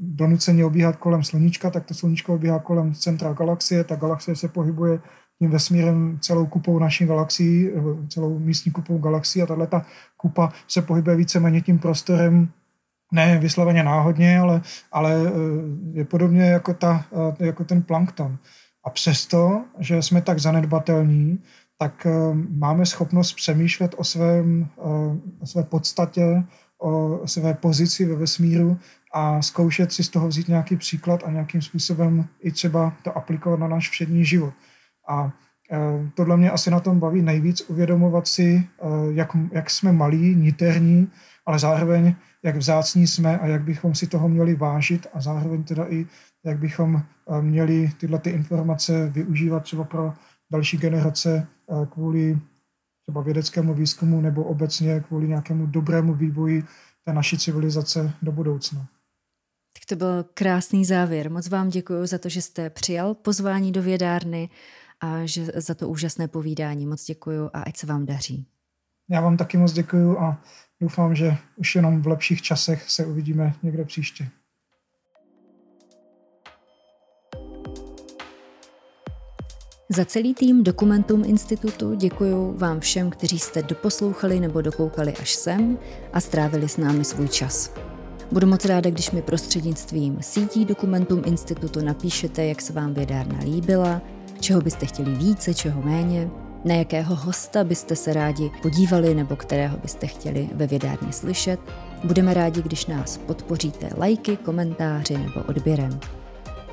donuceni 0.00 0.64
obíhat 0.64 0.96
kolem 0.96 1.22
sluníčka, 1.22 1.70
tak 1.70 1.84
to 1.84 1.94
sluníčko 1.94 2.34
obíhá 2.34 2.58
kolem 2.58 2.94
centra 2.94 3.32
galaxie, 3.32 3.84
ta 3.84 3.96
galaxie 3.96 4.36
se 4.36 4.48
pohybuje 4.48 5.00
tím 5.38 5.50
vesmírem 5.50 6.18
celou 6.20 6.46
kupou 6.46 6.78
naší 6.78 7.06
galaxií, 7.06 7.70
celou 8.08 8.38
místní 8.38 8.72
kupou 8.72 8.98
galaxií 8.98 9.42
a 9.42 9.46
tahle 9.46 9.66
ta 9.66 9.86
kupa 10.16 10.52
se 10.68 10.82
pohybuje 10.82 11.16
víceméně 11.16 11.60
tím 11.60 11.78
prostorem 11.78 12.48
ne 13.12 13.38
vysloveně 13.38 13.82
náhodně, 13.82 14.38
ale, 14.38 14.62
ale 14.92 15.14
je 15.92 16.04
podobně 16.04 16.42
jako, 16.42 16.74
ta, 16.74 17.04
jako 17.38 17.64
ten 17.64 17.82
plankton. 17.82 18.38
A 18.84 18.90
přesto, 18.90 19.64
že 19.78 20.02
jsme 20.02 20.22
tak 20.22 20.38
zanedbatelní, 20.38 21.38
tak 21.82 22.06
eh, 22.06 22.10
máme 22.48 22.86
schopnost 22.86 23.32
přemýšlet 23.32 23.94
o, 23.98 24.04
svém, 24.04 24.68
eh, 24.78 24.82
o 25.40 25.46
své 25.46 25.62
podstatě, 25.62 26.44
o 26.78 27.20
své 27.24 27.54
pozici 27.54 28.04
ve 28.04 28.14
vesmíru 28.14 28.78
a 29.14 29.42
zkoušet 29.42 29.92
si 29.92 30.04
z 30.04 30.08
toho 30.08 30.28
vzít 30.28 30.48
nějaký 30.48 30.76
příklad 30.76 31.20
a 31.24 31.30
nějakým 31.30 31.62
způsobem 31.62 32.26
i 32.40 32.52
třeba 32.52 32.92
to 33.02 33.16
aplikovat 33.16 33.60
na 33.60 33.68
náš 33.68 33.90
všední 33.90 34.24
život. 34.24 34.54
A 35.08 35.32
eh, 35.72 36.10
tohle 36.14 36.36
mě 36.36 36.50
asi 36.50 36.70
na 36.70 36.80
tom 36.80 37.00
baví 37.00 37.22
nejvíc, 37.22 37.60
uvědomovat 37.60 38.26
si, 38.26 38.68
jak, 39.10 39.36
jak 39.52 39.70
jsme 39.70 39.92
malí, 39.92 40.34
niterní, 40.34 41.10
ale 41.46 41.58
zároveň 41.58 42.14
jak 42.42 42.56
vzácní 42.56 43.06
jsme 43.06 43.38
a 43.38 43.46
jak 43.46 43.62
bychom 43.62 43.94
si 43.94 44.06
toho 44.06 44.28
měli 44.28 44.54
vážit 44.54 45.06
a 45.14 45.20
zároveň 45.20 45.64
teda 45.64 45.86
i 45.88 46.06
jak 46.44 46.58
bychom 46.58 47.02
měli 47.40 47.90
tyhle 47.98 48.18
ty 48.18 48.30
informace 48.30 49.10
využívat 49.10 49.62
třeba 49.62 49.84
pro 49.84 50.12
další 50.52 50.76
generace 50.76 51.46
eh, 51.70 51.86
kvůli 51.86 52.38
třeba 53.02 53.20
vědeckému 53.20 53.74
výzkumu 53.74 54.20
nebo 54.20 54.44
obecně 54.44 55.00
kvůli 55.00 55.28
nějakému 55.28 55.66
dobrému 55.66 56.14
vývoji 56.14 56.64
té 57.04 57.12
naší 57.12 57.38
civilizace 57.38 58.12
do 58.22 58.32
budoucna. 58.32 58.86
Tak 59.72 59.84
to 59.88 59.96
byl 59.96 60.24
krásný 60.34 60.84
závěr. 60.84 61.30
Moc 61.30 61.48
vám 61.48 61.68
děkuji 61.68 62.06
za 62.06 62.18
to, 62.18 62.28
že 62.28 62.42
jste 62.42 62.70
přijal 62.70 63.14
pozvání 63.14 63.72
do 63.72 63.82
vědárny 63.82 64.50
a 65.00 65.26
že 65.26 65.44
za 65.44 65.74
to 65.74 65.88
úžasné 65.88 66.28
povídání. 66.28 66.86
Moc 66.86 67.04
děkuji 67.04 67.50
a 67.52 67.62
ať 67.62 67.76
se 67.76 67.86
vám 67.86 68.06
daří. 68.06 68.46
Já 69.10 69.20
vám 69.20 69.36
taky 69.36 69.56
moc 69.56 69.72
děkuji 69.72 70.18
a 70.18 70.42
doufám, 70.80 71.14
že 71.14 71.36
už 71.56 71.74
jenom 71.74 72.02
v 72.02 72.06
lepších 72.06 72.42
časech 72.42 72.90
se 72.90 73.06
uvidíme 73.06 73.54
někde 73.62 73.84
příště. 73.84 74.28
Za 79.96 80.04
celý 80.04 80.34
tým 80.34 80.64
Dokumentum 80.64 81.24
Institutu 81.24 81.94
děkuji 81.94 82.54
vám 82.56 82.80
všem, 82.80 83.10
kteří 83.10 83.38
jste 83.38 83.62
doposlouchali 83.62 84.40
nebo 84.40 84.60
dokoukali 84.60 85.14
až 85.22 85.34
sem 85.34 85.78
a 86.12 86.20
strávili 86.20 86.68
s 86.68 86.76
námi 86.76 87.04
svůj 87.04 87.28
čas. 87.28 87.74
Budu 88.30 88.46
moc 88.46 88.64
ráda, 88.64 88.90
když 88.90 89.10
mi 89.10 89.22
prostřednictvím 89.22 90.18
sítí 90.20 90.64
Dokumentum 90.64 91.22
Institutu 91.26 91.84
napíšete, 91.84 92.44
jak 92.44 92.62
se 92.62 92.72
vám 92.72 92.94
vědárna 92.94 93.38
líbila, 93.44 94.02
čeho 94.40 94.60
byste 94.60 94.86
chtěli 94.86 95.14
více, 95.14 95.54
čeho 95.54 95.82
méně, 95.82 96.30
na 96.64 96.74
jakého 96.74 97.16
hosta 97.16 97.64
byste 97.64 97.96
se 97.96 98.12
rádi 98.12 98.50
podívali 98.62 99.14
nebo 99.14 99.36
kterého 99.36 99.78
byste 99.78 100.06
chtěli 100.06 100.48
ve 100.54 100.66
vědárně 100.66 101.12
slyšet. 101.12 101.60
Budeme 102.04 102.34
rádi, 102.34 102.62
když 102.62 102.86
nás 102.86 103.18
podpoříte 103.18 103.90
lajky, 103.98 104.36
komentáři 104.36 105.18
nebo 105.18 105.42
odběrem. 105.48 106.00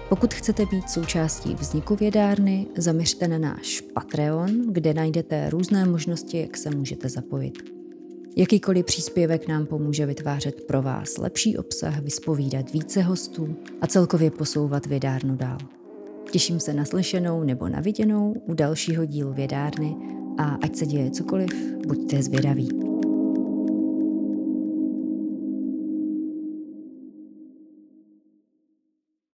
Pokud 0.10 0.34
chcete 0.34 0.66
být 0.66 0.90
součástí 0.90 1.56
vzniku 1.56 1.96
vědárny, 1.96 2.68
zaměřte 2.78 3.28
na 3.28 3.38
náš 3.38 3.82
Patreon, 3.82 4.74
kde 4.74 4.94
najdete 4.94 5.50
různé 5.50 5.86
možnosti, 5.86 6.42
jak 6.42 6.58
se 6.58 6.70
můžete 6.70 7.10
zapojit. 7.10 7.54
Jakýkoliv 8.38 8.86
příspěvek 8.86 9.48
nám 9.48 9.66
pomůže 9.66 10.06
vytvářet 10.06 10.64
pro 10.68 10.82
vás 10.82 11.18
lepší 11.18 11.58
obsah, 11.58 12.00
vyspovídat 12.00 12.74
více 12.74 13.02
hostů 13.02 13.56
a 13.82 13.88
celkově 13.88 14.32
posouvat 14.32 14.86
vědárnu 14.86 15.36
dál. 15.36 15.58
Těším 16.32 16.60
se 16.60 16.74
na 16.74 16.86
slyšenou 16.86 17.44
nebo 17.44 17.70
na 17.70 17.80
viděnou 17.80 18.36
u 18.46 18.54
dalšího 18.54 19.06
dílu 19.06 19.34
vědárny 19.34 19.96
a 20.38 20.58
ať 20.64 20.76
se 20.76 20.86
děje 20.86 21.12
cokoliv, 21.12 21.52
buďte 21.88 22.24
zvědaví. 22.24 22.89